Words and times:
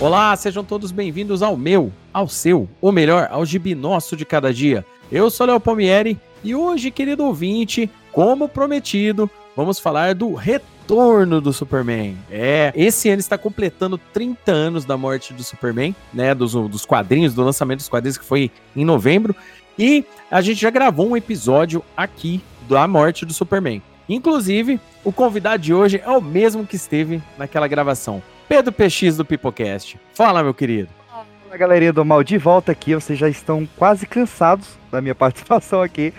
Olá, 0.00 0.34
sejam 0.34 0.64
todos 0.64 0.92
bem-vindos 0.92 1.42
ao 1.42 1.58
meu, 1.58 1.92
ao 2.10 2.26
seu, 2.26 2.66
ou 2.80 2.90
melhor, 2.90 3.28
ao 3.30 3.44
gibi 3.44 3.74
nosso 3.74 4.16
de 4.16 4.24
cada 4.24 4.50
dia. 4.50 4.82
Eu 5.12 5.30
sou 5.30 5.46
Léo 5.46 5.60
Palmieri 5.60 6.18
e 6.42 6.54
hoje, 6.54 6.90
querido 6.90 7.22
ouvinte, 7.22 7.90
como 8.10 8.48
prometido, 8.48 9.30
vamos 9.54 9.78
falar 9.78 10.14
do 10.14 10.32
retorno 10.32 11.38
do 11.38 11.52
Superman. 11.52 12.16
É, 12.30 12.72
esse 12.74 13.10
ano 13.10 13.20
está 13.20 13.36
completando 13.36 13.98
30 14.14 14.50
anos 14.50 14.84
da 14.86 14.96
morte 14.96 15.34
do 15.34 15.44
Superman, 15.44 15.94
né, 16.14 16.34
dos, 16.34 16.52
dos 16.52 16.86
quadrinhos, 16.86 17.34
do 17.34 17.44
lançamento 17.44 17.80
dos 17.80 17.88
quadrinhos 17.90 18.16
que 18.16 18.24
foi 18.24 18.50
em 18.74 18.86
novembro, 18.86 19.36
e 19.78 20.02
a 20.30 20.40
gente 20.40 20.62
já 20.62 20.70
gravou 20.70 21.10
um 21.10 21.16
episódio 21.16 21.84
aqui 21.94 22.40
da 22.66 22.88
morte 22.88 23.26
do 23.26 23.34
Superman. 23.34 23.82
Inclusive, 24.10 24.80
o 25.04 25.12
convidado 25.12 25.62
de 25.62 25.72
hoje 25.72 26.02
é 26.04 26.10
o 26.10 26.20
mesmo 26.20 26.66
que 26.66 26.74
esteve 26.74 27.22
naquela 27.38 27.68
gravação. 27.68 28.20
Pedro 28.48 28.72
PX 28.72 29.16
do 29.16 29.24
Pipocast. 29.24 30.00
Fala, 30.14 30.42
meu 30.42 30.52
querido. 30.52 30.88
Fala, 31.08 31.56
galerinha 31.56 31.92
do 31.92 32.04
Mal, 32.04 32.24
de 32.24 32.36
volta 32.36 32.72
aqui. 32.72 32.92
Vocês 32.92 33.16
já 33.16 33.28
estão 33.28 33.68
quase 33.76 34.06
cansados 34.06 34.66
da 34.90 35.00
minha 35.00 35.14
participação 35.16 35.80
aqui. 35.80 36.12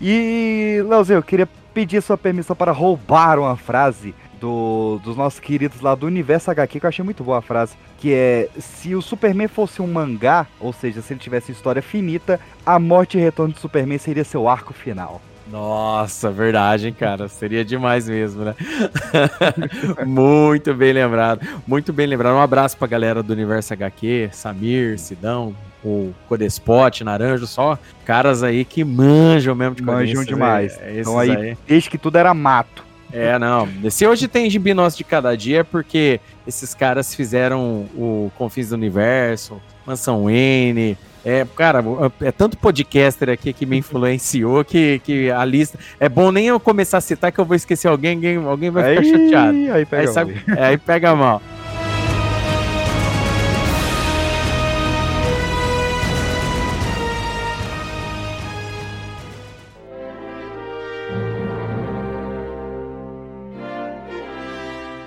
E, 0.00 0.84
Leozinho, 0.88 1.18
eu 1.18 1.22
queria 1.22 1.48
pedir 1.74 2.00
sua 2.00 2.16
permissão 2.16 2.54
para 2.54 2.70
roubar 2.70 3.40
uma 3.40 3.56
frase 3.56 4.14
do, 4.40 5.00
dos 5.02 5.16
nossos 5.16 5.40
queridos 5.40 5.80
lá 5.80 5.96
do 5.96 6.06
Universo 6.06 6.48
HQ, 6.48 6.78
que 6.78 6.86
eu 6.86 6.88
achei 6.88 7.04
muito 7.04 7.24
boa 7.24 7.38
a 7.38 7.42
frase, 7.42 7.74
que 7.98 8.12
é, 8.12 8.48
se 8.58 8.94
o 8.94 9.02
Superman 9.02 9.48
fosse 9.48 9.82
um 9.82 9.86
mangá, 9.88 10.46
ou 10.60 10.72
seja, 10.72 11.02
se 11.02 11.12
ele 11.12 11.20
tivesse 11.20 11.50
história 11.50 11.82
finita, 11.82 12.38
a 12.64 12.78
morte 12.78 13.18
e 13.18 13.20
retorno 13.20 13.52
do 13.52 13.58
Superman 13.58 13.98
seria 13.98 14.22
seu 14.22 14.48
arco 14.48 14.72
final. 14.72 15.20
Nossa, 15.52 16.30
verdade, 16.30 16.86
hein, 16.86 16.96
cara? 16.98 17.28
Seria 17.28 17.62
demais 17.62 18.08
mesmo, 18.08 18.42
né? 18.42 18.54
Muito 20.06 20.72
bem 20.72 20.94
lembrado. 20.94 21.46
Muito 21.66 21.92
bem 21.92 22.06
lembrado. 22.06 22.34
Um 22.34 22.40
abraço 22.40 22.74
pra 22.78 22.88
galera 22.88 23.22
do 23.22 23.34
Universo 23.34 23.74
HQ, 23.74 24.30
Samir, 24.32 24.98
Sidão, 24.98 25.54
o 25.84 26.14
Codespot, 26.26 27.04
Naranjo, 27.04 27.46
só 27.46 27.78
caras 28.06 28.42
aí 28.42 28.64
que 28.64 28.82
manjam 28.82 29.54
mesmo 29.54 29.74
de 29.74 29.82
Manjam 29.82 30.24
demais. 30.24 30.78
É, 30.80 31.00
então 31.00 31.18
aí, 31.18 31.36
aí, 31.36 31.58
desde 31.68 31.90
que 31.90 31.98
tudo 31.98 32.16
era 32.16 32.32
mato. 32.32 32.82
É, 33.12 33.38
não. 33.38 33.68
Se 33.90 34.06
hoje 34.06 34.26
tem 34.26 34.48
gibi 34.48 34.72
nosso 34.72 34.96
de 34.96 35.04
cada 35.04 35.36
dia 35.36 35.60
é 35.60 35.62
porque 35.62 36.18
esses 36.46 36.72
caras 36.72 37.14
fizeram 37.14 37.86
o 37.94 38.32
Confins 38.38 38.70
do 38.70 38.74
Universo, 38.74 39.60
Mansão 39.86 40.30
N, 40.30 40.96
é, 41.24 41.46
cara, 41.56 41.84
é 42.20 42.32
tanto 42.32 42.56
podcaster 42.58 43.30
aqui 43.30 43.52
que 43.52 43.64
me 43.64 43.78
influenciou 43.78 44.64
que, 44.64 45.00
que 45.04 45.30
a 45.30 45.44
lista. 45.44 45.78
É 46.00 46.08
bom 46.08 46.32
nem 46.32 46.46
eu 46.46 46.58
começar 46.58 46.98
a 46.98 47.00
citar 47.00 47.30
que 47.30 47.38
eu 47.38 47.44
vou 47.44 47.54
esquecer 47.54 47.88
alguém, 47.88 48.16
alguém, 48.16 48.36
alguém 48.36 48.70
vai 48.70 48.96
ficar 48.96 49.00
aí, 49.00 49.10
chateado. 49.10 49.72
Aí 49.72 49.86
pega, 49.86 50.02
aí, 50.02 50.08
sabe, 50.08 50.44
é, 50.56 50.64
aí 50.66 50.78
pega 50.78 51.14
mal. 51.14 51.40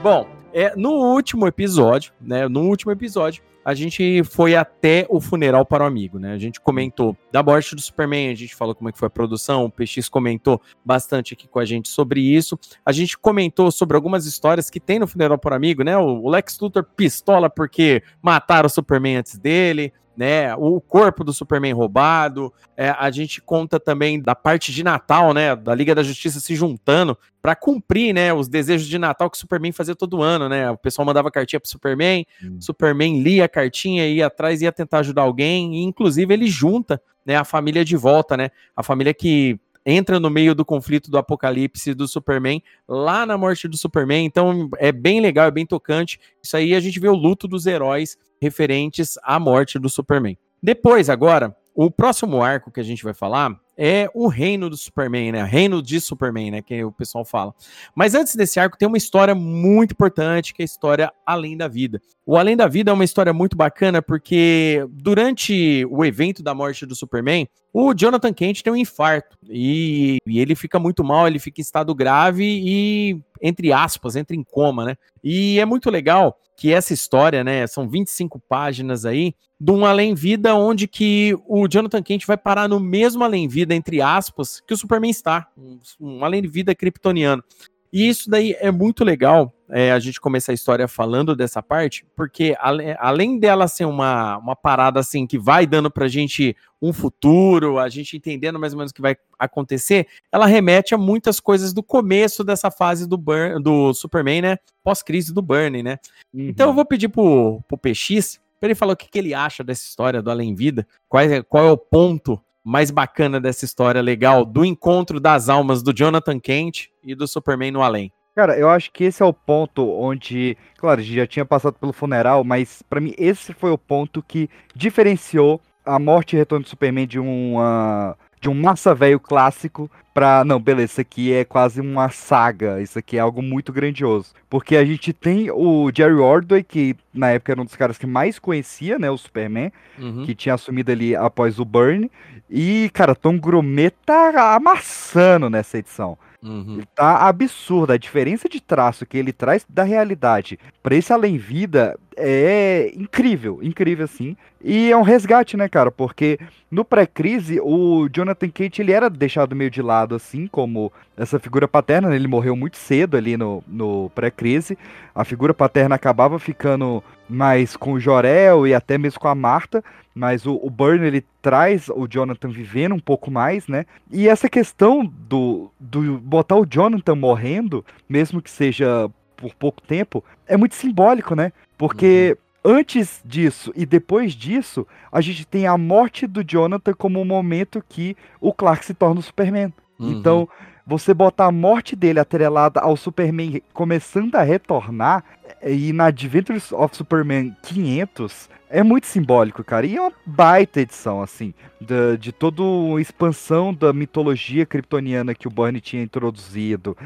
Bom, 0.02 0.28
é, 0.54 0.74
no 0.78 0.92
último 0.92 1.48
episódio, 1.48 2.14
né? 2.22 2.48
No 2.48 2.62
último 2.62 2.92
episódio, 2.92 3.42
a 3.66 3.74
gente 3.74 4.24
foi 4.24 4.56
até 4.56 5.08
o 5.10 5.20
funeral 5.20 5.66
para 5.66 5.84
o 5.84 5.88
amigo, 5.88 6.20
né? 6.20 6.34
A 6.34 6.38
gente 6.38 6.62
comentou 6.62 7.18
da 7.32 7.42
morte 7.42 7.74
do 7.74 7.82
Superman, 7.82 8.30
a 8.30 8.36
gente 8.36 8.56
falou 8.56 8.76
como 8.76 8.90
é 8.90 8.92
que 8.92 9.00
foi 9.00 9.08
a 9.08 9.10
produção, 9.10 9.66
o 9.66 9.72
PX 9.72 10.08
comentou 10.08 10.62
bastante 10.86 11.34
aqui 11.34 11.48
com 11.48 11.58
a 11.58 11.66
gente 11.66 11.90
sobre 11.90 12.22
isso. 12.22 12.60
A 12.86 12.92
gente 12.92 13.18
comentou 13.18 13.72
sobre 13.72 13.96
algumas 13.96 14.28
histórias 14.28 14.70
que 14.70 14.80
tem 14.80 15.00
no 15.00 15.08
funeral 15.08 15.40
para 15.40 15.54
o 15.54 15.56
amigo, 15.56 15.84
né? 15.84 15.98
O 15.98 16.30
Lex 16.30 16.60
Luthor 16.60 16.86
pistola 16.96 17.50
porque 17.50 18.04
mataram 18.22 18.68
o 18.68 18.70
Superman 18.70 19.18
antes 19.18 19.36
dele, 19.40 19.92
né? 20.18 20.56
O 20.56 20.80
corpo 20.80 21.24
do 21.24 21.34
Superman 21.34 21.74
roubado. 21.74 22.54
É, 22.78 22.90
a 22.90 23.10
gente 23.12 23.42
conta 23.42 23.80
também 23.80 24.22
da 24.22 24.36
parte 24.36 24.72
de 24.72 24.84
Natal, 24.84 25.34
né? 25.34 25.56
Da 25.56 25.74
Liga 25.74 25.94
da 25.94 26.04
Justiça 26.04 26.40
se 26.40 26.56
juntando 26.56 27.18
para 27.42 27.56
cumprir, 27.56 28.14
né? 28.14 28.34
Os 28.34 28.48
desejos 28.48 28.88
de 28.88 28.98
Natal 28.98 29.30
que 29.30 29.38
o 29.38 29.40
Superman 29.40 29.72
fazia 29.72 29.96
todo 29.96 30.22
ano, 30.22 30.50
né? 30.50 30.70
O 30.72 30.78
pessoal 30.78 31.06
mandava 31.06 31.30
cartinha 31.30 31.60
pro 31.60 31.70
Superman, 31.70 32.26
hum. 32.44 32.58
Superman 32.60 33.22
lia 33.22 33.46
a 33.46 33.50
cartinha, 33.50 34.08
ia 34.08 34.28
atrás, 34.28 34.62
ia 34.62 34.72
tentar 34.72 35.00
ajudar 35.00 35.22
alguém, 35.22 35.76
e 35.76 35.84
inclusive 35.84 36.34
ele 36.34 36.48
junta, 36.48 37.02
né? 37.26 37.36
A 37.36 37.44
família 37.44 37.86
de 37.86 37.96
volta, 37.96 38.36
né? 38.36 38.50
A 38.76 38.82
família 38.82 39.14
que 39.14 39.60
entra 39.86 40.20
no 40.20 40.30
meio 40.30 40.56
do 40.56 40.66
conflito 40.66 41.12
do 41.12 41.18
apocalipse 41.18 41.94
do 41.94 42.08
Superman, 42.08 42.62
lá 42.88 43.26
na 43.26 43.38
morte 43.38 43.68
do 43.68 43.78
Superman. 43.78 44.26
Então 44.26 44.68
é 44.80 44.92
bem 44.92 45.22
legal, 45.22 45.46
é 45.46 45.52
bem 45.52 45.66
tocante. 45.66 46.20
Isso 46.42 46.58
aí 46.58 46.74
a 46.74 46.80
gente 46.80 47.00
vê 47.00 47.08
o 47.08 47.16
luto 47.16 47.48
dos 47.48 47.68
heróis 47.68 48.18
referentes 48.46 49.18
à 49.24 49.40
morte 49.40 49.80
do 49.80 49.90
Superman. 49.90 50.38
Depois, 50.62 51.10
agora, 51.10 51.56
o 51.76 51.92
próximo 51.92 52.42
arco 52.42 52.72
que 52.72 52.80
a 52.80 52.84
gente 52.84 53.04
vai 53.04 53.14
falar 53.14 53.60
é 53.78 54.10
o 54.14 54.28
reino 54.28 54.70
do 54.70 54.78
Superman, 54.78 55.34
né? 55.34 55.44
Reino 55.44 55.82
de 55.82 56.00
Superman, 56.00 56.52
né? 56.52 56.62
Que 56.62 56.86
o 56.86 56.92
pessoal 56.92 57.26
fala. 57.26 57.54
Mas 57.94 58.16
antes 58.16 58.34
desse 58.36 58.58
arco 58.58 58.78
tem 58.78 58.88
uma 58.88 58.98
história 58.98 59.36
muito 59.36 59.92
importante, 59.92 60.54
que 60.54 60.62
é 60.62 60.64
a 60.64 60.66
história 60.66 61.12
Além 61.26 61.58
da 61.58 61.68
Vida. 61.68 62.02
O 62.26 62.38
Além 62.38 62.56
da 62.56 62.68
Vida 62.68 62.92
é 62.92 62.94
uma 62.94 63.04
história 63.04 63.34
muito 63.34 63.58
bacana 63.58 64.02
porque 64.02 64.88
durante 64.90 65.86
o 65.92 66.06
evento 66.06 66.42
da 66.42 66.56
morte 66.56 66.86
do 66.86 66.96
Superman, 66.96 67.46
o 67.74 67.94
Jonathan 67.94 68.32
Kent 68.32 68.62
tem 68.62 68.72
um 68.72 68.78
infarto 68.78 69.38
e, 69.50 70.20
e 70.26 70.40
ele 70.40 70.56
fica 70.56 70.80
muito 70.80 71.04
mal, 71.04 71.28
ele 71.28 71.40
fica 71.40 71.60
em 71.60 71.64
estado 71.64 71.94
grave 71.94 72.46
e 72.46 73.22
entre 73.42 73.74
aspas, 73.74 74.16
entra 74.16 74.34
em 74.34 74.44
coma, 74.44 74.86
né? 74.86 74.96
E 75.22 75.60
é 75.60 75.66
muito 75.66 75.90
legal 75.90 76.40
que 76.56 76.74
essa 76.74 76.94
história, 76.94 77.44
né, 77.44 77.68
são 77.68 77.88
25 77.88 78.40
páginas 78.40 79.06
aí, 79.06 79.36
de 79.60 79.72
um 79.72 79.86
além-vida 79.86 80.54
onde 80.56 80.88
que 80.88 81.36
o 81.48 81.68
Jonathan 81.68 82.02
Kent 82.02 82.26
vai 82.26 82.38
parar 82.38 82.68
no 82.68 82.80
mesmo 82.80 83.24
além-vida, 83.24 83.74
entre 83.74 84.02
aspas, 84.02 84.62
que 84.62 84.74
o 84.74 84.78
Superman 84.78 85.12
está, 85.12 85.48
um, 85.58 85.80
um 86.00 86.26
além-vida 86.26 86.76
kryptoniano. 86.76 87.44
E 87.92 88.10
isso 88.10 88.30
daí 88.30 88.54
é 88.60 88.70
muito 88.72 89.06
legal, 89.06 89.54
é, 89.70 89.94
a 89.94 90.00
gente 90.00 90.20
começar 90.20 90.52
a 90.52 90.56
história 90.56 90.86
falando 90.86 91.34
dessa 91.34 91.64
parte, 91.64 92.06
porque 92.14 92.54
ale, 92.60 92.94
além 93.00 93.40
dela 93.40 93.70
ser 93.70 93.86
uma, 93.86 94.38
uma 94.38 94.56
parada 94.56 95.00
assim 95.00 95.26
que 95.26 95.40
vai 95.40 95.66
dando 95.66 95.90
pra 95.90 96.10
gente 96.10 96.56
um 96.82 96.92
futuro, 96.92 97.80
a 97.80 97.88
gente 97.88 98.18
entendendo 98.18 98.60
mais 98.60 98.74
ou 98.74 98.78
menos 98.78 98.92
o 98.92 98.94
que 98.94 99.02
vai 99.02 99.16
acontecer, 99.40 100.08
ela 100.30 100.46
remete 100.46 100.94
a 100.94 100.98
muitas 100.98 101.40
coisas 101.40 101.74
do 101.74 101.82
começo 101.82 102.44
dessa 102.44 102.70
fase 102.70 103.08
do, 103.08 103.18
Burn, 103.18 103.64
do 103.64 103.94
Superman, 103.94 104.42
né? 104.42 104.58
Pós-crise 104.84 105.34
do 105.34 105.42
Burnie, 105.42 105.82
né? 105.82 105.98
Uhum. 106.34 106.50
Então 106.50 106.70
eu 106.70 106.74
vou 106.74 106.86
pedir 106.86 107.08
pro, 107.08 107.62
pro 107.66 107.78
PX 107.78 108.42
para 108.60 108.68
ele 108.68 108.76
falar 108.76 108.94
o 108.94 108.98
que, 108.98 109.10
que 109.10 109.20
ele 109.20 109.34
acha 109.34 109.64
dessa 109.64 109.84
história 109.84 110.22
do 110.22 110.32
Além 110.32 110.56
Vida, 110.56 110.88
qual 111.08 111.24
é, 111.24 111.42
qual 111.42 111.66
é 111.66 111.72
o 111.72 111.78
ponto 111.78 112.42
mais 112.66 112.90
bacana 112.90 113.40
dessa 113.40 113.64
história 113.64 114.02
legal 114.02 114.44
do 114.44 114.66
encontro 114.66 115.20
das 115.20 115.50
almas 115.50 115.84
do 115.84 115.94
Jonathan 115.94 116.40
Kent 116.40 116.88
e 117.04 117.14
do 117.14 117.28
Superman 117.28 117.70
no 117.70 117.84
além. 117.84 118.12
Cara, 118.36 118.58
eu 118.58 118.68
acho 118.68 118.92
que 118.92 119.04
esse 119.04 119.22
é 119.22 119.26
o 119.26 119.32
ponto 119.32 119.88
onde, 119.88 120.58
claro, 120.78 121.02
já 121.02 121.28
tinha 121.28 121.46
passado 121.46 121.76
pelo 121.76 121.94
funeral, 121.94 122.44
mas 122.44 122.82
para 122.90 123.00
mim 123.00 123.14
esse 123.18 123.54
foi 123.54 123.70
o 123.70 123.78
ponto 123.78 124.22
que 124.22 124.50
diferenciou 124.76 125.62
a 125.86 126.00
morte 126.00 126.36
e 126.36 126.40
retorno 126.40 126.64
do 126.64 126.70
Superman 126.70 127.06
de 127.06 127.20
uma 127.20 128.18
de 128.46 128.50
um 128.50 128.54
massa 128.54 128.94
velho 128.94 129.20
clássico 129.20 129.90
pra. 130.14 130.44
Não, 130.46 130.60
beleza, 130.60 130.94
isso 130.94 131.02
aqui 131.02 131.34
é 131.34 131.44
quase 131.44 131.82
uma 131.82 132.10
saga. 132.10 132.80
Isso 132.80 133.00
aqui 133.00 133.18
é 133.18 133.20
algo 133.20 133.42
muito 133.42 133.74
grandioso. 133.74 134.34
Porque 134.48 134.78
a 134.78 134.86
gente 134.86 135.12
tem 135.12 135.50
o 135.50 135.92
Jerry 135.92 136.14
Ordway, 136.14 136.64
que 136.64 136.96
na 137.12 137.32
época 137.32 137.54
era 137.54 137.62
um 137.62 137.66
dos 137.66 137.76
caras 137.76 137.98
que 137.98 138.06
mais 138.06 138.38
conhecia, 138.38 139.00
né? 139.00 139.10
O 139.10 139.18
Superman, 139.18 139.72
uhum. 139.98 140.26
que 140.26 140.36
tinha 140.36 140.54
assumido 140.54 140.92
ali 140.92 141.16
após 141.16 141.60
o 141.60 141.66
Burn. 141.66 142.10
E, 142.48 142.92
cara, 142.94 143.16
Tom 143.16 143.40
Grumet 143.40 143.96
tá 144.06 144.54
amassando 144.54 145.50
nessa 145.50 145.80
edição. 145.80 146.16
Uhum. 146.44 146.82
Tá 146.94 147.28
absurdo. 147.28 147.94
A 147.94 147.98
diferença 147.98 148.48
de 148.48 148.62
traço 148.62 149.08
que 149.08 149.18
ele 149.18 149.34
traz 149.34 149.66
da 149.68 149.82
realidade 149.82 150.60
para 150.84 150.96
esse 150.96 151.12
além-vida 151.12 151.98
é 152.18 152.92
incrível, 152.96 153.60
incrível 153.62 154.06
assim. 154.06 154.36
E 154.64 154.92
é 154.92 154.98
um 154.98 155.02
resgate, 155.02 155.56
né, 155.56 155.70
cara? 155.70 155.92
Porque 155.92 156.40
no 156.72 156.84
pré-crise, 156.84 157.60
o 157.62 158.10
Jonathan 158.10 158.50
Kate 158.50 158.82
ele 158.82 158.92
era 158.92 159.10
deixado 159.10 159.56
meio 159.56 159.70
de 159.70 159.82
lado, 159.82 160.16
assim, 160.16 160.48
como 160.48 160.92
essa 161.16 161.40
figura 161.40 161.68
paterna. 161.68 162.10
Né? 162.10 162.16
Ele 162.16 162.28
morreu 162.28 162.56
muito 162.56 162.78
cedo 162.78 163.16
ali 163.16 163.38
no, 163.38 163.64
no 163.68 164.10
pré-crise. 164.16 164.78
A 165.14 165.24
figura 165.24 165.54
paterna 165.54 165.96
acabava 165.96 166.40
ficando 166.40 167.04
mais 167.30 167.76
com 167.76 167.94
o 167.94 168.00
Jorel 168.00 168.66
e 168.66 168.74
até 168.74 168.98
mesmo 168.98 169.20
com 169.20 169.28
a 169.28 169.36
Marta. 169.36 169.84
Mas 170.14 170.46
o, 170.46 170.56
o 170.56 170.70
Burn 170.70 171.06
ele 171.06 171.24
traz 171.42 171.90
o 171.90 172.08
Jonathan 172.08 172.50
vivendo 172.50 172.96
um 172.96 173.00
pouco 173.00 173.30
mais, 173.30 173.68
né? 173.68 173.86
E 174.10 174.30
essa 174.30 174.50
questão 174.50 175.06
do, 175.06 175.70
do 175.80 176.18
botar 176.20 176.56
o 176.56 176.66
Jonathan 176.66 177.16
morrendo, 177.16 177.86
mesmo 178.08 178.42
que 178.42 178.50
seja 178.50 179.12
por 179.46 179.56
pouco 179.56 179.82
tempo, 179.82 180.24
é 180.48 180.58
muito 180.58 180.76
simbólico, 180.76 181.36
né? 181.36 181.52
Porque 181.78 182.38
uhum. 182.64 182.78
antes 182.78 183.22
disso 183.24 183.72
e 183.76 183.86
depois 183.86 184.34
disso, 184.34 184.88
a 185.12 185.22
gente 185.22 185.46
tem 185.46 185.68
a 185.68 185.78
morte 185.78 186.26
do 186.26 186.44
Jonathan 186.44 186.94
como 186.94 187.22
o 187.22 187.26
momento 187.26 187.84
que 187.88 188.18
o 188.42 188.52
Clark 188.52 188.84
se 188.84 188.94
torna 188.94 189.20
o 189.20 189.24
Superman. 189.24 189.72
Uhum. 190.00 190.12
Então, 190.12 190.50
você 190.86 191.14
botar 191.14 191.46
a 191.46 191.52
morte 191.52 191.96
dele 191.96 192.20
atrelada 192.20 192.80
ao 192.80 192.98
Superman 192.98 193.62
começando 193.74 194.36
a 194.36 194.42
retornar 194.42 195.24
e 195.64 195.94
na 195.94 196.06
Adventures 196.06 196.72
of 196.72 196.96
Superman 196.96 197.56
500 197.64 198.50
é 198.70 198.84
muito 198.84 199.08
simbólico, 199.08 199.64
cara. 199.64 199.86
E 199.86 199.96
é 199.96 200.02
uma 200.02 200.12
baita 200.26 200.82
edição, 200.82 201.22
assim, 201.22 201.54
de, 201.80 202.18
de 202.18 202.32
toda 202.32 202.62
a 202.62 203.00
expansão 203.00 203.74
da 203.74 203.94
mitologia 203.94 204.66
kryptoniana 204.66 205.36
que 205.36 205.48
o 205.48 205.52
Burnie 205.52 205.80
tinha 205.80 206.04
introduzido. 206.04 206.98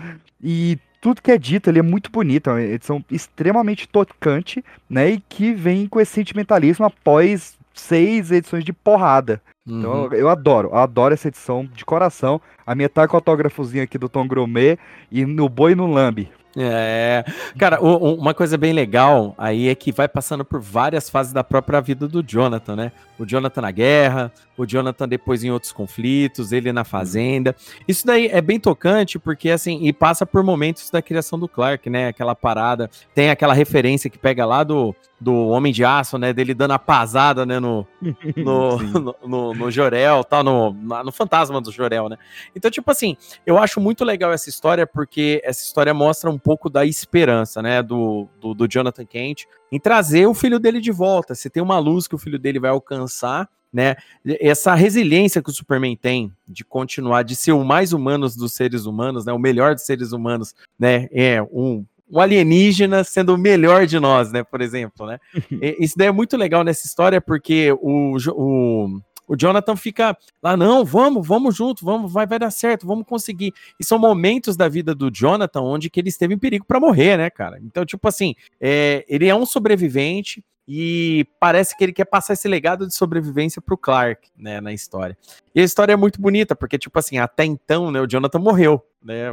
E 0.41 0.79
tudo 1.01 1.21
que 1.21 1.31
é 1.31 1.37
dito 1.37 1.69
ali 1.69 1.79
é 1.79 1.83
muito 1.83 2.11
bonito, 2.11 2.49
é 2.49 2.53
uma 2.53 2.61
edição 2.61 3.03
extremamente 3.09 3.87
tocante, 3.87 4.63
né? 4.89 5.11
E 5.11 5.19
que 5.19 5.53
vem 5.53 5.87
com 5.87 5.99
esse 5.99 6.11
sentimentalismo 6.11 6.85
após 6.85 7.57
seis 7.73 8.31
edições 8.31 8.63
de 8.63 8.73
porrada. 8.73 9.41
Então 9.65 10.05
uhum. 10.05 10.13
eu 10.13 10.29
adoro, 10.29 10.69
eu 10.69 10.77
adoro 10.77 11.13
essa 11.13 11.27
edição 11.27 11.67
de 11.73 11.85
coração. 11.85 12.41
A 12.65 12.73
minha 12.73 12.89
tá 12.89 13.07
com 13.07 13.15
o 13.15 13.17
autógrafozinho 13.17 13.83
aqui 13.83 13.97
do 13.97 14.09
Tom 14.09 14.27
Gromet 14.27 14.79
e 15.11 15.25
no 15.25 15.47
Boi 15.47 15.75
no 15.75 15.87
Lambe. 15.87 16.29
É, 16.57 17.23
cara, 17.57 17.81
o, 17.81 18.15
uma 18.15 18.33
coisa 18.33 18.57
bem 18.57 18.73
legal 18.73 19.35
aí 19.37 19.69
é 19.69 19.75
que 19.75 19.91
vai 19.91 20.07
passando 20.07 20.43
por 20.43 20.59
várias 20.59 21.09
fases 21.09 21.31
da 21.31 21.43
própria 21.43 21.79
vida 21.79 22.07
do 22.07 22.23
Jonathan, 22.23 22.75
né? 22.75 22.91
O 23.19 23.25
Jonathan 23.25 23.61
na 23.61 23.71
guerra, 23.71 24.31
o 24.59 24.65
Jonathan 24.65 25.07
depois 25.07 25.43
em 25.43 25.51
outros 25.51 25.71
conflitos, 25.71 26.51
ele 26.51 26.73
na 26.73 26.83
fazenda. 26.83 27.55
Isso 27.87 28.05
daí 28.05 28.27
é 28.27 28.41
bem 28.41 28.59
tocante 28.59 29.17
porque 29.17 29.49
assim, 29.49 29.79
e 29.85 29.93
passa 29.93 30.25
por 30.25 30.43
momentos 30.43 30.89
da 30.89 31.01
criação 31.01 31.39
do 31.39 31.47
Clark, 31.47 31.89
né? 31.89 32.09
Aquela 32.09 32.35
parada, 32.35 32.89
tem 33.15 33.29
aquela 33.29 33.53
referência 33.53 34.09
que 34.09 34.17
pega 34.17 34.45
lá 34.45 34.63
do, 34.63 34.93
do 35.19 35.33
Homem 35.47 35.71
de 35.71 35.85
Aço, 35.85 36.17
né? 36.17 36.33
Dele 36.33 36.53
dando 36.53 36.71
a 36.71 36.79
pasada, 36.79 37.45
né? 37.45 37.57
No, 37.57 37.87
no, 38.35 38.77
no, 38.77 39.15
no, 39.25 39.53
no 39.53 39.71
Jorel, 39.71 40.25
tal, 40.25 40.43
no, 40.43 40.73
no 40.73 41.11
fantasma 41.11 41.61
do 41.61 41.71
Jorel, 41.71 42.09
né? 42.09 42.17
Então, 42.53 42.69
tipo 42.69 42.91
assim, 42.91 43.15
eu 43.45 43.57
acho 43.57 43.79
muito 43.79 44.03
legal 44.03 44.33
essa 44.33 44.49
história 44.49 44.85
porque 44.85 45.41
essa 45.45 45.63
história 45.63 45.93
mostra 45.93 46.29
um 46.29 46.37
pouco 46.37 46.69
da 46.69 46.85
esperança, 46.85 47.61
né? 47.61 47.81
Do, 47.81 48.27
do, 48.41 48.53
do 48.53 48.67
Jonathan 48.67 49.05
Kent 49.05 49.45
em 49.71 49.79
trazer 49.79 50.27
o 50.27 50.33
filho 50.33 50.59
dele 50.59 50.81
de 50.81 50.91
volta. 50.91 51.33
Se 51.33 51.49
tem 51.49 51.63
uma 51.63 51.79
luz 51.79 52.07
que 52.07 52.15
o 52.15 52.17
filho 52.17 52.37
dele 52.37 52.59
vai 52.59 52.71
alcançar, 52.71 53.47
né? 53.71 53.95
Essa 54.39 54.73
resiliência 54.73 55.41
que 55.41 55.49
o 55.49 55.53
Superman 55.53 55.95
tem 55.95 56.31
de 56.47 56.63
continuar, 56.63 57.23
de 57.23 57.35
ser 57.35 57.51
o 57.51 57.63
mais 57.63 57.93
humano 57.93 58.29
dos 58.29 58.53
seres 58.53 58.85
humanos, 58.85 59.25
né? 59.25 59.33
O 59.33 59.39
melhor 59.39 59.75
dos 59.75 59.85
seres 59.85 60.11
humanos, 60.11 60.53
né? 60.77 61.07
É 61.11 61.41
um, 61.41 61.85
um 62.09 62.19
alienígena 62.19 63.03
sendo 63.03 63.33
o 63.35 63.37
melhor 63.37 63.85
de 63.85 63.99
nós, 63.99 64.31
né? 64.31 64.43
Por 64.43 64.61
exemplo, 64.61 65.05
né? 65.05 65.19
Isso 65.79 65.97
daí 65.97 66.07
é 66.07 66.11
muito 66.11 66.35
legal 66.35 66.63
nessa 66.63 66.87
história 66.87 67.21
porque 67.21 67.71
o, 67.81 68.17
o 68.35 69.01
o 69.29 69.35
Jonathan 69.37 69.75
fica 69.75 70.17
lá, 70.41 70.57
não, 70.57 70.83
vamos, 70.83 71.25
vamos 71.25 71.55
junto, 71.55 71.85
vamos, 71.85 72.11
vai, 72.11 72.25
vai 72.25 72.39
dar 72.39 72.49
certo, 72.49 72.87
vamos 72.87 73.05
conseguir. 73.05 73.53
E 73.79 73.85
são 73.85 73.99
momentos 73.99 74.57
da 74.57 74.67
vida 74.67 74.95
do 74.95 75.11
Jonathan 75.11 75.61
onde 75.61 75.87
que 75.87 75.99
ele 75.99 76.09
esteve 76.09 76.33
em 76.33 76.39
perigo 76.39 76.65
para 76.65 76.79
morrer, 76.79 77.15
né, 77.15 77.29
cara? 77.29 77.59
Então, 77.63 77.85
tipo 77.85 78.07
assim, 78.07 78.33
é, 78.59 79.05
ele 79.07 79.27
é 79.27 79.35
um 79.35 79.45
sobrevivente, 79.45 80.43
e 80.71 81.25
parece 81.39 81.75
que 81.75 81.83
ele 81.83 81.91
quer 81.91 82.05
passar 82.05 82.33
esse 82.33 82.47
legado 82.47 82.85
de 82.85 82.93
sobrevivência 82.93 83.59
pro 83.59 83.75
Clark, 83.75 84.29
né, 84.37 84.61
na 84.61 84.71
história. 84.71 85.17
E 85.55 85.59
a 85.59 85.63
história 85.63 85.93
é 85.93 85.95
muito 85.95 86.21
bonita, 86.21 86.55
porque, 86.55 86.77
tipo 86.77 86.99
assim, 86.99 87.17
até 87.17 87.43
então, 87.43 87.89
né, 87.89 87.99
o 87.99 88.05
Jonathan 88.05 88.37
morreu, 88.37 88.79
né, 89.03 89.29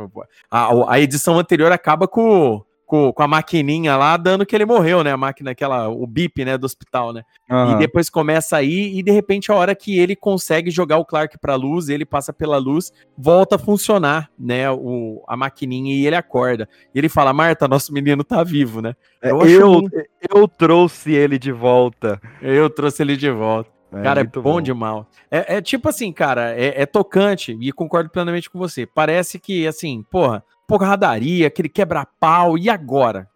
a, 0.50 0.94
a 0.94 0.98
edição 0.98 1.38
anterior 1.38 1.70
acaba 1.70 2.08
com, 2.08 2.64
com, 2.86 3.12
com, 3.12 3.22
a 3.22 3.28
maquininha 3.28 3.96
lá, 3.96 4.16
dando 4.16 4.46
que 4.46 4.54
ele 4.54 4.64
morreu, 4.64 5.02
né? 5.02 5.10
A 5.10 5.16
máquina, 5.16 5.50
aquela, 5.50 5.88
o 5.88 6.06
bip, 6.06 6.44
né, 6.44 6.56
do 6.56 6.64
hospital, 6.64 7.12
né? 7.12 7.22
Uhum. 7.50 7.72
E 7.72 7.78
depois 7.78 8.08
começa 8.08 8.56
aí, 8.56 8.96
e 8.96 9.02
de 9.02 9.10
repente, 9.10 9.50
a 9.50 9.54
hora 9.56 9.74
que 9.74 9.98
ele 9.98 10.14
consegue 10.14 10.70
jogar 10.70 10.98
o 10.98 11.04
Clark 11.04 11.36
pra 11.38 11.56
luz, 11.56 11.88
ele 11.88 12.06
passa 12.06 12.32
pela 12.32 12.56
luz, 12.58 12.92
volta 13.18 13.56
a 13.56 13.58
funcionar, 13.58 14.30
né? 14.38 14.70
O, 14.70 15.22
a 15.28 15.36
maquininha 15.36 15.94
e 15.94 16.06
ele 16.06 16.16
acorda. 16.16 16.68
E 16.94 16.98
ele 16.98 17.08
fala: 17.08 17.32
Marta, 17.32 17.66
nosso 17.66 17.92
menino 17.92 18.22
tá 18.22 18.44
vivo, 18.44 18.80
né? 18.80 18.94
É, 19.20 19.30
eu, 19.32 19.42
eu, 19.46 19.82
eu 20.32 20.48
trouxe 20.48 21.12
ele 21.12 21.38
de 21.38 21.50
volta. 21.50 22.20
Eu 22.40 22.70
trouxe 22.70 23.02
ele 23.02 23.16
de 23.16 23.30
volta. 23.30 23.76
É, 23.92 24.02
cara, 24.02 24.20
é 24.20 24.24
bom, 24.24 24.42
bom. 24.42 24.60
de 24.60 24.72
mal. 24.72 25.08
É, 25.30 25.56
é, 25.56 25.62
tipo 25.62 25.88
assim, 25.88 26.12
cara, 26.12 26.54
é, 26.56 26.82
é, 26.82 26.86
tocante 26.86 27.56
e 27.60 27.72
concordo 27.72 28.10
plenamente 28.10 28.50
com 28.50 28.58
você. 28.58 28.86
Parece 28.86 29.38
que, 29.38 29.66
assim, 29.66 30.04
porra, 30.10 30.44
porradaria, 30.66 31.46
aquele 31.46 31.68
quebra-pau, 31.68 32.58
e 32.58 32.68
agora? 32.68 33.28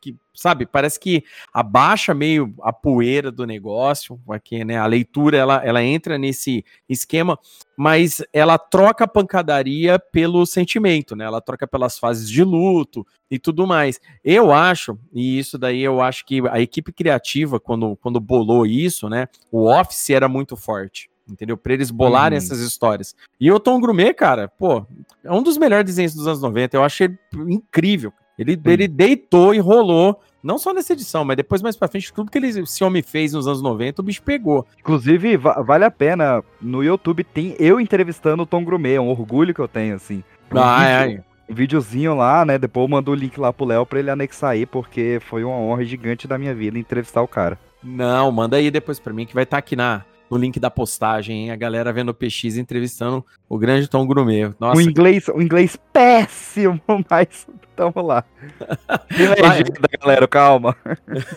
Que, 0.00 0.16
sabe, 0.34 0.66
parece 0.66 0.98
que 0.98 1.22
abaixa 1.52 2.12
meio 2.12 2.52
a 2.60 2.72
poeira 2.72 3.30
do 3.30 3.46
negócio, 3.46 4.20
aqui, 4.28 4.64
né? 4.64 4.76
A 4.76 4.86
leitura 4.86 5.36
ela, 5.36 5.64
ela 5.64 5.82
entra 5.82 6.18
nesse 6.18 6.64
esquema, 6.88 7.38
mas 7.76 8.22
ela 8.32 8.58
troca 8.58 9.04
a 9.04 9.08
pancadaria 9.08 9.98
pelo 9.98 10.44
sentimento, 10.44 11.14
né? 11.14 11.24
Ela 11.24 11.40
troca 11.40 11.66
pelas 11.66 11.98
fases 11.98 12.28
de 12.28 12.42
luto 12.42 13.06
e 13.30 13.38
tudo 13.38 13.66
mais. 13.66 14.00
Eu 14.24 14.52
acho, 14.52 14.98
e 15.12 15.38
isso 15.38 15.56
daí 15.56 15.82
eu 15.82 16.00
acho 16.00 16.26
que 16.26 16.42
a 16.50 16.60
equipe 16.60 16.92
criativa, 16.92 17.60
quando, 17.60 17.96
quando 17.96 18.20
bolou 18.20 18.66
isso, 18.66 19.08
né? 19.08 19.28
O 19.50 19.70
Office 19.70 20.10
era 20.10 20.28
muito 20.28 20.56
forte 20.56 21.08
entendeu? 21.28 21.56
Pra 21.56 21.72
eles 21.72 21.90
bolarem 21.90 22.38
uhum. 22.38 22.44
essas 22.44 22.60
histórias. 22.60 23.14
E 23.40 23.50
o 23.50 23.60
Tom 23.60 23.80
Grumet, 23.80 24.14
cara, 24.14 24.48
pô, 24.48 24.86
é 25.22 25.32
um 25.32 25.42
dos 25.42 25.56
melhores 25.56 25.86
desenhos 25.86 26.14
dos 26.14 26.26
anos 26.26 26.40
90. 26.40 26.76
Eu 26.76 26.84
achei 26.84 27.10
incrível. 27.48 28.12
Ele, 28.38 28.54
uhum. 28.54 28.72
ele 28.72 28.88
deitou 28.88 29.54
e 29.54 29.58
rolou, 29.58 30.20
não 30.42 30.58
só 30.58 30.74
nessa 30.74 30.92
edição, 30.92 31.24
mas 31.24 31.36
depois 31.36 31.62
mais 31.62 31.76
pra 31.76 31.88
frente, 31.88 32.12
tudo 32.12 32.30
que 32.30 32.36
ele, 32.36 32.48
esse 32.48 32.82
homem 32.82 33.02
fez 33.02 33.32
nos 33.32 33.46
anos 33.46 33.62
90, 33.62 34.02
o 34.02 34.04
bicho 34.04 34.22
pegou. 34.22 34.66
Inclusive, 34.78 35.36
va 35.36 35.62
vale 35.62 35.84
a 35.84 35.90
pena, 35.90 36.42
no 36.60 36.82
YouTube 36.82 37.22
tem 37.22 37.54
eu 37.58 37.80
entrevistando 37.80 38.42
o 38.42 38.46
Tom 38.46 38.64
Grumet, 38.64 38.96
é 38.96 39.00
um 39.00 39.08
orgulho 39.08 39.54
que 39.54 39.60
eu 39.60 39.68
tenho, 39.68 39.94
assim. 39.94 40.22
Um 40.52 40.58
ah, 40.58 41.04
vídeo, 41.04 41.24
é. 41.48 41.52
Um 41.52 41.54
videozinho 41.54 42.14
lá, 42.14 42.44
né? 42.44 42.58
Depois 42.58 42.84
eu 42.84 42.88
mando 42.88 43.12
o 43.12 43.14
link 43.14 43.38
lá 43.38 43.52
pro 43.52 43.66
Léo 43.66 43.86
pra 43.86 44.00
ele 44.00 44.10
anexar 44.10 44.50
aí, 44.50 44.66
porque 44.66 45.20
foi 45.28 45.44
uma 45.44 45.56
honra 45.56 45.84
gigante 45.84 46.26
da 46.26 46.36
minha 46.36 46.54
vida 46.54 46.78
entrevistar 46.78 47.22
o 47.22 47.28
cara. 47.28 47.58
Não, 47.82 48.32
manda 48.32 48.56
aí 48.56 48.70
depois 48.70 48.98
pra 48.98 49.12
mim, 49.12 49.26
que 49.26 49.34
vai 49.34 49.44
estar 49.44 49.56
tá 49.56 49.58
aqui 49.58 49.76
na, 49.76 50.04
no 50.30 50.36
link 50.36 50.58
da 50.58 50.70
postagem, 50.70 51.44
hein? 51.44 51.50
A 51.50 51.56
galera 51.56 51.92
vendo 51.92 52.10
o 52.10 52.14
PX 52.14 52.56
entrevistando 52.56 53.24
o 53.48 53.58
grande 53.58 53.88
Tom 53.88 54.06
Grumet. 54.06 54.54
Nossa. 54.58 54.78
O 54.78 54.80
inglês, 54.80 55.28
o 55.28 55.40
inglês 55.40 55.76
péssimo, 55.92 56.80
mas 57.10 57.46
tamo 57.76 58.02
lá. 58.02 58.24
Tem 59.16 59.28
legenda, 59.28 59.88
galera, 60.00 60.28
calma. 60.28 60.76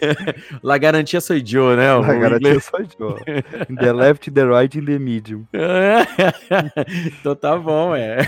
La 0.62 0.78
garantia 0.78 1.20
sou 1.20 1.38
Joe, 1.44 1.76
né? 1.76 1.94
La 1.94 2.14
garantia 2.14 2.50
inglês... 2.50 2.64
sou 2.66 2.80
Joe. 2.98 3.24
The 3.76 3.94
left, 3.94 4.32
the 4.32 4.46
right, 4.46 4.78
in 4.78 4.86
the 4.86 5.00
medium. 5.00 5.46
então 7.20 7.36
tá 7.36 7.58
bom, 7.58 7.96
é. 7.96 8.20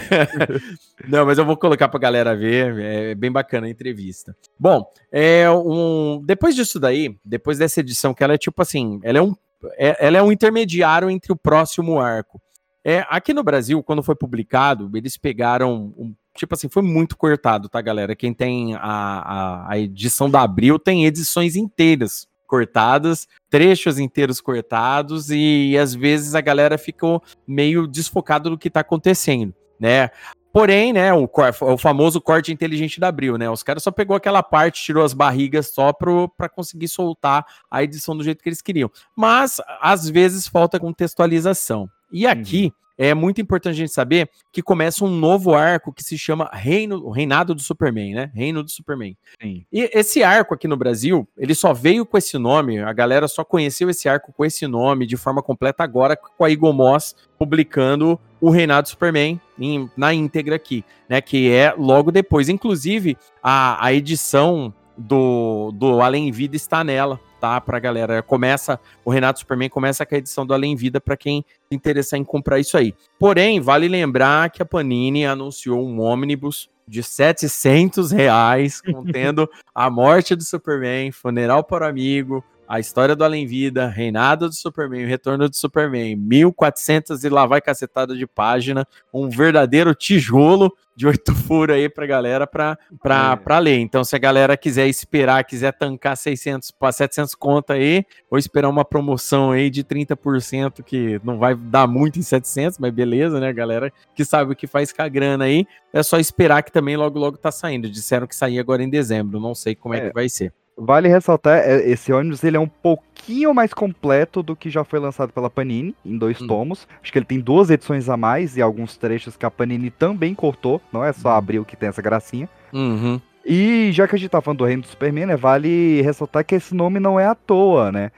Não, 1.08 1.26
mas 1.26 1.38
eu 1.38 1.46
vou 1.46 1.56
colocar 1.56 1.88
pra 1.88 2.00
galera 2.00 2.36
ver, 2.36 2.80
é 2.80 3.16
bem 3.16 3.32
bacana 3.32 3.68
a 3.68 3.70
entrevista. 3.70 4.36
Bom, 4.60 4.86
é 5.12 5.50
um... 5.50 6.22
depois 6.26 6.56
disso 6.56 6.80
daí, 6.80 7.16
depois 7.24 7.58
dessa 7.58 7.80
edição, 7.80 8.14
que 8.14 8.24
ela 8.24 8.34
é 8.34 8.38
tipo 8.38 8.62
assim, 8.62 9.00
ela 9.04 9.20
é 9.20 9.22
um 9.22 9.36
é, 9.78 10.06
ela 10.06 10.18
é 10.18 10.24
um 10.24 10.32
intermediário 10.32 11.10
entre 11.10 11.32
o 11.32 11.36
próximo 11.36 12.00
arco. 12.00 12.42
É, 12.84 13.06
aqui 13.10 13.34
no 13.34 13.44
Brasil, 13.44 13.84
quando 13.84 14.04
foi 14.04 14.16
publicado, 14.16 14.90
eles 14.96 15.18
pegaram. 15.18 15.94
Um, 15.98 16.16
tipo 16.36 16.56
assim, 16.56 16.70
foi 16.70 16.82
muito 16.82 17.18
cortado, 17.18 17.68
tá, 17.68 17.82
galera? 17.82 18.16
Quem 18.16 18.34
tem 18.34 18.76
a, 18.76 18.80
a, 18.82 19.72
a 19.72 19.80
edição 19.80 20.30
da 20.30 20.42
Abril 20.42 20.80
tem 20.80 21.06
edições 21.06 21.56
inteiras 21.56 22.28
cortadas, 22.48 23.28
trechos 23.50 24.00
inteiros 24.00 24.42
cortados, 24.42 25.30
e, 25.30 25.72
e 25.72 25.78
às 25.78 25.94
vezes 25.94 26.34
a 26.34 26.42
galera 26.42 26.78
ficou 26.78 27.22
meio 27.46 27.86
desfocada 27.86 28.50
do 28.50 28.58
que 28.58 28.72
tá 28.72 28.80
acontecendo, 28.80 29.54
né? 29.80 30.10
Porém, 30.52 30.94
né, 30.94 31.14
o, 31.14 31.30
o, 31.62 31.78
famoso 31.78 32.20
corte 32.20 32.52
inteligente 32.52 33.00
da 33.00 33.10
Abril, 33.10 33.38
né? 33.38 33.50
Os 33.50 33.62
caras 33.62 33.84
só 33.84 33.92
pegou 33.92 34.16
aquela 34.16 34.42
parte, 34.42 34.84
tirou 34.84 35.04
as 35.04 35.14
barrigas 35.14 35.74
só 35.74 35.94
para 35.94 36.50
conseguir 36.50 36.88
soltar 36.88 37.46
a 37.70 37.84
edição 37.84 38.18
do 38.18 38.24
jeito 38.24 38.42
que 38.42 38.50
eles 38.50 38.62
queriam. 38.62 38.90
Mas 39.16 39.62
às 39.80 40.10
vezes 40.10 40.48
falta 40.48 40.80
contextualização. 40.80 41.88
E 42.12 42.26
aqui 42.26 42.66
uhum 42.66 42.80
é 43.00 43.14
muito 43.14 43.40
importante 43.40 43.76
a 43.76 43.78
gente 43.78 43.94
saber 43.94 44.30
que 44.52 44.62
começa 44.62 45.06
um 45.06 45.10
novo 45.10 45.56
arco 45.56 45.94
que 45.94 46.04
se 46.04 46.18
chama 46.18 46.50
Reino, 46.52 47.10
Reinado 47.10 47.56
do 47.56 47.62
Superman, 47.62 48.14
né? 48.14 48.30
Reino 48.36 48.62
do 48.62 48.70
Superman. 48.70 49.16
Sim. 49.42 49.66
E 49.72 49.90
esse 49.94 50.22
arco 50.22 50.54
aqui 50.54 50.68
no 50.68 50.76
Brasil, 50.76 51.26
ele 51.38 51.56
só 51.56 51.74
veio 51.74 52.06
com 52.06 52.18
esse 52.18 52.38
nome, 52.38 52.80
a 52.80 52.92
galera 52.92 53.30
só 53.30 53.46
conheceu 53.46 53.90
esse 53.90 54.10
arco 54.10 54.34
com 54.34 54.44
esse 54.44 54.68
nome 54.68 55.08
de 55.08 55.16
forma 55.16 55.42
completa 55.42 55.82
agora 55.82 56.18
com 56.18 56.44
a 56.44 56.52
Eagle 56.52 56.74
Moss 56.74 57.16
publicando 57.38 58.20
o 58.42 58.50
Reinado 58.50 58.84
do 58.84 58.90
Superman 58.90 59.40
em, 59.60 59.90
na 59.96 60.14
íntegra 60.14 60.56
aqui, 60.56 60.84
né? 61.08 61.22
Que 61.22 61.52
é 61.52 61.74
logo 61.78 62.12
depois. 62.12 62.50
Inclusive, 62.50 63.18
a, 63.44 63.86
a 63.86 63.94
edição 63.94 64.74
do, 64.98 65.72
do 65.74 66.02
Além 66.02 66.32
Vida 66.32 66.56
está 66.56 66.84
nela, 66.84 67.20
tá? 67.40 67.60
Pra 67.62 67.80
galera. 67.80 68.22
Começa, 68.22 68.80
o 69.06 69.12
Renato 69.12 69.40
Superman 69.40 69.70
começa 69.70 70.06
com 70.06 70.16
a 70.16 70.18
edição 70.18 70.46
do 70.46 70.54
Além 70.54 70.76
Vida 70.76 71.00
para 71.00 71.16
quem 71.16 71.44
se 71.68 71.76
interessar 71.76 72.20
em 72.20 72.24
comprar 72.24 72.60
isso 72.60 72.78
aí. 72.78 72.94
Porém, 73.18 73.60
vale 73.60 73.88
lembrar 73.88 74.50
que 74.50 74.62
a 74.62 74.66
Panini 74.66 75.26
anunciou 75.26 75.86
um 75.88 76.02
ônibus 76.02 76.70
de 76.88 77.04
700 77.04 78.12
reais, 78.12 78.82
contendo 78.82 79.48
a 79.74 79.90
morte 79.90 80.36
do 80.36 80.44
Superman, 80.44 81.12
funeral 81.12 81.64
para 81.64 81.86
o 81.86 81.90
amigo, 81.90 82.44
a 82.70 82.80
história 82.80 83.16
do 83.16 83.24
Além-Vida, 83.24 83.88
Reinado 83.88 84.48
do 84.48 84.54
Superman, 84.54 85.04
Retorno 85.08 85.50
do 85.50 85.56
Superman, 85.56 86.16
1400 86.16 87.24
e 87.24 87.28
lá 87.28 87.48
vai 87.48 87.60
cacetada 87.60 88.16
de 88.16 88.28
página, 88.28 88.88
um 89.12 89.28
verdadeiro 89.28 89.96
tijolo 89.96 90.72
de 90.96 91.08
oito 91.08 91.34
furos 91.48 91.76
aí 91.76 91.90
pra 91.90 92.06
galera 92.06 92.46
pra, 92.46 92.78
pra, 93.02 93.32
é. 93.32 93.36
pra 93.38 93.58
ler. 93.58 93.80
Então, 93.80 94.04
se 94.04 94.16
a 94.16 94.20
galera 94.20 94.56
quiser 94.56 94.88
esperar, 94.88 95.44
quiser 95.46 95.72
tancar 95.72 96.16
600 96.16 96.70
para 96.70 96.92
700 96.92 97.34
conta 97.34 97.74
aí, 97.74 98.06
ou 98.30 98.38
esperar 98.38 98.70
uma 98.70 98.86
promoção 98.86 99.50
aí 99.50 99.72
de 99.72 99.84
30%, 99.84 100.84
que 100.84 101.20
não 101.24 101.40
vai 101.40 101.56
dar 101.56 101.88
muito 101.88 102.20
em 102.20 102.22
700, 102.22 102.78
mas 102.78 102.94
beleza, 102.94 103.40
né, 103.40 103.52
galera 103.52 103.92
que 104.14 104.24
sabe 104.24 104.54
o 104.54 104.56
que 104.56 104.68
faz 104.68 104.94
com 104.94 105.02
a 105.02 105.08
grana 105.08 105.46
aí, 105.46 105.66
é 105.92 106.04
só 106.04 106.20
esperar 106.20 106.62
que 106.62 106.72
também 106.72 106.96
logo 106.96 107.18
logo 107.18 107.36
tá 107.36 107.52
saindo. 107.52 107.90
Disseram 107.90 108.28
que 108.28 108.36
saía 108.36 108.62
agora 108.62 108.84
em 108.84 108.90
dezembro, 108.92 109.40
não 109.40 109.56
sei 109.56 109.74
como 109.74 109.96
é, 109.96 109.98
é 109.98 110.08
que 110.10 110.14
vai 110.14 110.30
ser. 110.30 110.54
Vale 110.82 111.10
ressaltar, 111.10 111.60
é, 111.60 111.90
esse 111.90 112.14
ônibus 112.14 112.42
ele 112.42 112.56
é 112.56 112.60
um 112.60 112.68
pouquinho 112.68 113.54
mais 113.54 113.74
completo 113.74 114.42
do 114.42 114.56
que 114.56 114.70
já 114.70 114.86
foi 114.86 114.98
lançado 114.98 115.34
pela 115.34 115.50
Panini, 115.50 115.94
em 116.06 116.18
dois 116.18 116.42
hum. 116.42 116.48
tomos. 116.48 116.88
Acho 117.04 117.12
que 117.12 117.20
ele 117.20 117.26
tem 117.26 117.40
duas 117.40 117.70
edições 117.70 118.08
a 118.08 118.16
mais 118.16 118.56
e 118.56 118.62
alguns 118.62 118.96
trechos 118.96 119.36
que 119.36 119.46
a 119.46 119.52
Panini 119.52 119.92
também 119.92 120.34
cortou. 120.34 120.82
Não 120.94 121.04
é 121.04 121.12
só 121.12 121.30
hum. 121.30 121.34
abrir 121.34 121.60
o 121.60 121.66
que 121.66 121.76
tem 121.76 121.90
essa 121.90 122.02
gracinha. 122.02 122.48
Uhum. 122.72 123.20
E 123.46 123.90
já 123.92 124.08
que 124.08 124.16
a 124.16 124.18
gente 124.20 124.30
tá 124.30 124.40
falando 124.40 124.60
do 124.60 124.66
Reino 124.66 124.84
do 124.84 124.88
Superman, 124.88 125.26
né, 125.26 125.36
vale 125.36 126.02
ressaltar 126.02 126.46
que 126.46 126.56
esse 126.56 126.74
nome 126.74 127.00
não 127.00 127.20
é 127.20 127.26
à 127.26 127.36
toa, 127.36 127.92
né? 127.92 128.12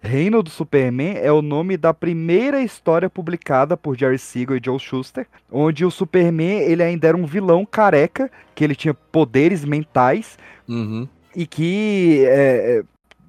Reino 0.00 0.42
do 0.42 0.48
Superman 0.48 1.16
é 1.16 1.32
o 1.32 1.42
nome 1.42 1.76
da 1.76 1.92
primeira 1.92 2.62
história 2.62 3.10
publicada 3.10 3.76
por 3.76 3.98
Jerry 3.98 4.18
Siegel 4.18 4.56
e 4.56 4.60
Joe 4.64 4.78
Shuster, 4.78 5.26
onde 5.50 5.84
o 5.84 5.90
Superman 5.90 6.60
ele 6.60 6.82
ainda 6.82 7.08
era 7.08 7.16
um 7.16 7.26
vilão 7.26 7.66
careca, 7.66 8.30
que 8.54 8.62
ele 8.62 8.76
tinha 8.76 8.94
poderes 8.94 9.64
mentais, 9.64 10.38
uhum 10.68 11.08
e 11.36 11.46
que 11.46 12.24
é, 12.26 12.82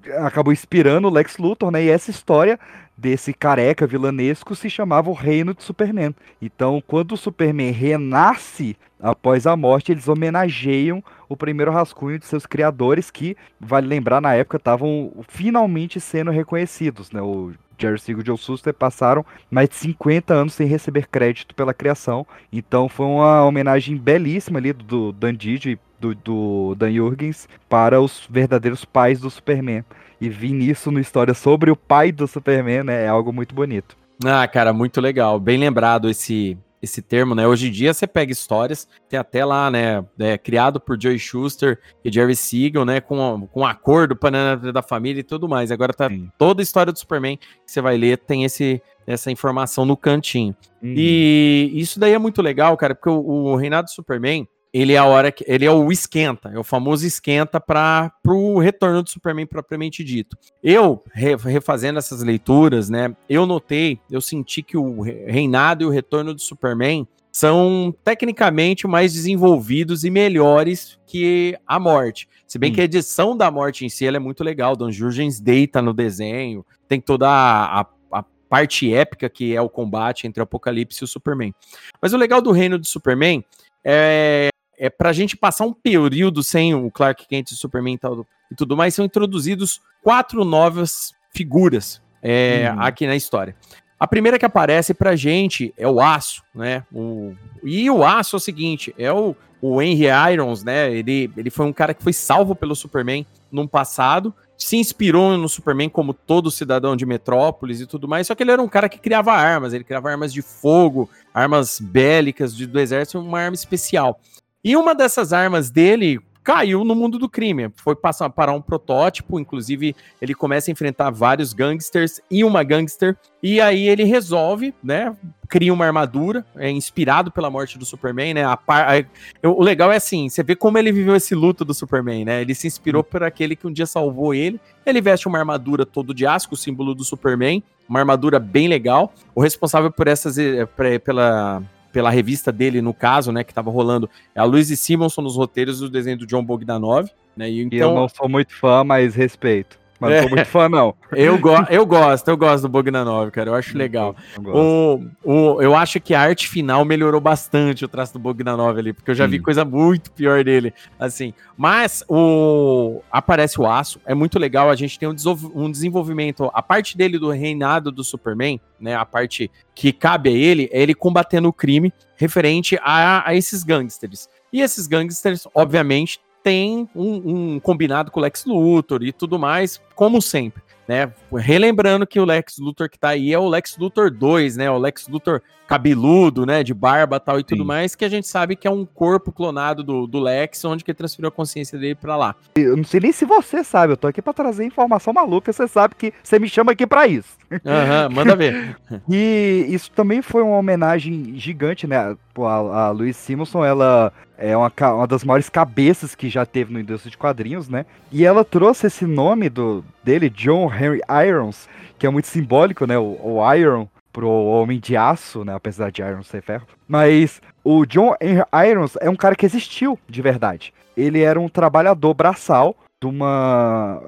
é, 0.06 0.18
acabou 0.26 0.50
inspirando 0.50 1.06
o 1.06 1.10
Lex 1.10 1.36
Luthor, 1.36 1.70
né? 1.70 1.84
E 1.84 1.90
essa 1.90 2.10
história 2.10 2.58
desse 2.96 3.34
careca 3.34 3.86
vilanesco 3.86 4.56
se 4.56 4.70
chamava 4.70 5.10
o 5.10 5.12
Reino 5.12 5.52
de 5.52 5.62
Superman. 5.62 6.14
Então, 6.40 6.82
quando 6.86 7.12
o 7.12 7.16
Superman 7.18 7.70
renasce 7.70 8.76
após 8.98 9.46
a 9.46 9.54
morte, 9.54 9.92
eles 9.92 10.08
homenageiam 10.08 11.04
o 11.28 11.36
primeiro 11.36 11.70
rascunho 11.70 12.18
de 12.18 12.24
seus 12.24 12.46
criadores, 12.46 13.10
que, 13.10 13.36
vale 13.60 13.86
lembrar, 13.86 14.22
na 14.22 14.34
época 14.34 14.56
estavam 14.56 15.12
finalmente 15.28 16.00
sendo 16.00 16.30
reconhecidos, 16.30 17.12
né? 17.12 17.20
O 17.20 17.52
Jerry 17.78 17.98
Siegel 17.98 18.22
e 18.22 18.26
Joe 18.26 18.38
Suster 18.38 18.74
passaram 18.74 19.24
mais 19.50 19.68
de 19.68 19.76
50 19.76 20.34
anos 20.34 20.54
sem 20.54 20.66
receber 20.66 21.06
crédito 21.06 21.54
pela 21.54 21.74
criação. 21.74 22.26
Então 22.52 22.88
foi 22.88 23.06
uma 23.06 23.44
homenagem 23.44 23.96
belíssima 23.96 24.58
ali 24.58 24.72
do 24.72 25.12
Dan 25.12 25.34
Didio 25.34 25.78
do, 26.00 26.14
do 26.14 26.74
Dan 26.76 26.92
Jurgens 26.92 27.48
para 27.68 28.00
os 28.00 28.26
verdadeiros 28.30 28.84
pais 28.84 29.20
do 29.20 29.30
Superman. 29.30 29.84
E 30.20 30.28
vi 30.28 30.52
nisso 30.52 30.90
no 30.90 30.98
história 30.98 31.34
sobre 31.34 31.70
o 31.70 31.76
pai 31.76 32.10
do 32.10 32.26
Superman, 32.26 32.84
né? 32.84 33.04
É 33.04 33.08
algo 33.08 33.32
muito 33.32 33.54
bonito. 33.54 33.96
Ah, 34.24 34.46
cara, 34.48 34.72
muito 34.72 35.00
legal. 35.00 35.38
Bem 35.38 35.58
lembrado 35.58 36.10
esse 36.10 36.58
esse 36.82 37.02
termo, 37.02 37.34
né? 37.34 37.46
Hoje 37.46 37.68
em 37.68 37.70
dia 37.70 37.92
você 37.92 38.06
pega 38.06 38.32
histórias, 38.32 38.88
tem 39.08 39.18
até 39.18 39.44
lá, 39.44 39.70
né, 39.70 40.04
é, 40.18 40.38
criado 40.38 40.80
por 40.80 41.00
Joey 41.00 41.18
Schuster 41.18 41.80
e 42.04 42.12
Jerry 42.12 42.36
Siegel, 42.36 42.84
né, 42.84 43.00
com, 43.00 43.48
com 43.52 43.60
um 43.60 43.66
acordo 43.66 44.14
para 44.14 44.56
da 44.56 44.82
família 44.82 45.20
e 45.20 45.24
tudo 45.24 45.48
mais. 45.48 45.70
Agora 45.70 45.92
tá 45.92 46.08
Sim. 46.08 46.30
toda 46.38 46.62
a 46.62 46.64
história 46.64 46.92
do 46.92 46.98
Superman 46.98 47.36
que 47.36 47.46
você 47.66 47.80
vai 47.80 47.96
ler 47.96 48.18
tem 48.18 48.44
esse 48.44 48.80
essa 49.06 49.30
informação 49.30 49.86
no 49.86 49.96
cantinho. 49.96 50.54
Uhum. 50.82 50.92
E 50.94 51.70
isso 51.72 51.98
daí 51.98 52.12
é 52.12 52.18
muito 52.18 52.42
legal, 52.42 52.76
cara, 52.76 52.94
porque 52.94 53.08
o, 53.08 53.22
o 53.22 53.56
Reinado 53.56 53.86
do 53.86 53.90
Superman, 53.90 54.46
ele 54.72 54.92
é 54.92 54.98
a 54.98 55.04
hora 55.04 55.32
que 55.32 55.44
ele 55.46 55.64
é 55.64 55.70
o 55.70 55.90
esquenta, 55.90 56.50
é 56.50 56.58
o 56.58 56.64
famoso 56.64 57.06
esquenta 57.06 57.60
para 57.60 58.12
o 58.26 58.58
retorno 58.58 59.02
do 59.02 59.10
Superman 59.10 59.46
propriamente 59.46 60.04
dito. 60.04 60.36
Eu 60.62 61.02
refazendo 61.12 61.98
essas 61.98 62.22
leituras, 62.22 62.88
né? 62.88 63.14
Eu 63.28 63.46
notei, 63.46 64.00
eu 64.10 64.20
senti 64.20 64.62
que 64.62 64.76
o 64.76 65.00
reinado 65.00 65.84
e 65.84 65.86
o 65.86 65.90
retorno 65.90 66.34
do 66.34 66.40
Superman 66.40 67.06
são 67.30 67.94
tecnicamente 68.02 68.86
mais 68.86 69.12
desenvolvidos 69.12 70.04
e 70.04 70.10
melhores 70.10 70.98
que 71.06 71.56
a 71.66 71.78
morte. 71.78 72.28
Se 72.46 72.58
bem 72.58 72.72
hum. 72.72 72.74
que 72.74 72.80
a 72.80 72.84
edição 72.84 73.36
da 73.36 73.50
morte 73.50 73.84
em 73.84 73.88
si 73.88 74.06
é 74.06 74.18
muito 74.18 74.42
legal. 74.42 74.74
Don 74.74 74.90
Jurgens 74.90 75.38
deita 75.40 75.80
no 75.80 75.92
desenho, 75.92 76.64
tem 76.88 77.00
toda 77.00 77.28
a, 77.28 77.86
a 78.12 78.24
parte 78.48 78.92
épica 78.92 79.28
que 79.28 79.54
é 79.54 79.60
o 79.60 79.68
combate 79.68 80.26
entre 80.26 80.40
o 80.40 80.44
Apocalipse 80.44 81.02
e 81.02 81.04
o 81.04 81.08
Superman. 81.08 81.54
Mas 82.00 82.12
o 82.12 82.16
legal 82.16 82.40
do 82.40 82.50
reino 82.50 82.78
do 82.78 82.86
Superman 82.86 83.44
é 83.84 84.48
é, 84.78 84.88
para 84.88 85.10
a 85.10 85.12
gente 85.12 85.36
passar 85.36 85.64
um 85.64 85.72
período 85.72 86.42
sem 86.42 86.74
o 86.74 86.90
Clark 86.90 87.26
Kent, 87.26 87.52
o 87.52 87.54
Superman 87.54 87.94
e, 87.94 87.98
tal, 87.98 88.26
e 88.50 88.54
tudo 88.54 88.76
mais, 88.76 88.94
são 88.94 89.04
introduzidos 89.04 89.80
quatro 90.02 90.44
novas 90.44 91.14
figuras 91.34 92.00
é, 92.22 92.70
uhum. 92.72 92.80
aqui 92.80 93.06
na 93.06 93.16
história. 93.16 93.54
A 93.98 94.06
primeira 94.06 94.38
que 94.38 94.44
aparece 94.44 94.94
pra 94.94 95.16
gente 95.16 95.74
é 95.76 95.88
o 95.88 96.00
Aço, 96.00 96.42
né? 96.54 96.84
O, 96.92 97.34
e 97.64 97.90
o 97.90 98.04
Aço 98.04 98.36
é 98.36 98.38
o 98.38 98.40
seguinte, 98.40 98.94
é 98.96 99.12
o, 99.12 99.34
o 99.60 99.82
Henry 99.82 100.06
Irons, 100.32 100.62
né? 100.62 100.92
Ele, 100.92 101.30
ele 101.36 101.50
foi 101.50 101.66
um 101.66 101.72
cara 101.72 101.92
que 101.92 102.02
foi 102.02 102.12
salvo 102.12 102.54
pelo 102.54 102.76
Superman 102.76 103.26
no 103.50 103.68
passado, 103.68 104.32
se 104.56 104.76
inspirou 104.76 105.36
no 105.36 105.48
Superman 105.48 105.88
como 105.88 106.14
todo 106.14 106.50
cidadão 106.50 106.94
de 106.94 107.04
Metrópolis 107.04 107.80
e 107.80 107.86
tudo 107.86 108.06
mais, 108.06 108.28
só 108.28 108.36
que 108.36 108.42
ele 108.42 108.52
era 108.52 108.62
um 108.62 108.68
cara 108.68 108.88
que 108.88 108.98
criava 108.98 109.32
armas, 109.32 109.72
ele 109.72 109.84
criava 109.84 110.10
armas 110.10 110.32
de 110.32 110.42
fogo, 110.42 111.10
armas 111.34 111.80
bélicas 111.80 112.56
de, 112.56 112.66
do 112.66 112.78
exército, 112.78 113.18
uma 113.18 113.40
arma 113.40 113.54
especial. 113.54 114.20
E 114.64 114.76
uma 114.76 114.94
dessas 114.94 115.32
armas 115.32 115.70
dele 115.70 116.20
caiu 116.48 116.82
no 116.82 116.94
mundo 116.94 117.18
do 117.18 117.28
crime. 117.28 117.70
Foi 117.76 117.94
passar 117.94 118.30
para 118.30 118.50
um 118.52 118.62
protótipo, 118.62 119.38
inclusive 119.38 119.94
ele 120.18 120.34
começa 120.34 120.70
a 120.70 120.72
enfrentar 120.72 121.10
vários 121.10 121.52
gangsters 121.52 122.22
e 122.30 122.42
uma 122.42 122.62
gangster. 122.62 123.18
E 123.42 123.60
aí 123.60 123.86
ele 123.86 124.04
resolve, 124.04 124.74
né? 124.82 125.14
Cria 125.46 125.74
uma 125.74 125.84
armadura, 125.84 126.46
é 126.56 126.70
inspirado 126.70 127.30
pela 127.30 127.50
morte 127.50 127.78
do 127.78 127.84
Superman, 127.84 128.32
né? 128.32 128.44
A 128.46 128.56
par, 128.56 129.06
o 129.44 129.62
legal 129.62 129.92
é 129.92 129.96
assim, 129.96 130.30
você 130.30 130.42
vê 130.42 130.56
como 130.56 130.78
ele 130.78 130.90
viveu 130.90 131.14
esse 131.14 131.34
luto 131.34 131.66
do 131.66 131.74
Superman, 131.74 132.24
né? 132.24 132.40
Ele 132.40 132.54
se 132.54 132.66
inspirou 132.66 133.04
por 133.04 133.22
aquele 133.22 133.54
que 133.54 133.66
um 133.66 133.72
dia 133.72 133.84
salvou 133.84 134.32
ele. 134.32 134.58
Ele 134.86 135.02
veste 135.02 135.28
uma 135.28 135.38
armadura 135.38 135.84
todo 135.84 136.14
de 136.14 136.26
aço, 136.26 136.48
o 136.50 136.56
símbolo 136.56 136.94
do 136.94 137.04
Superman, 137.04 137.62
uma 137.86 138.00
armadura 138.00 138.38
bem 138.38 138.68
legal. 138.68 139.12
O 139.34 139.42
responsável 139.42 139.92
por 139.92 140.08
essas, 140.08 140.38
eh, 140.38 140.66
pela 141.04 141.62
pela 141.92 142.10
revista 142.10 142.52
dele, 142.52 142.80
no 142.80 142.94
caso, 142.94 143.32
né, 143.32 143.42
que 143.42 143.54
tava 143.54 143.70
rolando, 143.70 144.08
é 144.34 144.40
a 144.40 144.44
Louise 144.44 144.76
Simonson 144.76 145.22
nos 145.22 145.36
roteiros 145.36 145.80
do 145.80 145.88
desenho 145.88 146.18
do 146.18 146.26
John 146.26 146.44
Bogdanov, 146.44 147.08
né, 147.36 147.50
e 147.50 147.60
então... 147.60 147.78
eu 147.78 147.94
não 147.94 148.08
sou 148.08 148.28
muito 148.28 148.54
fã, 148.54 148.84
mas 148.84 149.14
respeito. 149.14 149.78
Mas 150.00 150.10
não 150.10 150.20
sou 150.20 150.30
muito 150.30 150.46
fã, 150.46 150.68
não. 150.68 150.94
eu, 151.12 151.38
go 151.38 151.54
eu 151.70 151.84
gosto, 151.84 152.28
eu 152.28 152.36
gosto 152.36 152.62
do 152.62 152.68
Bogdanov, 152.68 153.30
cara. 153.30 153.50
Eu 153.50 153.54
acho 153.54 153.76
legal. 153.76 154.14
o, 154.38 155.02
o, 155.24 155.60
eu 155.60 155.74
acho 155.74 156.00
que 156.00 156.14
a 156.14 156.20
arte 156.20 156.48
final 156.48 156.84
melhorou 156.84 157.20
bastante 157.20 157.84
o 157.84 157.88
traço 157.88 158.12
do 158.12 158.18
Bogdanov 158.18 158.78
ali, 158.78 158.92
porque 158.92 159.10
eu 159.10 159.14
já 159.14 159.24
Sim. 159.24 159.32
vi 159.32 159.40
coisa 159.40 159.64
muito 159.64 160.12
pior 160.12 160.44
dele. 160.44 160.72
Assim. 160.98 161.34
Mas 161.56 162.04
o 162.08 163.00
aparece 163.10 163.60
o 163.60 163.66
aço, 163.66 164.00
é 164.06 164.14
muito 164.14 164.38
legal. 164.38 164.70
A 164.70 164.76
gente 164.76 164.98
tem 164.98 165.08
um, 165.08 165.14
um 165.54 165.70
desenvolvimento. 165.70 166.50
A 166.54 166.62
parte 166.62 166.96
dele 166.96 167.18
do 167.18 167.30
reinado 167.30 167.90
do 167.90 168.04
Superman, 168.04 168.60
né? 168.78 168.94
A 168.94 169.04
parte 169.04 169.50
que 169.74 169.92
cabe 169.92 170.30
a 170.30 170.32
ele 170.32 170.68
é 170.72 170.80
ele 170.80 170.94
combatendo 170.94 171.48
o 171.48 171.52
crime 171.52 171.92
referente 172.16 172.78
a, 172.82 173.28
a 173.28 173.34
esses 173.34 173.64
gangsters. 173.64 174.28
E 174.52 174.60
esses 174.60 174.86
gangsters, 174.86 175.46
obviamente, 175.54 176.20
tem 176.42 176.88
um, 176.94 177.54
um 177.54 177.60
combinado 177.60 178.10
com 178.10 178.20
o 178.20 178.22
Lex 178.22 178.44
Luthor 178.44 179.02
e 179.02 179.12
tudo 179.12 179.38
mais, 179.38 179.80
como 179.94 180.20
sempre. 180.22 180.62
Né? 180.88 181.12
Relembrando 181.30 182.06
que 182.06 182.18
o 182.18 182.24
Lex 182.24 182.56
Luthor 182.58 182.88
que 182.88 182.98
tá 182.98 183.10
aí 183.10 183.30
é 183.30 183.38
o 183.38 183.46
Lex 183.46 183.76
Luthor 183.76 184.10
2, 184.10 184.56
né? 184.56 184.70
O 184.70 184.78
Lex 184.78 185.06
Luthor 185.06 185.42
cabeludo, 185.68 186.46
né? 186.46 186.64
De 186.64 186.72
barba 186.72 187.20
tal 187.20 187.38
e 187.38 187.44
tudo 187.44 187.60
Sim. 187.60 187.66
mais, 187.66 187.94
que 187.94 188.06
a 188.06 188.08
gente 188.08 188.26
sabe 188.26 188.56
que 188.56 188.66
é 188.66 188.70
um 188.70 188.86
corpo 188.86 189.30
clonado 189.30 189.84
do, 189.84 190.06
do 190.06 190.18
Lex, 190.18 190.64
onde 190.64 190.82
que 190.82 190.90
ele 190.90 190.96
transferiu 190.96 191.28
a 191.28 191.30
consciência 191.30 191.78
dele 191.78 191.94
para 191.94 192.16
lá. 192.16 192.34
Eu 192.56 192.74
não 192.74 192.84
sei 192.84 193.00
nem 193.00 193.12
se 193.12 193.26
você 193.26 193.62
sabe, 193.62 193.92
eu 193.92 193.96
tô 193.98 194.06
aqui 194.06 194.22
para 194.22 194.32
trazer 194.32 194.64
informação 194.64 195.12
maluca, 195.12 195.52
você 195.52 195.68
sabe 195.68 195.94
que 195.94 196.10
você 196.22 196.38
me 196.38 196.48
chama 196.48 196.72
aqui 196.72 196.86
para 196.86 197.06
isso. 197.06 197.36
Uhum, 197.50 198.14
manda 198.14 198.36
ver. 198.36 198.76
e 199.08 199.66
isso 199.68 199.90
também 199.90 200.22
foi 200.22 200.42
uma 200.42 200.56
homenagem 200.56 201.34
gigante, 201.36 201.86
né? 201.86 201.96
A, 201.96 202.44
a 202.44 202.90
Louise 202.90 203.18
Simonson, 203.18 203.64
ela 203.64 204.12
é 204.36 204.56
uma, 204.56 204.72
uma 204.94 205.06
das 205.06 205.24
maiores 205.24 205.48
cabeças 205.48 206.14
que 206.14 206.28
já 206.28 206.46
teve 206.46 206.72
no 206.72 206.80
indústria 206.80 207.10
de 207.10 207.18
quadrinhos, 207.18 207.68
né? 207.68 207.86
E 208.12 208.24
ela 208.24 208.44
trouxe 208.44 208.86
esse 208.86 209.04
nome 209.04 209.48
do 209.48 209.84
dele, 210.04 210.30
John 210.30 210.72
Henry 210.72 211.00
Irons, 211.26 211.68
que 211.98 212.06
é 212.06 212.10
muito 212.10 212.28
simbólico, 212.28 212.86
né? 212.86 212.98
O, 212.98 213.18
o 213.20 213.54
Iron 213.54 213.88
pro 214.12 214.28
Homem 214.28 214.78
de 214.78 214.96
Aço, 214.96 215.44
né? 215.44 215.54
Apesar 215.54 215.90
de 215.90 216.02
Irons 216.02 216.26
ser 216.26 216.42
ferro. 216.42 216.66
Mas 216.86 217.40
o 217.64 217.84
John 217.84 218.14
Henry 218.20 218.44
Irons 218.68 218.96
é 219.00 219.10
um 219.10 219.16
cara 219.16 219.34
que 219.34 219.46
existiu 219.46 219.98
de 220.08 220.22
verdade. 220.22 220.72
Ele 220.96 221.22
era 221.22 221.38
um 221.40 221.48
trabalhador 221.48 222.14
braçal 222.14 222.76
de 223.00 223.06
uma. 223.06 224.02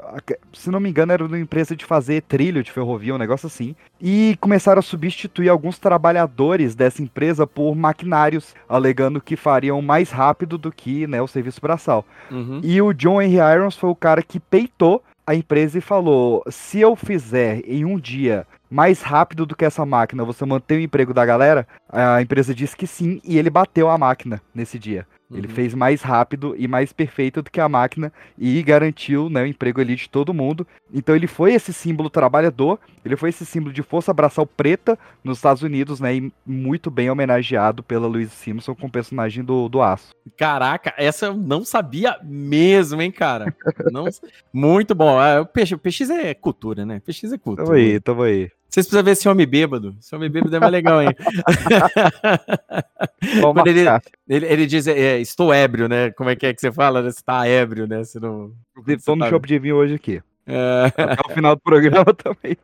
Se 0.52 0.70
não 0.70 0.80
me 0.80 0.90
engano, 0.90 1.12
era 1.12 1.24
uma 1.24 1.38
empresa 1.38 1.76
de 1.76 1.84
fazer 1.84 2.22
trilho 2.22 2.62
de 2.62 2.72
ferrovia, 2.72 3.14
um 3.14 3.18
negócio 3.18 3.46
assim. 3.46 3.74
E 4.00 4.36
começaram 4.40 4.80
a 4.80 4.82
substituir 4.82 5.48
alguns 5.48 5.78
trabalhadores 5.78 6.74
dessa 6.74 7.02
empresa 7.02 7.46
por 7.46 7.74
maquinários, 7.76 8.54
alegando 8.68 9.20
que 9.20 9.36
fariam 9.36 9.80
mais 9.80 10.10
rápido 10.10 10.58
do 10.58 10.72
que 10.72 11.06
né, 11.06 11.22
o 11.22 11.28
serviço 11.28 11.60
braçal. 11.60 12.04
Uhum. 12.30 12.60
E 12.64 12.82
o 12.82 12.92
John 12.92 13.22
Henry 13.22 13.36
Irons 13.36 13.76
foi 13.76 13.90
o 13.90 13.94
cara 13.94 14.22
que 14.22 14.40
peitou 14.40 15.02
a 15.26 15.34
empresa 15.34 15.78
e 15.78 15.82
falou: 15.82 16.42
se 16.50 16.80
eu 16.80 16.96
fizer 16.96 17.62
em 17.64 17.84
um 17.84 17.98
dia 17.98 18.46
mais 18.68 19.02
rápido 19.02 19.46
do 19.46 19.56
que 19.56 19.64
essa 19.64 19.86
máquina, 19.86 20.24
você 20.24 20.44
mantém 20.44 20.78
o 20.78 20.82
emprego 20.82 21.14
da 21.14 21.24
galera? 21.24 21.66
A 21.88 22.20
empresa 22.22 22.54
disse 22.54 22.76
que 22.76 22.86
sim, 22.86 23.20
e 23.24 23.38
ele 23.38 23.50
bateu 23.50 23.88
a 23.88 23.98
máquina 23.98 24.40
nesse 24.54 24.78
dia. 24.78 25.06
Ele 25.32 25.46
uhum. 25.46 25.54
fez 25.54 25.74
mais 25.74 26.02
rápido 26.02 26.54
e 26.58 26.66
mais 26.66 26.92
perfeito 26.92 27.40
do 27.40 27.50
que 27.50 27.60
a 27.60 27.68
máquina 27.68 28.12
e 28.36 28.60
garantiu 28.62 29.30
né, 29.30 29.42
o 29.42 29.46
emprego 29.46 29.80
ali 29.80 29.94
de 29.94 30.08
todo 30.08 30.34
mundo. 30.34 30.66
Então 30.92 31.14
ele 31.14 31.28
foi 31.28 31.54
esse 31.54 31.72
símbolo 31.72 32.10
trabalhador, 32.10 32.80
ele 33.04 33.16
foi 33.16 33.28
esse 33.28 33.46
símbolo 33.46 33.72
de 33.72 33.82
força 33.82 34.10
abraçal 34.10 34.44
preta 34.44 34.98
nos 35.22 35.38
Estados 35.38 35.62
Unidos, 35.62 36.00
né? 36.00 36.16
E 36.16 36.32
muito 36.44 36.90
bem 36.90 37.08
homenageado 37.10 37.82
pela 37.82 38.08
Louise 38.08 38.32
Simpson 38.32 38.74
com 38.74 38.88
o 38.88 38.90
personagem 38.90 39.44
do, 39.44 39.68
do 39.68 39.80
Aço. 39.80 40.12
Caraca, 40.36 40.92
essa 40.96 41.26
eu 41.26 41.36
não 41.36 41.64
sabia 41.64 42.18
mesmo, 42.22 43.00
hein, 43.00 43.12
cara? 43.12 43.54
Não, 43.92 44.06
muito 44.52 44.94
bom. 44.94 45.18
Ah, 45.18 45.42
o 45.42 45.46
PX 45.46 46.10
é 46.10 46.34
cultura, 46.34 46.84
né? 46.84 47.00
PX 47.06 47.32
é 47.32 47.38
cultura. 47.38 47.66
Tamo 47.66 47.76
aí, 47.76 48.00
tamo 48.00 48.22
aí. 48.22 48.50
Vocês 48.70 48.86
precisam 48.86 49.02
ver 49.02 49.10
esse 49.10 49.28
homem 49.28 49.46
bêbado. 49.46 49.96
Esse 49.98 50.14
homem 50.14 50.30
bêbado 50.30 50.54
é 50.54 50.60
mais 50.60 50.72
legal, 50.72 51.02
hein? 51.02 51.08
ele, 53.66 53.80
ele, 54.28 54.46
ele, 54.46 54.66
diz, 54.66 54.86
é, 54.86 55.18
estou 55.18 55.52
ébrio, 55.52 55.88
né? 55.88 56.12
Como 56.12 56.30
é 56.30 56.36
que 56.36 56.46
é 56.46 56.54
que 56.54 56.60
você 56.60 56.70
fala? 56.70 57.02
Né? 57.02 57.10
Você 57.10 57.22
tá 57.22 57.48
ébrio, 57.48 57.88
né? 57.88 58.04
Você 58.04 58.20
não... 58.20 58.52
Estou 58.86 59.16
no 59.16 59.24
tá... 59.24 59.30
shopping 59.30 59.48
de 59.48 59.58
vinho 59.58 59.76
hoje 59.76 59.94
aqui. 59.94 60.22
É... 60.46 60.92
Até 60.96 61.20
o 61.26 61.34
final 61.34 61.56
do 61.56 61.60
programa 61.60 62.04
também. 62.14 62.56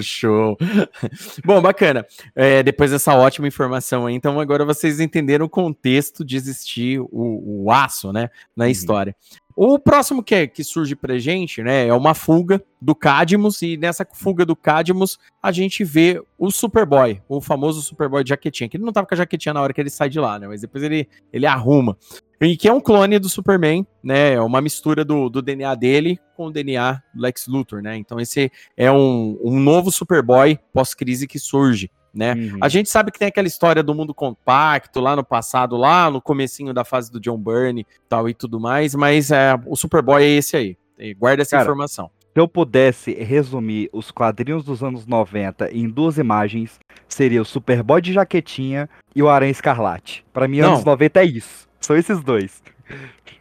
Show. 0.00 0.56
Bom, 1.44 1.60
bacana. 1.60 2.06
É, 2.34 2.62
depois 2.62 2.90
dessa 2.90 3.14
ótima 3.14 3.46
informação 3.46 4.06
aí, 4.06 4.14
então 4.14 4.40
agora 4.40 4.64
vocês 4.64 5.00
entenderam 5.00 5.44
o 5.44 5.50
contexto 5.50 6.24
de 6.24 6.34
existir 6.34 6.98
o, 7.00 7.64
o 7.64 7.70
aço, 7.70 8.10
né, 8.10 8.30
na 8.56 8.64
uhum. 8.64 8.70
história. 8.70 9.14
O 9.58 9.78
próximo 9.78 10.22
que, 10.22 10.34
é, 10.34 10.46
que 10.46 10.62
surge 10.62 10.94
pra 10.94 11.18
gente, 11.18 11.62
né, 11.62 11.86
é 11.86 11.94
uma 11.94 12.12
fuga 12.12 12.62
do 12.78 12.94
Cadmus, 12.94 13.62
e 13.62 13.78
nessa 13.78 14.06
fuga 14.12 14.44
do 14.44 14.54
Cadmus 14.54 15.18
a 15.42 15.50
gente 15.50 15.82
vê 15.82 16.22
o 16.36 16.50
Superboy, 16.50 17.22
o 17.26 17.40
famoso 17.40 17.80
Superboy 17.80 18.22
de 18.22 18.28
jaquetinha, 18.28 18.68
que 18.68 18.76
ele 18.76 18.84
não 18.84 18.92
tava 18.92 19.06
com 19.06 19.14
a 19.14 19.16
jaquetinha 19.16 19.54
na 19.54 19.62
hora 19.62 19.72
que 19.72 19.80
ele 19.80 19.88
sai 19.88 20.10
de 20.10 20.20
lá, 20.20 20.38
né, 20.38 20.46
mas 20.46 20.60
depois 20.60 20.84
ele, 20.84 21.08
ele 21.32 21.46
arruma. 21.46 21.96
E 22.38 22.54
que 22.54 22.68
é 22.68 22.72
um 22.72 22.82
clone 22.82 23.18
do 23.18 23.30
Superman, 23.30 23.86
né, 24.04 24.34
é 24.34 24.40
uma 24.42 24.60
mistura 24.60 25.02
do, 25.06 25.30
do 25.30 25.40
DNA 25.40 25.74
dele 25.74 26.20
com 26.36 26.48
o 26.48 26.52
DNA 26.52 27.02
do 27.14 27.22
Lex 27.22 27.46
Luthor, 27.46 27.80
né, 27.80 27.96
então 27.96 28.20
esse 28.20 28.52
é 28.76 28.92
um, 28.92 29.38
um 29.42 29.58
novo 29.58 29.90
Superboy 29.90 30.58
pós-crise 30.70 31.26
que 31.26 31.38
surge 31.38 31.90
né? 32.16 32.34
Uhum. 32.34 32.58
A 32.60 32.68
gente 32.68 32.88
sabe 32.88 33.12
que 33.12 33.18
tem 33.18 33.28
aquela 33.28 33.46
história 33.46 33.82
do 33.82 33.94
mundo 33.94 34.14
compacto 34.14 35.00
lá 35.00 35.14
no 35.14 35.22
passado, 35.22 35.76
lá 35.76 36.10
no 36.10 36.20
comecinho 36.20 36.72
da 36.72 36.84
fase 36.84 37.10
do 37.12 37.20
John 37.20 37.38
Byrne 37.38 37.86
tal 38.08 38.28
e 38.28 38.34
tudo 38.34 38.58
mais, 38.58 38.94
mas 38.94 39.30
é, 39.30 39.58
o 39.66 39.76
Superboy 39.76 40.22
é 40.22 40.28
esse 40.28 40.56
aí. 40.56 40.76
Guarda 41.18 41.42
essa 41.42 41.52
Cara, 41.52 41.64
informação. 41.64 42.10
Se 42.32 42.40
eu 42.40 42.48
pudesse 42.48 43.12
resumir 43.14 43.88
os 43.92 44.10
quadrinhos 44.10 44.64
dos 44.64 44.82
anos 44.82 45.06
90 45.06 45.70
em 45.72 45.88
duas 45.88 46.18
imagens, 46.18 46.78
seria 47.08 47.40
o 47.40 47.44
Superboy 47.44 48.00
de 48.00 48.12
jaquetinha 48.12 48.88
e 49.14 49.22
o 49.22 49.28
Aranha 49.28 49.50
Escarlate. 49.50 50.24
Para 50.32 50.48
mim, 50.48 50.60
Não. 50.60 50.72
anos 50.72 50.84
90 50.84 51.20
é 51.20 51.24
isso. 51.24 51.66
São 51.80 51.96
esses 51.96 52.22
dois. 52.22 52.62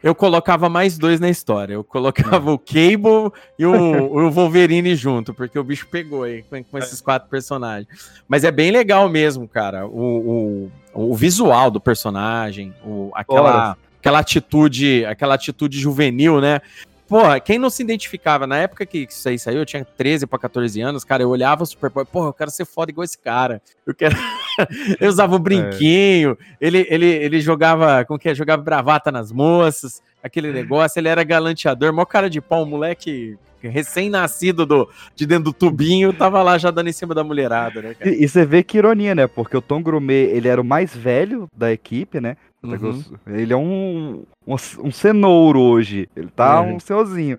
Eu 0.01 0.13
colocava 0.13 0.69
mais 0.69 0.97
dois 0.97 1.19
na 1.19 1.29
história. 1.29 1.73
Eu 1.73 1.83
colocava 1.83 2.51
o 2.51 2.59
Cable 2.59 3.31
e 3.57 3.65
o, 3.65 3.73
o, 3.73 4.31
Wolverine 4.31 4.95
junto, 4.95 5.33
porque 5.33 5.57
o 5.57 5.63
bicho 5.63 5.87
pegou 5.87 6.23
aí 6.23 6.43
com, 6.43 6.63
com, 6.63 6.77
esses 6.77 7.01
quatro 7.01 7.29
personagens. 7.29 7.87
Mas 8.27 8.43
é 8.43 8.51
bem 8.51 8.71
legal 8.71 9.09
mesmo, 9.09 9.47
cara. 9.47 9.87
O, 9.87 10.69
o, 10.93 11.09
o 11.11 11.15
visual 11.15 11.71
do 11.71 11.79
personagem, 11.79 12.73
o, 12.83 13.11
aquela, 13.15 13.77
aquela 13.99 14.19
atitude, 14.19 15.05
aquela 15.05 15.35
atitude 15.35 15.79
juvenil, 15.79 16.39
né? 16.39 16.61
Porra, 17.07 17.39
quem 17.39 17.59
não 17.59 17.69
se 17.69 17.83
identificava, 17.83 18.47
na 18.47 18.57
época 18.57 18.85
que 18.85 19.07
isso 19.09 19.29
aí 19.29 19.37
saiu, 19.37 19.59
eu 19.59 19.65
tinha 19.65 19.85
13 19.85 20.25
para 20.25 20.39
14 20.39 20.81
anos, 20.81 21.03
cara, 21.03 21.21
eu 21.21 21.29
olhava 21.29 21.63
o 21.63 21.65
Superboy, 21.65 22.05
porra, 22.05 22.29
eu 22.29 22.33
quero 22.33 22.49
ser 22.49 22.65
foda 22.65 22.91
igual 22.91 23.03
esse 23.03 23.17
cara. 23.17 23.61
Eu 23.85 23.93
quero. 23.93 24.15
eu 24.99 25.09
usava 25.09 25.35
um 25.35 25.39
brinquinho, 25.39 26.37
é. 26.39 26.55
ele, 26.59 26.87
ele, 26.89 27.05
ele 27.05 27.41
jogava, 27.41 28.03
como 28.05 28.19
que 28.19 28.29
é? 28.29 28.35
Jogava 28.35 28.61
bravata 28.61 29.11
nas 29.11 29.31
moças, 29.31 30.01
aquele 30.23 30.51
negócio, 30.51 30.99
ele 30.99 31.07
era 31.07 31.23
galanteador, 31.23 31.93
mó 31.93 32.05
cara 32.05 32.29
de 32.29 32.41
pau, 32.41 32.63
um 32.63 32.65
moleque 32.65 33.37
recém-nascido 33.61 34.65
do, 34.65 34.89
de 35.15 35.25
dentro 35.25 35.45
do 35.45 35.53
tubinho, 35.53 36.13
tava 36.13 36.41
lá 36.41 36.57
já 36.57 36.71
dando 36.71 36.89
em 36.89 36.93
cima 36.93 37.13
da 37.13 37.23
mulherada, 37.23 37.81
né, 37.81 37.93
cara? 37.93 38.09
E, 38.09 38.23
e, 38.23 38.27
você 38.27 38.45
vê 38.45 38.63
que 38.63 38.77
ironia, 38.77 39.15
né? 39.15 39.27
Porque 39.27 39.55
o 39.55 39.61
Tom 39.61 39.81
Grumet, 39.81 40.29
ele 40.31 40.47
era 40.47 40.61
o 40.61 40.65
mais 40.65 40.95
velho 40.95 41.47
da 41.55 41.71
equipe, 41.71 42.19
né? 42.19 42.37
Uhum. 42.65 43.03
Ele 43.27 43.53
é 43.53 43.57
um, 43.57 44.23
um, 44.45 44.55
um 44.83 44.91
cenouro 44.91 45.59
hoje. 45.59 46.09
Ele 46.15 46.29
tá 46.29 46.61
uhum. 46.61 46.75
um 46.75 46.79
senhorzinho. 46.79 47.37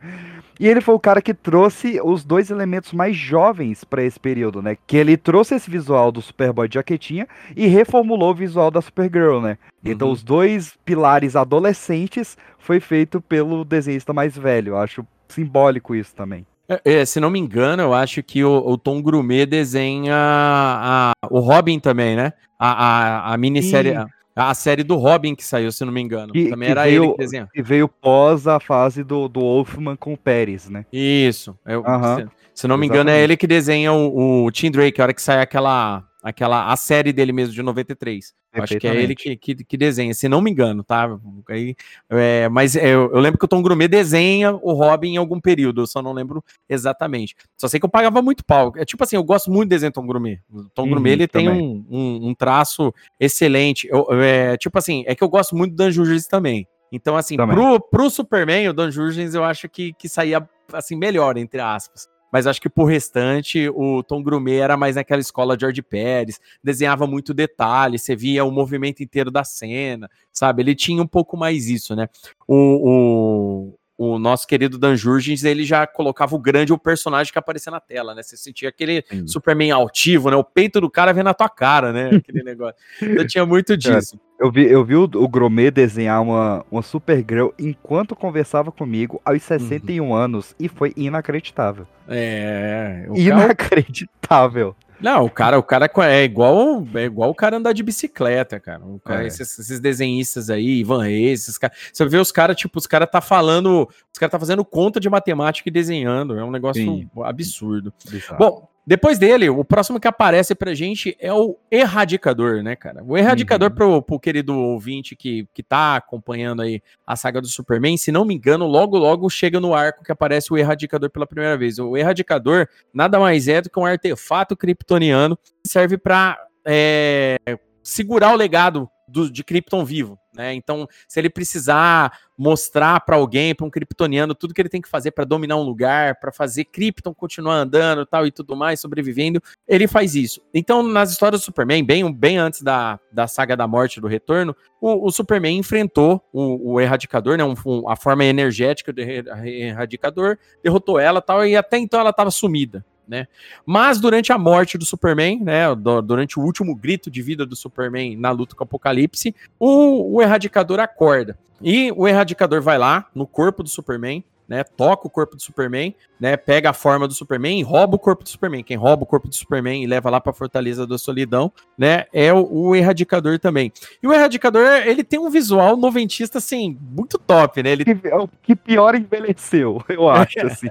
E 0.58 0.66
ele 0.66 0.80
foi 0.80 0.94
o 0.94 1.00
cara 1.00 1.20
que 1.20 1.34
trouxe 1.34 2.00
os 2.02 2.24
dois 2.24 2.50
elementos 2.50 2.92
mais 2.92 3.14
jovens 3.14 3.84
para 3.84 4.02
esse 4.02 4.18
período, 4.18 4.62
né? 4.62 4.76
Que 4.86 4.96
ele 4.96 5.16
trouxe 5.16 5.54
esse 5.54 5.70
visual 5.70 6.10
do 6.10 6.22
Superboy 6.22 6.66
de 6.66 6.74
jaquetinha 6.74 7.28
e 7.54 7.66
reformulou 7.66 8.30
o 8.30 8.34
visual 8.34 8.70
da 8.70 8.80
Supergirl, 8.80 9.40
né? 9.40 9.58
Então, 9.84 9.84
uhum. 9.84 9.92
Então 9.92 10.10
os 10.10 10.22
dois 10.22 10.74
pilares 10.84 11.36
adolescentes 11.36 12.38
foi 12.58 12.80
feito 12.80 13.20
pelo 13.20 13.64
desenhista 13.64 14.12
mais 14.12 14.36
velho. 14.36 14.70
Eu 14.70 14.78
acho 14.78 15.06
simbólico 15.28 15.94
isso 15.94 16.14
também. 16.14 16.46
É, 16.68 16.80
é, 16.84 17.04
se 17.04 17.20
não 17.20 17.30
me 17.30 17.38
engano, 17.38 17.82
eu 17.82 17.94
acho 17.94 18.22
que 18.22 18.42
o, 18.42 18.56
o 18.66 18.76
Tom 18.76 19.00
Grumet 19.00 19.46
desenha 19.46 20.14
a, 20.16 21.12
o 21.30 21.38
Robin 21.38 21.78
também, 21.78 22.16
né? 22.16 22.32
A, 22.58 22.70
a, 22.70 23.34
a 23.34 23.36
minissérie. 23.36 23.92
Sim. 23.92 24.06
A 24.36 24.52
série 24.52 24.84
do 24.84 24.96
Robin 24.96 25.34
que 25.34 25.42
saiu, 25.42 25.72
se 25.72 25.82
não 25.82 25.92
me 25.92 26.02
engano. 26.02 26.30
Que, 26.32 26.50
Também 26.50 26.66
que 26.66 26.70
era 26.70 26.84
veio, 26.84 27.04
ele 27.04 27.12
que 27.12 27.18
desenhou. 27.18 27.48
E 27.54 27.62
veio 27.62 27.88
pós 27.88 28.46
a 28.46 28.60
fase 28.60 29.02
do, 29.02 29.28
do 29.28 29.40
Wolfman 29.40 29.96
com 29.96 30.12
o 30.12 30.16
Pérez, 30.16 30.68
né? 30.68 30.84
Isso. 30.92 31.58
Eu, 31.64 31.82
se, 31.82 32.60
se, 32.60 32.68
não 32.68 32.76
me 32.76 32.86
engano, 32.86 33.08
é 33.08 33.18
ele 33.18 33.34
que 33.34 33.46
desenha 33.46 33.94
o, 33.94 34.44
o 34.44 34.50
Tim 34.50 34.70
Drake, 34.70 35.00
a 35.00 35.04
hora 35.04 35.14
que 35.14 35.22
sai 35.22 35.40
aquela 35.40 36.04
aquela 36.26 36.72
a 36.72 36.76
série 36.76 37.12
dele 37.12 37.32
mesmo 37.32 37.54
de 37.54 37.62
93. 37.62 38.34
Acho 38.52 38.78
que 38.78 38.88
é 38.88 38.96
ele 38.96 39.14
que, 39.14 39.36
que, 39.36 39.54
que, 39.54 39.76
desenha, 39.76 40.12
se 40.12 40.28
não 40.28 40.40
me 40.40 40.50
engano, 40.50 40.82
tá? 40.82 41.08
Aí, 41.48 41.76
é, 42.10 42.48
mas 42.48 42.74
é, 42.74 42.88
eu, 42.88 43.12
eu, 43.12 43.20
lembro 43.20 43.38
que 43.38 43.44
o 43.44 43.48
Tom 43.48 43.62
Grumet 43.62 43.86
desenha 43.86 44.52
o 44.54 44.72
Robin 44.72 45.12
em 45.12 45.16
algum 45.18 45.38
período, 45.38 45.82
eu 45.82 45.86
só 45.86 46.02
não 46.02 46.12
lembro 46.12 46.42
exatamente. 46.68 47.36
Só 47.56 47.68
sei 47.68 47.78
que 47.78 47.86
eu 47.86 47.90
pagava 47.90 48.20
muito 48.22 48.44
pau. 48.44 48.72
É 48.76 48.84
tipo 48.84 49.04
assim, 49.04 49.14
eu 49.14 49.22
gosto 49.22 49.52
muito 49.52 49.68
de 49.68 49.76
desenho 49.76 49.92
do 49.92 49.94
Tom 49.94 50.06
Grumet. 50.06 50.40
O 50.50 50.64
Tom 50.70 50.82
uhum, 50.82 50.90
Grumet 50.90 51.12
ele 51.12 51.28
tem 51.28 51.48
um, 51.48 51.86
um, 51.88 52.28
um, 52.28 52.34
traço 52.34 52.92
excelente. 53.20 53.86
Eu, 53.88 54.08
é, 54.10 54.56
tipo 54.56 54.76
assim, 54.78 55.04
é 55.06 55.14
que 55.14 55.22
eu 55.22 55.28
gosto 55.28 55.54
muito 55.54 55.72
do 55.72 55.76
Dan 55.76 55.90
Jurgens 55.92 56.26
também. 56.26 56.66
Então, 56.90 57.16
assim, 57.16 57.36
pro, 57.36 57.78
pro 57.78 58.10
Superman, 58.10 58.68
o 58.68 58.72
Dan 58.72 58.90
Jurgens 58.90 59.34
eu 59.34 59.44
acho 59.44 59.68
que, 59.68 59.92
que 59.92 60.08
saía 60.08 60.48
assim 60.72 60.96
melhor, 60.96 61.36
entre 61.36 61.60
aspas 61.60 62.08
mas 62.32 62.46
acho 62.46 62.60
que 62.60 62.68
por 62.68 62.84
restante 62.84 63.68
o 63.68 64.02
Tom 64.02 64.22
Grumet 64.22 64.58
era 64.58 64.76
mais 64.76 64.96
naquela 64.96 65.20
escola 65.20 65.58
George 65.58 65.82
Pérez, 65.82 66.40
desenhava 66.62 67.06
muito 67.06 67.32
detalhe, 67.32 67.98
você 67.98 68.14
via 68.14 68.44
o 68.44 68.50
movimento 68.50 69.02
inteiro 69.02 69.30
da 69.30 69.44
cena, 69.44 70.10
sabe? 70.32 70.62
Ele 70.62 70.74
tinha 70.74 71.02
um 71.02 71.06
pouco 71.06 71.36
mais 71.36 71.68
isso, 71.68 71.94
né? 71.94 72.08
O, 72.46 72.56
o, 72.56 73.78
o 73.98 74.18
nosso 74.18 74.46
querido 74.46 74.78
Dan 74.78 74.94
Jurgens, 74.94 75.42
ele 75.42 75.64
já 75.64 75.86
colocava 75.86 76.34
o 76.34 76.38
grande 76.38 76.72
o 76.72 76.78
personagem 76.78 77.32
que 77.32 77.38
aparecia 77.38 77.70
na 77.70 77.80
tela, 77.80 78.14
né? 78.14 78.22
Você 78.22 78.36
sentia 78.36 78.68
aquele 78.68 79.02
Sim. 79.10 79.26
Superman 79.26 79.70
altivo, 79.70 80.30
né? 80.30 80.36
O 80.36 80.44
peito 80.44 80.80
do 80.80 80.90
cara 80.90 81.12
vendo 81.12 81.26
na 81.26 81.34
tua 81.34 81.48
cara, 81.48 81.92
né? 81.92 82.10
Aquele 82.16 82.42
negócio. 82.44 82.76
Eu 83.00 83.26
tinha 83.26 83.46
muito 83.46 83.76
disso. 83.76 84.20
Eu 84.38 84.52
vi, 84.52 84.70
eu 84.70 84.84
vi 84.84 84.96
o, 84.96 85.04
o 85.04 85.28
Gromet 85.28 85.70
desenhar 85.70 86.22
uma, 86.22 86.64
uma 86.70 86.82
Supergirl 86.82 87.48
enquanto 87.58 88.14
conversava 88.14 88.70
comigo 88.70 89.20
aos 89.24 89.42
61 89.42 90.04
uhum. 90.04 90.14
anos 90.14 90.54
e 90.60 90.68
foi 90.68 90.92
inacreditável. 90.94 91.86
É. 92.06 93.06
Inacreditável. 93.14 94.76
Não, 95.00 95.24
o 95.24 95.30
cara, 95.30 95.58
o 95.58 95.62
cara 95.62 95.90
é 96.08 96.24
igual, 96.24 96.86
é 96.94 97.04
igual 97.04 97.30
o 97.30 97.34
cara 97.34 97.56
andar 97.56 97.72
de 97.72 97.82
bicicleta, 97.82 98.58
cara. 98.58 98.82
Cara, 99.04 99.24
é. 99.24 99.26
esses, 99.26 99.58
esses, 99.58 99.80
desenhistas 99.80 100.48
aí, 100.48 100.80
Ivan 100.80 101.02
Reis, 101.02 101.42
esses 101.42 101.58
caras. 101.58 101.76
Você 101.92 102.04
vê 102.06 102.18
os 102.18 102.32
caras, 102.32 102.56
tipo, 102.56 102.78
os 102.78 102.86
caras 102.86 103.08
tá 103.10 103.20
falando, 103.20 103.88
os 104.12 104.18
caras 104.18 104.32
tá 104.32 104.38
fazendo 104.38 104.64
conta 104.64 104.98
de 104.98 105.10
matemática 105.10 105.68
e 105.68 105.72
desenhando. 105.72 106.38
É 106.38 106.44
um 106.44 106.50
negócio 106.50 106.82
Sim. 106.82 107.10
absurdo. 107.22 107.92
Bom, 108.38 108.68
depois 108.86 109.18
dele, 109.18 109.48
o 109.50 109.64
próximo 109.64 109.98
que 109.98 110.06
aparece 110.06 110.54
pra 110.54 110.72
gente 110.72 111.16
é 111.18 111.32
o 111.32 111.58
Erradicador, 111.68 112.62
né, 112.62 112.76
cara? 112.76 113.02
O 113.02 113.18
Erradicador, 113.18 113.70
uhum. 113.70 113.74
pro, 113.74 114.02
pro 114.02 114.20
querido 114.20 114.56
ouvinte 114.56 115.16
que, 115.16 115.48
que 115.52 115.60
tá 115.60 115.96
acompanhando 115.96 116.62
aí 116.62 116.80
a 117.04 117.16
saga 117.16 117.40
do 117.40 117.48
Superman, 117.48 117.96
se 117.96 118.12
não 118.12 118.24
me 118.24 118.34
engano, 118.34 118.64
logo 118.64 118.96
logo 118.96 119.28
chega 119.28 119.58
no 119.58 119.74
arco 119.74 120.04
que 120.04 120.12
aparece 120.12 120.52
o 120.52 120.56
Erradicador 120.56 121.10
pela 121.10 121.26
primeira 121.26 121.58
vez. 121.58 121.80
O 121.80 121.96
Erradicador 121.96 122.68
nada 122.94 123.18
mais 123.18 123.48
é 123.48 123.60
do 123.60 123.68
que 123.68 123.80
um 123.80 123.84
artefato 123.84 124.56
kryptoniano 124.56 125.36
que 125.36 125.68
serve 125.68 125.98
pra 125.98 126.38
é, 126.64 127.38
segurar 127.82 128.32
o 128.34 128.36
legado 128.36 128.88
do, 129.08 129.30
de 129.30 129.42
Krypton 129.42 129.84
vivo, 129.84 130.18
né? 130.36 130.54
Então, 130.54 130.86
se 131.08 131.18
ele 131.18 131.30
precisar 131.30 132.12
mostrar 132.38 133.00
para 133.00 133.16
alguém, 133.16 133.54
para 133.54 133.66
um 133.66 133.70
kryptoniano, 133.70 134.34
tudo 134.34 134.52
que 134.52 134.60
ele 134.60 134.68
tem 134.68 134.82
que 134.82 134.88
fazer 134.88 135.10
para 135.10 135.24
dominar 135.24 135.56
um 135.56 135.62
lugar, 135.62 136.20
para 136.20 136.30
fazer 136.30 136.64
Krypton 136.64 137.14
continuar 137.14 137.54
andando, 137.54 138.04
tal 138.04 138.26
e 138.26 138.30
tudo 138.30 138.54
mais, 138.54 138.78
sobrevivendo, 138.78 139.42
ele 139.66 139.88
faz 139.88 140.14
isso. 140.14 140.42
Então, 140.52 140.82
nas 140.82 141.10
histórias 141.10 141.40
do 141.40 141.44
Superman, 141.44 141.82
bem, 141.82 142.12
bem 142.12 142.36
antes 142.36 142.62
da, 142.62 143.00
da 143.10 143.26
saga 143.26 143.56
da 143.56 143.66
morte 143.66 144.00
do 144.00 144.06
retorno, 144.06 144.54
o, 144.80 145.08
o 145.08 145.10
Superman 145.10 145.56
enfrentou 145.56 146.22
o, 146.32 146.74
o 146.74 146.80
Erradicador, 146.80 147.38
né, 147.38 147.44
um, 147.44 147.54
um, 147.64 147.88
a 147.88 147.96
forma 147.96 148.24
energética 148.24 148.92
do 148.92 149.00
Erradicador, 149.00 150.38
derrotou 150.62 150.98
ela, 150.98 151.22
tal, 151.22 151.46
e 151.46 151.56
até 151.56 151.78
então 151.78 151.98
ela 151.98 152.10
estava 152.10 152.30
sumida 152.30 152.84
né? 153.06 153.26
Mas 153.64 154.00
durante 154.00 154.32
a 154.32 154.38
morte 154.38 154.76
do 154.76 154.84
Superman, 154.84 155.40
né, 155.42 155.62
durante 156.04 156.38
o 156.38 156.42
último 156.42 156.74
grito 156.74 157.10
de 157.10 157.22
vida 157.22 157.46
do 157.46 157.56
Superman 157.56 158.16
na 158.16 158.30
luta 158.30 158.54
com 158.54 158.62
o 158.62 158.64
Apocalipse, 158.64 159.34
o, 159.58 160.16
o 160.16 160.22
Erradicador 160.22 160.80
acorda. 160.80 161.38
E 161.62 161.92
o 161.96 162.06
Erradicador 162.06 162.60
vai 162.60 162.78
lá 162.78 163.06
no 163.14 163.26
corpo 163.26 163.62
do 163.62 163.68
Superman, 163.68 164.22
né, 164.48 164.62
toca 164.64 165.06
o 165.06 165.10
corpo 165.10 165.36
do 165.36 165.42
Superman, 165.42 165.94
né, 166.20 166.36
pega 166.36 166.70
a 166.70 166.72
forma 166.72 167.06
do 167.06 167.14
Superman 167.14 167.58
e 167.58 167.62
rouba 167.62 167.96
o 167.96 167.98
corpo 167.98 168.22
do 168.22 168.28
Superman. 168.28 168.62
Quem 168.62 168.76
rouba 168.76 169.02
o 169.02 169.06
corpo 169.06 169.28
do 169.28 169.34
Superman 169.34 169.82
e 169.82 169.86
leva 169.86 170.10
lá 170.10 170.20
para 170.20 170.32
Fortaleza 170.32 170.86
da 170.86 170.98
Solidão, 170.98 171.52
né, 171.76 172.04
é 172.12 172.32
o, 172.32 172.46
o, 172.50 172.76
Erradicador 172.76 173.38
também. 173.38 173.72
E 174.02 174.06
o 174.06 174.12
Erradicador, 174.12 174.66
ele 174.86 175.02
tem 175.02 175.18
um 175.18 175.30
visual 175.30 175.76
noventista, 175.76 176.38
assim, 176.38 176.78
muito 176.80 177.18
top, 177.18 177.62
né? 177.62 177.70
Ele... 177.70 177.84
É 178.04 178.16
o 178.16 178.28
que 178.42 178.54
pior 178.54 178.94
envelheceu, 178.94 179.82
eu 179.88 180.08
acho, 180.10 180.46
assim. 180.46 180.68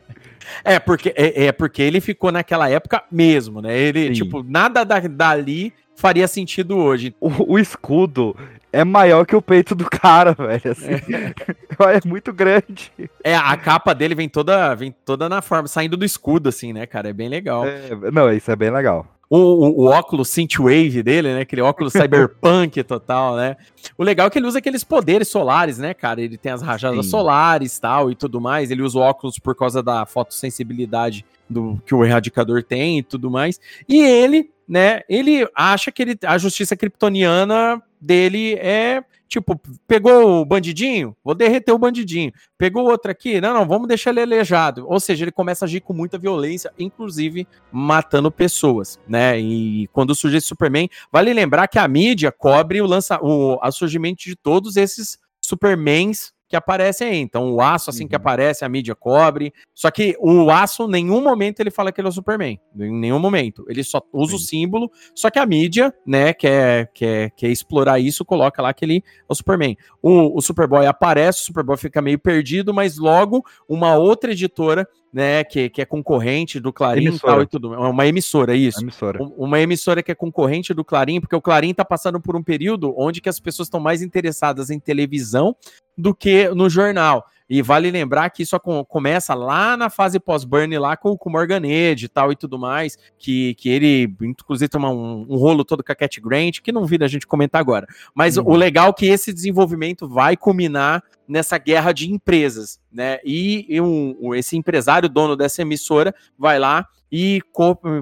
É, 0.63 0.79
porque, 0.79 1.13
é, 1.15 1.45
é, 1.45 1.51
porque 1.51 1.81
ele 1.81 1.99
ficou 1.99 2.31
naquela 2.31 2.69
época 2.69 3.03
mesmo, 3.11 3.61
né? 3.61 3.77
Ele, 3.77 4.07
Sim. 4.07 4.13
tipo, 4.13 4.43
nada 4.43 4.83
da, 4.83 4.99
dali 4.99 5.73
faria 5.95 6.27
sentido 6.27 6.77
hoje. 6.77 7.15
O, 7.19 7.53
o, 7.53 7.59
escudo 7.59 8.35
é 8.75 8.83
maior 8.83 9.25
que 9.25 9.35
o 9.35 9.41
peito 9.41 9.73
do 9.73 9.85
cara, 9.85 10.33
velho. 10.37 10.71
Assim. 10.71 10.91
É. 10.91 11.97
é. 11.97 12.01
muito 12.07 12.33
grande. 12.33 12.91
É, 13.23 13.35
a 13.35 13.55
capa 13.55 13.95
dele 13.95 14.13
vem 14.13 14.27
toda, 14.27 14.75
vem 14.75 14.93
toda 15.05 15.29
na 15.29 15.41
forma, 15.41 15.67
saindo 15.67 15.95
do 15.95 16.03
escudo, 16.03 16.49
assim, 16.49 16.73
né, 16.73 16.85
cara? 16.85 17.09
É 17.09 17.13
bem 17.13 17.29
legal. 17.29 17.65
É, 17.65 18.11
não, 18.11 18.31
isso 18.31 18.51
é 18.51 18.55
bem 18.55 18.69
legal. 18.69 19.07
O, 19.29 19.37
o, 19.37 19.81
o, 19.81 19.85
óculos 19.85 20.29
Synthwave 20.29 21.01
dele, 21.01 21.33
né? 21.33 21.41
Aquele 21.41 21.61
óculos 21.61 21.93
cyberpunk 21.93 22.83
total, 22.83 23.37
né? 23.37 23.55
O 23.97 24.03
legal 24.03 24.27
é 24.27 24.29
que 24.29 24.37
ele 24.37 24.45
usa 24.45 24.59
aqueles 24.59 24.83
poderes 24.83 25.29
solares, 25.29 25.79
né, 25.79 25.93
cara? 25.93 26.21
Ele 26.21 26.37
tem 26.37 26.51
as 26.51 26.61
rajadas 26.61 27.05
Sim. 27.05 27.11
solares 27.11 27.79
tal 27.79 28.11
e 28.11 28.15
tudo 28.15 28.39
mais. 28.41 28.69
Ele 28.69 28.83
usa 28.83 28.99
o 28.99 29.01
óculos 29.01 29.39
por 29.39 29.55
causa 29.55 29.81
da 29.81 30.05
fotossensibilidade 30.05 31.25
do 31.49 31.81
que 31.85 31.95
o 31.95 32.03
erradicador 32.03 32.61
tem 32.61 32.99
e 32.99 33.03
tudo 33.03 33.31
mais. 33.31 33.59
E 33.89 33.99
ele, 34.01 34.51
né? 34.67 35.01
Ele 35.09 35.47
acha 35.55 35.91
que 35.91 36.03
ele, 36.03 36.17
a 36.23 36.37
justiça 36.37 36.75
kryptoniana 36.75 37.81
dele 38.05 38.53
é 38.55 39.03
tipo, 39.27 39.59
pegou 39.87 40.41
o 40.41 40.45
bandidinho, 40.45 41.15
vou 41.23 41.33
derreter 41.35 41.71
o 41.71 41.77
bandidinho. 41.77 42.31
Pegou 42.57 42.85
outro 42.89 43.11
aqui, 43.11 43.41
não, 43.41 43.53
não, 43.53 43.67
vamos 43.67 43.87
deixar 43.87 44.11
ele 44.11 44.21
aleijado. 44.21 44.85
Ou 44.87 44.99
seja, 44.99 45.25
ele 45.25 45.31
começa 45.31 45.65
a 45.65 45.67
agir 45.67 45.81
com 45.81 45.93
muita 45.93 46.17
violência, 46.17 46.71
inclusive 46.77 47.47
matando 47.71 48.31
pessoas, 48.31 48.99
né? 49.07 49.39
E 49.39 49.87
quando 49.87 50.15
surge 50.15 50.37
esse 50.37 50.47
Superman, 50.47 50.89
vale 51.11 51.33
lembrar 51.33 51.67
que 51.67 51.79
a 51.79 51.87
mídia 51.87 52.31
cobre 52.31 52.81
o 52.81 52.85
lança 52.85 53.19
o, 53.21 53.59
surgimento 53.71 54.23
de 54.23 54.35
todos 54.35 54.77
esses 54.77 55.17
Supermans 55.41 56.33
que 56.47 56.55
aparecem 56.55 57.07
aí. 57.07 57.17
Então, 57.17 57.53
o 57.53 57.61
aço, 57.61 57.89
assim 57.89 58.03
uhum. 58.03 58.09
que 58.09 58.15
aparece, 58.15 58.63
a 58.63 58.69
mídia 58.69 58.95
cobre. 58.95 59.53
Só 59.73 59.89
que 59.89 60.15
o 60.19 60.49
aço, 60.49 60.83
em 60.85 60.91
nenhum 60.91 61.21
momento, 61.21 61.59
ele 61.59 61.71
fala 61.71 61.91
que 61.91 61.99
ele 61.99 62.07
é 62.07 62.09
o 62.09 62.13
Superman. 62.13 62.59
Em 62.77 62.93
nenhum 62.93 63.19
momento. 63.19 63.65
Ele 63.67 63.83
só 63.83 64.01
usa 64.13 64.31
Sim. 64.31 64.35
o 64.35 64.39
símbolo. 64.39 64.91
Só 65.13 65.29
que 65.29 65.39
a 65.39 65.45
mídia, 65.45 65.93
né, 66.05 66.33
quer, 66.33 66.91
quer, 66.93 67.31
quer 67.31 67.49
explorar 67.49 67.99
isso, 67.99 68.23
coloca 68.23 68.61
lá 68.61 68.73
que 68.73 68.85
ele 68.85 68.97
é 68.97 69.01
o 69.27 69.35
Superman. 69.35 69.75
O, 70.01 70.37
o 70.37 70.41
Superboy 70.41 70.85
aparece, 70.85 71.41
o 71.41 71.45
Superboy 71.45 71.77
fica 71.77 72.01
meio 72.01 72.19
perdido, 72.19 72.73
mas 72.73 72.97
logo 72.97 73.43
uma 73.67 73.95
outra 73.95 74.31
editora 74.31 74.87
né, 75.15 75.45
que, 75.45 75.69
que 75.69 75.81
é 75.81 75.85
concorrente 75.85 76.59
do 76.59 76.73
Clarim 76.73 77.07
e 77.07 77.19
tal 77.19 77.41
e 77.41 77.47
tudo. 77.47 77.73
É 77.73 77.77
uma 77.77 78.05
emissora, 78.05 78.53
isso. 78.53 78.81
Emissora. 78.81 79.17
Uma 79.37 79.61
emissora 79.61 80.03
que 80.03 80.11
é 80.11 80.15
concorrente 80.15 80.73
do 80.73 80.83
Clarim, 80.83 81.21
porque 81.21 81.37
o 81.37 81.41
Clarim 81.41 81.71
está 81.71 81.85
passando 81.85 82.19
por 82.19 82.35
um 82.35 82.43
período 82.43 82.93
onde 82.97 83.21
que 83.21 83.29
as 83.29 83.39
pessoas 83.39 83.67
estão 83.67 83.79
mais 83.79 84.01
interessadas 84.01 84.69
em 84.69 84.77
televisão 84.77 85.55
do 85.97 86.13
que 86.13 86.49
no 86.49 86.69
jornal. 86.69 87.25
E 87.49 87.61
vale 87.61 87.91
lembrar 87.91 88.29
que 88.31 88.43
isso 88.43 88.59
começa 88.87 89.33
lá 89.35 89.77
na 89.77 89.89
fase 89.89 90.19
pós-burn, 90.19 90.77
lá 90.79 90.97
com, 90.97 91.15
com 91.15 91.29
o 91.29 91.31
Morganede 91.31 92.05
e 92.05 92.09
tal 92.09 92.31
e 92.31 92.35
tudo 92.35 92.57
mais, 92.57 92.97
que, 93.19 93.53
que 93.55 93.69
ele, 93.69 94.13
inclusive, 94.21 94.67
toma 94.67 94.89
um, 94.89 95.27
um, 95.29 95.35
rolo 95.35 95.63
todo 95.63 95.83
com 95.83 95.91
a 95.91 95.95
Cat 95.95 96.19
Grant, 96.19 96.61
que 96.61 96.71
não 96.71 96.85
vira 96.85 97.05
a 97.05 97.07
gente 97.07 97.27
comentar 97.27 97.61
agora. 97.61 97.85
Mas 98.15 98.37
uhum. 98.37 98.47
o 98.47 98.55
legal 98.55 98.89
é 98.89 98.93
que 98.93 99.05
esse 99.05 99.31
desenvolvimento 99.31 100.09
vai 100.09 100.35
culminar 100.35 101.03
nessa 101.27 101.57
guerra 101.57 101.91
de 101.91 102.11
empresas, 102.11 102.79
né? 102.91 103.19
E, 103.23 103.65
e 103.69 103.79
um, 103.79 104.33
esse 104.33 104.57
empresário, 104.57 105.09
dono 105.09 105.35
dessa 105.35 105.61
emissora, 105.61 106.13
vai 106.37 106.57
lá 106.57 106.87
e 107.11 107.41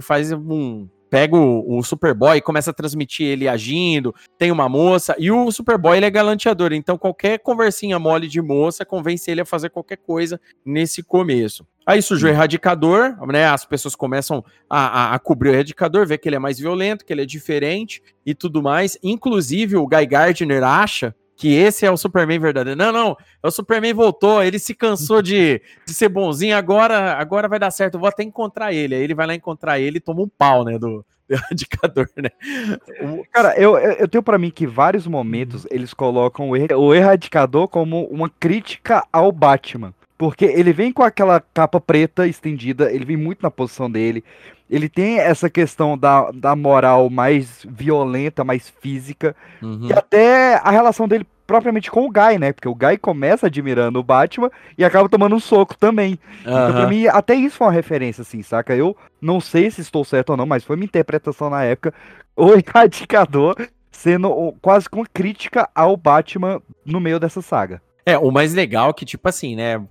faz 0.02 0.32
um 0.32 0.88
pega 1.13 1.36
o, 1.38 1.78
o 1.78 1.84
Superboy 1.84 2.38
e 2.38 2.41
começa 2.41 2.71
a 2.71 2.73
transmitir 2.73 3.28
ele 3.28 3.47
agindo, 3.47 4.15
tem 4.36 4.52
uma 4.52 4.67
moça, 4.67 5.15
e 5.19 5.30
o 5.30 5.52
Superboy 5.52 5.95
ele 5.95 6.08
é 6.08 6.10
galanteador, 6.10 6.73
então 6.73 6.97
qualquer 6.97 7.38
conversinha 7.38 7.99
mole 7.99 8.28
de 8.28 8.41
moça 8.41 8.84
convence 8.84 9.30
ele 9.30 9.41
a 9.41 9.45
fazer 9.45 9.69
qualquer 9.69 9.97
coisa 9.97 10.41
nesse 10.65 11.04
começo. 11.04 11.67
Aí 11.86 12.02
surge 12.02 12.26
o 12.26 12.30
erradicador, 12.30 13.15
né? 13.28 13.45
As 13.45 13.63
pessoas 13.63 13.95
começam 13.95 14.43
a, 14.67 15.12
a, 15.12 15.13
a, 15.13 15.19
cobrir 15.19 15.49
o 15.49 15.54
erradicador, 15.54 16.08
ver 16.08 16.17
que 16.17 16.28
ele 16.28 16.38
é 16.38 16.39
mais 16.39 16.58
violento, 16.58 17.06
que 17.06 17.13
ele 17.13 17.21
é 17.21 17.28
diferente 17.28 18.02
e 18.26 18.34
tudo 18.34 18.63
mais. 18.63 18.97
Inclusive, 19.04 19.76
o 19.76 19.86
Guy 19.86 20.08
Gardner 20.08 20.63
acha 20.63 21.13
que 21.44 21.54
esse 21.54 21.86
é 21.86 21.92
o 21.92 21.98
Superman 21.98 22.40
verdadeiro. 22.40 22.78
Não, 22.78 22.94
não, 22.94 23.18
o 23.44 23.52
Superman 23.52 23.94
voltou, 23.94 24.42
ele 24.42 24.58
se 24.58 24.74
cansou 24.74 25.22
de, 25.22 25.62
de 25.86 25.94
ser 25.94 26.08
bonzinho, 26.08 26.56
agora 26.56 27.16
agora 27.16 27.50
vai 27.50 27.60
dar 27.60 27.70
certo, 27.70 27.96
eu 27.96 28.00
vou 28.00 28.08
até 28.08 28.24
encontrar 28.24 28.72
ele. 28.72 28.96
Aí 28.96 29.02
ele 29.02 29.14
vai 29.14 29.28
lá 29.28 29.36
encontrar 29.36 29.78
ele 29.78 29.98
e 29.98 30.00
toma 30.00 30.22
um 30.22 30.30
pau, 30.30 30.64
né, 30.64 30.80
do, 30.80 31.06
do 31.28 31.34
erradicador, 31.34 32.08
né? 32.16 32.30
Cara, 33.30 33.60
eu, 33.60 33.78
eu 33.78 34.08
tenho 34.08 34.24
para 34.24 34.38
mim 34.38 34.50
que 34.50 34.66
vários 34.66 35.06
momentos 35.06 35.68
eles 35.70 35.94
colocam 35.94 36.50
o 36.50 36.96
erradicador 36.96 37.68
como 37.68 38.06
uma 38.06 38.30
crítica 38.30 39.06
ao 39.12 39.30
Batman. 39.30 39.94
Porque 40.18 40.46
ele 40.46 40.72
vem 40.72 40.94
com 40.94 41.04
aquela 41.04 41.42
capa 41.42 41.82
preta 41.82 42.26
estendida, 42.26 42.90
ele 42.90 43.04
vem 43.04 43.18
muito 43.18 43.44
na 43.44 43.52
posição 43.52 43.92
dele. 43.92 44.24
Ele 44.70 44.88
tem 44.88 45.20
essa 45.20 45.50
questão 45.50 45.98
da, 45.98 46.32
da 46.32 46.56
moral 46.56 47.10
mais 47.10 47.66
violenta, 47.70 48.46
mais 48.46 48.70
física. 48.80 49.36
Uhum. 49.62 49.88
E 49.90 49.94
até 49.94 50.56
a 50.56 50.72
relação 50.72 51.08
dele 51.08 51.28
propriamente 51.46 51.92
com 51.92 52.06
o 52.06 52.12
Guy, 52.12 52.38
né? 52.40 52.54
Porque 52.54 52.68
o 52.68 52.76
Guy 52.76 52.98
começa 52.98 53.48
admirando 53.48 54.00
o 54.00 54.04
Batman 54.04 54.50
e 54.78 54.84
acaba 54.84 55.10
tomando 55.10 55.36
um 55.36 55.40
soco 55.40 55.78
também. 55.78 56.20
Uhum. 56.46 56.52
Então, 56.52 56.74
pra 56.74 56.88
mim, 56.88 57.08
até 57.08 57.36
isso 57.36 57.58
foi 57.58 57.68
uma 57.68 57.74
referência, 57.74 58.22
assim, 58.22 58.42
saca? 58.42 58.76
Eu 58.76 58.96
não 59.22 59.40
sei 59.40 59.70
se 59.70 59.82
estou 59.82 60.04
certo 60.04 60.32
ou 60.32 60.38
não, 60.38 60.46
mas 60.46 60.64
foi 60.64 60.76
minha 60.76 60.86
interpretação 60.86 61.50
na 61.50 61.64
época. 61.64 61.94
O 62.36 62.54
Erradicador 62.56 63.56
sendo 63.92 64.54
quase 64.62 64.90
com 64.90 65.04
crítica 65.06 65.70
ao 65.74 65.96
Batman 65.96 66.62
no 66.86 67.00
meio 67.00 67.20
dessa 67.20 67.42
saga. 67.42 67.82
É, 68.06 68.18
o 68.18 68.32
mais 68.32 68.54
legal 68.54 68.90
é 68.90 68.94
que, 68.94 69.06
tipo 69.06 69.30
assim, 69.30 69.56
né? 69.56 69.82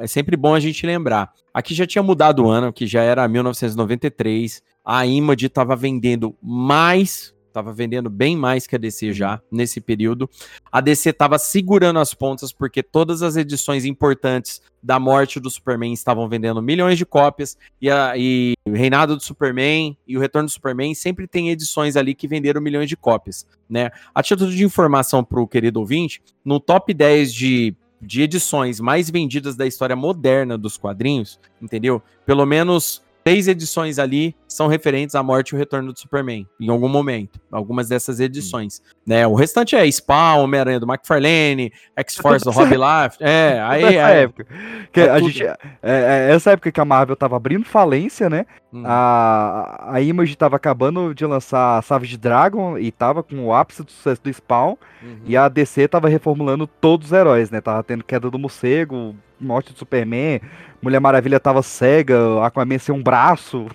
É 0.00 0.06
sempre 0.06 0.36
bom 0.36 0.54
a 0.54 0.60
gente 0.60 0.86
lembrar. 0.86 1.30
Aqui 1.54 1.74
já 1.74 1.86
tinha 1.86 2.02
mudado 2.02 2.44
o 2.44 2.50
ano, 2.50 2.72
que 2.72 2.86
já 2.86 3.02
era 3.02 3.26
1993. 3.26 4.62
A 4.84 5.06
Image 5.06 5.46
estava 5.46 5.74
vendendo 5.74 6.36
mais 6.42 7.32
Tava 7.52 7.72
vendendo 7.72 8.08
bem 8.08 8.36
mais 8.36 8.66
que 8.66 8.74
a 8.74 8.78
DC 8.78 9.12
já 9.12 9.40
nesse 9.50 9.80
período. 9.80 10.28
A 10.70 10.80
DC 10.80 11.10
estava 11.10 11.38
segurando 11.38 11.98
as 11.98 12.14
pontas 12.14 12.52
porque 12.52 12.82
todas 12.82 13.22
as 13.22 13.36
edições 13.36 13.84
importantes 13.84 14.62
da 14.82 14.98
morte 14.98 15.38
do 15.38 15.48
Superman 15.48 15.92
estavam 15.92 16.28
vendendo 16.28 16.60
milhões 16.60 16.98
de 16.98 17.06
cópias 17.06 17.56
e, 17.80 17.88
a, 17.88 18.14
e 18.16 18.54
o 18.66 18.72
Reinado 18.72 19.16
do 19.16 19.22
Superman 19.22 19.96
e 20.06 20.16
o 20.16 20.20
Retorno 20.20 20.48
do 20.48 20.52
Superman 20.52 20.94
sempre 20.94 21.28
tem 21.28 21.50
edições 21.50 21.96
ali 21.96 22.14
que 22.14 22.26
venderam 22.26 22.60
milhões 22.60 22.88
de 22.88 22.96
cópias, 22.96 23.46
né? 23.68 23.90
A 24.14 24.22
título 24.22 24.50
de 24.50 24.64
informação 24.64 25.22
para 25.22 25.40
o 25.40 25.46
querido 25.46 25.78
ouvinte, 25.78 26.20
no 26.44 26.58
top 26.58 26.92
10 26.92 27.32
de 27.32 27.76
de 28.02 28.20
edições 28.20 28.80
mais 28.80 29.08
vendidas 29.08 29.54
da 29.54 29.64
história 29.64 29.94
moderna 29.94 30.58
dos 30.58 30.76
quadrinhos, 30.76 31.38
entendeu? 31.60 32.02
Pelo 32.26 32.44
menos 32.44 33.00
três 33.24 33.48
edições 33.48 33.98
ali 33.98 34.34
são 34.46 34.66
referentes 34.66 35.14
à 35.14 35.22
morte 35.22 35.50
e 35.50 35.54
o 35.54 35.58
retorno 35.58 35.92
do 35.92 35.98
Superman, 35.98 36.46
em 36.60 36.68
algum 36.68 36.88
momento, 36.88 37.40
algumas 37.50 37.88
dessas 37.88 38.20
edições. 38.20 38.82
Né? 39.06 39.26
O 39.26 39.34
restante 39.34 39.74
é 39.74 39.90
Spawn, 39.90 40.42
Homem-Aranha 40.42 40.78
do 40.78 40.86
McFarlane, 40.86 41.72
X-Force 41.96 42.44
do 42.44 42.50
Rob 42.52 42.70
Life. 42.70 43.16
É, 43.20 43.60
aí. 43.64 43.84
Essa 43.84 44.10
é, 44.10 44.22
época. 44.22 44.46
Que 44.92 45.00
é 45.00 45.10
a 45.10 45.18
gente, 45.18 45.42
é, 45.42 45.56
é, 45.82 46.34
essa 46.34 46.50
época 46.52 46.70
que 46.70 46.80
a 46.80 46.84
Marvel 46.84 47.16
tava 47.16 47.36
abrindo 47.36 47.64
falência, 47.64 48.28
né? 48.28 48.46
Hum. 48.72 48.82
A, 48.86 49.94
a 49.94 50.00
Image 50.00 50.36
tava 50.36 50.56
acabando 50.56 51.14
de 51.14 51.24
lançar 51.26 51.82
Savage 51.82 52.16
Dragon 52.16 52.78
e 52.78 52.90
tava 52.90 53.22
com 53.22 53.44
o 53.44 53.54
ápice 53.54 53.82
do 53.82 53.90
sucesso 53.90 54.22
do 54.22 54.32
Spawn. 54.32 54.76
Uhum. 55.02 55.20
E 55.24 55.36
a 55.36 55.48
DC 55.48 55.88
tava 55.88 56.08
reformulando 56.08 56.66
todos 56.66 57.08
os 57.08 57.12
heróis, 57.12 57.50
né? 57.50 57.60
Tava 57.60 57.82
tendo 57.82 58.04
queda 58.04 58.30
do 58.30 58.38
morcego, 58.38 59.14
morte 59.42 59.72
do 59.72 59.78
Superman, 59.78 60.40
Mulher 60.80 61.00
Maravilha 61.00 61.38
tava 61.40 61.62
cega, 61.62 62.16
Aquaman 62.44 62.78
sem 62.78 62.94
um 62.94 63.02
braço. 63.02 63.66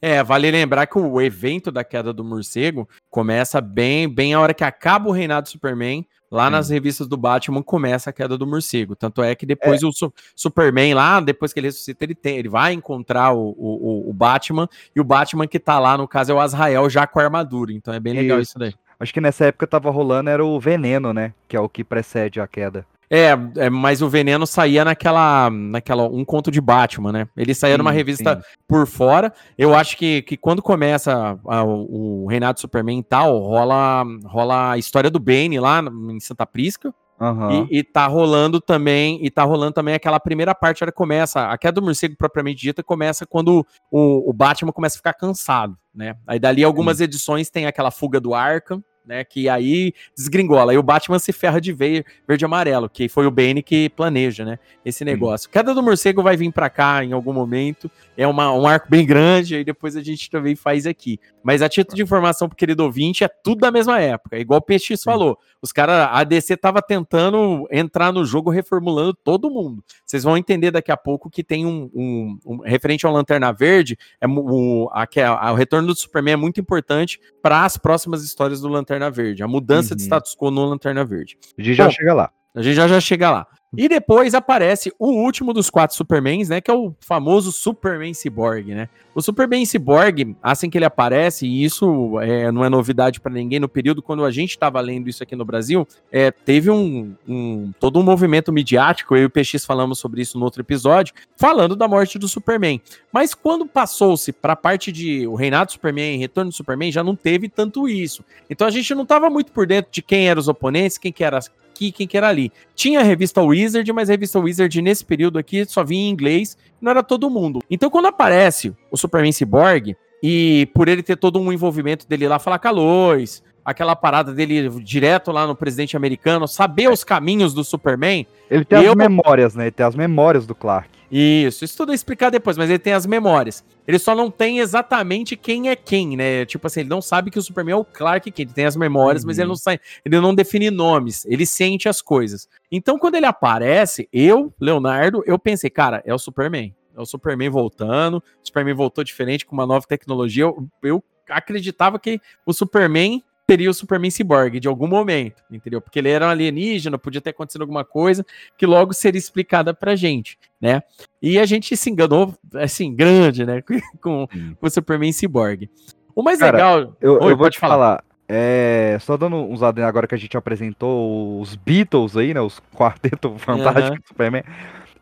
É, 0.00 0.22
vale 0.22 0.50
lembrar 0.50 0.86
que 0.86 0.98
o 0.98 1.20
evento 1.20 1.70
da 1.70 1.84
queda 1.84 2.12
do 2.12 2.24
morcego 2.24 2.88
começa 3.08 3.60
bem, 3.60 4.08
bem 4.08 4.34
a 4.34 4.40
hora 4.40 4.52
que 4.54 4.64
acaba 4.64 5.08
o 5.08 5.12
reinado 5.12 5.44
do 5.44 5.50
Superman, 5.50 6.04
lá 6.28 6.50
nas 6.50 6.70
revistas 6.70 7.06
do 7.06 7.16
Batman 7.16 7.62
começa 7.62 8.10
a 8.10 8.12
queda 8.12 8.36
do 8.36 8.44
morcego. 8.46 8.96
Tanto 8.96 9.22
é 9.22 9.34
que 9.36 9.46
depois 9.46 9.82
o 9.84 9.92
Su- 9.92 10.12
Superman 10.34 10.94
lá, 10.94 11.20
depois 11.20 11.52
que 11.52 11.60
ele 11.60 11.68
ressuscita, 11.68 12.04
ele, 12.04 12.14
tem, 12.16 12.36
ele 12.36 12.48
vai 12.48 12.72
encontrar 12.72 13.32
o, 13.32 13.50
o, 13.50 14.06
o- 14.06 14.10
o 14.10 14.12
Batman, 14.12 14.68
e 14.96 15.00
o 15.00 15.04
Batman 15.04 15.46
que 15.46 15.60
tá 15.60 15.78
lá, 15.78 15.96
no 15.96 16.08
caso, 16.08 16.32
é 16.32 16.34
o 16.34 16.40
Azrael 16.40 16.90
já 16.90 17.06
com 17.06 17.20
a 17.20 17.24
armadura. 17.24 17.72
Então 17.72 17.94
é 17.94 18.00
bem 18.00 18.12
legal 18.14 18.40
Isso. 18.40 18.52
isso 18.52 18.58
daí. 18.58 18.74
Acho 18.98 19.12
que 19.14 19.20
nessa 19.20 19.46
época 19.46 19.66
tava 19.66 19.90
rolando 19.90 20.30
era 20.30 20.44
o 20.44 20.58
Veneno, 20.60 21.12
né? 21.12 21.32
Que 21.48 21.56
é 21.56 21.60
o 21.60 21.68
que 21.68 21.82
precede 21.84 22.40
a 22.40 22.46
queda. 22.46 22.84
É, 23.14 23.36
é, 23.56 23.68
mas 23.68 24.00
o 24.00 24.08
veneno 24.08 24.46
saía 24.46 24.86
naquela, 24.86 25.50
naquela 25.50 26.08
um 26.08 26.24
conto 26.24 26.50
de 26.50 26.62
Batman, 26.62 27.12
né? 27.12 27.28
Ele 27.36 27.52
saía 27.54 27.76
numa 27.76 27.90
Sim, 27.90 27.96
revista 27.98 28.36
sim. 28.36 28.56
por 28.66 28.86
fora. 28.86 29.30
Eu 29.58 29.74
acho 29.74 29.98
que, 29.98 30.22
que 30.22 30.34
quando 30.34 30.62
começa 30.62 31.38
a- 31.46 31.62
o, 31.62 32.24
o 32.24 32.26
Reinado 32.26 32.58
Superman 32.58 33.00
e 33.00 33.02
tal, 33.02 33.38
rola, 33.40 34.02
rola 34.24 34.72
a 34.72 34.78
história 34.78 35.10
do 35.10 35.18
Bane 35.20 35.60
lá 35.60 35.82
em 36.10 36.18
Santa 36.20 36.46
Prisca. 36.46 36.94
Aham. 37.20 37.68
E, 37.70 37.80
e 37.80 37.84
tá 37.84 38.06
rolando 38.06 38.60
também, 38.62 39.18
e 39.22 39.30
tá 39.30 39.44
rolando 39.44 39.72
também 39.72 39.92
aquela 39.94 40.18
primeira 40.18 40.54
parte, 40.54 40.82
ela 40.82 40.90
começa, 40.90 41.48
a 41.50 41.58
queda 41.58 41.80
do 41.80 41.84
morcego 41.84 42.16
propriamente 42.16 42.62
dita 42.62 42.82
começa 42.82 43.26
quando 43.26 43.64
o, 43.90 44.30
o 44.30 44.32
Batman 44.32 44.72
começa 44.72 44.96
a 44.96 44.98
ficar 44.98 45.12
cansado, 45.12 45.76
né? 45.94 46.16
Aí 46.26 46.40
dali 46.40 46.64
algumas 46.64 46.98
edições 47.00 47.50
tem 47.50 47.66
aquela 47.66 47.90
fuga 47.90 48.18
do 48.18 48.34
Arkham, 48.34 48.82
né? 49.06 49.24
Que 49.24 49.48
aí 49.48 49.92
desgringola, 50.16 50.72
aí 50.72 50.78
o 50.78 50.82
Batman 50.82 51.18
se 51.18 51.32
ferra 51.32 51.60
de 51.60 51.72
ver, 51.72 52.04
verde 52.26 52.44
e 52.44 52.46
amarelo, 52.46 52.88
que 52.88 53.08
foi 53.08 53.26
o 53.26 53.30
Bane 53.30 53.62
que 53.62 53.88
planeja, 53.90 54.44
né? 54.44 54.58
Esse 54.84 55.04
negócio. 55.04 55.48
Queda 55.50 55.74
do 55.74 55.82
morcego 55.82 56.22
vai 56.22 56.36
vir 56.36 56.52
pra 56.52 56.68
cá 56.70 57.04
em 57.04 57.12
algum 57.12 57.32
momento, 57.32 57.90
é 58.16 58.26
uma, 58.26 58.52
um 58.52 58.66
arco 58.66 58.88
bem 58.90 59.06
grande, 59.06 59.54
aí 59.56 59.64
depois 59.64 59.96
a 59.96 60.02
gente 60.02 60.30
também 60.30 60.54
faz 60.54 60.86
aqui. 60.86 61.18
Mas 61.42 61.60
a 61.62 61.68
título 61.68 61.96
de 61.96 62.02
informação 62.02 62.48
pro 62.48 62.56
querido 62.56 62.84
ouvinte, 62.84 63.24
é 63.24 63.28
tudo 63.28 63.60
da 63.60 63.70
mesma 63.70 64.00
época, 64.00 64.38
igual 64.38 64.58
o 64.60 64.62
PX 64.62 65.02
falou. 65.02 65.38
Os 65.60 65.72
caras, 65.72 66.08
a 66.10 66.22
DC 66.24 66.56
tava 66.56 66.82
tentando 66.82 67.66
entrar 67.70 68.12
no 68.12 68.24
jogo 68.24 68.50
reformulando 68.50 69.14
todo 69.14 69.50
mundo. 69.50 69.82
Vocês 70.04 70.24
vão 70.24 70.36
entender 70.36 70.70
daqui 70.70 70.90
a 70.92 70.96
pouco 70.96 71.30
que 71.30 71.42
tem 71.44 71.64
um, 71.66 71.88
um- 71.94 72.38
um- 72.44 72.56
referente 72.62 73.06
ao 73.06 73.12
Lanterna 73.12 73.52
Verde, 73.52 73.96
é 74.20 74.26
o, 74.26 74.88
a, 74.92 75.06
que 75.06 75.20
a- 75.20 75.52
o 75.52 75.54
retorno 75.54 75.86
do 75.88 75.94
Superman 75.96 76.34
é 76.34 76.36
muito 76.36 76.60
importante 76.60 77.20
para 77.40 77.64
as 77.64 77.76
próximas 77.76 78.22
histórias 78.24 78.60
do 78.60 78.68
Lanterna 78.68 78.91
Verde, 79.10 79.42
a 79.42 79.48
mudança 79.48 79.94
de 79.96 80.02
Uhum. 80.02 80.06
status 80.06 80.34
quo 80.36 80.50
no 80.50 80.64
Lanterna 80.64 81.04
Verde. 81.04 81.38
A 81.58 81.62
gente 81.62 81.74
já 81.76 81.84
Bom, 81.86 81.90
chega 81.90 82.14
lá. 82.14 82.30
A 82.54 82.62
gente 82.62 82.74
já 82.74 82.86
já 82.88 83.00
chega 83.00 83.30
lá. 83.30 83.46
E 83.76 83.88
depois 83.88 84.34
aparece 84.34 84.92
o 84.98 85.10
último 85.12 85.52
dos 85.54 85.70
quatro 85.70 85.96
Supermans, 85.96 86.50
né? 86.50 86.60
Que 86.60 86.70
é 86.70 86.74
o 86.74 86.94
famoso 87.00 87.50
Superman 87.50 88.12
Cyborg, 88.12 88.74
né? 88.74 88.88
O 89.14 89.22
Superman 89.22 89.64
Cyborg, 89.64 90.36
assim 90.42 90.68
que 90.68 90.76
ele 90.76 90.84
aparece, 90.84 91.46
e 91.46 91.64
isso 91.64 92.18
é, 92.20 92.50
não 92.52 92.64
é 92.64 92.68
novidade 92.68 93.20
pra 93.20 93.32
ninguém, 93.32 93.58
no 93.60 93.68
período 93.68 94.02
quando 94.02 94.24
a 94.24 94.30
gente 94.30 94.50
estava 94.50 94.80
lendo 94.80 95.08
isso 95.08 95.22
aqui 95.22 95.34
no 95.36 95.44
Brasil, 95.44 95.86
é, 96.10 96.30
teve 96.30 96.70
um, 96.70 97.14
um- 97.28 97.72
todo 97.80 97.98
um 97.98 98.02
movimento 98.02 98.52
midiático, 98.52 99.14
eu 99.16 99.22
e 99.22 99.24
o 99.26 99.30
PX 99.30 99.64
falamos 99.64 99.98
sobre 99.98 100.22
isso 100.22 100.38
no 100.38 100.44
outro 100.44 100.62
episódio, 100.62 101.14
falando 101.36 101.74
da 101.76 101.88
morte 101.88 102.18
do 102.18 102.28
Superman. 102.28 102.80
Mas 103.12 103.34
quando 103.34 103.66
passou-se 103.66 104.32
pra 104.32 104.54
parte 104.56 104.90
de 104.92 105.26
o 105.26 105.34
reinado 105.34 105.66
do 105.66 105.72
Superman, 105.72 106.18
retorno 106.18 106.50
do 106.50 106.54
Superman, 106.56 106.92
já 106.92 107.02
não 107.04 107.16
teve 107.16 107.48
tanto 107.48 107.88
isso. 107.88 108.24
Então 108.50 108.66
a 108.66 108.70
gente 108.70 108.94
não 108.94 109.04
tava 109.06 109.28
muito 109.30 109.50
por 109.52 109.66
dentro 109.66 109.90
de 109.92 110.02
quem 110.02 110.28
eram 110.28 110.40
os 110.40 110.48
oponentes, 110.48 110.96
quem 110.98 111.12
que 111.12 111.24
era 111.24 111.38
aqui, 111.82 111.92
quem 111.92 112.06
que 112.06 112.16
era 112.16 112.28
ali. 112.28 112.52
Tinha 112.74 113.00
a 113.00 113.02
revista 113.02 113.42
Wizard, 113.42 113.90
mas 113.92 114.08
a 114.08 114.12
revista 114.12 114.38
Wizard 114.38 114.80
nesse 114.80 115.04
período 115.04 115.38
aqui 115.38 115.64
só 115.64 115.82
vinha 115.82 116.08
em 116.08 116.10
inglês, 116.10 116.56
não 116.80 116.90
era 116.90 117.02
todo 117.02 117.28
mundo. 117.30 117.60
Então 117.70 117.90
quando 117.90 118.06
aparece 118.06 118.72
o 118.90 118.96
Superman 118.96 119.32
Cyborg, 119.32 119.96
e 120.22 120.68
por 120.72 120.86
ele 120.88 121.02
ter 121.02 121.16
todo 121.16 121.40
um 121.40 121.52
envolvimento 121.52 122.06
dele 122.08 122.28
lá 122.28 122.38
falar 122.38 122.60
com 122.60 122.68
a 122.68 122.70
Lois, 122.70 123.42
aquela 123.64 123.96
parada 123.96 124.32
dele 124.32 124.68
direto 124.80 125.32
lá 125.32 125.46
no 125.46 125.56
presidente 125.56 125.96
americano, 125.96 126.46
saber 126.46 126.88
os 126.90 127.02
caminhos 127.02 127.52
do 127.52 127.64
Superman, 127.64 128.26
Ele 128.50 128.64
tem 128.64 128.82
Eu- 128.82 128.92
as 128.92 128.96
memórias, 128.96 129.54
né? 129.54 129.64
Ele 129.64 129.70
tem 129.72 129.84
as 129.84 129.96
memórias 129.96 130.46
do 130.46 130.54
Clark. 130.54 130.88
Isso, 131.14 131.62
isso 131.64 131.76
tudo 131.76 131.92
é 131.92 131.94
explicar 131.94 132.30
depois, 132.30 132.56
mas 132.56 132.70
ele 132.70 132.78
tem 132.78 132.94
as 132.94 133.04
memórias. 133.04 133.62
Ele 133.86 133.98
só 133.98 134.14
não 134.14 134.30
tem 134.30 134.60
exatamente 134.60 135.36
quem 135.36 135.68
é 135.68 135.76
quem, 135.76 136.16
né? 136.16 136.46
Tipo 136.46 136.66
assim, 136.66 136.80
ele 136.80 136.88
não 136.88 137.02
sabe 137.02 137.30
que 137.30 137.38
o 137.38 137.42
Superman 137.42 137.74
é 137.74 137.76
o 137.76 137.84
Clark 137.84 138.30
Kent, 138.30 138.46
ele 138.46 138.54
tem 138.54 138.64
as 138.64 138.76
memórias, 138.76 139.22
mas 139.22 139.36
Uhum. 139.36 139.42
ele 139.42 139.48
não 139.48 139.56
sabe, 139.56 139.80
ele 140.04 140.20
não 140.20 140.34
define 140.34 140.70
nomes, 140.70 141.26
ele 141.26 141.44
sente 141.44 141.86
as 141.88 142.00
coisas. 142.00 142.48
Então, 142.70 142.98
quando 142.98 143.16
ele 143.16 143.26
aparece, 143.26 144.08
eu, 144.10 144.54
Leonardo, 144.58 145.22
eu 145.26 145.38
pensei, 145.38 145.68
cara, 145.68 146.02
é 146.06 146.14
o 146.14 146.18
Superman. 146.18 146.74
É 146.96 147.00
o 147.00 147.06
Superman 147.06 147.50
voltando, 147.50 148.16
o 148.16 148.46
Superman 148.46 148.74
voltou 148.74 149.04
diferente 149.04 149.44
com 149.44 149.54
uma 149.54 149.66
nova 149.66 149.86
tecnologia. 149.86 150.44
Eu, 150.44 150.68
eu 150.82 151.04
acreditava 151.28 151.98
que 151.98 152.20
o 152.46 152.52
Superman 152.52 153.22
teria 153.52 153.68
o 153.68 153.74
Superman 153.74 154.10
Cyborg 154.10 154.58
de 154.58 154.66
algum 154.66 154.86
momento, 154.86 155.42
entendeu? 155.50 155.78
Porque 155.78 155.98
ele 155.98 156.08
era 156.08 156.26
um 156.26 156.30
alienígena, 156.30 156.96
podia 156.96 157.20
ter 157.20 157.30
acontecido 157.30 157.60
alguma 157.60 157.84
coisa 157.84 158.24
que 158.56 158.64
logo 158.64 158.94
seria 158.94 159.18
explicada 159.18 159.74
pra 159.74 159.94
gente, 159.94 160.38
né? 160.58 160.82
E 161.20 161.38
a 161.38 161.44
gente 161.44 161.76
se 161.76 161.90
enganou, 161.90 162.34
assim, 162.54 162.94
grande, 162.94 163.44
né? 163.44 163.62
Com, 164.00 164.26
com 164.26 164.66
o 164.66 164.70
Superman 164.70 165.12
Cyborg. 165.12 165.68
O 166.16 166.22
mais 166.22 166.38
Cara, 166.38 166.56
legal. 166.56 166.96
Eu, 166.98 167.18
Oi, 167.20 167.32
eu 167.32 167.36
vou 167.36 167.50
te 167.50 167.58
falar. 167.58 168.02
É, 168.26 168.96
só 169.02 169.18
dando 169.18 169.36
uns 169.36 169.62
adendos 169.62 169.88
agora 169.88 170.06
que 170.06 170.14
a 170.14 170.18
gente 170.18 170.34
apresentou 170.34 171.38
os 171.38 171.54
Beatles 171.54 172.16
aí, 172.16 172.32
né? 172.32 172.40
Os 172.40 172.58
quarteto 172.74 173.36
fantástico 173.36 174.00
do 174.00 174.08
Superman. 174.08 174.44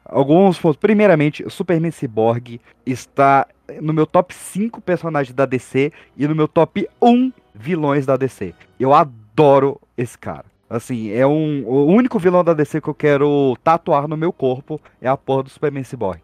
Alguns 0.05 0.59
pontos. 0.59 0.77
Primeiramente, 0.77 1.45
o 1.45 1.51
Superman 1.51 1.93
Cyborg 1.93 2.61
está 2.85 3.47
no 3.81 3.93
meu 3.93 4.07
top 4.07 4.35
5 4.35 4.81
personagens 4.81 5.33
da 5.33 5.47
DC 5.47 5.93
e 6.17 6.27
no 6.27 6.35
meu 6.35 6.49
top 6.49 6.89
1 7.01 7.31
vilões 7.55 8.07
da 8.07 8.17
DC. 8.17 8.55
Eu 8.79 8.95
adoro 8.95 9.81
esse 9.97 10.17
cara. 10.17 10.45
Assim, 10.69 11.11
é 11.11 11.27
um. 11.27 11.65
O 11.67 11.87
único 11.87 12.19
vilão 12.19 12.45
da 12.45 12.55
DC 12.55 12.81
que 12.81 12.89
eu 12.89 12.95
quero 12.95 13.57
tatuar 13.65 14.07
no 14.07 14.17
meu 14.17 14.33
corpo 14.33 14.81
é 15.03 15.09
a 15.09 15.17
porra 15.17 15.43
do 15.45 15.51
Superman 15.51 15.83
Cyborg. 15.83 16.21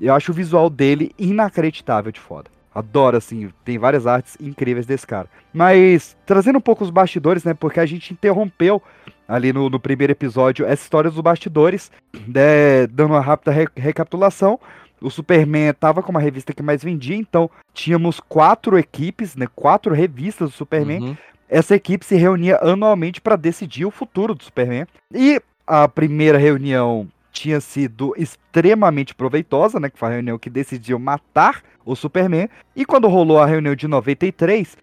Eu 0.00 0.14
acho 0.14 0.32
o 0.32 0.34
visual 0.34 0.70
dele 0.70 1.12
inacreditável 1.18 2.10
de 2.10 2.18
foda. 2.18 2.50
Adoro, 2.74 3.16
assim, 3.16 3.50
tem 3.64 3.76
várias 3.78 4.06
artes 4.06 4.36
incríveis 4.40 4.86
desse 4.86 5.06
cara. 5.06 5.28
Mas, 5.52 6.16
trazendo 6.24 6.56
um 6.56 6.62
pouco 6.62 6.84
os 6.84 6.88
bastidores, 6.90 7.44
né? 7.44 7.52
Porque 7.52 7.80
a 7.80 7.84
gente 7.84 8.12
interrompeu 8.12 8.80
ali 9.28 9.52
no, 9.52 9.68
no 9.68 9.78
primeiro 9.78 10.12
episódio 10.12 10.64
essa 10.64 10.82
história 10.82 11.10
dos 11.10 11.20
bastidores, 11.20 11.90
né, 12.26 12.86
dando 12.86 13.10
uma 13.10 13.20
rápida 13.20 13.52
re- 13.52 13.68
recapitulação. 13.76 14.58
O 15.00 15.10
Superman 15.10 15.72
tava 15.72 16.02
com 16.02 16.10
uma 16.10 16.20
revista 16.20 16.52
que 16.52 16.62
mais 16.62 16.82
vendia, 16.82 17.16
então 17.16 17.50
tínhamos 17.72 18.20
quatro 18.20 18.78
equipes, 18.78 19.34
né? 19.34 19.46
Quatro 19.54 19.94
revistas 19.94 20.50
do 20.50 20.56
Superman. 20.56 21.02
Uhum. 21.02 21.16
Essa 21.48 21.74
equipe 21.74 22.04
se 22.04 22.16
reunia 22.16 22.58
anualmente 22.62 23.20
para 23.20 23.34
decidir 23.36 23.84
o 23.84 23.90
futuro 23.90 24.34
do 24.34 24.44
Superman. 24.44 24.86
E 25.12 25.40
a 25.66 25.88
primeira 25.88 26.38
reunião 26.38 27.08
tinha 27.32 27.60
sido 27.60 28.14
extremamente 28.16 29.14
proveitosa, 29.14 29.80
né? 29.80 29.88
Que 29.88 29.98
foi 29.98 30.08
a 30.08 30.12
reunião 30.12 30.38
que 30.38 30.50
decidiu 30.50 30.98
matar 30.98 31.62
o 31.84 31.96
Superman. 31.96 32.48
E 32.76 32.84
quando 32.84 33.08
rolou 33.08 33.38
a 33.38 33.46
reunião 33.46 33.74
de 33.74 33.88
93, 33.88 34.76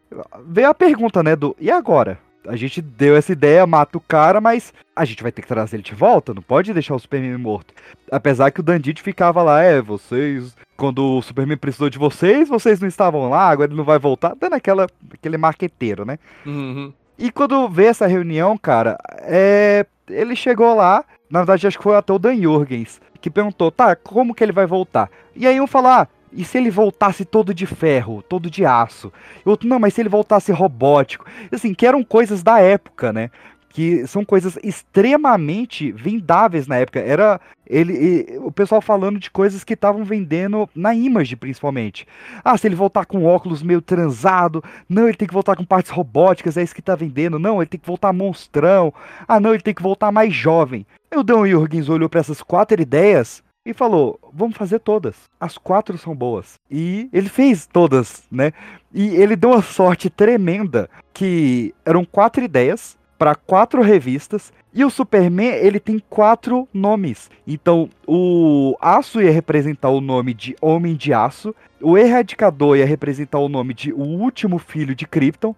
veio 0.46 0.70
a 0.70 0.74
pergunta, 0.74 1.22
né? 1.22 1.36
Do 1.36 1.56
e 1.60 1.70
agora? 1.70 2.20
A 2.48 2.56
gente 2.56 2.82
deu 2.82 3.16
essa 3.16 3.32
ideia, 3.32 3.68
mata 3.68 3.98
o 3.98 4.02
cara, 4.02 4.40
mas 4.40 4.74
a 4.96 5.06
gente 5.06 5.22
vai 5.22 5.32
ter 5.32 5.42
que 5.42 5.48
trazer 5.48 5.76
ele 5.76 5.84
de 5.84 5.94
volta, 5.94 6.34
não 6.34 6.42
pode 6.42 6.74
deixar 6.74 6.96
o 6.96 7.00
Superman 7.00 7.38
morto. 7.38 7.74
Apesar 8.12 8.52
que 8.52 8.60
o 8.60 8.64
Dandit 8.64 9.02
ficava 9.02 9.44
lá, 9.44 9.62
é, 9.62 9.82
vocês, 9.82 10.56
quando 10.76 11.18
o 11.18 11.22
Superman 11.22 11.58
precisou 11.58 11.90
de 11.90 11.98
vocês, 11.98 12.50
vocês 12.50 12.80
não 12.80 12.88
estavam 12.88 13.30
lá, 13.30 13.50
agora 13.50 13.70
ele 13.70 13.78
não 13.78 13.84
vai 13.84 14.00
voltar, 14.00 14.36
dando 14.40 14.54
aquela, 14.54 14.88
aquele 15.14 15.38
marqueteiro, 15.38 16.06
né? 16.06 16.18
Uhum. 16.46 16.94
E 17.18 17.32
quando 17.32 17.68
veio 17.68 17.90
essa 17.90 18.08
reunião, 18.08 18.58
cara, 18.58 18.98
é, 19.22 19.86
ele 20.10 20.36
chegou 20.36 20.76
lá, 20.76 21.04
na 21.30 21.40
verdade 21.40 21.68
acho 21.68 21.78
que 21.78 21.84
foi 21.84 21.96
até 21.96 22.14
o 22.14 22.20
Dan 22.20 22.36
Jurgens, 22.36 23.02
que 23.20 23.30
perguntou, 23.30 23.72
tá, 23.72 23.96
como 23.96 24.34
que 24.34 24.44
ele 24.44 24.52
vai 24.52 24.66
voltar? 24.66 25.10
E 25.36 25.46
aí 25.48 25.60
um 25.60 25.68
falou, 25.68 25.92
ah, 25.92 26.08
e 26.32 26.44
se 26.44 26.58
ele 26.58 26.70
voltasse 26.70 27.26
todo 27.26 27.54
de 27.54 27.66
ferro, 27.66 28.22
todo 28.22 28.50
de 28.50 28.66
aço? 28.66 29.12
E 29.46 29.50
outro, 29.50 29.68
não, 29.68 29.80
mas 29.80 29.94
se 29.94 30.02
ele 30.02 30.10
voltasse 30.10 30.52
robótico? 30.52 31.26
Assim, 31.52 31.74
que 31.74 31.86
eram 31.86 32.04
coisas 32.04 32.44
da 32.44 32.60
época, 32.60 33.14
né? 33.14 33.30
Que 33.70 34.08
são 34.08 34.26
coisas 34.26 34.58
extremamente 34.64 35.92
vendáveis 35.92 36.68
na 36.68 36.78
época. 36.78 37.00
Era 37.00 37.40
ele, 37.66 38.38
o 38.40 38.52
pessoal 38.52 38.82
falando 38.82 39.20
de 39.20 39.30
coisas 39.30 39.64
que 39.64 39.74
estavam 39.74 40.04
vendendo 40.04 40.70
na 40.76 40.96
Image, 40.96 41.36
principalmente. 41.36 42.08
Ah, 42.44 42.58
se 42.58 42.68
ele 42.68 42.76
voltar 42.76 43.06
com 43.06 43.26
óculos 43.26 43.62
meio 43.62 43.82
transado, 43.82 44.64
não, 44.90 45.08
ele 45.08 45.18
tem 45.18 45.28
que 45.28 45.34
voltar 45.34 45.56
com 45.56 45.66
partes 45.66 45.92
robóticas, 45.92 46.58
é 46.58 46.64
isso 46.64 46.76
que 46.76 46.82
tá 46.82 46.96
vendendo. 46.96 47.38
Não, 47.38 47.62
ele 47.62 47.70
tem 47.70 47.80
que 47.80 47.88
voltar 47.88 48.12
monstrão. 48.12 48.94
Ah, 49.28 49.40
não, 49.40 49.54
ele 49.54 49.64
tem 49.64 49.74
que 49.74 49.84
voltar 49.84 50.12
mais 50.12 50.34
jovem. 50.34 50.86
E 51.12 51.18
o 51.18 51.24
Dan 51.24 51.48
Jurgens 51.48 51.88
olhou 51.88 52.10
para 52.10 52.20
essas 52.20 52.42
quatro 52.42 52.82
ideias 52.82 53.44
e 53.68 53.74
falou: 53.74 54.18
vamos 54.34 54.56
fazer 54.56 54.80
todas. 54.80 55.16
As 55.40 55.58
quatro 55.58 55.98
são 55.98 56.16
boas. 56.16 56.56
E 56.72 57.10
ele 57.12 57.28
fez 57.28 57.68
todas, 57.68 58.24
né? 58.32 58.54
E 58.94 59.10
ele 59.10 59.36
deu 59.36 59.52
uma 59.52 59.62
sorte 59.62 60.10
tremenda 60.10 60.90
que 61.14 61.76
eram 61.86 62.06
quatro 62.06 62.44
ideias 62.44 62.98
para 63.18 63.36
quatro 63.36 63.82
revistas. 63.82 64.54
E 64.74 64.86
o 64.86 64.90
Superman, 64.90 65.50
ele 65.56 65.80
tem 65.80 66.00
quatro 66.10 66.68
nomes. 66.74 67.30
Então, 67.46 67.90
o 68.08 68.78
Aço 68.80 69.22
ia 69.22 69.32
representar 69.32 69.90
o 69.90 70.00
nome 70.00 70.34
de 70.34 70.56
Homem 70.62 70.96
de 70.96 71.14
Aço. 71.14 71.54
O 71.82 71.98
Erradicador 71.98 72.78
ia 72.78 72.86
representar 72.86 73.40
o 73.40 73.50
nome 73.50 73.74
de 73.74 73.92
O 73.92 74.02
Último 74.02 74.60
Filho 74.60 74.96
de 74.96 75.08
Krypton. 75.08 75.56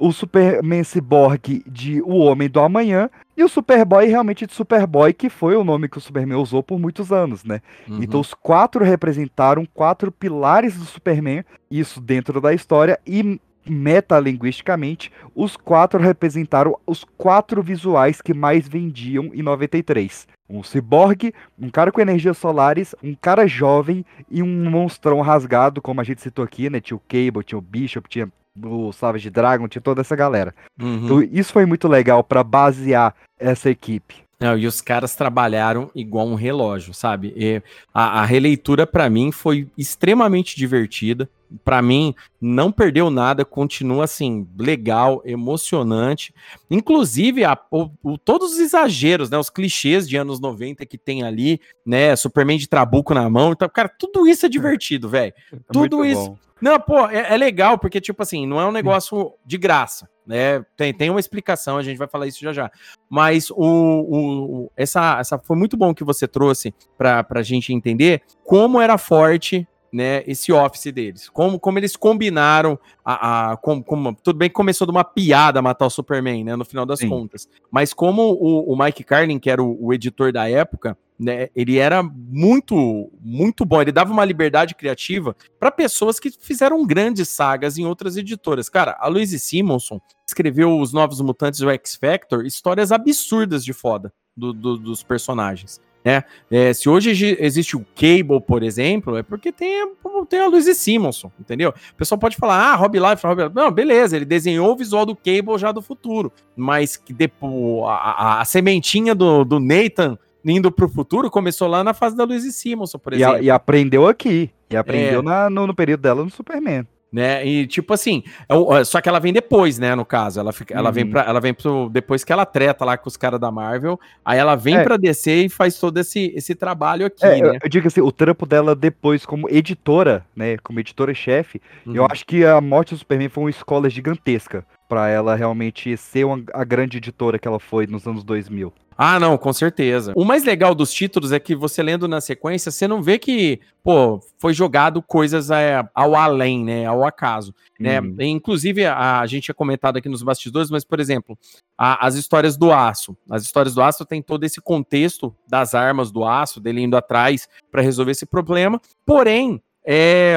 O 0.00 0.12
Superman 0.12 0.82
Cyborg 0.82 1.62
de 1.66 2.00
O 2.00 2.16
Homem 2.20 2.48
do 2.48 2.58
Amanhã 2.58 3.10
e 3.36 3.44
o 3.44 3.48
Superboy 3.48 4.06
realmente 4.06 4.46
de 4.46 4.54
Superboy, 4.54 5.12
que 5.12 5.28
foi 5.28 5.54
o 5.54 5.62
nome 5.62 5.90
que 5.90 5.98
o 5.98 6.00
Superman 6.00 6.38
usou 6.38 6.62
por 6.62 6.80
muitos 6.80 7.12
anos, 7.12 7.44
né? 7.44 7.60
Uhum. 7.86 8.02
Então 8.02 8.18
os 8.18 8.32
quatro 8.32 8.82
representaram 8.82 9.66
quatro 9.74 10.10
pilares 10.10 10.74
do 10.74 10.86
Superman, 10.86 11.44
isso 11.70 12.00
dentro 12.00 12.40
da 12.40 12.54
história, 12.54 12.98
e 13.06 13.38
metalinguisticamente, 13.68 15.12
os 15.34 15.54
quatro 15.54 16.00
representaram 16.00 16.78
os 16.86 17.04
quatro 17.04 17.62
visuais 17.62 18.22
que 18.22 18.32
mais 18.32 18.66
vendiam 18.66 19.26
em 19.34 19.42
93. 19.42 20.26
Um 20.48 20.62
ciborgue, 20.62 21.34
um 21.58 21.68
cara 21.68 21.92
com 21.92 22.00
energias 22.00 22.38
solares, 22.38 22.94
um 23.02 23.14
cara 23.14 23.46
jovem 23.46 24.04
e 24.30 24.42
um 24.42 24.70
monstrão 24.70 25.20
rasgado, 25.20 25.82
como 25.82 26.00
a 26.00 26.04
gente 26.04 26.22
citou 26.22 26.42
aqui, 26.42 26.70
né? 26.70 26.80
Tinha 26.80 26.96
o 26.96 27.02
Cable, 27.06 27.44
tinha 27.44 27.58
o 27.58 27.62
Bishop, 27.62 28.08
tinha 28.08 28.32
o 28.62 28.92
Savage 28.92 29.30
Dragon, 29.30 29.68
tinha 29.68 29.82
toda 29.82 30.00
essa 30.00 30.16
galera. 30.16 30.54
Uhum. 30.80 31.04
Então 31.04 31.22
isso 31.22 31.52
foi 31.52 31.66
muito 31.66 31.88
legal 31.88 32.22
para 32.24 32.42
basear 32.42 33.14
essa 33.38 33.70
equipe. 33.70 34.16
Não, 34.40 34.56
e 34.56 34.66
os 34.66 34.80
caras 34.80 35.14
trabalharam 35.14 35.90
igual 35.94 36.26
um 36.26 36.34
relógio, 36.34 36.94
sabe? 36.94 37.32
E 37.36 37.62
a, 37.92 38.22
a 38.22 38.24
releitura 38.24 38.86
para 38.86 39.10
mim 39.10 39.30
foi 39.30 39.68
extremamente 39.76 40.56
divertida. 40.56 41.28
Para 41.64 41.82
mim, 41.82 42.14
não 42.40 42.70
perdeu 42.70 43.10
nada, 43.10 43.44
continua 43.44 44.04
assim, 44.04 44.48
legal, 44.58 45.20
emocionante. 45.24 46.34
Inclusive, 46.70 47.44
a, 47.44 47.58
o, 47.70 47.90
o, 48.02 48.18
todos 48.18 48.52
os 48.52 48.58
exageros, 48.58 49.30
né? 49.30 49.38
Os 49.38 49.50
clichês 49.50 50.08
de 50.08 50.16
anos 50.16 50.40
90 50.40 50.86
que 50.86 50.96
tem 50.96 51.22
ali, 51.22 51.60
né? 51.84 52.14
Superman 52.14 52.58
de 52.58 52.68
trabuco 52.68 53.14
na 53.14 53.28
mão. 53.28 53.52
Então, 53.52 53.68
cara, 53.68 53.88
tudo 53.88 54.26
isso 54.28 54.46
é 54.46 54.48
divertido, 54.48 55.08
velho. 55.10 55.32
É 55.52 55.56
tudo 55.72 56.04
isso. 56.04 56.30
Bom. 56.30 56.38
Não, 56.60 56.78
pô, 56.78 57.08
é, 57.08 57.32
é, 57.32 57.36
legal, 57.36 57.78
porque, 57.78 58.00
tipo 58.00 58.22
assim, 58.22 58.46
não 58.46 58.60
é 58.60 58.66
um 58.66 58.72
negócio 58.72 59.32
de 59.46 59.56
graça, 59.56 60.08
né? 60.26 60.62
Tem, 60.76 60.92
tem 60.92 61.08
uma 61.08 61.18
explicação, 61.18 61.78
a 61.78 61.82
gente 61.82 61.96
vai 61.96 62.06
falar 62.06 62.26
isso 62.26 62.40
já 62.40 62.52
já. 62.52 62.70
Mas 63.08 63.50
o, 63.50 63.56
o, 63.56 64.72
essa, 64.76 65.18
essa 65.18 65.38
foi 65.38 65.56
muito 65.56 65.76
bom 65.76 65.94
que 65.94 66.04
você 66.04 66.28
trouxe 66.28 66.74
pra, 66.98 67.24
pra 67.24 67.42
gente 67.42 67.72
entender 67.72 68.22
como 68.44 68.80
era 68.80 68.98
forte 68.98 69.66
né, 69.92 70.22
esse 70.26 70.52
office 70.52 70.92
deles. 70.92 71.28
Como, 71.28 71.58
como 71.58 71.78
eles 71.78 71.96
combinaram 71.96 72.78
a, 73.04 73.52
a 73.52 73.56
como, 73.56 73.82
como, 73.82 74.14
tudo 74.14 74.36
bem 74.36 74.48
que 74.48 74.54
começou 74.54 74.86
de 74.86 74.90
uma 74.90 75.04
piada 75.04 75.60
matar 75.60 75.86
o 75.86 75.90
Superman, 75.90 76.44
né, 76.44 76.56
no 76.56 76.64
final 76.64 76.86
das 76.86 77.00
Sim. 77.00 77.08
contas. 77.08 77.48
Mas 77.70 77.92
como 77.92 78.22
o, 78.32 78.72
o 78.72 78.78
Mike 78.78 79.04
Carlin, 79.04 79.38
que 79.38 79.50
era 79.50 79.62
o, 79.62 79.86
o, 79.86 79.92
editor 79.92 80.32
da 80.32 80.48
época, 80.48 80.96
né, 81.18 81.48
ele 81.54 81.76
era 81.76 82.02
muito 82.02 83.10
muito 83.20 83.64
bom, 83.64 83.82
ele 83.82 83.92
dava 83.92 84.12
uma 84.12 84.24
liberdade 84.24 84.74
criativa 84.74 85.36
para 85.58 85.70
pessoas 85.70 86.18
que 86.18 86.30
fizeram 86.30 86.86
grandes 86.86 87.28
sagas 87.28 87.76
em 87.76 87.84
outras 87.84 88.16
editoras. 88.16 88.68
Cara, 88.68 88.96
a 88.98 89.08
Louise 89.08 89.38
Simonson 89.38 90.00
escreveu 90.26 90.78
Os 90.78 90.92
Novos 90.92 91.20
Mutantes 91.20 91.60
do 91.60 91.70
X 91.70 91.96
Factor, 91.96 92.46
histórias 92.46 92.92
absurdas 92.92 93.64
de 93.64 93.72
foda 93.72 94.12
do, 94.36 94.52
do, 94.52 94.78
dos 94.78 95.02
personagens. 95.02 95.80
Né? 96.04 96.24
É, 96.50 96.72
se 96.72 96.88
hoje 96.88 97.36
existe 97.38 97.76
o 97.76 97.84
Cable, 97.94 98.40
por 98.40 98.62
exemplo, 98.62 99.16
é 99.16 99.22
porque 99.22 99.52
tem, 99.52 99.92
tem 100.28 100.40
a 100.40 100.46
Luiz 100.46 100.64
Simonson, 100.76 101.30
entendeu? 101.38 101.70
O 101.70 101.94
pessoal 101.94 102.18
pode 102.18 102.36
falar, 102.36 102.72
ah, 102.72 102.74
Rob 102.74 102.98
Life, 102.98 103.26
Rob 103.26 103.42
Life. 103.42 103.54
Não, 103.54 103.70
beleza, 103.70 104.16
ele 104.16 104.24
desenhou 104.24 104.72
o 104.72 104.76
visual 104.76 105.04
do 105.04 105.14
Cable 105.14 105.58
já 105.58 105.72
do 105.72 105.82
futuro, 105.82 106.32
mas 106.56 106.96
que 106.96 107.12
depois 107.12 107.84
a, 107.88 107.94
a, 107.94 108.40
a 108.40 108.44
sementinha 108.44 109.14
do, 109.14 109.44
do 109.44 109.60
Nathan 109.60 110.18
indo 110.42 110.72
para 110.72 110.86
o 110.86 110.88
futuro 110.88 111.30
começou 111.30 111.68
lá 111.68 111.84
na 111.84 111.92
fase 111.92 112.16
da 112.16 112.24
Luiz 112.24 112.42
Simonson, 112.54 112.98
por 112.98 113.12
exemplo. 113.12 113.36
E, 113.36 113.40
a, 113.40 113.42
e 113.42 113.50
aprendeu 113.50 114.06
aqui, 114.06 114.50
e 114.70 114.76
aprendeu 114.76 115.20
é. 115.20 115.22
na, 115.22 115.50
no, 115.50 115.66
no 115.66 115.74
período 115.74 116.00
dela 116.00 116.24
no 116.24 116.30
Superman 116.30 116.86
né? 117.12 117.44
E 117.44 117.66
tipo 117.66 117.92
assim, 117.92 118.22
é 118.48 118.84
só 118.84 119.00
que 119.00 119.08
ela 119.08 119.18
vem 119.18 119.32
depois, 119.32 119.78
né? 119.78 119.94
No 119.94 120.04
caso, 120.04 120.38
ela, 120.38 120.52
fica, 120.52 120.74
ela 120.74 120.90
vem 120.90 121.04
uhum. 121.04 121.10
para, 121.10 121.22
ela 121.22 121.40
vem 121.40 121.52
pro, 121.52 121.88
depois 121.88 122.24
que 122.24 122.32
ela 122.32 122.46
treta 122.46 122.84
lá 122.84 122.96
com 122.96 123.08
os 123.08 123.16
caras 123.16 123.40
da 123.40 123.50
Marvel, 123.50 123.98
aí 124.24 124.38
ela 124.38 124.54
vem 124.54 124.76
é. 124.76 124.82
para 124.82 124.96
descer 124.96 125.44
e 125.44 125.48
faz 125.48 125.78
todo 125.78 125.98
esse, 125.98 126.32
esse 126.36 126.54
trabalho 126.54 127.06
aqui, 127.06 127.24
é, 127.24 127.40
né? 127.40 127.48
Eu, 127.48 127.58
eu, 127.62 127.68
digo 127.68 127.86
assim, 127.86 128.00
o 128.00 128.12
trampo 128.12 128.46
dela 128.46 128.74
depois 128.74 129.26
como 129.26 129.48
editora, 129.50 130.24
né? 130.34 130.56
Como 130.58 130.80
editora-chefe, 130.80 131.60
uhum. 131.86 131.96
eu 131.96 132.06
acho 132.10 132.24
que 132.24 132.44
a 132.44 132.60
morte 132.60 132.94
do 132.94 132.98
Superman 132.98 133.28
foi 133.28 133.44
uma 133.44 133.50
escola 133.50 133.90
gigantesca 133.90 134.64
para 134.88 135.08
ela 135.08 135.36
realmente 135.36 135.96
ser 135.96 136.24
uma, 136.24 136.42
a 136.52 136.64
grande 136.64 136.98
editora 136.98 137.38
que 137.38 137.46
ela 137.46 137.60
foi 137.60 137.86
nos 137.86 138.06
anos 138.06 138.24
2000. 138.24 138.72
Ah, 139.02 139.18
não, 139.18 139.38
com 139.38 139.50
certeza. 139.50 140.12
O 140.14 140.26
mais 140.26 140.44
legal 140.44 140.74
dos 140.74 140.92
títulos 140.92 141.32
é 141.32 141.40
que 141.40 141.56
você 141.56 141.82
lendo 141.82 142.06
na 142.06 142.20
sequência, 142.20 142.70
você 142.70 142.86
não 142.86 143.02
vê 143.02 143.18
que, 143.18 143.58
pô, 143.82 144.20
foi 144.36 144.52
jogado 144.52 145.00
coisas 145.00 145.50
é, 145.50 145.82
ao 145.94 146.14
além, 146.14 146.62
né, 146.62 146.84
ao 146.84 147.02
acaso, 147.02 147.54
né? 147.78 147.98
Hum. 147.98 148.14
Inclusive, 148.20 148.84
a, 148.84 149.20
a, 149.20 149.26
gente 149.26 149.44
tinha 149.44 149.54
comentado 149.54 149.96
aqui 149.96 150.06
nos 150.06 150.22
bastidores, 150.22 150.70
mas, 150.70 150.84
por 150.84 151.00
exemplo, 151.00 151.38
a, 151.78 152.06
as 152.06 152.14
histórias 152.14 152.58
do 152.58 152.70
aço. 152.70 153.16
As 153.30 153.42
histórias 153.42 153.74
do 153.74 153.80
aço 153.80 154.04
tem 154.04 154.20
todo 154.20 154.44
esse 154.44 154.60
contexto 154.60 155.34
das 155.48 155.74
armas 155.74 156.12
do 156.12 156.22
aço, 156.22 156.60
dele 156.60 156.82
indo 156.82 156.94
atrás 156.94 157.48
para 157.72 157.80
resolver 157.80 158.12
esse 158.12 158.26
problema. 158.26 158.78
Porém, 159.06 159.62
é, 159.84 160.36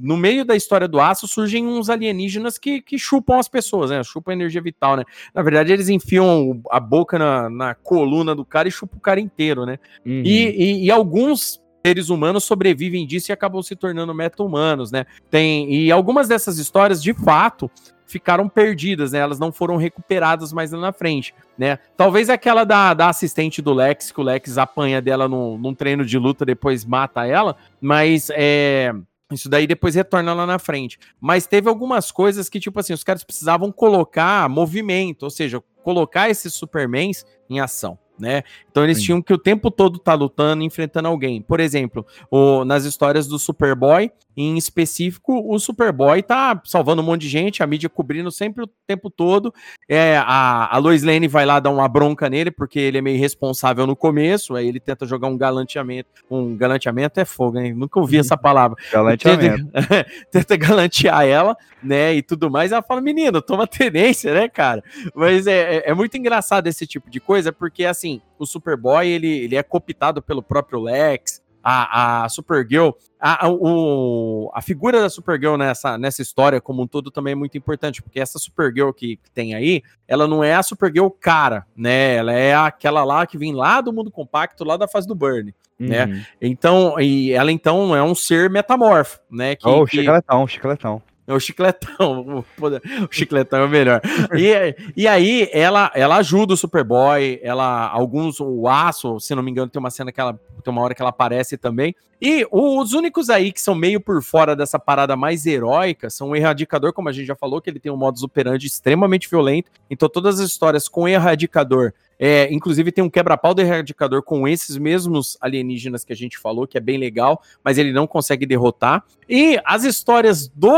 no 0.00 0.16
meio 0.16 0.44
da 0.44 0.56
história 0.56 0.88
do 0.88 1.00
aço 1.00 1.28
surgem 1.28 1.66
uns 1.66 1.88
alienígenas 1.88 2.58
que, 2.58 2.80
que 2.80 2.98
chupam 2.98 3.38
as 3.38 3.48
pessoas, 3.48 3.90
né? 3.90 4.02
Chupam 4.02 4.32
a 4.32 4.34
energia 4.34 4.60
vital, 4.60 4.96
né? 4.96 5.04
Na 5.32 5.42
verdade, 5.42 5.72
eles 5.72 5.88
enfiam 5.88 6.60
a 6.70 6.80
boca 6.80 7.18
na, 7.18 7.48
na 7.48 7.74
coluna 7.74 8.34
do 8.34 8.44
cara 8.44 8.68
e 8.68 8.72
chupam 8.72 8.96
o 8.96 9.00
cara 9.00 9.20
inteiro, 9.20 9.64
né? 9.64 9.78
Uhum. 10.04 10.22
E, 10.24 10.48
e, 10.50 10.84
e, 10.86 10.90
alguns 10.90 11.60
seres 11.86 12.10
humanos 12.10 12.44
sobrevivem 12.44 13.06
disso 13.06 13.30
e 13.30 13.32
acabam 13.32 13.62
se 13.62 13.76
tornando 13.76 14.14
meta-humanos, 14.14 14.90
né? 14.90 15.06
Tem, 15.30 15.72
e 15.72 15.90
algumas 15.90 16.28
dessas 16.28 16.58
histórias, 16.58 17.02
de 17.02 17.14
fato, 17.14 17.70
ficaram 18.10 18.48
perdidas, 18.48 19.12
né? 19.12 19.18
Elas 19.18 19.38
não 19.38 19.52
foram 19.52 19.76
recuperadas 19.76 20.52
mais 20.52 20.72
lá 20.72 20.80
na 20.80 20.92
frente, 20.92 21.34
né? 21.56 21.78
Talvez 21.96 22.28
aquela 22.28 22.64
da, 22.64 22.92
da 22.92 23.08
assistente 23.08 23.62
do 23.62 23.72
Lex, 23.72 24.10
que 24.10 24.20
o 24.20 24.24
Lex 24.24 24.58
apanha 24.58 25.00
dela 25.00 25.28
no, 25.28 25.56
num 25.56 25.74
treino 25.74 26.04
de 26.04 26.18
luta, 26.18 26.44
depois 26.44 26.84
mata 26.84 27.26
ela, 27.26 27.56
mas 27.80 28.28
é. 28.32 28.92
Isso 29.32 29.48
daí 29.48 29.64
depois 29.64 29.94
retorna 29.94 30.34
lá 30.34 30.44
na 30.44 30.58
frente. 30.58 30.98
Mas 31.20 31.46
teve 31.46 31.68
algumas 31.68 32.10
coisas 32.10 32.48
que, 32.48 32.58
tipo 32.58 32.80
assim, 32.80 32.92
os 32.92 33.04
caras 33.04 33.22
precisavam 33.22 33.70
colocar 33.70 34.48
movimento, 34.48 35.22
ou 35.22 35.30
seja, 35.30 35.62
colocar 35.84 36.28
esses 36.28 36.52
Supermans 36.52 37.24
em 37.48 37.60
ação 37.60 37.96
né? 38.20 38.44
Então 38.70 38.84
eles 38.84 38.98
Sim. 38.98 39.04
tinham 39.04 39.22
que 39.22 39.32
o 39.32 39.38
tempo 39.38 39.70
todo 39.70 39.96
estar 39.96 40.12
tá 40.12 40.16
lutando, 40.16 40.62
enfrentando 40.62 41.08
alguém. 41.08 41.40
Por 41.40 41.58
exemplo, 41.58 42.06
o, 42.30 42.64
nas 42.64 42.84
histórias 42.84 43.26
do 43.26 43.38
Superboy, 43.38 44.12
em 44.36 44.56
específico, 44.56 45.42
o 45.46 45.58
Superboy 45.58 46.22
tá 46.22 46.60
salvando 46.64 47.00
um 47.00 47.04
monte 47.04 47.22
de 47.22 47.28
gente, 47.28 47.62
a 47.62 47.66
mídia 47.66 47.88
cobrindo 47.88 48.30
sempre 48.30 48.64
o 48.64 48.70
tempo 48.86 49.08
todo. 49.08 49.54
É, 49.88 50.16
a, 50.18 50.74
a 50.74 50.78
Lois 50.78 51.02
Lane 51.02 51.28
vai 51.28 51.46
lá 51.46 51.60
dar 51.60 51.70
uma 51.70 51.88
bronca 51.88 52.28
nele, 52.28 52.50
porque 52.50 52.78
ele 52.78 52.98
é 52.98 53.00
meio 53.00 53.16
irresponsável 53.16 53.86
no 53.86 53.96
começo, 53.96 54.54
aí 54.54 54.68
ele 54.68 54.80
tenta 54.80 55.06
jogar 55.06 55.28
um 55.28 55.38
galanteamento. 55.38 56.08
Um 56.30 56.56
galanteamento 56.56 57.20
é 57.20 57.24
fogo, 57.24 57.58
hein? 57.58 57.72
Nunca 57.72 57.98
ouvi 57.98 58.18
essa 58.18 58.36
palavra. 58.36 58.76
Galanteamento. 58.92 59.70
Tenta, 59.80 60.06
tenta 60.30 60.56
galantear 60.56 61.24
ela, 61.24 61.56
né? 61.82 62.14
E 62.14 62.22
tudo 62.22 62.50
mais. 62.50 62.72
Ela 62.72 62.82
fala, 62.82 63.00
menino, 63.00 63.40
toma 63.40 63.66
tenência, 63.66 64.32
né, 64.34 64.48
cara? 64.48 64.82
Mas 65.14 65.46
é, 65.46 65.76
é, 65.76 65.90
é 65.90 65.94
muito 65.94 66.16
engraçado 66.16 66.66
esse 66.66 66.86
tipo 66.86 67.10
de 67.10 67.20
coisa, 67.20 67.52
porque 67.52 67.84
assim 67.84 68.00
assim, 68.00 68.20
o 68.38 68.46
Superboy, 68.46 69.06
ele, 69.06 69.28
ele 69.28 69.56
é 69.56 69.62
cooptado 69.62 70.22
pelo 70.22 70.42
próprio 70.42 70.80
Lex, 70.80 71.42
a, 71.62 72.24
a 72.24 72.28
Supergirl, 72.28 72.90
a, 73.18 73.46
a, 73.46 73.50
o, 73.50 74.50
a 74.54 74.62
figura 74.62 75.00
da 75.00 75.10
Supergirl 75.10 75.56
nessa, 75.56 75.98
nessa 75.98 76.22
história 76.22 76.60
como 76.60 76.82
um 76.82 76.86
todo 76.86 77.10
também 77.10 77.32
é 77.32 77.36
muito 77.36 77.56
importante, 77.58 78.02
porque 78.02 78.18
essa 78.20 78.38
Supergirl 78.38 78.92
que, 78.92 79.16
que 79.16 79.30
tem 79.30 79.54
aí, 79.54 79.82
ela 80.08 80.26
não 80.26 80.42
é 80.42 80.54
a 80.54 80.62
Supergirl 80.62 81.08
cara, 81.08 81.66
né? 81.76 82.16
Ela 82.16 82.32
é 82.32 82.54
aquela 82.54 83.04
lá 83.04 83.26
que 83.26 83.38
vem 83.38 83.54
lá 83.54 83.80
do 83.80 83.92
mundo 83.92 84.10
compacto, 84.10 84.64
lá 84.64 84.76
da 84.76 84.88
fase 84.88 85.06
do 85.06 85.14
Burn, 85.14 85.54
né? 85.78 86.04
uhum. 86.04 86.12
né? 86.12 86.26
Então, 86.40 87.00
e 87.00 87.32
ela 87.32 87.52
então 87.52 87.94
é 87.94 88.02
um 88.02 88.14
ser 88.14 88.48
metamorfo, 88.48 89.20
né? 89.30 89.54
Que, 89.54 89.68
oh, 89.68 89.84
que... 89.84 89.98
chicletão, 89.98 90.46
chicletão. 90.46 91.02
É 91.30 91.34
o 91.34 91.38
chicletão. 91.38 92.44
O 92.60 93.08
chicletão 93.12 93.60
é 93.60 93.64
o 93.64 93.68
melhor. 93.68 94.00
E, 94.36 94.74
e 94.96 95.06
aí, 95.06 95.48
ela, 95.52 95.90
ela 95.94 96.16
ajuda 96.16 96.54
o 96.54 96.56
Superboy. 96.56 97.38
Ela, 97.42 97.88
alguns, 97.88 98.40
o 98.40 98.66
Aço, 98.66 99.20
se 99.20 99.34
não 99.34 99.42
me 99.42 99.50
engano, 99.50 99.70
tem 99.70 99.78
uma 99.78 99.90
cena 99.90 100.10
que 100.10 100.20
ela. 100.20 100.38
Tem 100.62 100.72
uma 100.72 100.82
hora 100.82 100.94
que 100.94 101.00
ela 101.00 101.10
aparece 101.10 101.56
também. 101.56 101.94
E 102.20 102.46
os 102.50 102.92
únicos 102.92 103.30
aí 103.30 103.50
que 103.50 103.60
são 103.60 103.74
meio 103.74 103.98
por 104.00 104.22
fora 104.22 104.54
dessa 104.54 104.78
parada 104.78 105.16
mais 105.16 105.46
heróica 105.46 106.10
são 106.10 106.30
o 106.30 106.36
Erradicador, 106.36 106.92
como 106.92 107.08
a 107.08 107.12
gente 107.12 107.26
já 107.26 107.34
falou, 107.34 107.62
que 107.62 107.70
ele 107.70 107.80
tem 107.80 107.90
um 107.90 107.96
modus 107.96 108.22
operandi 108.22 108.66
extremamente 108.66 109.30
violento. 109.30 109.70
Então, 109.88 110.08
todas 110.08 110.38
as 110.38 110.50
histórias 110.50 110.86
com 110.88 111.02
o 111.02 111.08
Erradicador 111.08 111.94
é, 112.22 112.52
inclusive 112.52 112.92
tem 112.92 113.02
um 113.02 113.08
quebra-pau 113.08 113.54
do 113.54 113.62
erradicador 113.62 114.22
com 114.22 114.46
esses 114.46 114.76
mesmos 114.76 115.38
alienígenas 115.40 116.04
que 116.04 116.12
a 116.12 116.16
gente 116.16 116.36
falou, 116.36 116.66
que 116.66 116.76
é 116.76 116.80
bem 116.80 116.98
legal, 116.98 117.40
mas 117.64 117.78
ele 117.78 117.92
não 117.92 118.06
consegue 118.06 118.44
derrotar. 118.44 119.02
E 119.26 119.58
as 119.64 119.84
histórias 119.84 120.46
do 120.46 120.70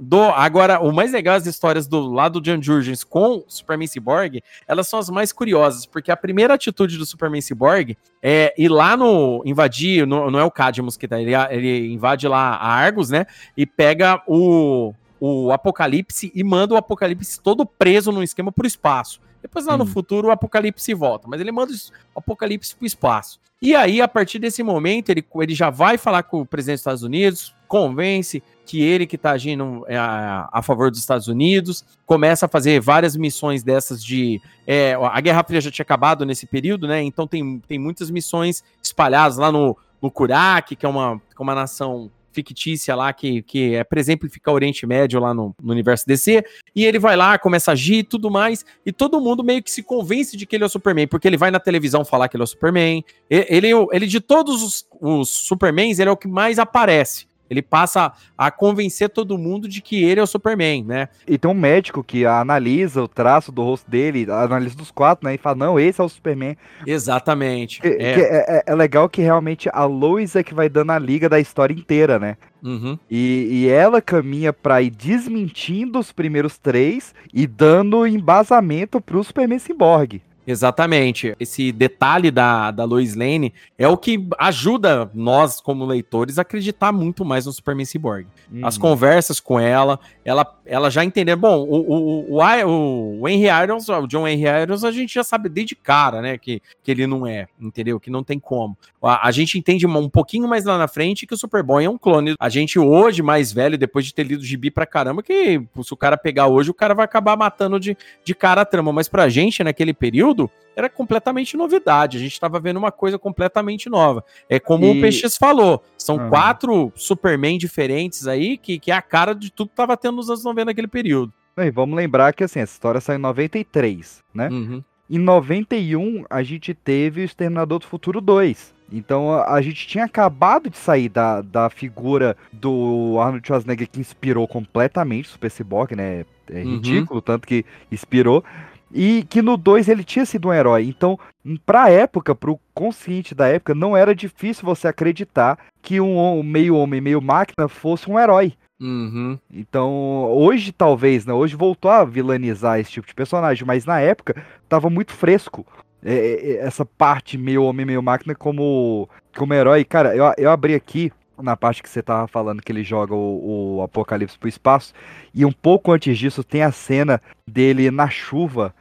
do. 0.00 0.22
Agora, 0.22 0.80
o 0.80 0.92
mais 0.92 1.12
legal 1.12 1.34
é 1.34 1.36
as 1.38 1.46
histórias 1.46 1.86
do 1.86 2.00
lado 2.00 2.40
de 2.40 2.50
John 2.50 2.62
Jurgens 2.62 3.04
com 3.04 3.44
Superman 3.46 3.86
Cyborg, 3.86 4.42
elas 4.66 4.88
são 4.88 4.98
as 4.98 5.10
mais 5.10 5.32
curiosas, 5.32 5.84
porque 5.84 6.10
a 6.10 6.16
primeira 6.16 6.54
atitude 6.54 6.96
do 6.96 7.04
Superman 7.04 7.40
Cyborg 7.40 7.96
é 8.22 8.54
ir 8.56 8.68
lá 8.68 8.96
no. 8.96 9.42
invadir, 9.44 10.06
no, 10.06 10.30
não 10.30 10.38
é 10.38 10.44
o 10.44 10.50
Cadmus 10.50 10.96
que 10.96 11.06
tá, 11.06 11.20
ele, 11.20 11.34
ele 11.34 11.92
invade 11.92 12.26
lá 12.26 12.56
a 12.56 12.72
Argus, 12.72 13.10
né? 13.10 13.26
E 13.56 13.66
pega 13.66 14.22
o 14.26 14.94
o 15.22 15.52
Apocalipse 15.52 16.32
e 16.34 16.42
manda 16.42 16.72
o 16.72 16.78
Apocalipse 16.78 17.42
todo 17.42 17.66
preso 17.66 18.10
num 18.10 18.22
esquema 18.22 18.50
pro 18.50 18.66
espaço. 18.66 19.20
Depois 19.42 19.66
lá 19.66 19.74
hum. 19.74 19.78
no 19.78 19.86
futuro 19.86 20.28
o 20.28 20.30
Apocalipse 20.30 20.92
volta, 20.94 21.26
mas 21.28 21.40
ele 21.40 21.52
manda 21.52 21.72
o 22.14 22.18
Apocalipse 22.18 22.74
pro 22.74 22.86
espaço. 22.86 23.40
E 23.62 23.74
aí, 23.74 24.00
a 24.00 24.08
partir 24.08 24.38
desse 24.38 24.62
momento, 24.62 25.10
ele, 25.10 25.24
ele 25.36 25.54
já 25.54 25.68
vai 25.68 25.98
falar 25.98 26.22
com 26.22 26.40
o 26.40 26.46
presidente 26.46 26.76
dos 26.76 26.80
Estados 26.80 27.02
Unidos, 27.02 27.54
convence 27.68 28.42
que 28.64 28.80
ele 28.80 29.06
que 29.06 29.16
está 29.16 29.32
agindo 29.32 29.84
é, 29.86 29.98
a, 29.98 30.48
a, 30.50 30.62
favor 30.62 30.90
dos 30.90 31.00
Estados 31.00 31.28
Unidos, 31.28 31.84
começa 32.06 32.46
a 32.46 32.48
fazer 32.48 32.80
várias 32.80 33.16
missões 33.16 33.62
dessas 33.62 34.02
de. 34.02 34.40
É, 34.66 34.94
a 34.94 35.20
Guerra 35.20 35.44
Fria 35.44 35.60
já 35.60 35.70
tinha 35.70 35.82
acabado 35.82 36.24
nesse 36.24 36.46
período, 36.46 36.86
né? 36.86 37.02
Então 37.02 37.26
tem, 37.26 37.58
tem 37.66 37.78
muitas 37.78 38.10
missões 38.10 38.64
espalhadas 38.82 39.36
lá 39.36 39.52
no, 39.52 39.76
no 40.00 40.10
Kurak, 40.10 40.74
que 40.74 40.86
é 40.86 40.88
uma, 40.88 41.20
é 41.36 41.42
uma 41.42 41.54
nação 41.54 42.10
fictícia 42.32 42.94
lá 42.94 43.12
que, 43.12 43.42
que 43.42 43.74
é, 43.74 43.84
por 43.84 43.98
exemplificar 43.98 44.52
o 44.52 44.54
Oriente 44.54 44.86
Médio 44.86 45.20
lá 45.20 45.34
no, 45.34 45.54
no, 45.62 45.72
universo 45.72 46.06
DC, 46.06 46.44
e 46.74 46.84
ele 46.84 46.98
vai 46.98 47.16
lá, 47.16 47.38
começa 47.38 47.70
a 47.70 47.72
agir 47.72 47.98
e 47.98 48.02
tudo 48.02 48.30
mais, 48.30 48.64
e 48.84 48.92
todo 48.92 49.20
mundo 49.20 49.44
meio 49.44 49.62
que 49.62 49.70
se 49.70 49.82
convence 49.82 50.36
de 50.36 50.46
que 50.46 50.56
ele 50.56 50.64
é 50.64 50.66
o 50.66 50.70
Superman, 50.70 51.06
porque 51.06 51.26
ele 51.26 51.36
vai 51.36 51.50
na 51.50 51.60
televisão 51.60 52.04
falar 52.04 52.28
que 52.28 52.36
ele 52.36 52.42
é 52.42 52.44
o 52.44 52.46
Superman. 52.46 53.04
Ele, 53.28 53.46
ele, 53.48 53.88
ele 53.92 54.06
de 54.06 54.20
todos 54.20 54.62
os, 54.62 54.86
os 55.00 55.28
Supermans, 55.28 55.98
ele 55.98 56.08
é 56.08 56.12
o 56.12 56.16
que 56.16 56.28
mais 56.28 56.58
aparece. 56.58 57.29
Ele 57.50 57.60
passa 57.60 58.12
a 58.38 58.50
convencer 58.50 59.10
todo 59.10 59.36
mundo 59.36 59.68
de 59.68 59.82
que 59.82 60.04
ele 60.04 60.20
é 60.20 60.22
o 60.22 60.26
Superman, 60.26 60.84
né? 60.84 61.08
E 61.26 61.36
tem 61.36 61.50
um 61.50 61.54
médico 61.54 62.04
que 62.04 62.24
analisa 62.24 63.02
o 63.02 63.08
traço 63.08 63.50
do 63.50 63.62
rosto 63.62 63.90
dele, 63.90 64.30
analisa 64.30 64.76
dos 64.76 64.92
quatro, 64.92 65.26
né? 65.26 65.34
E 65.34 65.38
fala, 65.38 65.56
não, 65.56 65.78
esse 65.78 66.00
é 66.00 66.04
o 66.04 66.08
Superman. 66.08 66.56
Exatamente. 66.86 67.80
É, 67.82 67.88
é. 67.88 68.14
é, 68.20 68.62
é 68.66 68.74
legal 68.74 69.08
que 69.08 69.20
realmente 69.20 69.68
a 69.72 69.84
Lois 69.84 70.36
é 70.36 70.44
que 70.44 70.54
vai 70.54 70.68
dando 70.68 70.92
a 70.92 70.98
liga 70.98 71.28
da 71.28 71.40
história 71.40 71.74
inteira, 71.74 72.18
né? 72.18 72.36
Uhum. 72.62 72.98
E, 73.10 73.48
e, 73.50 73.68
ela 73.68 74.02
caminha 74.02 74.52
para 74.52 74.82
ir 74.82 74.90
desmentindo 74.90 75.98
os 75.98 76.12
primeiros 76.12 76.58
três 76.58 77.14
e 77.32 77.46
dando 77.46 78.06
embasamento 78.06 79.00
pro 79.00 79.24
Superman 79.24 79.58
Cyborg. 79.58 80.20
Exatamente. 80.50 81.34
Esse 81.38 81.70
detalhe 81.70 82.30
da, 82.30 82.70
da 82.70 82.84
Lois 82.84 83.14
Lane 83.14 83.52
é 83.78 83.86
o 83.86 83.96
que 83.96 84.26
ajuda 84.38 85.10
nós, 85.14 85.60
como 85.60 85.84
leitores, 85.84 86.38
a 86.38 86.42
acreditar 86.42 86.90
muito 86.90 87.24
mais 87.24 87.46
no 87.46 87.52
Superman 87.52 87.84
Cyborg. 87.84 88.26
Uhum. 88.50 88.66
As 88.66 88.76
conversas 88.76 89.38
com 89.38 89.60
ela, 89.60 90.00
ela, 90.24 90.58
ela 90.66 90.90
já 90.90 91.04
entendeu. 91.04 91.36
Bom, 91.36 91.60
o, 91.60 92.34
o, 92.34 92.36
o, 92.36 93.20
o 93.20 93.28
Henry 93.28 93.48
Irons, 93.62 93.88
o 93.88 94.06
John 94.06 94.26
Henry 94.26 94.62
Irons, 94.62 94.82
a 94.82 94.90
gente 94.90 95.14
já 95.14 95.22
sabe 95.22 95.48
desde 95.48 95.76
cara, 95.76 96.20
né, 96.20 96.36
que, 96.36 96.60
que 96.82 96.90
ele 96.90 97.06
não 97.06 97.26
é, 97.26 97.46
entendeu? 97.60 98.00
Que 98.00 98.10
não 98.10 98.24
tem 98.24 98.38
como. 98.38 98.76
A, 99.02 99.28
a 99.28 99.30
gente 99.30 99.58
entende 99.58 99.86
um 99.86 100.08
pouquinho 100.08 100.48
mais 100.48 100.64
lá 100.64 100.76
na 100.76 100.88
frente 100.88 101.26
que 101.26 101.34
o 101.34 101.36
Superboy 101.36 101.84
é 101.84 101.90
um 101.90 101.98
clone. 101.98 102.34
A 102.38 102.48
gente 102.48 102.78
hoje, 102.78 103.22
mais 103.22 103.52
velho, 103.52 103.78
depois 103.78 104.04
de 104.04 104.14
ter 104.14 104.24
lido 104.24 104.44
gibi 104.44 104.70
pra 104.70 104.86
caramba, 104.86 105.22
que 105.22 105.62
se 105.82 105.92
o 105.92 105.96
cara 105.96 106.16
pegar 106.16 106.46
hoje, 106.46 106.70
o 106.70 106.74
cara 106.74 106.94
vai 106.94 107.04
acabar 107.04 107.36
matando 107.36 107.78
de, 107.78 107.96
de 108.24 108.34
cara 108.34 108.62
a 108.62 108.64
trama. 108.64 108.92
Mas 108.92 109.08
pra 109.08 109.28
gente, 109.28 109.62
naquele 109.62 109.92
período, 109.92 110.39
era 110.76 110.88
completamente 110.88 111.56
novidade. 111.56 112.16
A 112.16 112.20
gente 112.20 112.32
estava 112.32 112.60
vendo 112.60 112.76
uma 112.76 112.92
coisa 112.92 113.18
completamente 113.18 113.88
nova. 113.88 114.24
É 114.48 114.60
como 114.60 114.86
e... 114.86 114.98
o 114.98 115.00
PX 115.02 115.36
falou: 115.36 115.82
são 115.98 116.16
uhum. 116.16 116.28
quatro 116.28 116.92
Superman 116.94 117.58
diferentes 117.58 118.26
aí, 118.26 118.56
que, 118.56 118.78
que 118.78 118.90
é 118.90 118.94
a 118.94 119.02
cara 119.02 119.34
de 119.34 119.50
tudo 119.50 119.68
que 119.68 119.72
estava 119.74 119.96
tendo 119.96 120.16
nos 120.16 120.30
anos 120.30 120.44
90 120.44 120.66
naquele 120.66 120.88
período. 120.88 121.32
E 121.56 121.70
vamos 121.70 121.96
lembrar 121.96 122.32
que 122.32 122.44
assim, 122.44 122.60
essa 122.60 122.72
história 122.72 123.00
saiu 123.00 123.18
em 123.18 123.22
93, 123.22 124.22
né? 124.32 124.48
Uhum. 124.48 124.82
Em 125.10 125.18
91, 125.18 126.24
a 126.30 126.42
gente 126.42 126.72
teve 126.72 127.22
o 127.22 127.24
Exterminador 127.24 127.80
do 127.80 127.86
Futuro 127.86 128.20
2. 128.20 128.72
Então 128.92 129.32
a, 129.32 129.60
gente 129.62 129.86
tinha 129.86 130.04
acabado 130.04 130.68
de 130.68 130.76
sair 130.76 131.08
da, 131.08 131.42
da 131.42 131.70
figura 131.70 132.36
do 132.52 133.16
Arnold 133.20 133.46
Schwarzenegger 133.46 133.88
que 133.88 134.00
inspirou 134.00 134.48
completamente 134.48 135.28
o 135.28 135.32
Super 135.32 135.50
Cyborg, 135.50 135.94
né? 135.94 136.24
É 136.48 136.62
uhum. 136.62 136.74
ridículo, 136.74 137.18
uhum. 137.18 137.24
tanto 137.24 137.46
que 137.46 137.64
inspirou. 137.90 138.44
E 138.92 139.24
que 139.28 139.40
no 139.40 139.56
2 139.56 139.88
ele 139.88 140.02
tinha 140.02 140.24
sido 140.24 140.48
um 140.48 140.52
herói. 140.52 140.84
Então, 140.84 141.18
pra 141.64 141.90
época, 141.90 142.34
pro 142.34 142.58
consciente 142.74 143.34
da 143.34 143.46
época, 143.46 143.74
não 143.74 143.96
era 143.96 144.14
difícil 144.14 144.64
você 144.64 144.88
acreditar 144.88 145.58
que 145.80 146.00
um 146.00 146.42
meio 146.42 146.76
homem, 146.76 147.00
meio 147.00 147.20
máquina 147.20 147.68
fosse 147.68 148.10
um 148.10 148.18
herói. 148.18 148.54
Uhum. 148.80 149.38
Então, 149.52 149.92
hoje 150.32 150.72
talvez, 150.72 151.26
né? 151.26 151.34
Hoje 151.34 151.54
voltou 151.54 151.90
a 151.90 152.04
vilanizar 152.04 152.80
esse 152.80 152.90
tipo 152.90 153.06
de 153.06 153.14
personagem, 153.14 153.66
mas 153.66 153.84
na 153.84 154.00
época 154.00 154.42
tava 154.68 154.88
muito 154.88 155.12
fresco. 155.12 155.66
É, 156.02 156.14
é, 156.14 156.52
é 156.52 156.66
essa 156.66 156.84
parte 156.84 157.36
meio 157.36 157.62
homem, 157.62 157.84
meio 157.84 158.02
máquina 158.02 158.34
como, 158.34 159.08
como 159.36 159.52
herói. 159.52 159.84
Cara, 159.84 160.16
eu, 160.16 160.24
eu 160.38 160.50
abri 160.50 160.74
aqui 160.74 161.12
na 161.42 161.56
parte 161.56 161.82
que 161.82 161.88
você 161.88 162.02
tava 162.02 162.26
falando 162.26 162.62
que 162.62 162.72
ele 162.72 162.82
joga 162.82 163.14
o, 163.14 163.76
o 163.76 163.82
Apocalipse 163.82 164.38
pro 164.38 164.48
espaço. 164.48 164.94
E 165.34 165.44
um 165.44 165.52
pouco 165.52 165.92
antes 165.92 166.18
disso 166.18 166.42
tem 166.42 166.62
a 166.62 166.72
cena 166.72 167.20
dele 167.46 167.90
na 167.90 168.08
chuva 168.08 168.74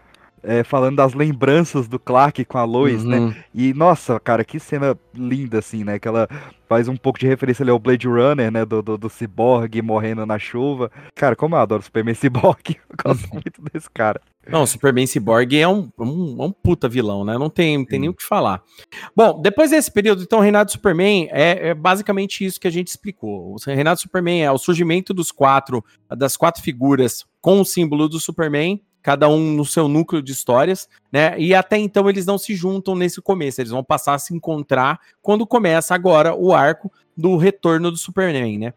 é, 0.44 0.64
falando 0.64 0.98
das 0.98 1.14
lembranças 1.14 1.88
do 1.88 2.00
Clark 2.00 2.44
com 2.46 2.58
a 2.58 2.64
Lois, 2.64 3.04
né? 3.04 3.20
uhum. 3.20 3.28
né? 3.30 3.44
E, 3.54 3.74
nossa, 3.74 4.20
cara, 4.20 4.44
que 4.44 4.60
cena 4.60 4.98
linda, 5.14 5.60
assim, 5.60 5.84
né? 5.84 6.00
Que 6.00 6.08
ela 6.08 6.28
faz 6.68 6.88
um 6.88 6.96
pouco 6.96 7.20
de 7.20 7.28
referência 7.28 7.64
ali 7.64 7.72
ao 7.72 7.80
Blade 7.80 8.08
Runner, 8.08 8.52
né? 8.52 8.66
Do, 8.66 8.82
do, 8.82 8.98
do 8.98 9.10
Cyborg 9.10 9.82
morrendo 9.82 10.26
na 10.26 10.38
chuva. 10.38 10.92
Cara, 11.16 11.36
como 11.36 11.56
eu 11.56 11.60
adoro 11.60 11.84
Superman 11.84 12.16
Cyborg. 12.16 12.78
Eu 12.90 13.14
gosto 13.14 13.26
uhum. 13.26 13.40
muito 13.44 13.62
desse 13.72 13.90
cara. 13.90 14.20
Não, 14.48 14.64
o 14.64 14.68
Superman 14.68 15.06
Cyborg 15.06 15.56
é 15.56 15.68
um, 15.68 15.92
um, 15.98 16.44
um 16.44 16.52
puta 16.52 16.90
vilão, 16.90 17.24
né? 17.24 17.38
Não 17.38 17.50
tem, 17.50 17.78
não 17.78 17.86
tem 17.86 18.00
nem 18.00 18.10
o 18.10 18.14
que 18.14 18.24
falar. 18.24 18.64
Bom, 19.16 19.40
depois 19.42 19.70
desse 19.70 19.92
período, 19.92 20.24
então, 20.24 20.40
o 20.40 20.42
reinado 20.42 20.70
do 20.70 20.72
Superman 20.72 21.28
é, 21.32 21.70
é, 21.70 21.74
basicamente 21.74 22.44
isso 22.44 22.60
que 22.60 22.68
a 22.68 22.72
gente 22.72 22.88
explicou. 22.88 23.54
O 23.54 23.58
reinado 23.66 23.98
do 23.98 24.02
Superman 24.02 24.44
é 24.44 24.52
o 24.52 24.58
surgimento 24.58 25.14
dos 25.14 25.32
quatro, 25.32 25.84
das 26.10 26.36
quatro 26.36 26.64
figuras 26.64 27.26
com 27.42 27.62
o 27.62 27.66
símbolo 27.66 28.10
do 28.10 28.20
Superman, 28.20 28.82
cada 29.02 29.30
um 29.30 29.54
no 29.54 29.66
seu 29.66 29.88
núcleo 29.88 30.22
de 30.22 30.32
histórias, 30.32 30.88
né? 31.12 31.40
E 31.40 31.56
até 31.56 31.78
então 31.78 32.10
eles 32.10 32.26
não 32.26 32.38
se 32.38 32.56
juntam 32.56 32.96
nesse 32.96 33.22
começo, 33.22 33.62
eles 33.62 33.72
vão 33.72 33.84
passar 33.84 34.14
a 34.14 34.20
se 34.20 34.34
encontrar 34.34 35.00
quando 35.22 35.48
começa 35.48 35.96
agora 35.96 36.36
o 36.36 36.54
arco 36.54 36.92
do 37.16 37.38
retorno 37.38 37.92
do 37.92 37.98
Superman, 37.98 38.58
né? 38.58 38.74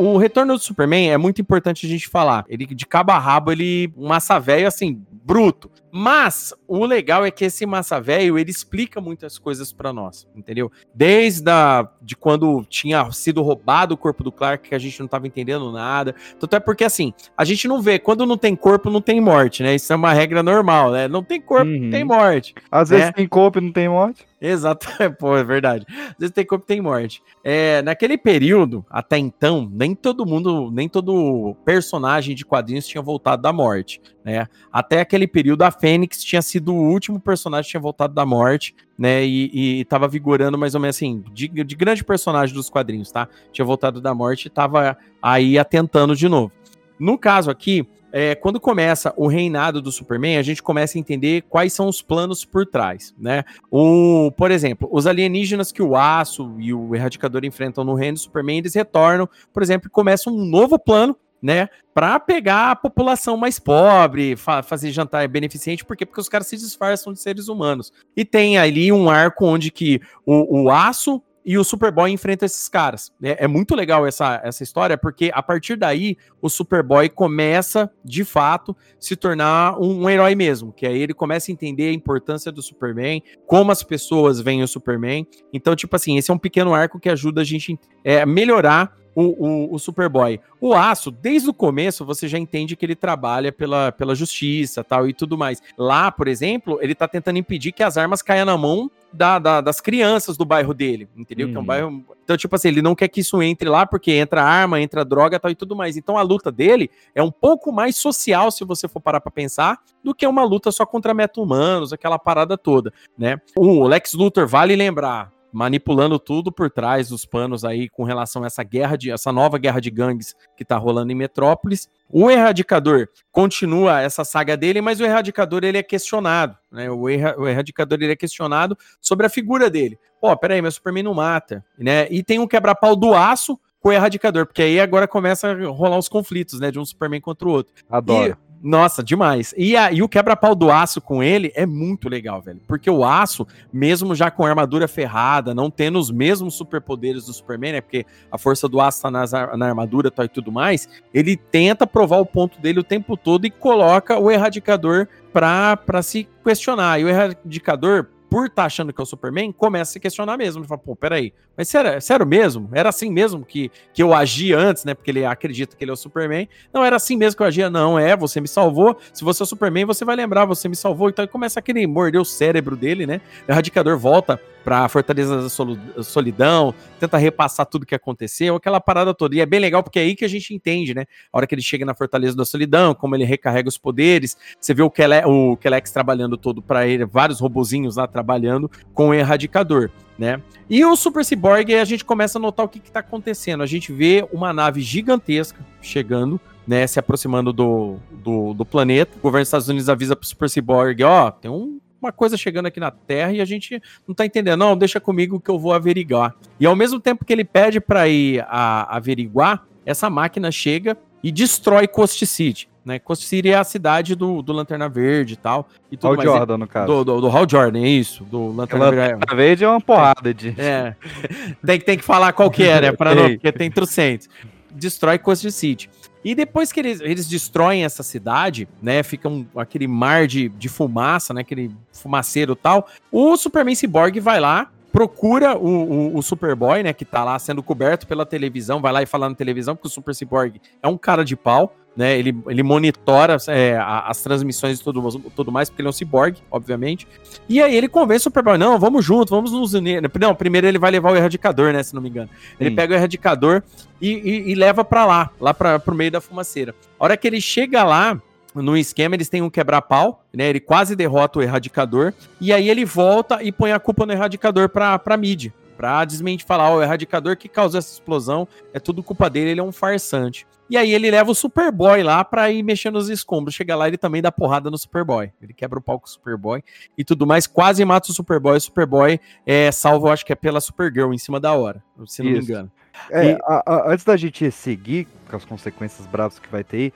O 0.00 0.16
retorno 0.16 0.54
do 0.54 0.60
Superman 0.60 1.10
é 1.10 1.18
muito 1.18 1.42
importante 1.42 1.84
a 1.84 1.88
gente 1.88 2.08
falar. 2.08 2.44
Ele 2.48 2.66
de 2.66 2.86
cabo 2.86 3.10
a 3.10 3.18
rabo, 3.18 3.50
ele 3.50 3.92
massa 3.96 4.38
velho 4.38 4.68
assim, 4.68 5.04
bruto. 5.10 5.68
Mas 5.90 6.54
o 6.66 6.84
legal 6.84 7.24
é 7.24 7.30
que 7.30 7.44
esse 7.44 7.64
massa 7.66 8.00
velho, 8.00 8.38
ele 8.38 8.50
explica 8.50 9.00
muitas 9.00 9.38
coisas 9.38 9.72
para 9.72 9.92
nós, 9.92 10.28
entendeu? 10.34 10.70
Desde 10.94 11.50
a, 11.50 11.88
de 12.02 12.16
quando 12.16 12.64
tinha 12.68 13.10
sido 13.10 13.42
roubado 13.42 13.94
o 13.94 13.98
corpo 13.98 14.22
do 14.22 14.32
Clark, 14.32 14.68
que 14.68 14.74
a 14.74 14.78
gente 14.78 15.00
não 15.00 15.08
tava 15.08 15.26
entendendo 15.26 15.72
nada. 15.72 16.14
Tanto 16.38 16.56
é 16.56 16.60
porque, 16.60 16.84
assim, 16.84 17.12
a 17.36 17.44
gente 17.44 17.66
não 17.66 17.80
vê, 17.80 17.98
quando 17.98 18.26
não 18.26 18.36
tem 18.36 18.54
corpo, 18.54 18.90
não 18.90 19.00
tem 19.00 19.20
morte, 19.20 19.62
né? 19.62 19.74
Isso 19.74 19.92
é 19.92 19.96
uma 19.96 20.12
regra 20.12 20.42
normal, 20.42 20.92
né? 20.92 21.08
Não 21.08 21.22
tem 21.22 21.40
corpo, 21.40 21.70
uhum. 21.70 21.90
tem 21.90 22.04
morte. 22.04 22.54
Às 22.70 22.90
né? 22.90 22.98
vezes 22.98 23.12
tem 23.14 23.26
corpo 23.26 23.58
e 23.58 23.62
não 23.62 23.72
tem 23.72 23.88
morte. 23.88 24.26
Exato, 24.40 24.86
pô, 25.18 25.36
é 25.36 25.42
verdade. 25.42 25.84
Às 25.88 26.18
vezes 26.18 26.34
tem 26.34 26.46
corpo 26.46 26.64
tem 26.64 26.80
morte. 26.80 27.22
É, 27.42 27.82
naquele 27.82 28.16
período, 28.16 28.84
até 28.88 29.18
então, 29.18 29.68
nem 29.72 29.94
todo 29.94 30.26
mundo, 30.26 30.70
nem 30.70 30.88
todo 30.88 31.56
personagem 31.64 32.34
de 32.34 32.44
quadrinhos 32.44 32.86
tinha 32.86 33.02
voltado 33.02 33.42
da 33.42 33.52
morte, 33.52 34.00
né? 34.28 34.46
Até 34.70 35.00
aquele 35.00 35.26
período, 35.26 35.62
a 35.62 35.70
Fênix 35.70 36.22
tinha 36.22 36.42
sido 36.42 36.74
o 36.74 36.90
último 36.90 37.18
personagem 37.18 37.64
que 37.64 37.70
tinha 37.70 37.80
voltado 37.80 38.12
da 38.12 38.26
morte, 38.26 38.74
né? 38.98 39.24
E, 39.24 39.80
e 39.80 39.84
tava 39.86 40.06
vigorando 40.06 40.58
mais 40.58 40.74
ou 40.74 40.80
menos 40.80 40.96
assim, 40.96 41.24
de, 41.32 41.48
de 41.48 41.74
grande 41.74 42.04
personagem 42.04 42.54
dos 42.54 42.68
quadrinhos, 42.68 43.10
tá? 43.10 43.26
Tinha 43.50 43.64
voltado 43.64 44.00
da 44.00 44.14
morte 44.14 44.46
e 44.46 44.50
tava 44.50 44.98
aí 45.22 45.58
atentando 45.58 46.14
de 46.14 46.28
novo. 46.28 46.52
No 46.98 47.16
caso 47.16 47.50
aqui, 47.50 47.86
é, 48.12 48.34
quando 48.34 48.60
começa 48.60 49.14
o 49.16 49.26
reinado 49.28 49.80
do 49.80 49.90
Superman, 49.90 50.36
a 50.36 50.42
gente 50.42 50.62
começa 50.62 50.98
a 50.98 51.00
entender 51.00 51.44
quais 51.48 51.72
são 51.72 51.88
os 51.88 52.02
planos 52.02 52.44
por 52.44 52.66
trás, 52.66 53.14
né? 53.18 53.44
O, 53.70 54.30
por 54.36 54.50
exemplo, 54.50 54.88
os 54.92 55.06
alienígenas 55.06 55.72
que 55.72 55.82
o 55.82 55.96
Aço 55.96 56.54
e 56.58 56.74
o 56.74 56.94
Erradicador 56.94 57.44
enfrentam 57.44 57.84
no 57.84 57.94
reino 57.94 58.14
do 58.14 58.20
Superman, 58.20 58.58
eles 58.58 58.74
retornam, 58.74 59.28
por 59.52 59.62
exemplo, 59.62 59.88
e 59.88 59.90
começam 59.90 60.34
um 60.34 60.44
novo 60.44 60.78
plano 60.78 61.16
né, 61.40 61.68
para 61.94 62.18
pegar 62.18 62.70
a 62.70 62.76
população 62.76 63.36
mais 63.36 63.58
pobre, 63.58 64.36
fa 64.36 64.62
fazer 64.62 64.90
jantar 64.90 65.26
beneficente, 65.28 65.84
por 65.84 65.96
quê? 65.96 66.04
Porque 66.04 66.20
os 66.20 66.28
caras 66.28 66.46
se 66.46 66.56
disfarçam 66.56 67.12
de 67.12 67.20
seres 67.20 67.48
humanos. 67.48 67.92
E 68.16 68.24
tem 68.24 68.58
ali 68.58 68.92
um 68.92 69.08
arco 69.08 69.46
onde 69.46 69.70
que 69.70 70.00
o, 70.26 70.62
o 70.64 70.70
aço 70.70 71.22
e 71.44 71.56
o 71.56 71.64
Superboy 71.64 72.10
enfrenta 72.10 72.44
esses 72.44 72.68
caras. 72.68 73.12
É, 73.22 73.44
é, 73.44 73.48
muito 73.48 73.74
legal 73.74 74.06
essa, 74.06 74.40
essa 74.44 74.62
história, 74.62 74.98
porque 74.98 75.30
a 75.32 75.42
partir 75.42 75.76
daí 75.76 76.16
o 76.42 76.48
Superboy 76.48 77.08
começa, 77.08 77.90
de 78.04 78.24
fato, 78.24 78.76
se 78.98 79.16
tornar 79.16 79.78
um, 79.78 80.04
um, 80.04 80.10
herói 80.10 80.34
mesmo. 80.34 80.72
Que 80.72 80.86
aí 80.86 81.00
ele 81.00 81.14
começa 81.14 81.50
a 81.50 81.52
entender 81.52 81.88
a 81.88 81.92
importância 81.92 82.52
do 82.52 82.62
Superman, 82.62 83.22
como 83.46 83.72
as 83.72 83.82
pessoas 83.82 84.40
veem 84.40 84.62
o 84.62 84.68
Superman. 84.68 85.26
Então, 85.52 85.74
tipo 85.74 85.94
assim, 85.96 86.18
esse 86.18 86.30
é 86.30 86.34
um 86.34 86.38
pequeno 86.38 86.74
arco 86.74 87.00
que 87.00 87.08
ajuda 87.08 87.40
a 87.40 87.44
gente 87.44 87.78
a 88.04 88.10
é, 88.10 88.26
melhorar 88.26 88.96
o, 89.18 89.22
o, 89.22 89.74
o 89.74 89.78
Superboy. 89.80 90.40
O 90.60 90.74
Aço, 90.74 91.10
desde 91.10 91.50
o 91.50 91.54
começo, 91.54 92.04
você 92.04 92.28
já 92.28 92.38
entende 92.38 92.76
que 92.76 92.86
ele 92.86 92.94
trabalha 92.94 93.50
pela, 93.50 93.90
pela 93.90 94.14
justiça 94.14 94.84
tal 94.84 95.08
e 95.08 95.12
tudo 95.12 95.36
mais. 95.36 95.60
Lá, 95.76 96.12
por 96.12 96.28
exemplo, 96.28 96.78
ele 96.80 96.94
tá 96.94 97.08
tentando 97.08 97.36
impedir 97.36 97.72
que 97.72 97.82
as 97.82 97.96
armas 97.96 98.22
caiam 98.22 98.46
na 98.46 98.56
mão 98.56 98.88
da, 99.12 99.38
da, 99.38 99.60
das 99.60 99.80
crianças 99.80 100.36
do 100.36 100.44
bairro 100.44 100.74
dele, 100.74 101.08
entendeu? 101.16 101.46
Uhum. 101.46 101.52
Que 101.52 101.56
é 101.56 101.58
um 101.58 101.62
uhum. 101.62 101.66
bairro. 101.66 102.04
Então, 102.24 102.36
tipo 102.36 102.54
assim, 102.54 102.68
ele 102.68 102.82
não 102.82 102.94
quer 102.94 103.08
que 103.08 103.20
isso 103.20 103.42
entre 103.42 103.68
lá 103.68 103.86
porque 103.86 104.12
entra 104.12 104.42
arma, 104.42 104.80
entra 104.80 105.04
droga 105.04 105.38
tal 105.40 105.50
e 105.50 105.54
tudo 105.54 105.74
mais. 105.74 105.96
Então, 105.96 106.18
a 106.18 106.22
luta 106.22 106.52
dele 106.52 106.90
é 107.14 107.22
um 107.22 107.30
pouco 107.30 107.72
mais 107.72 107.96
social, 107.96 108.50
se 108.50 108.64
você 108.64 108.86
for 108.86 109.00
parar 109.00 109.20
pra 109.20 109.30
pensar, 109.30 109.78
do 110.02 110.14
que 110.14 110.26
uma 110.26 110.44
luta 110.44 110.70
só 110.70 110.84
contra 110.84 111.14
meta-humanos, 111.14 111.92
aquela 111.92 112.18
parada 112.18 112.56
toda, 112.56 112.92
né? 113.16 113.40
O 113.56 113.86
Lex 113.86 114.14
Luthor, 114.14 114.46
vale 114.46 114.76
lembrar, 114.76 115.32
manipulando 115.52 116.18
tudo 116.18 116.52
por 116.52 116.70
trás 116.70 117.08
dos 117.08 117.24
panos 117.24 117.64
aí 117.64 117.88
com 117.88 118.04
relação 118.04 118.42
a 118.42 118.46
essa 118.46 118.62
guerra 118.62 118.96
de 118.96 119.10
essa 119.10 119.32
nova 119.32 119.58
guerra 119.58 119.80
de 119.80 119.90
gangues 119.90 120.34
que 120.56 120.64
tá 120.64 120.76
rolando 120.76 121.12
em 121.12 121.14
Metrópolis. 121.14 121.88
O 122.10 122.30
Erradicador 122.30 123.08
continua 123.30 124.00
essa 124.00 124.24
saga 124.24 124.56
dele, 124.56 124.80
mas 124.80 125.00
o 125.00 125.04
Erradicador 125.04 125.64
ele 125.64 125.78
é 125.78 125.82
questionado, 125.82 126.56
né? 126.70 126.90
O, 126.90 127.08
erra, 127.08 127.34
o 127.38 127.46
Erradicador 127.46 127.98
ele 128.00 128.12
é 128.12 128.16
questionado 128.16 128.76
sobre 129.00 129.26
a 129.26 129.30
figura 129.30 129.68
dele. 129.70 129.98
Pô, 130.20 130.34
peraí, 130.36 130.60
meu 130.60 130.70
Superman 130.70 131.04
não 131.04 131.14
mata, 131.14 131.64
né? 131.78 132.08
E 132.10 132.22
tem 132.22 132.38
um 132.38 132.46
quebra-pau 132.46 132.96
do 132.96 133.14
aço 133.14 133.58
com 133.80 133.90
o 133.90 133.92
Erradicador, 133.92 134.46
porque 134.46 134.62
aí 134.62 134.80
agora 134.80 135.06
começa 135.06 135.50
a 135.50 135.66
rolar 135.68 135.98
os 135.98 136.08
conflitos, 136.08 136.60
né? 136.60 136.70
De 136.70 136.78
um 136.78 136.84
Superman 136.84 137.20
contra 137.20 137.48
o 137.48 137.52
outro. 137.52 137.72
Adoro. 137.88 138.36
E, 138.40 138.47
nossa, 138.62 139.02
demais. 139.02 139.54
E, 139.56 139.76
a, 139.76 139.92
e 139.92 140.02
o 140.02 140.08
quebra-pau 140.08 140.54
do 140.54 140.70
aço 140.70 141.00
com 141.00 141.22
ele 141.22 141.52
é 141.54 141.64
muito 141.64 142.08
legal, 142.08 142.42
velho. 142.42 142.60
Porque 142.66 142.90
o 142.90 143.04
aço, 143.04 143.46
mesmo 143.72 144.14
já 144.14 144.30
com 144.30 144.44
armadura 144.44 144.88
ferrada, 144.88 145.54
não 145.54 145.70
tendo 145.70 145.98
os 145.98 146.10
mesmos 146.10 146.54
superpoderes 146.54 147.26
do 147.26 147.32
Superman, 147.32 147.72
né? 147.72 147.80
Porque 147.80 148.04
a 148.30 148.38
força 148.38 148.68
do 148.68 148.80
aço 148.80 149.02
tá 149.02 149.10
nas, 149.10 149.32
na 149.32 149.66
armadura 149.66 150.10
tal, 150.10 150.24
e 150.24 150.28
tudo 150.28 150.50
mais, 150.50 150.88
ele 151.14 151.36
tenta 151.36 151.86
provar 151.86 152.18
o 152.18 152.26
ponto 152.26 152.60
dele 152.60 152.80
o 152.80 152.84
tempo 152.84 153.16
todo 153.16 153.46
e 153.46 153.50
coloca 153.50 154.18
o 154.18 154.30
erradicador 154.30 155.06
pra, 155.32 155.76
pra 155.76 156.02
se 156.02 156.28
questionar. 156.44 157.00
E 157.00 157.04
o 157.04 157.08
erradicador, 157.08 158.06
por 158.28 158.46
estar 158.46 158.62
tá 158.62 158.66
achando 158.66 158.92
que 158.92 159.00
é 159.00 159.02
o 159.02 159.06
Superman, 159.06 159.52
começa 159.52 159.90
a 159.90 159.92
se 159.92 160.00
questionar 160.00 160.36
mesmo. 160.36 160.60
Ele 160.60 160.68
fala, 160.68 160.80
pô, 160.80 160.94
peraí, 160.94 161.32
mas 161.56 161.68
sério, 161.68 162.00
sério 162.00 162.26
mesmo? 162.26 162.68
Era 162.72 162.88
assim 162.88 163.10
mesmo 163.10 163.44
que, 163.44 163.70
que 163.92 164.02
eu 164.02 164.14
agia 164.14 164.58
antes, 164.58 164.84
né? 164.84 164.94
Porque 164.94 165.10
ele 165.10 165.24
acredita 165.24 165.76
que 165.76 165.82
ele 165.82 165.90
é 165.90 165.94
o 165.94 165.96
Superman. 165.96 166.48
Não, 166.72 166.84
era 166.84 166.96
assim 166.96 167.16
mesmo 167.16 167.36
que 167.36 167.42
eu 167.42 167.46
agia. 167.46 167.70
Não, 167.70 167.98
é, 167.98 168.16
você 168.16 168.40
me 168.40 168.48
salvou. 168.48 168.96
Se 169.12 169.24
você 169.24 169.42
é 169.42 169.44
o 169.44 169.46
Superman, 169.46 169.84
você 169.84 170.04
vai 170.04 170.14
lembrar, 170.14 170.44
você 170.44 170.68
me 170.68 170.76
salvou. 170.76 171.08
Então 171.08 171.26
começa 171.26 171.58
aquele 171.58 171.86
morder 171.86 172.20
o 172.20 172.24
cérebro 172.24 172.76
dele, 172.76 173.06
né? 173.06 173.20
O 173.48 173.52
Erradicador 173.52 173.98
volta 173.98 174.40
pra 174.64 174.88
Fortaleza 174.88 175.42
da 175.42 176.02
Solidão, 176.02 176.74
tenta 177.00 177.16
repassar 177.16 177.66
tudo 177.66 177.86
que 177.86 177.94
aconteceu, 177.94 178.56
aquela 178.56 178.80
parada 178.80 179.14
toda. 179.14 179.34
E 179.34 179.40
é 179.40 179.46
bem 179.46 179.60
legal 179.60 179.82
porque 179.82 179.98
é 179.98 180.02
aí 180.02 180.14
que 180.14 180.24
a 180.24 180.28
gente 180.28 180.54
entende, 180.54 180.94
né? 180.94 181.04
A 181.32 181.38
hora 181.38 181.46
que 181.46 181.54
ele 181.54 181.62
chega 181.62 181.84
na 181.84 181.94
Fortaleza 181.94 182.36
da 182.36 182.44
Solidão, 182.44 182.94
como 182.94 183.14
ele 183.14 183.24
recarrega 183.24 183.68
os 183.68 183.78
poderes, 183.78 184.36
você 184.60 184.74
vê 184.74 184.82
o, 184.82 184.90
Kele 184.90 185.24
o 185.26 185.56
Kelex 185.56 185.90
trabalhando 185.90 186.36
todo 186.36 186.60
para 186.60 186.86
ele, 186.86 187.04
vários 187.04 187.40
robozinhos 187.40 187.96
lá 187.96 188.06
trabalhando 188.06 188.70
com 188.92 189.08
o 189.08 189.14
Erradicador. 189.14 189.90
Né? 190.18 190.42
E 190.68 190.84
o 190.84 190.96
Super 190.96 191.24
Cyborg, 191.24 191.74
a 191.74 191.84
gente 191.84 192.04
começa 192.04 192.38
a 192.38 192.42
notar 192.42 192.66
o 192.66 192.68
que 192.68 192.78
está 192.78 193.00
acontecendo. 193.00 193.62
A 193.62 193.66
gente 193.66 193.92
vê 193.92 194.26
uma 194.32 194.52
nave 194.52 194.80
gigantesca 194.80 195.64
chegando, 195.80 196.40
né, 196.66 196.86
se 196.86 196.98
aproximando 196.98 197.52
do, 197.52 197.96
do, 198.10 198.52
do 198.52 198.64
planeta. 198.64 199.16
O 199.16 199.20
governo 199.20 199.42
dos 199.42 199.48
Estados 199.48 199.68
Unidos 199.68 199.88
avisa 199.88 200.16
para 200.16 200.24
o 200.24 200.26
Super 200.26 200.50
Cyborg, 200.50 201.02
ó, 201.04 201.30
tem 201.30 201.50
um 201.50 201.78
uma 202.00 202.12
coisa 202.12 202.36
chegando 202.36 202.66
aqui 202.66 202.80
na 202.80 202.90
Terra 202.90 203.32
e 203.32 203.40
a 203.40 203.44
gente 203.44 203.82
não 204.06 204.14
tá 204.14 204.24
entendendo. 204.24 204.58
Não, 204.58 204.76
deixa 204.76 205.00
comigo 205.00 205.40
que 205.40 205.50
eu 205.50 205.58
vou 205.58 205.72
averiguar. 205.72 206.34
E 206.58 206.66
ao 206.66 206.76
mesmo 206.76 207.00
tempo 207.00 207.24
que 207.24 207.32
ele 207.32 207.44
pede 207.44 207.80
para 207.80 208.08
ir 208.08 208.44
a, 208.48 208.96
averiguar, 208.96 209.66
essa 209.84 210.08
máquina 210.08 210.50
chega 210.50 210.96
e 211.22 211.32
destrói 211.32 211.88
Coast 211.88 212.24
City. 212.26 212.68
Né? 212.84 212.98
Coast 212.98 213.26
City 213.26 213.50
é 213.50 213.56
a 213.56 213.64
cidade 213.64 214.14
do, 214.14 214.40
do 214.40 214.52
Lanterna 214.52 214.88
Verde 214.88 215.34
e 215.34 215.36
tal. 215.36 215.68
E 215.90 215.96
tudo 215.96 216.10
Hal 216.10 216.16
mais. 216.16 216.28
Jordan, 216.30 216.58
no 216.58 216.66
caso. 216.66 216.86
Do, 216.86 217.04
do, 217.04 217.20
do 217.20 217.28
Hal 217.28 217.46
Jordan, 217.48 217.80
é 217.80 217.88
isso. 217.88 218.24
Do 218.24 218.52
Lanterna, 218.52 218.86
Lanterna 218.86 219.18
Verde. 219.18 219.36
Verde 219.36 219.64
é 219.64 219.68
uma 219.68 219.80
porrada 219.80 220.32
de. 220.32 220.54
É. 220.58 220.96
tem, 221.64 221.80
tem 221.80 221.98
que 221.98 222.04
falar 222.04 222.32
qual 222.32 222.50
que 222.50 222.62
é, 222.62 222.80
né? 222.80 222.92
Pra 222.92 223.12
não, 223.14 223.28
porque 223.28 223.52
tem 223.52 223.70
trocentos. 223.70 224.28
Destrói 224.70 225.18
Coast 225.18 225.50
City. 225.50 225.90
E 226.24 226.34
depois 226.34 226.72
que 226.72 226.80
eles, 226.80 227.00
eles 227.00 227.28
destroem 227.28 227.84
essa 227.84 228.02
cidade, 228.02 228.68
né? 228.82 229.02
Fica 229.02 229.28
um, 229.28 229.46
aquele 229.56 229.86
mar 229.86 230.26
de, 230.26 230.48
de 230.48 230.68
fumaça, 230.68 231.32
né? 231.32 231.42
Aquele 231.42 231.70
fumaceiro 231.92 232.56
tal. 232.56 232.88
O 233.10 233.36
Superman 233.36 233.74
Cyborg 233.74 234.18
vai 234.20 234.40
lá, 234.40 234.70
procura 234.98 235.56
o, 235.56 235.68
o, 235.68 236.16
o, 236.16 236.22
Superboy, 236.22 236.82
né? 236.82 236.92
Que 236.92 237.04
tá 237.04 237.22
lá 237.22 237.38
sendo 237.38 237.62
coberto 237.62 238.04
pela 238.04 238.26
televisão, 238.26 238.80
vai 238.80 238.92
lá 238.92 239.00
e 239.00 239.06
fala 239.06 239.28
na 239.28 239.34
televisão, 239.36 239.76
porque 239.76 239.86
o 239.86 239.90
Super 239.90 240.12
Cyborg 240.12 240.60
é 240.82 240.88
um 240.88 240.98
cara 240.98 241.24
de 241.24 241.36
pau 241.36 241.72
né? 241.98 242.16
Ele, 242.16 242.36
ele 242.46 242.62
monitora 242.62 243.36
é, 243.48 243.76
as 243.80 244.22
transmissões 244.22 244.78
e 244.78 244.84
tudo, 244.84 245.18
tudo 245.34 245.50
mais, 245.50 245.68
porque 245.68 245.82
ele 245.82 245.88
é 245.88 245.90
um 245.90 245.92
cyborg, 245.92 246.38
obviamente. 246.48 247.08
E 247.48 247.60
aí 247.60 247.76
ele 247.76 247.88
convence 247.88 248.20
o 248.20 248.30
Superboy, 248.30 248.56
não, 248.56 248.78
vamos 248.78 249.04
junto, 249.04 249.30
vamos 249.30 249.50
nos 249.50 249.74
unir. 249.74 250.00
Não, 250.20 250.32
primeiro 250.32 250.68
ele 250.68 250.78
vai 250.78 250.92
levar 250.92 251.10
o 251.10 251.16
erradicador, 251.16 251.72
né? 251.72 251.82
Se 251.82 251.96
não 251.96 252.00
me 252.00 252.08
engano. 252.08 252.30
Ele 252.60 252.70
Sim. 252.70 252.76
pega 252.76 252.94
o 252.94 252.96
erradicador 252.96 253.64
e, 254.00 254.12
e, 254.12 254.52
e 254.52 254.54
leva 254.54 254.84
para 254.84 255.04
lá, 255.04 255.30
lá 255.40 255.52
para 255.52 255.80
pro 255.80 255.92
meio 255.92 256.12
da 256.12 256.20
fumaceira. 256.20 256.72
A 257.00 257.04
hora 257.04 257.16
que 257.16 257.26
ele 257.26 257.40
chega 257.40 257.82
lá, 257.82 258.16
no 258.54 258.76
esquema, 258.76 259.14
eles 259.14 259.28
têm 259.28 259.42
um 259.42 259.50
quebra-pau, 259.50 260.24
né? 260.32 260.48
Ele 260.48 260.60
quase 260.60 260.96
derrota 260.96 261.38
o 261.38 261.42
erradicador. 261.42 262.12
E 262.40 262.52
aí 262.52 262.68
ele 262.68 262.84
volta 262.84 263.42
e 263.42 263.52
põe 263.52 263.72
a 263.72 263.78
culpa 263.78 264.06
no 264.06 264.12
erradicador 264.12 264.68
pra, 264.68 264.98
pra 264.98 265.16
mídia. 265.16 265.52
Pra 265.76 266.04
desmente 266.04 266.44
falar, 266.44 266.70
ó, 266.70 266.78
o 266.78 266.82
erradicador 266.82 267.36
que 267.36 267.48
causou 267.48 267.78
essa 267.78 267.92
explosão 267.92 268.48
é 268.72 268.80
tudo 268.80 269.02
culpa 269.02 269.30
dele, 269.30 269.50
ele 269.50 269.60
é 269.60 269.62
um 269.62 269.70
farsante. 269.70 270.46
E 270.70 270.76
aí 270.76 270.92
ele 270.92 271.10
leva 271.10 271.30
o 271.30 271.34
Superboy 271.34 272.02
lá 272.02 272.22
pra 272.22 272.50
ir 272.50 272.62
mexendo 272.62 272.94
nos 272.94 273.08
escombros. 273.08 273.54
Chega 273.54 273.74
lá, 273.74 273.88
ele 273.88 273.96
também 273.96 274.20
dá 274.20 274.30
porrada 274.30 274.70
no 274.70 274.76
Superboy. 274.76 275.32
Ele 275.40 275.54
quebra 275.54 275.78
o 275.78 275.82
palco 275.82 276.04
com 276.04 276.08
o 276.08 276.12
Superboy 276.12 276.62
e 276.96 277.04
tudo 277.04 277.26
mais. 277.26 277.46
Quase 277.46 277.82
mata 277.84 278.10
o 278.10 278.14
Superboy. 278.14 278.56
O 278.56 278.60
Superboy 278.60 279.18
é 279.46 279.72
salvo, 279.72 280.10
acho 280.10 280.26
que 280.26 280.32
é 280.32 280.36
pela 280.36 280.60
Supergirl 280.60 281.14
em 281.14 281.18
cima 281.18 281.40
da 281.40 281.54
hora, 281.54 281.82
se 282.06 282.22
não 282.22 282.32
Isso. 282.32 282.40
me 282.40 282.44
engano. 282.44 282.70
É, 283.10 283.32
e... 283.32 283.38
a, 283.44 283.62
a, 283.64 283.92
antes 283.92 284.04
da 284.04 284.16
gente 284.16 284.50
seguir 284.50 285.06
com 285.30 285.36
as 285.36 285.44
consequências 285.44 286.06
bravas 286.06 286.38
que 286.38 286.48
vai 286.48 286.64
ter 286.64 286.76
aí, 286.76 286.92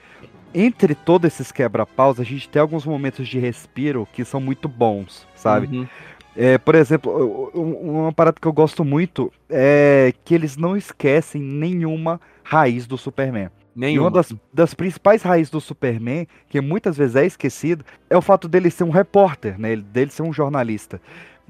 entre 0.55 0.94
todos 0.94 1.32
esses 1.32 1.50
quebra-paus, 1.50 2.20
a 2.20 2.24
gente 2.24 2.48
tem 2.48 2.61
alguns 2.61 2.84
momentos 2.84 3.26
de 3.28 3.38
respiro 3.38 4.07
que 4.12 4.24
são 4.24 4.40
muito 4.40 4.68
bons, 4.68 5.26
sabe? 5.34 5.78
Uhum. 5.78 5.86
É, 6.34 6.57
por 6.57 6.74
exemplo, 6.74 7.50
uma 7.55 8.12
parada 8.12 8.38
que 8.40 8.46
eu 8.46 8.53
gosto 8.53 8.84
muito 8.84 9.30
é 9.50 10.14
que 10.24 10.34
eles 10.34 10.57
não 10.57 10.76
esquecem 10.76 11.42
nenhuma 11.42 12.20
raiz 12.42 12.86
do 12.86 12.96
Superman. 12.96 13.50
Nenhuma. 13.74 13.96
E 13.96 13.98
uma 14.05 14.11
das, 14.11 14.34
das, 14.53 14.74
principais 14.74 15.22
raízes 15.22 15.50
do 15.50 15.61
Superman, 15.61 16.26
que 16.48 16.61
muitas 16.61 16.96
vezes 16.96 17.16
é 17.16 17.26
esquecido, 17.26 17.84
é 18.09 18.16
o 18.16 18.22
fato 18.22 18.48
dele 18.48 18.70
ser 18.70 18.84
um 18.84 18.90
repórter, 18.90 19.59
né? 19.59 19.76
Dele 19.76 20.11
ser 20.11 20.22
um 20.22 20.32
jornalista. 20.32 21.00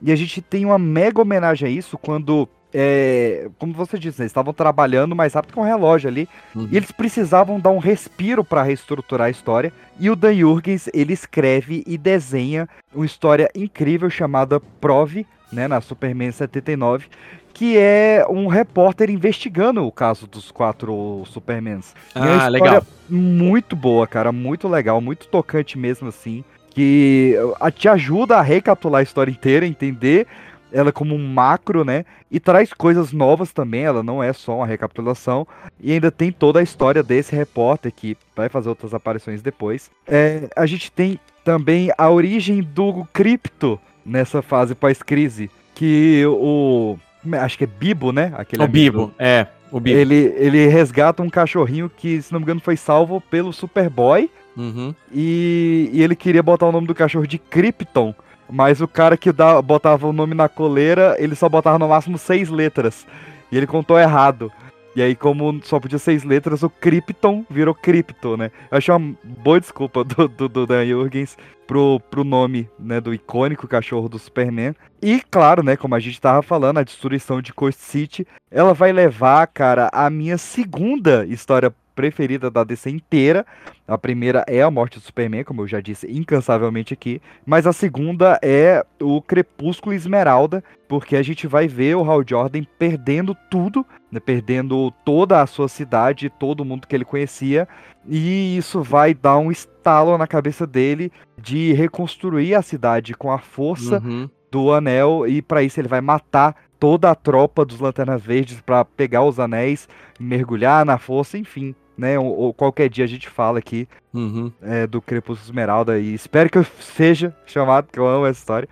E 0.01 0.11
a 0.13 0.17
gente 0.17 0.41
tem 0.41 0.65
uma 0.65 0.79
mega 0.79 1.21
homenagem 1.21 1.69
a 1.69 1.71
isso 1.71 1.99
quando 1.99 2.49
é, 2.73 3.49
como 3.59 3.73
você 3.73 3.99
disse, 3.99 4.23
eles 4.23 4.31
estavam 4.31 4.53
trabalhando 4.53 5.15
mais 5.15 5.35
rápido 5.35 5.53
que 5.55 5.61
um 5.61 5.65
relógio 5.65 6.09
ali, 6.09 6.29
uhum. 6.55 6.69
e 6.71 6.77
eles 6.77 6.91
precisavam 6.91 7.61
dar 7.61 7.71
um 7.71 7.79
respiro 7.79 8.43
para 8.43 8.63
reestruturar 8.63 9.27
a 9.27 9.31
história. 9.31 9.73
E 9.99 10.09
o 10.11 10.17
Dan 10.17 10.35
Jurgens, 10.35 10.89
ele 10.95 11.13
escreve 11.13 11.85
e 11.87 11.99
desenha 11.99 12.69
uma 12.95 13.05
história 13.07 13.51
incrível 13.55 14.09
chamada 14.09 14.61
Prove, 14.81 15.27
né, 15.53 15.69
na 15.69 15.81
Superman 15.81 16.33
79, 16.33 17.07
que 17.53 17.77
é 17.77 18.25
um 18.29 18.47
repórter 18.47 19.11
investigando 19.11 19.87
o 19.87 19.93
caso 19.93 20.27
dos 20.27 20.51
quatro 20.51 21.23
Supermans. 21.27 21.95
Ah, 22.15 22.49
legal. 22.49 22.83
Muito 23.09 23.77
boa, 23.77 24.07
cara, 24.07 24.33
muito 24.33 24.67
legal, 24.67 25.01
muito 25.01 25.29
tocante 25.29 25.79
mesmo 25.79 26.09
assim, 26.09 26.43
que 26.71 27.37
te 27.75 27.89
ajuda 27.89 28.39
a 28.39 28.43
recapitular 28.43 29.01
a 29.01 29.03
história 29.03 29.31
inteira, 29.31 29.67
entender 29.67 30.27
ela 30.73 30.93
como 30.93 31.15
um 31.15 31.27
macro, 31.27 31.85
né? 31.85 32.05
E 32.31 32.41
traz 32.41 32.73
coisas 32.73 33.13
novas 33.13 33.53
também, 33.53 33.83
ela 33.83 34.03
não 34.03 34.23
é 34.23 34.33
só 34.33 34.57
uma 34.57 34.67
recapitulação. 34.67 35.47
E 35.81 35.93
ainda 35.93 36.11
tem 36.11 36.33
toda 36.33 36.61
a 36.61 36.63
história 36.63 37.03
desse 37.03 37.35
repórter 37.35 37.93
que 37.93 38.17
vai 38.35 38.49
fazer 38.49 38.69
outras 38.69 38.95
aparições 38.95 39.43
depois. 39.43 39.91
É, 40.07 40.49
a 40.57 40.67
gente 40.67 40.91
tem 40.91 41.21
também 41.45 41.93
a 41.97 42.11
origem 42.11 42.63
do 42.63 43.07
cripto 43.13 43.79
nessa 44.05 44.43
fase 44.43 44.75
pós-crise. 44.75 45.51
Que 45.75 46.25
o. 46.27 46.97
Acho 47.41 47.59
que 47.59 47.65
é 47.65 47.69
Bibo, 47.69 48.13
né? 48.13 48.33
Aquele 48.37 48.63
o 48.63 48.69
Bibo, 48.69 49.13
é. 49.19 49.47
O 49.71 49.81
Bibo. 49.81 49.99
Ele, 49.99 50.35
ele 50.37 50.67
resgata 50.67 51.23
um 51.23 51.31
cachorrinho 51.31 51.89
que, 51.89 52.21
se 52.21 52.33
não 52.33 52.41
me 52.41 52.45
engano, 52.45 52.61
foi 52.61 52.77
salvo 52.77 53.21
pelo 53.21 53.53
Superboy. 53.53 54.31
Uhum. 54.57 54.95
E, 55.11 55.89
e 55.93 56.03
ele 56.03 56.15
queria 56.15 56.43
botar 56.43 56.67
o 56.67 56.73
nome 56.73 56.87
do 56.87 56.95
cachorro 56.95 57.27
de 57.27 57.39
Krypton. 57.39 58.15
Mas 58.53 58.83
o 58.83 58.87
cara 58.87 59.17
que 59.17 59.33
dá, 59.33 59.63
botava 59.63 60.07
o 60.07 60.13
nome 60.13 60.35
na 60.35 60.47
coleira, 60.47 61.17
ele 61.19 61.35
só 61.35 61.49
botava 61.49 61.79
no 61.79 61.89
máximo 61.89 62.19
seis 62.19 62.51
letras. 62.51 63.07
E 63.51 63.57
ele 63.57 63.67
contou 63.67 63.99
errado. 63.99 64.53
E 64.95 65.01
aí, 65.01 65.17
como 65.17 65.59
só 65.65 65.81
podia 65.81 65.99
seis 65.99 66.23
letras, 66.23 66.63
o 66.63 66.69
Krypton 66.69 67.47
virou 67.49 67.75
Krypto, 67.75 68.37
né? 68.37 68.51
Eu 68.71 68.77
achei 68.77 68.95
uma 68.95 69.17
boa 69.25 69.59
desculpa 69.59 70.05
do, 70.05 70.29
do, 70.29 70.49
do 70.51 70.67
Dan 70.67 70.87
Jurgens 70.87 71.35
pro, 71.67 71.99
pro 72.11 72.25
nome, 72.25 72.69
né, 72.79 73.01
do 73.01 73.15
icônico 73.15 73.67
cachorro 73.67 74.07
do 74.07 74.19
Superman. 74.19 74.75
E, 75.01 75.23
claro, 75.31 75.63
né, 75.63 75.75
como 75.75 75.95
a 75.95 75.99
gente 75.99 76.21
tava 76.21 76.43
falando, 76.43 76.77
a 76.77 76.83
destruição 76.83 77.41
de 77.41 77.55
Coast 77.55 77.81
City, 77.81 78.27
ela 78.51 78.75
vai 78.75 78.93
levar, 78.93 79.47
cara, 79.47 79.89
a 79.95 80.11
minha 80.11 80.37
segunda 80.37 81.25
história 81.25 81.75
preferida 81.95 82.51
da 82.51 82.65
DC 82.65 82.91
inteira. 82.91 83.47
A 83.87 83.99
primeira 83.99 84.45
é 84.47 84.63
a 84.63 84.71
morte 84.71 84.99
do 84.99 85.05
Superman, 85.05 85.45
como 85.45 85.63
eu 85.63 85.69
já 85.69 85.81
disse 85.81 86.11
incansavelmente 86.11 86.95
aqui, 86.95 87.21
mas 87.45 87.67
a 87.67 87.73
segunda 87.73 88.39
é 88.43 88.85
o 89.01 89.21
Crepúsculo 89.21 89.95
Esmeralda, 89.95 90.63
porque 90.89 91.17
a 91.17 91.23
gente 91.23 91.47
vai 91.47 91.67
ver 91.67 91.97
o 91.97 92.05
Hal 92.05 92.23
Jordan 92.27 92.65
perdendo 92.79 93.37
tudo, 93.51 93.85
né, 94.11 94.21
perdendo 94.21 94.91
toda 95.05 95.41
a 95.41 95.47
sua 95.47 95.69
cidade, 95.69 96.31
todo 96.31 96.65
mundo 96.65 96.87
que 96.87 96.95
ele 96.95 97.05
conhecia, 97.05 97.69
e 98.07 98.57
isso 98.57 98.83
vai 98.83 99.15
dar 99.15 99.39
um 99.39 99.51
estalo 99.51 100.17
na 100.17 100.27
cabeça 100.27 100.67
dele 100.67 101.11
de 101.41 101.73
reconstruir 101.73 102.55
a 102.55 102.63
cidade 102.63 103.15
com 103.15 103.31
a 103.31 103.39
força 103.39 104.01
uhum. 104.05 104.29
do 104.51 104.73
anel, 104.73 105.27
e 105.27 105.43
para 105.43 105.63
isso 105.63 105.81
ele 105.81 105.89
vai 105.89 106.01
matar 106.01 106.55
toda 106.79 107.11
a 107.11 107.15
tropa 107.15 107.65
dos 107.65 107.79
Lanternas 107.79 108.23
Verdes 108.23 108.61
para 108.61 108.85
pegar 108.85 109.23
os 109.23 109.39
anéis, 109.39 109.89
mergulhar 110.19 110.85
na 110.85 110.99
força, 110.99 111.39
enfim 111.39 111.75
né? 111.97 112.19
Ou, 112.19 112.27
ou, 112.27 112.55
qualquer 112.55 112.89
dia 112.89 113.05
a 113.05 113.09
gente 113.09 113.29
fala 113.29 113.59
aqui 113.59 113.89
uhum. 114.13 114.51
é, 114.63 114.87
do 114.87 115.01
Crepúsculo 115.01 115.49
Esmeralda. 115.49 115.99
E 115.99 116.15
espero 116.15 116.51
que 116.51 116.59
eu 116.59 116.67
seja 116.81 117.35
chamado, 117.47 117.89
que 117.93 117.99
eu 117.99 118.07
amo 118.07 118.27
essa 118.27 118.41
história. 118.41 118.69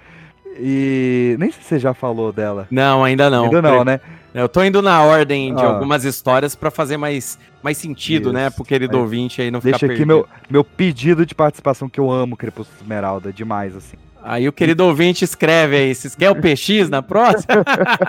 E 0.59 1.37
nem 1.39 1.51
sei 1.51 1.63
se 1.63 1.69
você 1.69 1.79
já 1.79 1.95
falou 1.95 2.33
dela. 2.33 2.67
Não, 2.71 3.05
ainda 3.05 3.31
não. 3.31 3.45
Ainda 3.45 3.63
não, 3.63 3.85
né? 3.85 4.01
Eu 4.33 4.49
tô 4.49 4.63
indo 4.63 4.81
na 4.81 5.03
ordem 5.03 5.55
de 5.55 5.63
ah. 5.63 5.67
algumas 5.67 6.05
histórias 6.05 6.55
para 6.55 6.71
fazer 6.71 6.97
mais, 6.97 7.39
mais 7.63 7.77
sentido, 7.77 8.33
né, 8.33 8.43
Isso. 8.43 8.51
né? 8.51 8.51
Pro 8.51 8.65
querido 8.65 8.97
aí, 8.97 9.03
ouvinte 9.03 9.43
aí 9.43 9.51
não 9.51 9.61
ficar 9.61 9.79
Deixa 9.79 9.93
aqui 9.93 10.05
meu, 10.05 10.27
meu 10.49 10.63
pedido 10.63 11.27
de 11.27 11.35
participação, 11.35 11.89
que 11.89 11.99
eu 11.99 12.11
amo 12.11 12.37
Crepúsculo 12.37 12.81
Esmeralda 12.81 13.33
demais, 13.33 13.75
assim. 13.75 13.97
Aí 14.23 14.49
o 14.49 14.53
querido 14.53 14.85
ouvinte 14.85 15.25
escreve 15.25 15.77
aí, 15.77 15.95
vocês 15.95 16.15
querem 16.15 16.37
o 16.37 16.41
PX 16.41 16.89
na 16.89 17.03
próxima? 17.03 17.65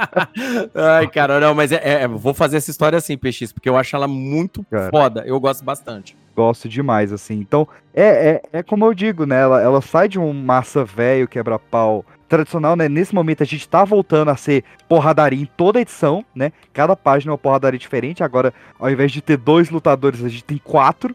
Ai, 0.76 1.08
cara, 1.08 1.40
não, 1.40 1.56
mas 1.56 1.72
é, 1.72 2.04
é, 2.04 2.08
vou 2.08 2.34
fazer 2.34 2.58
essa 2.58 2.70
história 2.70 2.98
assim, 2.98 3.18
PX, 3.18 3.52
porque 3.54 3.70
eu 3.70 3.78
acho 3.78 3.96
ela 3.96 4.08
muito 4.08 4.64
cara, 4.70 4.90
foda, 4.90 5.24
eu 5.26 5.40
gosto 5.40 5.64
bastante. 5.64 6.16
Gosto 6.36 6.68
demais, 6.70 7.12
assim. 7.12 7.36
Então, 7.36 7.68
é, 7.94 8.42
é, 8.54 8.60
é 8.60 8.64
como 8.64 8.86
eu 8.86 8.94
digo, 8.94 9.26
né, 9.26 9.42
ela, 9.42 9.62
ela 9.62 9.82
sai 9.82 10.08
de 10.08 10.20
um 10.20 10.34
massa 10.34 10.84
velho, 10.84 11.28
quebra-pau 11.28 12.06
tradicional, 12.28 12.78
né, 12.78 12.88
nesse 12.88 13.14
momento 13.14 13.44
a 13.44 13.46
gente 13.46 13.68
tá 13.68 13.84
voltando 13.84 14.32
a 14.32 14.38
ser 14.38 14.64
porradaria 14.88 15.42
em 15.42 15.46
toda 15.46 15.80
a 15.80 15.82
edição, 15.82 16.24
né, 16.34 16.54
cada 16.72 16.96
página 16.96 17.32
é 17.32 17.34
uma 17.34 17.38
porradaria 17.38 17.78
diferente, 17.78 18.24
agora 18.24 18.54
ao 18.80 18.90
invés 18.90 19.12
de 19.12 19.22
ter 19.22 19.36
dois 19.36 19.70
lutadores, 19.70 20.24
a 20.24 20.30
gente 20.30 20.46
tem 20.46 20.58
quatro, 20.58 21.14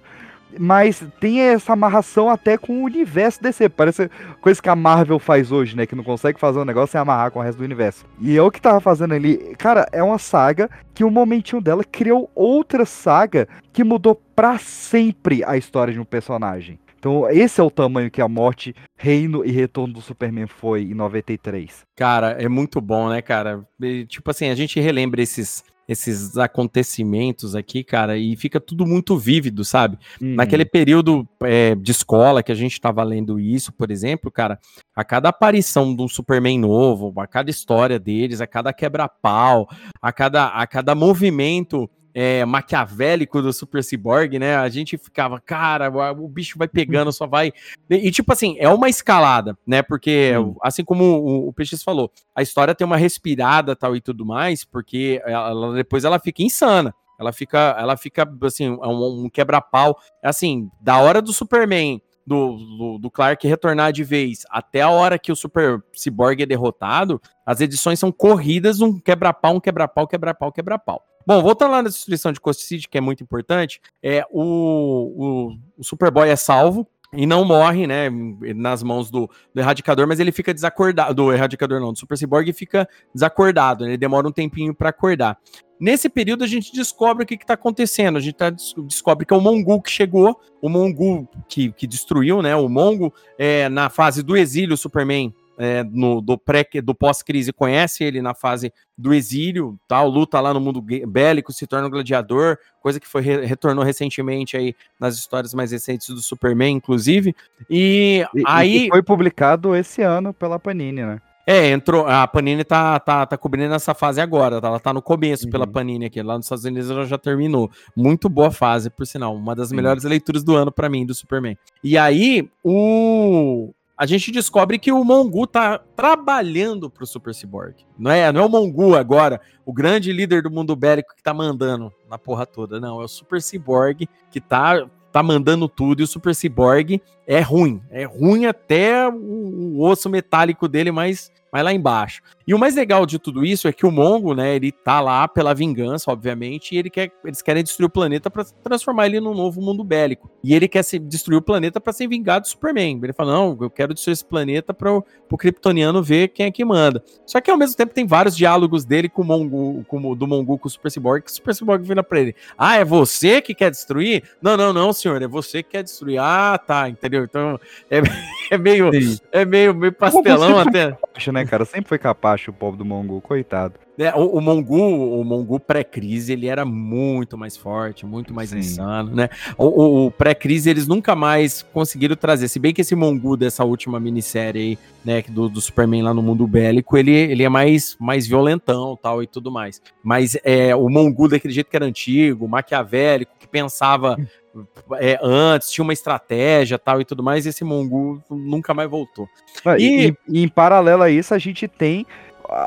mas 0.59 1.05
tem 1.21 1.41
essa 1.41 1.73
amarração 1.73 2.29
até 2.31 2.57
com 2.57 2.81
o 2.81 2.85
universo 2.85 3.43
DC. 3.43 3.69
Parece 3.69 4.11
coisa 4.41 4.61
que 4.61 4.69
a 4.69 4.77
Marvel 4.77 5.19
faz 5.19 5.53
hoje, 5.53 5.77
né? 5.77 5.87
Que 5.87 5.95
não 5.95 6.05
consegue 6.05 6.39
fazer 6.39 6.59
um 6.59 6.65
negócio 6.65 6.97
e 6.97 6.99
amarrar 6.99 7.31
com 7.31 7.39
o 7.39 7.43
resto 7.43 7.59
do 7.59 7.65
universo. 7.65 8.05
E 8.21 8.35
eu 8.35 8.51
que 8.51 8.61
tava 8.61 8.81
fazendo 8.81 9.15
ali, 9.15 9.55
cara, 9.59 9.89
é 9.93 10.03
uma 10.03 10.19
saga 10.19 10.69
que 10.95 11.05
um 11.05 11.11
momentinho 11.11 11.61
dela 11.61 11.85
criou 11.85 12.31
outra 12.35 12.85
saga 12.85 13.49
que 13.73 13.85
mudou 13.85 14.15
para 14.35 14.59
sempre 14.59 15.45
a 15.45 15.57
história 15.57 15.93
de 15.93 16.01
um 16.01 16.05
personagem. 16.05 16.79
Então, 16.99 17.29
esse 17.31 17.61
é 17.61 17.63
o 17.63 17.71
tamanho 17.71 18.11
que 18.11 18.21
a 18.21 18.27
morte, 18.27 18.75
reino 18.97 19.45
e 19.45 19.53
retorno 19.53 19.95
do 19.95 20.01
Superman 20.01 20.47
foi 20.47 20.83
em 20.83 20.95
93. 20.95 21.83
Cara, 21.95 22.33
é 22.33 22.49
muito 22.49 22.81
bom, 22.81 23.09
né, 23.09 23.23
cara? 23.23 23.65
E, 23.81 24.05
tipo 24.07 24.31
assim, 24.31 24.49
a 24.49 24.55
gente 24.55 24.81
relembra 24.81 25.23
esses 25.23 25.63
esses 25.89 26.37
acontecimentos 26.37 27.55
aqui, 27.55 27.85
cara, 27.85 28.17
e 28.19 28.37
fica 28.37 28.61
tudo 28.61 28.87
muito 28.87 29.17
vívido, 29.17 29.65
sabe? 29.65 29.99
Uhum. 30.21 30.35
Naquele 30.35 30.65
período 30.65 31.27
é, 31.43 31.75
de 31.75 31.91
escola 31.91 32.43
que 32.43 32.51
a 32.51 32.57
gente 32.57 32.73
estava 32.73 33.03
lendo 33.03 33.39
isso, 33.39 33.73
por 33.73 33.91
exemplo, 33.91 34.31
cara, 34.31 34.59
a 34.95 35.05
cada 35.05 35.29
aparição 35.29 35.95
de 35.95 36.03
um 36.03 36.09
Superman 36.09 36.59
novo, 36.59 37.13
a 37.21 37.27
cada 37.27 37.51
história 37.51 37.99
deles, 37.99 38.41
a 38.41 38.47
cada 38.47 38.73
quebra-pau, 38.73 39.69
a 40.03 40.13
cada, 40.13 40.49
a 40.49 40.67
cada 40.67 40.95
movimento 40.95 41.89
é, 42.19 42.47
maquiavélico 42.47 43.43
do 43.43 43.53
Super 43.53 43.85
Cyborg, 43.85 44.39
né? 44.39 44.57
A 44.57 44.71
gente 44.71 44.97
ficava, 44.97 45.39
cara, 45.39 45.91
o 46.13 46.27
bicho 46.27 46.59
vai 46.59 46.67
pegando, 46.67 47.13
só 47.13 47.27
vai. 47.27 47.53
E, 47.91 48.11
tipo 48.11 48.33
assim, 48.33 48.57
é 48.59 48.67
uma 48.71 48.89
escalada, 48.89 49.55
né? 49.67 49.83
Porque, 49.83 50.33
hum. 50.39 50.57
assim 50.63 50.83
como 50.83 51.05
o, 51.05 51.49
o 51.49 51.53
PX 51.53 51.83
falou, 51.83 52.11
a 52.35 52.41
história 52.41 52.75
tem 52.75 52.87
uma 52.87 52.97
respirada 52.97 53.77
tal 53.77 53.95
e 53.95 54.01
tudo 54.01 54.25
mais, 54.25 54.65
porque 54.65 55.21
ela, 55.27 55.75
depois 55.75 56.05
ela 56.07 56.19
fica 56.19 56.43
insana. 56.43 56.95
Ela 57.21 57.35
fica, 57.35 57.77
ela 57.79 57.99
fica 57.99 58.27
assim, 58.45 58.65
é 58.65 58.87
um, 58.87 59.25
um 59.25 59.29
quebra-pau. 59.29 59.99
Assim, 60.25 60.71
da 60.81 60.99
hora 60.99 61.21
do 61.21 61.35
Superman 61.35 62.01
do, 62.27 62.57
do, 62.57 62.99
do, 62.99 63.11
Clark 63.11 63.47
retornar 63.47 63.93
de 63.93 64.03
vez 64.03 64.41
até 64.51 64.81
a 64.81 64.89
hora 64.89 65.19
que 65.19 65.31
o 65.31 65.37
Super 65.37 65.83
Cyborg 65.93 66.43
é 66.43 66.47
derrotado, 66.47 67.21
as 67.45 67.61
edições 67.61 68.01
são 68.01 68.11
corridas, 68.11 68.81
um 68.81 68.99
quebra-pau, 68.99 69.57
um 69.57 69.61
quebra-pau, 69.61 70.09
quebra-pau, 70.09 70.51
quebra-pau. 70.51 71.05
Bom, 71.27 71.43
voltando 71.43 71.73
lá 71.73 71.83
na 71.83 71.89
destruição 71.89 72.33
de 72.33 72.41
Coast 72.41 72.63
City, 72.63 72.89
que 72.89 72.97
é 72.97 73.01
muito 73.01 73.23
importante, 73.23 73.81
é 74.01 74.25
o, 74.31 74.43
o, 74.43 75.59
o 75.77 75.85
Superboy 75.85 76.29
é 76.29 76.37
salvo, 76.37 76.87
e 77.13 77.27
não 77.27 77.45
morre, 77.45 77.87
né, 77.87 78.11
nas 78.55 78.83
mãos 78.83 79.11
do, 79.11 79.31
do, 79.55 79.61
Erradicador, 79.61 80.07
mas 80.07 80.21
ele 80.21 80.33
fica 80.33 80.53
desacordado, 80.53 81.15
do 81.15 81.33
Erradicador 81.33 81.81
não, 81.81 81.93
do 81.93 81.99
Super 81.99 82.17
Cyborg 82.17 82.53
fica 82.53 82.89
desacordado, 83.15 83.85
né, 83.85 83.91
ele 83.91 83.97
demora 83.97 84.29
um 84.29 84.33
tempinho 84.33 84.75
para 84.75 84.91
acordar. 84.91 85.39
Nesse 85.79 86.09
período 86.09 86.45
a 86.45 86.47
gente 86.47 86.73
descobre 86.73 87.25
o 87.25 87.27
que 87.27 87.35
está 87.35 87.55
acontecendo, 87.55 88.19
a 88.19 88.21
gente 88.21 88.35
tá, 88.35 88.51
descobre 88.51 89.25
que 89.25 89.33
é 89.33 89.37
o 89.37 89.41
Mongu 89.41 89.81
que 89.81 89.91
chegou, 89.91 90.39
o 90.61 90.69
Mongu 90.69 91.29
que, 91.49 91.73
que 91.73 91.87
destruiu, 91.87 92.43
né, 92.43 92.55
o 92.57 92.69
Mongo, 92.69 93.13
é, 93.39 93.69
na 93.69 93.89
fase 93.89 94.23
do 94.23 94.37
exílio, 94.37 94.75
o 94.75 94.79
Superman 94.79 95.33
é, 95.59 95.83
no, 95.85 96.21
do 96.21 96.37
pré 96.37 96.67
do 96.83 96.95
pós-crise 96.95 97.53
conhece 97.53 98.05
ele 98.05 98.21
na 98.21 98.35
fase 98.35 98.73
do 98.97 99.13
exílio, 99.13 99.79
tal, 99.87 100.09
luta 100.09 100.41
lá 100.41 100.53
no 100.55 100.61
mundo 100.61 100.81
bélico, 100.81 101.53
se 101.53 101.67
torna 101.67 101.87
um 101.87 101.91
gladiador, 101.91 102.59
coisa 102.81 102.99
que 102.99 103.07
foi 103.07 103.23
re 103.23 103.45
retornou 103.45 103.85
recentemente 103.85 104.57
aí 104.57 104.75
nas 104.99 105.17
histórias 105.17 105.53
mais 105.53 105.73
recentes 105.73 106.09
do 106.09 106.23
Superman, 106.23 106.77
inclusive. 106.77 107.35
E, 107.69 108.25
e 108.35 108.43
aí 108.47 108.87
e 108.87 108.89
foi 108.89 109.03
publicado 109.03 109.75
esse 109.75 110.03
ano 110.03 110.33
pela 110.33 110.59
Panini, 110.59 111.03
né? 111.05 111.21
É, 111.47 111.71
entrou. 111.71 112.09
A 112.09 112.27
Panini 112.27 112.65
tá, 112.65 112.99
tá, 112.99 113.25
tá 113.25 113.39
cobrindo 113.39 113.73
essa 113.73 113.95
fase 113.95 114.21
agora. 114.21 114.61
Tá, 114.61 114.67
ela 114.67 114.81
tá 114.81 114.93
no 114.93 115.01
começo 115.01 115.45
uhum. 115.45 115.51
pela 115.51 115.65
Panini 115.65 116.07
aqui. 116.07 116.21
Lá 116.21 116.37
nos 116.37 116.47
Estados 116.47 116.65
Unidos 116.65 116.91
ela 116.91 117.07
já 117.07 117.17
terminou. 117.17 117.71
Muito 117.95 118.29
boa 118.29 118.51
fase, 118.51 118.91
por 118.91 119.07
sinal. 119.07 119.37
Uma 119.37 119.55
das 119.55 119.71
melhores 119.71 120.03
leituras 120.03 120.43
do 120.43 120.57
ano 120.57 120.73
para 120.73 120.89
mim, 120.89 121.07
do 121.07 121.15
Superman. 121.15 121.57
E 121.85 121.97
aí, 121.97 122.51
o, 122.65 123.73
a 123.97 124.05
gente 124.05 124.31
descobre 124.31 124.79
que 124.79 124.93
o 124.93 125.03
Mongu 125.03 125.47
tá 125.47 125.79
trabalhando 125.79 126.91
pro 126.91 127.07
Super 127.07 127.35
Cyborg. 127.35 127.77
Não 127.99 128.11
é, 128.11 128.31
não 128.31 128.43
é 128.43 128.45
o 128.45 128.49
Mongu 128.49 128.95
agora, 128.95 129.41
o 129.65 129.73
grande 129.73 130.13
líder 130.13 130.43
do 130.43 130.51
mundo 130.51 130.77
bélico 130.77 131.15
que 131.17 131.23
tá 131.23 131.33
mandando 131.33 131.91
na 132.09 132.19
porra 132.19 132.45
toda. 132.45 132.79
Não, 132.79 133.01
é 133.01 133.05
o 133.05 133.09
Super 133.09 133.41
Cyborg 133.41 134.07
que 134.31 134.41
tá, 134.41 134.87
tá 135.11 135.23
mandando 135.23 135.67
tudo 135.67 136.01
e 136.01 136.05
o 136.05 136.07
Super 136.07 136.35
Cyborg 136.35 137.01
é 137.27 137.41
ruim. 137.41 137.81
É 137.91 138.05
ruim 138.05 138.45
até 138.45 139.09
o, 139.09 139.15
o 139.15 139.83
osso 139.83 140.11
metálico 140.11 140.69
dele, 140.69 140.93
mas 140.93 141.33
mas 141.57 141.65
lá 141.65 141.73
embaixo. 141.73 142.21
E 142.47 142.53
o 142.55 142.59
mais 142.59 142.77
legal 142.77 143.07
de 143.07 143.19
tudo 143.19 143.45
isso 143.45 143.67
é 143.67 143.73
que 143.73 143.87
o 143.87 143.91
Mongo, 143.91 144.35
né, 144.35 144.55
ele 144.55 144.71
tá 144.71 145.01
lá 145.01 145.27
pela 145.27 145.55
vingança, 145.55 146.13
obviamente, 146.13 146.75
e 146.75 146.79
ele 146.79 146.91
quer, 146.91 147.11
eles 147.25 147.41
querem 147.41 147.65
destruir 147.65 147.87
o 147.87 147.91
planeta 147.91 148.31
para 148.31 148.45
transformar 148.63 149.07
ele 149.07 149.21
num 149.21 149.35
novo 149.35 149.61
mundo 149.61 149.83
bélico. 149.83 150.31
E 150.45 150.55
ele 150.55 150.69
quer 150.69 150.85
se, 150.85 150.99
destruir 150.99 151.39
o 151.39 151.43
planeta 151.43 151.81
para 151.81 151.95
ser 151.95 152.07
vingado 152.07 152.43
do 152.43 152.49
Superman. 152.49 153.01
Ele 153.03 153.13
fala: 153.15 153.33
"Não, 153.33 153.57
eu 153.59 153.71
quero 153.71 153.95
destruir 153.95 154.13
esse 154.13 154.25
planeta 154.25 154.75
para 154.75 154.93
o 154.93 155.37
Kryptoniano 155.37 156.03
ver 156.03 156.29
quem 156.29 156.47
é 156.47 156.51
que 156.51 156.63
manda". 156.63 157.03
Só 157.25 157.41
que 157.41 157.51
ao 157.51 157.57
mesmo 157.57 157.75
tempo 157.75 157.95
tem 157.95 158.07
vários 158.07 158.37
diálogos 158.37 158.85
dele 158.85 159.09
com 159.09 159.23
o 159.23 159.25
Mongo, 159.25 159.83
com, 159.89 160.15
do 160.15 160.27
Mongo 160.27 160.59
com 160.59 160.69
o 160.69 160.71
Super 160.71 160.91
Cyborg, 160.91 161.25
que 161.25 161.31
o 161.31 161.35
Super 161.35 161.55
Cyborg 161.55 161.83
vira 161.83 162.03
para 162.05 162.21
ele: 162.21 162.37
"Ah, 162.59 162.77
é 162.77 162.85
você 162.85 163.41
que 163.41 163.55
quer 163.55 163.71
destruir?". 163.71 164.23
"Não, 164.43 164.59
não, 164.59 164.75
não, 164.75 164.93
senhor, 164.93 165.23
é 165.23 165.27
você 165.27 165.63
que 165.63 165.71
quer 165.71 165.83
destruir". 165.83 166.19
"Ah, 166.21 166.59
tá, 166.59 166.87
entendeu?". 166.89 167.25
Então 167.25 167.59
é, 167.91 168.01
é 168.53 168.59
meio 168.59 168.91
é 169.33 169.45
meio 169.45 169.75
meio 169.75 169.93
pastelão 169.93 170.59
até. 170.59 170.97
Acho, 171.15 171.33
né, 171.33 171.46
cara? 171.47 171.65
Sempre 171.65 171.89
foi 171.89 171.99
capacho 171.99 172.51
o 172.51 172.55
povo 172.55 172.77
do 172.77 172.85
Mongu, 172.85 173.21
coitado. 173.21 173.75
É, 173.99 174.15
o, 174.15 174.37
o 174.37 174.41
Mongu, 174.41 175.21
o 175.21 175.25
Mongu 175.25 175.59
pré-crise, 175.59 176.33
ele 176.33 176.47
era 176.47 176.65
muito 176.65 177.39
mais 177.39 177.57
forte, 177.57 178.05
muito 178.05 178.35
mais 178.35 178.51
Sim. 178.51 178.59
insano, 178.59 179.15
né? 179.15 179.31
O, 179.57 179.65
o, 179.65 180.07
o 180.07 180.11
pré-crise, 180.11 180.69
eles 180.69 180.87
nunca 180.87 181.17
mais 181.17 181.63
conseguiram 181.63 182.15
trazer. 182.15 182.49
Se 182.49 182.59
bem 182.59 182.75
que 182.75 182.83
esse 182.83 182.95
Mongu 182.95 183.37
dessa 183.37 183.65
última 183.65 183.99
minissérie 183.99 184.61
aí, 184.61 184.79
né, 185.05 185.23
do, 185.29 185.49
do 185.49 185.61
Superman 185.61 186.03
lá 186.03 186.13
no 186.13 186.23
mundo 186.23 186.47
bélico, 186.47 186.97
ele, 186.97 187.13
ele 187.13 187.43
é 187.43 187.49
mais, 187.49 187.97
mais 187.99 188.27
violentão 188.27 188.99
tal 189.01 189.23
e 189.23 189.27
tudo 189.27 189.51
mais. 189.51 189.81
Mas 190.03 190.37
é, 190.45 190.77
o 190.77 190.89
Mongu 190.91 191.29
daquele 191.29 191.55
jeito 191.55 191.71
que 191.71 191.77
era 191.77 191.87
antigo, 191.87 192.47
maquiavélico, 192.47 193.33
que 193.39 193.49
pensava 193.49 194.19
é, 194.95 195.19
antes, 195.23 195.71
tinha 195.71 195.83
uma 195.83 195.93
estratégia 195.93 196.79
tal 196.79 197.01
e 197.01 197.05
tudo 197.05 197.23
mais, 197.23 197.47
e 197.47 197.51
esse 197.51 197.65
Mongu 197.65 198.23
nunca 198.31 198.73
mais 198.75 198.89
voltou. 198.89 199.29
Ah, 199.65 199.79
e, 199.79 200.09
e, 200.09 200.17
e, 200.29 200.43
em 200.43 200.49
paralelo 200.49 201.03
a 201.03 201.11
isso, 201.11 201.35
a 201.35 201.39
gente 201.39 201.67
tem 201.67 202.07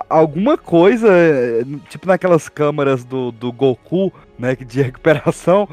alguma 0.09 0.57
coisa, 0.57 1.07
tipo 1.89 2.05
naquelas 2.07 2.49
câmaras 2.49 3.03
do, 3.03 3.31
do 3.31 3.51
Goku, 3.51 4.11
né, 4.37 4.55
de 4.55 4.81
recuperação, 4.83 5.67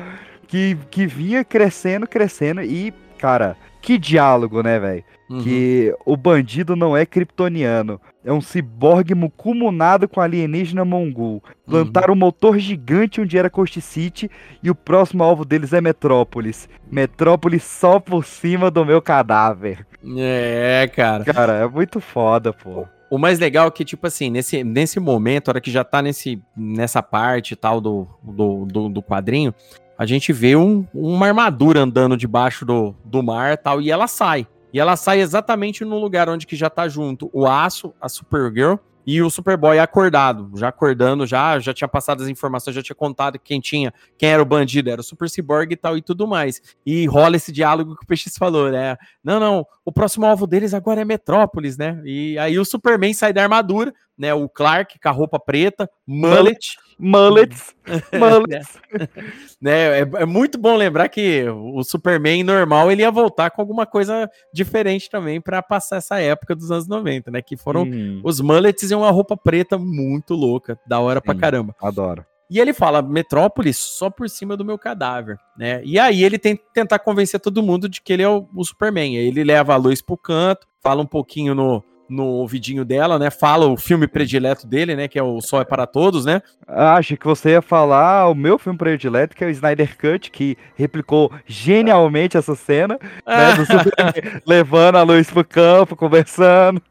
que, 0.47 0.77
que 0.91 1.07
vinha 1.07 1.45
crescendo, 1.45 2.07
crescendo 2.07 2.63
e, 2.63 2.95
cara, 3.19 3.57
que 3.83 3.99
diálogo, 3.99 4.63
né, 4.63 4.79
velho? 4.79 5.05
Uhum. 5.29 5.43
Que 5.43 5.95
o 6.05 6.17
bandido 6.17 6.77
não 6.77 6.97
é 6.97 7.05
kryptoniano. 7.05 8.01
É 8.25 8.33
um 8.33 8.41
ciborgue 8.41 9.15
mucumunado 9.15 10.09
com 10.09 10.21
alienígena 10.21 10.85
mongol. 10.85 11.43
Plantaram 11.65 12.13
uhum. 12.13 12.17
um 12.17 12.21
motor 12.21 12.59
gigante 12.59 13.21
onde 13.21 13.37
era 13.37 13.51
Coast 13.51 13.81
City 13.81 14.31
e 14.63 14.71
o 14.71 14.75
próximo 14.75 15.23
alvo 15.23 15.45
deles 15.45 15.73
é 15.73 15.81
Metrópolis. 15.81 16.69
Metrópolis 16.91 17.65
só 17.65 17.99
por 17.99 18.25
cima 18.25 18.71
do 18.71 18.85
meu 18.85 19.03
cadáver. 19.03 19.87
É, 20.17 20.91
cara. 20.95 21.25
Cara, 21.25 21.53
é 21.55 21.69
muito 21.69 22.01
foda, 22.01 22.53
pô. 22.53 22.87
O 23.09 23.19
mais 23.19 23.39
legal 23.39 23.69
é 23.69 23.71
que, 23.71 23.85
tipo 23.85 24.07
assim, 24.07 24.31
nesse, 24.31 24.65
nesse 24.65 24.99
momento, 24.99 25.49
a 25.49 25.53
hora 25.53 25.61
que 25.61 25.71
já 25.71 25.85
tá 25.85 26.03
nesse, 26.03 26.43
nessa 26.57 27.03
parte 27.03 27.55
tal 27.55 27.81
do, 27.81 28.07
do, 28.23 28.65
do, 28.67 28.89
do 28.89 29.03
quadrinho, 29.03 29.55
a 29.97 30.05
gente 30.05 30.33
vê 30.33 30.57
um, 30.57 30.85
uma 30.93 31.27
armadura 31.27 31.81
andando 31.81 32.17
debaixo 32.17 32.65
do, 32.65 32.95
do 33.05 33.23
mar 33.23 33.57
tal, 33.57 33.81
e 33.81 33.91
ela 33.91 34.07
sai. 34.09 34.47
E 34.77 34.79
ela 34.79 34.95
sai 34.95 35.23
exatamente 35.23 35.87
no 35.87 35.99
lugar 35.99 36.29
onde 36.29 36.47
que 36.47 36.55
já 36.55 36.69
tá 36.69 36.87
junto 36.87 37.31
o 37.33 37.47
Aço, 37.47 37.95
a 37.99 38.11
Supergirl 38.11 38.75
e 39.07 39.23
o 39.23 39.31
Superboy 39.31 39.79
acordado, 39.79 40.51
já 40.55 40.69
acordando, 40.69 41.27
já 41.27 41.59
já 41.59 41.73
tinha 41.73 41.89
passado 41.89 42.23
as 42.23 42.29
informações, 42.29 42.77
já 42.77 42.83
tinha 42.83 42.95
contado 42.95 43.39
quem 43.39 43.59
tinha, 43.59 43.91
quem 44.19 44.29
era 44.29 44.43
o 44.43 44.45
bandido, 44.45 44.91
era 44.91 45.01
o 45.01 45.03
Super 45.05 45.31
Cyborg 45.31 45.73
e 45.73 45.77
tal 45.77 45.97
e 45.97 46.03
tudo 46.03 46.29
mais. 46.29 46.61
E 46.85 47.07
rola 47.07 47.37
esse 47.37 47.51
diálogo 47.51 47.97
que 47.97 48.05
o 48.05 48.07
PX 48.07 48.37
falou, 48.37 48.71
né? 48.71 48.99
Não, 49.25 49.41
não, 49.41 49.67
o 49.87 49.93
próximo 49.93 50.27
alvo 50.27 50.49
deles 50.49 50.75
agora 50.75 51.03
é 51.03 51.05
Metrópolis, 51.05 51.79
né? 51.79 52.03
E 52.05 52.37
aí 52.41 52.59
o 52.59 52.65
Superman 52.65 53.15
sai 53.15 53.33
da 53.33 53.45
armadura, 53.45 53.95
né? 54.19 54.35
O 54.35 54.49
Clark 54.49 54.99
com 54.99 55.09
a 55.09 55.13
roupa 55.13 55.39
preta, 55.39 55.89
mullet. 56.05 56.77
Mullets. 56.99 57.73
Mullets. 58.13 58.79
né? 59.63 60.01
É, 60.01 60.01
é, 60.01 60.27
muito 60.27 60.59
bom 60.59 60.75
lembrar 60.75 61.09
que 61.09 61.45
o 61.49 61.85
Superman 61.85 62.43
normal 62.43 62.91
ele 62.91 63.03
ia 63.03 63.11
voltar 63.13 63.51
com 63.51 63.61
alguma 63.61 63.87
coisa 63.87 64.29
diferente 64.53 65.09
também 65.09 65.41
para 65.41 65.63
passar 65.63 65.99
essa 65.99 66.19
época 66.19 66.57
dos 66.57 66.73
anos 66.73 66.89
90, 66.89 67.31
né? 67.31 67.41
Que 67.41 67.57
foram 67.57 67.85
hum. 67.85 68.21
os 68.25 68.41
mullets 68.41 68.91
e 68.91 68.95
uma 68.95 69.11
roupa 69.13 69.37
preta 69.37 69.79
muito 69.79 70.35
louca, 70.35 70.77
da 70.85 70.99
hora 70.99 71.21
Sim, 71.21 71.27
pra 71.27 71.35
caramba. 71.37 71.77
Adoro. 71.81 72.27
E 72.49 72.61
ele 72.61 72.73
fala 72.73 73.03
Metrópolis 73.03 73.77
só 73.77 74.09
por 74.09 74.29
cima 74.31 74.57
do 74.57 74.65
meu 74.65 74.79
cadáver, 74.79 75.39
né? 75.59 75.83
E 75.85 75.99
aí 75.99 76.23
ele 76.23 76.39
tem 76.39 76.59
tentar 76.73 77.01
convencer 77.01 77.41
todo 77.41 77.63
mundo 77.63 77.89
de 77.89 78.01
que 78.01 78.13
ele 78.13 78.23
é 78.23 78.29
o, 78.29 78.49
o 78.55 78.65
Superman. 78.65 79.17
Aí 79.17 79.27
ele 79.27 79.43
leva 79.43 79.75
a 79.75 79.77
luz 79.77 80.01
pro 80.01 80.17
canto, 80.17 80.67
fala 80.81 81.03
um 81.03 81.07
pouquinho 81.07 81.55
no, 81.55 81.83
no 82.09 82.25
ouvidinho 82.25 82.85
dela, 82.85 83.19
né? 83.19 83.31
Fala 83.31 83.67
o 83.67 83.77
filme 83.77 84.07
predileto 84.07 84.67
dele, 84.67 84.95
né? 84.95 85.09
Que 85.09 85.19
é 85.19 85.23
o 85.23 85.41
Sol 85.41 85.61
é 85.61 85.65
para 85.65 85.87
Todos, 85.87 86.25
né? 86.25 86.43
Acho 86.67 87.17
que 87.17 87.27
você 87.27 87.51
ia 87.51 87.63
falar 87.63 88.29
o 88.29 88.35
meu 88.35 88.59
filme 88.59 88.79
predileto, 88.79 89.37
que 89.37 89.45
é 89.45 89.47
o 89.47 89.51
Snyder 89.51 89.97
Cut, 89.97 90.31
que 90.31 90.57
replicou 90.75 91.33
genialmente 91.47 92.37
essa 92.37 92.55
cena, 92.55 92.99
né? 93.27 93.55
Do 93.55 94.43
levando 94.47 94.97
a 94.97 95.03
luz 95.03 95.31
pro 95.31 95.45
campo, 95.45 95.97
conversando. 95.97 96.83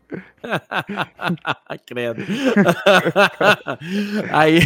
Credo. 1.85 2.21
aí, 4.31 4.59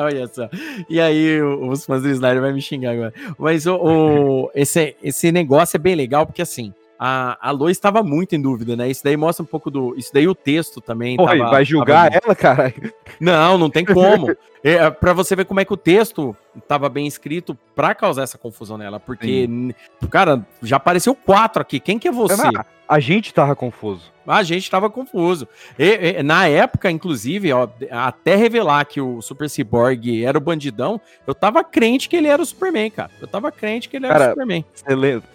olha 0.00 0.26
só. 0.26 0.48
E 0.88 1.00
aí, 1.00 1.40
os 1.40 1.84
fãs 1.84 2.02
do 2.02 2.10
Snyder 2.10 2.42
vão 2.42 2.52
me 2.52 2.60
xingar 2.60 2.92
agora. 2.92 3.12
Mas 3.38 3.66
o, 3.66 3.76
o, 3.76 4.50
esse, 4.54 4.96
esse 5.02 5.32
negócio 5.32 5.76
é 5.76 5.80
bem 5.80 5.94
legal, 5.94 6.26
porque 6.26 6.42
assim, 6.42 6.72
a, 7.04 7.36
a 7.48 7.50
Lois 7.50 7.76
estava 7.76 8.00
muito 8.00 8.36
em 8.36 8.40
dúvida, 8.40 8.76
né? 8.76 8.88
Isso 8.88 9.02
daí 9.02 9.16
mostra 9.16 9.42
um 9.42 9.46
pouco 9.46 9.72
do. 9.72 9.92
Isso 9.96 10.14
daí 10.14 10.28
o 10.28 10.36
texto 10.36 10.80
também. 10.80 11.16
Oi, 11.18 11.38
tava, 11.38 11.50
vai 11.50 11.64
julgar 11.64 12.08
tava... 12.08 12.24
ela, 12.24 12.34
cara? 12.36 12.72
Não, 13.18 13.58
não 13.58 13.68
tem 13.68 13.84
como. 13.84 14.28
é, 14.62 14.88
para 14.88 15.12
você 15.12 15.34
ver 15.34 15.44
como 15.44 15.58
é 15.58 15.64
que 15.64 15.72
o 15.72 15.76
texto 15.76 16.36
estava 16.56 16.88
bem 16.88 17.08
escrito 17.08 17.58
para 17.74 17.92
causar 17.92 18.22
essa 18.22 18.38
confusão 18.38 18.78
nela. 18.78 19.00
Porque, 19.00 19.46
Sim. 19.46 19.74
cara, 20.08 20.46
já 20.62 20.76
apareceu 20.76 21.12
quatro 21.12 21.60
aqui. 21.60 21.80
Quem 21.80 21.98
que 21.98 22.06
é 22.06 22.12
você? 22.12 22.40
Não, 22.40 22.64
a 22.92 23.00
gente 23.00 23.32
tava 23.32 23.56
confuso. 23.56 24.12
A 24.26 24.42
gente 24.42 24.70
tava 24.70 24.90
confuso. 24.90 25.48
E, 25.78 26.18
e, 26.18 26.22
na 26.22 26.46
época, 26.46 26.90
inclusive, 26.90 27.50
ó, 27.50 27.66
até 27.90 28.36
revelar 28.36 28.84
que 28.84 29.00
o 29.00 29.22
Super 29.22 29.48
Cyborg 29.48 30.22
era 30.22 30.36
o 30.36 30.40
bandidão, 30.40 31.00
eu 31.26 31.34
tava 31.34 31.64
crente 31.64 32.06
que 32.06 32.16
ele 32.16 32.28
era 32.28 32.42
o 32.42 32.44
Superman, 32.44 32.90
cara. 32.90 33.10
Eu 33.18 33.26
tava 33.26 33.50
crente 33.50 33.88
que 33.88 33.96
ele 33.96 34.04
era 34.04 34.14
cara, 34.14 34.26
o 34.26 34.30
Superman. 34.30 34.64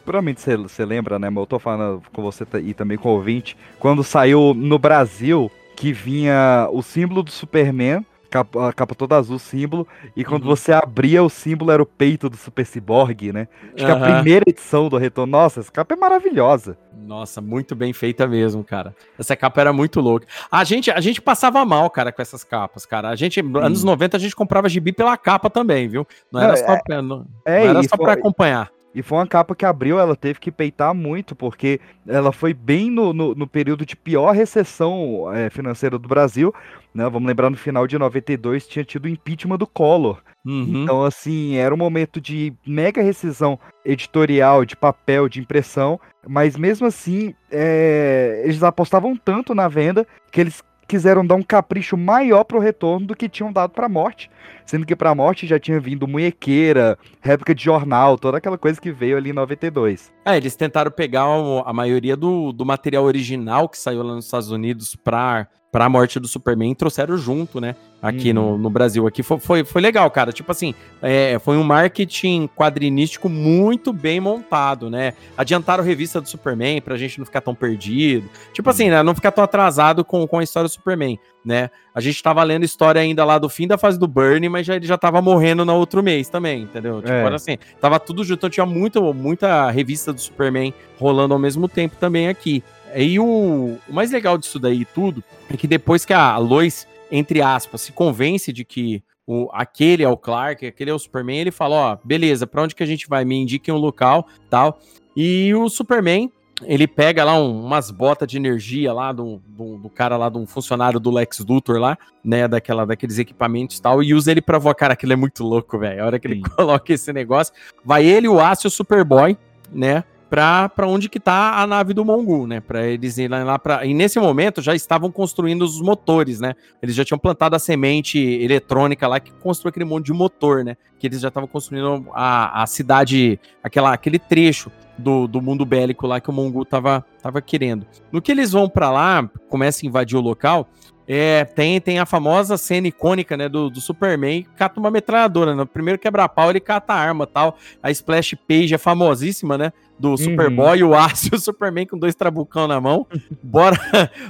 Provavelmente 0.06 0.40
você 0.40 0.86
lembra, 0.86 1.18
né? 1.18 1.32
Mas 1.32 1.42
eu 1.42 1.48
tô 1.48 1.58
falando 1.58 2.04
com 2.14 2.22
você 2.22 2.46
e 2.64 2.76
também 2.76 2.98
com 2.98 3.10
o 3.10 3.14
ouvinte. 3.14 3.58
Quando 3.80 4.04
saiu 4.04 4.54
no 4.54 4.78
Brasil 4.78 5.52
que 5.76 5.92
vinha 5.92 6.68
o 6.72 6.84
símbolo 6.84 7.24
do 7.24 7.32
Superman 7.32 8.06
capa, 8.30 8.70
a 8.70 8.74
capa 8.74 8.96
toda 8.96 9.16
azul, 9.16 9.40
símbolo, 9.40 9.88
e 10.16 10.24
quando 10.24 10.44
uhum. 10.44 10.50
você 10.50 10.74
abria 10.74 11.24
o 11.24 11.30
símbolo 11.30 11.72
era 11.72 11.82
o 11.82 11.86
peito 11.86 12.30
do 12.30 12.38
Super 12.38 12.66
Cyborg, 12.66 13.32
né? 13.32 13.48
Acho 13.76 13.86
uhum. 13.86 14.00
que 14.00 14.04
a 14.04 14.14
primeira 14.14 14.46
edição 14.48 14.90
do 14.90 14.98
Retorno, 14.98 15.32
nossa, 15.32 15.60
essa 15.60 15.72
capa 15.72 15.94
é 15.94 15.98
maravilhosa. 15.98 16.78
Nossa, 16.94 17.40
muito 17.40 17.76
bem 17.76 17.94
feita 17.94 18.28
mesmo, 18.28 18.64
cara. 18.64 18.96
Essa 19.18 19.36
capa 19.36 19.62
era 19.62 19.72
muito 19.72 20.02
louca. 20.02 20.28
A 20.52 20.64
gente, 20.64 20.92
a 20.92 21.00
gente 21.00 21.22
passava 21.22 21.64
mal, 21.64 21.90
cara, 21.90 22.12
com 22.12 22.22
essas 22.22 22.44
capas, 22.44 22.86
cara. 22.86 23.10
A 23.10 23.16
gente, 23.16 23.42
hum. 23.42 23.58
anos 23.58 23.84
90, 23.84 24.18
a 24.18 24.20
gente 24.20 24.36
comprava 24.36 24.68
gibi 24.68 24.92
pela 24.92 25.16
capa 25.16 25.50
também, 25.50 25.88
viu? 25.88 26.06
Não 26.32 26.42
era 26.42 26.58
só, 26.58 26.74
é, 26.74 27.02
não, 27.02 27.26
é 27.46 27.64
não 27.64 27.70
era 27.70 27.84
só 27.84 27.98
pra 27.98 28.14
acompanhar. 28.14 28.72
E 28.98 29.04
foi 29.04 29.20
uma 29.20 29.28
capa 29.28 29.54
que 29.54 29.64
abriu, 29.64 30.00
ela 30.00 30.16
teve 30.16 30.40
que 30.40 30.52
peitar 30.52 30.92
muito, 30.92 31.36
porque 31.36 31.80
ela 32.08 32.32
foi 32.32 32.52
bem 32.52 32.90
no, 32.90 33.14
no, 33.14 33.36
no 33.36 33.46
período 33.46 33.86
de 33.86 33.96
pior 33.96 34.32
recessão 34.32 35.32
é, 35.32 35.52
financeira 35.52 36.00
do 36.00 36.08
Brasil. 36.08 36.52
Né? 36.96 37.08
Vamos 37.08 37.28
lembrar, 37.28 37.52
no 37.52 37.58
final 37.58 37.86
de 37.86 37.96
92 37.96 38.68
tinha 38.68 38.84
tido 38.84 39.06
o 39.06 39.08
impeachment 39.08 39.60
do 39.60 39.68
Collor. 39.68 40.20
Uhum. 40.44 40.82
Então, 40.82 41.04
assim, 41.04 41.58
era 41.58 41.72
um 41.72 41.78
momento 41.78 42.20
de 42.20 42.52
mega 42.66 43.04
rescisão 43.04 43.60
editorial, 43.86 44.66
de 44.66 44.76
papel, 44.76 45.30
de 45.30 45.42
impressão. 45.42 46.00
Mas 46.28 46.58
mesmo 46.58 46.88
assim, 46.88 47.36
é, 47.52 48.42
eles 48.46 48.64
apostavam 48.64 49.16
tanto 49.16 49.54
na 49.54 49.68
venda 49.68 50.08
que 50.32 50.42
eles 50.42 50.64
quiseram 50.88 51.24
dar 51.24 51.36
um 51.36 51.44
capricho 51.44 51.96
maior 51.96 52.46
pro 52.46 52.58
retorno 52.58 53.06
do 53.06 53.16
que 53.16 53.30
tinham 53.30 53.54
dado 53.54 53.74
pra 53.74 53.88
morte. 53.88 54.28
Sendo 54.68 54.86
que 54.86 54.96
pra 54.96 55.16
morte 55.16 55.48
já 55.48 55.58
tinha 55.58 55.80
vindo 55.80 56.06
munhequeira, 56.08 57.00
réplica 57.22 57.56
de 57.56 57.64
jornal, 57.64 58.18
toda 58.18 58.38
aquela 58.38 58.58
coisa 58.58 58.80
que 58.80 58.92
veio 58.92 59.16
ali 59.16 59.30
em 59.30 59.34
92. 59.34 60.12
É, 60.26 60.36
eles 60.36 60.58
tentaram 60.58 60.92
pegar 60.92 61.24
a 61.66 61.72
maioria 61.72 62.18
do, 62.18 62.52
do 62.52 62.66
material 62.66 63.06
original 63.06 63.70
que 63.70 63.78
saiu 63.78 64.04
lá 64.04 64.14
nos 64.14 64.26
Estados 64.26 64.52
Unidos 64.52 64.94
pra 64.94 65.48
para 65.72 65.86
a 65.86 65.90
morte 65.90 66.20
do 66.20 66.28
Superman 66.28 66.74
trouxeram 66.74 67.18
junto, 67.18 67.60
né? 67.60 67.76
Aqui 68.02 68.30
uhum. 68.30 68.34
no, 68.34 68.58
no 68.58 68.70
Brasil. 68.70 69.06
Aqui 69.06 69.22
foi, 69.22 69.40
foi, 69.40 69.64
foi 69.64 69.82
legal, 69.82 70.10
cara. 70.10 70.32
Tipo 70.32 70.52
assim, 70.52 70.74
é, 71.02 71.38
foi 71.40 71.58
um 71.58 71.64
marketing 71.64 72.48
quadrinístico 72.56 73.28
muito 73.28 73.92
bem 73.92 74.20
montado, 74.20 74.90
né? 74.90 75.14
Adiantaram 75.38 75.84
a 75.84 75.86
revista 75.86 76.22
do 76.22 76.30
Superman 76.30 76.82
pra 76.82 76.96
gente 76.96 77.20
não 77.20 77.26
ficar 77.26 77.42
tão 77.42 77.54
perdido. 77.54 78.30
Tipo 78.54 78.70
assim, 78.70 78.90
né? 78.90 79.04
Não 79.04 79.14
ficar 79.14 79.32
tão 79.32 79.44
atrasado 79.44 80.06
com, 80.06 80.26
com 80.28 80.40
a 80.40 80.44
história 80.44 80.68
do 80.68 80.72
Superman, 80.72 81.20
né? 81.48 81.70
A 81.96 82.02
gente 82.02 82.22
tava 82.22 82.44
lendo 82.44 82.66
história 82.66 83.00
ainda 83.00 83.24
lá 83.24 83.40
do 83.40 83.48
fim 83.48 83.66
da 83.66 83.78
fase 83.78 83.98
do 83.98 84.06
Burnie, 84.06 84.50
mas 84.50 84.68
já, 84.68 84.76
ele 84.76 84.86
já 84.86 84.98
tava 84.98 85.22
morrendo 85.22 85.64
no 85.64 85.74
outro 85.74 86.04
mês 86.04 86.28
também, 86.28 86.64
entendeu? 86.64 86.98
Tipo, 86.98 87.14
é. 87.14 87.24
era 87.24 87.38
assim, 87.38 87.58
tava 87.80 87.98
tudo 88.02 88.22
junto. 88.22 88.40
Então 88.40 88.50
tinha 88.50 88.66
muito, 88.66 89.14
muita 89.14 89.72
revista 89.72 90.12
do 90.12 90.20
Superman 90.20 90.74
rolando 91.00 91.34
ao 91.34 91.40
mesmo 91.40 91.70
tempo 91.70 91.96
também 91.96 92.28
aqui. 92.28 92.62
E 92.94 93.18
o, 93.18 93.78
o 93.88 93.94
mais 93.94 94.12
legal 94.12 94.38
disso 94.38 94.60
daí 94.60 94.84
tudo 94.84 95.24
é 95.50 95.56
que 95.56 95.68
depois 95.68 96.04
que 96.04 96.14
a 96.14 96.38
Lois, 96.38 96.86
entre 97.10 97.42
aspas, 97.42 97.80
se 97.80 97.94
convence 97.94 98.52
de 98.52 98.66
que 98.66 99.02
o, 99.26 99.50
aquele 99.54 100.04
é 100.04 100.10
o 100.10 100.18
Clark, 100.18 100.66
aquele 100.66 100.92
é 100.92 100.94
o 100.94 101.00
Superman, 101.00 101.40
ele 101.40 101.52
fala, 101.52 101.76
ó, 101.76 101.98
beleza, 102.04 102.46
pra 102.46 102.62
onde 102.62 102.76
que 102.76 102.84
a 102.84 102.88
gente 102.88 103.08
vai? 103.08 103.24
Me 103.24 103.38
indiquem 103.38 103.74
um 103.74 103.78
local, 103.78 104.28
tal. 104.50 104.80
E 105.16 105.54
o 105.56 105.70
Superman, 105.70 106.30
ele 106.64 106.88
pega 106.88 107.24
lá 107.24 107.38
um, 107.38 107.66
umas 107.66 107.92
botas 107.92 108.28
de 108.28 108.38
energia 108.38 108.92
lá 108.92 109.12
do, 109.12 109.42
do, 109.46 109.78
do, 109.78 109.90
cara 109.90 110.18
lá, 110.18 110.30
de 110.30 110.38
um 110.38 110.48
funcionário 110.48 111.00
do 111.00 111.12
Lex 111.12 111.40
Luthor 111.40 111.78
lá, 111.78 111.98
né, 112.24 112.48
daquela, 112.48 112.86
daqueles 112.86 113.20
equipamentos 113.20 113.78
e 113.78 113.82
tal, 113.82 114.02
e 114.02 114.14
usa 114.14 114.32
ele 114.32 114.42
pra 114.42 114.58
voar. 114.58 114.74
Cara, 114.74 114.94
aquilo 114.94 115.14
é 115.14 115.16
muito 115.16 115.44
louco, 115.44 115.78
velho. 115.78 116.04
A 116.04 116.06
hora 116.06 116.20
que 116.20 116.28
Sim. 116.28 116.36
ele 116.36 116.44
coloca 116.50 116.92
esse 116.92 117.14
negócio, 117.14 117.54
vai 117.86 118.06
ele, 118.06 118.28
o 118.28 118.40
Aço 118.40 118.66
e 118.66 118.70
o 118.70 118.72
Superboy, 118.72 119.38
né, 119.72 120.04
para 120.30 120.88
onde 120.88 121.08
que 121.10 121.20
tá 121.20 121.62
a 121.62 121.68
nave 121.68 121.94
do 121.94 122.04
Mongu, 122.04 122.46
né? 122.46 122.60
Para 122.60 122.86
eles 122.86 123.18
irem 123.18 123.44
lá 123.44 123.58
para 123.58 123.86
e 123.86 123.94
nesse 123.94 124.20
momento 124.20 124.62
já 124.62 124.76
estavam 124.76 125.12
construindo 125.12 125.62
os 125.62 125.82
motores, 125.82 126.40
né? 126.40 126.54
Eles 126.82 126.96
já 126.96 127.06
tinham 127.06 127.18
plantado 127.18 127.56
a 127.56 127.60
semente 127.60 128.20
eletrônica 128.20 129.08
lá 129.08 129.20
que 129.20 129.32
construiu 129.32 129.70
aquele 129.70 129.86
monte 129.86 130.08
de 130.08 130.14
motor, 130.14 130.64
né? 130.64 130.76
Que 131.00 131.08
eles 131.08 131.22
já 131.22 131.30
estavam 131.30 131.48
construindo 131.48 132.08
a, 132.14 132.64
a 132.64 132.68
cidade, 132.68 133.40
aquela 133.64 133.94
aquele 133.94 134.20
trecho 134.20 134.72
do, 134.98 135.28
do 135.28 135.42
mundo 135.42 135.66
bélico 135.66 136.08
lá 136.08 136.20
que 136.20 136.30
o 136.30 136.34
Mongu 136.34 136.66
tava, 136.66 137.06
tava 137.22 137.42
querendo. 137.42 137.86
No 138.12 138.22
que 138.22 138.32
eles 138.32 138.52
vão 138.52 138.68
para 138.68 138.92
lá, 138.92 139.30
começa 139.50 139.86
a 139.86 139.88
invadir 139.88 140.18
o 140.18 140.22
local, 140.22 140.68
É, 141.08 141.46
tem, 141.46 141.80
tem 141.80 142.00
a 142.00 142.06
famosa 142.06 142.58
cena 142.58 142.88
icônica, 142.88 143.38
né, 143.38 143.48
do, 143.48 143.70
do 143.70 143.80
Superman, 143.80 144.46
cata 144.58 144.78
uma 144.78 144.92
metralhadora, 144.92 145.52
no 145.52 145.62
né? 145.62 145.70
primeiro 145.72 145.98
quebra-pau 145.98 146.50
ele 146.50 146.60
cata 146.60 146.94
a 146.94 146.98
arma 146.98 147.26
tal, 147.26 147.58
a 147.82 147.90
splash 147.90 148.36
page 148.46 148.74
é 148.74 148.78
famosíssima, 148.78 149.58
né, 149.58 149.72
do 149.98 150.10
uhum. 150.10 150.18
Superboy, 150.18 150.84
o 150.84 150.94
Aço 150.94 151.30
e 151.32 151.36
o 151.36 151.40
Superman 151.40 151.88
com 151.88 151.98
dois 151.98 152.14
trabucão 152.14 152.68
na 152.68 152.82
mão, 152.82 153.08
bora, 153.42 153.80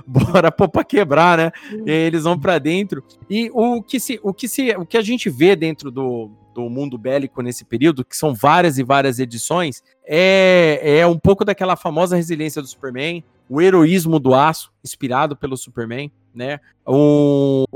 bora 0.06 0.52
pô, 0.52 0.70
pra 0.70 0.84
quebrar, 0.84 1.38
né, 1.40 1.52
e 1.84 1.90
eles 1.90 2.26
vão 2.26 2.40
para 2.40 2.60
dentro, 2.60 3.04
e 3.28 3.50
o 3.52 3.82
que, 3.82 4.00
se, 4.00 4.20
o, 4.22 4.32
que 4.32 4.48
se, 4.48 4.70
o 4.76 4.86
que 4.86 4.98
a 4.98 5.02
gente 5.02 5.32
vê 5.32 5.56
dentro 5.56 5.90
do, 5.90 6.30
do 6.54 6.70
mundo 6.70 6.96
bélico 6.96 7.42
nesse 7.42 7.66
período, 7.66 8.06
que 8.06 8.16
são 8.16 8.36
várias 8.36 8.78
e 8.78 8.84
várias 8.84 9.18
edições, 9.18 9.82
é, 10.06 11.00
é 11.00 11.08
um 11.08 11.18
pouco 11.18 11.44
daquela 11.44 11.76
famosa 11.76 12.16
resiliência 12.16 12.62
do 12.62 12.68
Superman, 12.68 13.24
o 13.50 13.62
heroísmo 13.62 14.20
do 14.20 14.34
aço, 14.34 14.72
inspirado 14.84 15.36
pelo 15.36 15.56
Superman, 15.56 16.12
né? 16.38 16.60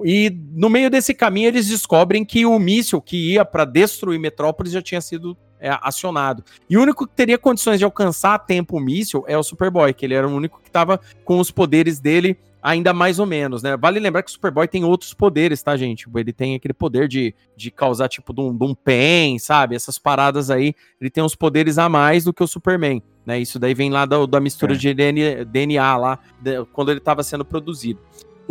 E 0.06 0.30
no 0.54 0.70
meio 0.70 0.90
desse 0.90 1.14
caminho 1.14 1.48
eles 1.48 1.68
descobrem 1.68 2.24
que 2.24 2.46
o 2.46 2.58
míssil 2.60 3.02
que 3.02 3.34
ia 3.34 3.44
para 3.44 3.66
destruir 3.66 4.20
Metrópolis 4.20 4.72
já 4.72 4.82
tinha 4.82 5.02
sido 5.02 5.36
é, 5.60 5.76
acionado. 5.82 6.44
E 6.70 6.78
o 6.78 6.82
único 6.82 7.08
que 7.08 7.16
teria 7.16 7.38
condições 7.38 7.80
de 7.80 7.86
alcançar 7.86 8.36
a 8.36 8.40
tempo 8.40 8.78
o 8.78 8.80
míssil 8.80 9.24
é 9.28 9.38
o 9.38 9.44
Superboy, 9.44 9.94
que 9.94 10.06
ele 10.06 10.14
era 10.14 10.28
o 10.28 10.32
único 10.32 10.62
que 10.62 10.70
estava 10.70 11.00
com 11.26 11.40
os 11.40 11.50
poderes 11.50 12.00
dele 12.00 12.38
ainda 12.62 12.94
mais 12.94 13.18
ou 13.18 13.26
menos, 13.26 13.64
né? 13.64 13.76
Vale 13.76 14.00
lembrar 14.00 14.22
que 14.22 14.30
o 14.30 14.34
Superboy 14.34 14.68
tem 14.68 14.84
outros 14.84 15.14
poderes, 15.14 15.64
tá, 15.64 15.76
gente? 15.76 16.08
Ele 16.14 16.32
tem 16.32 16.56
aquele 16.56 16.74
poder 16.74 17.08
de, 17.08 17.34
de 17.58 17.72
causar, 17.72 18.08
tipo, 18.08 18.34
de 18.34 18.42
um, 18.42 18.56
de 18.56 18.64
um 18.64 18.76
pen, 18.76 19.40
sabe? 19.40 19.76
Essas 19.76 19.98
paradas 19.98 20.52
aí. 20.52 20.76
Ele 21.00 21.10
tem 21.10 21.24
uns 21.24 21.36
poderes 21.36 21.78
a 21.78 21.90
mais 21.90 22.24
do 22.24 22.34
que 22.34 22.44
o 22.44 22.48
Superman, 22.48 23.02
né? 23.26 23.40
Isso 23.40 23.58
daí 23.58 23.74
vem 23.74 23.90
lá 23.90 24.06
da, 24.06 24.26
da 24.26 24.40
mistura 24.40 24.74
é. 24.74 24.78
de 24.78 24.94
DNA, 24.94 25.44
DNA 25.46 25.98
lá, 25.98 26.20
de, 26.40 26.64
quando 26.66 26.92
ele 26.92 27.00
estava 27.00 27.24
sendo 27.24 27.44
produzido. 27.44 28.00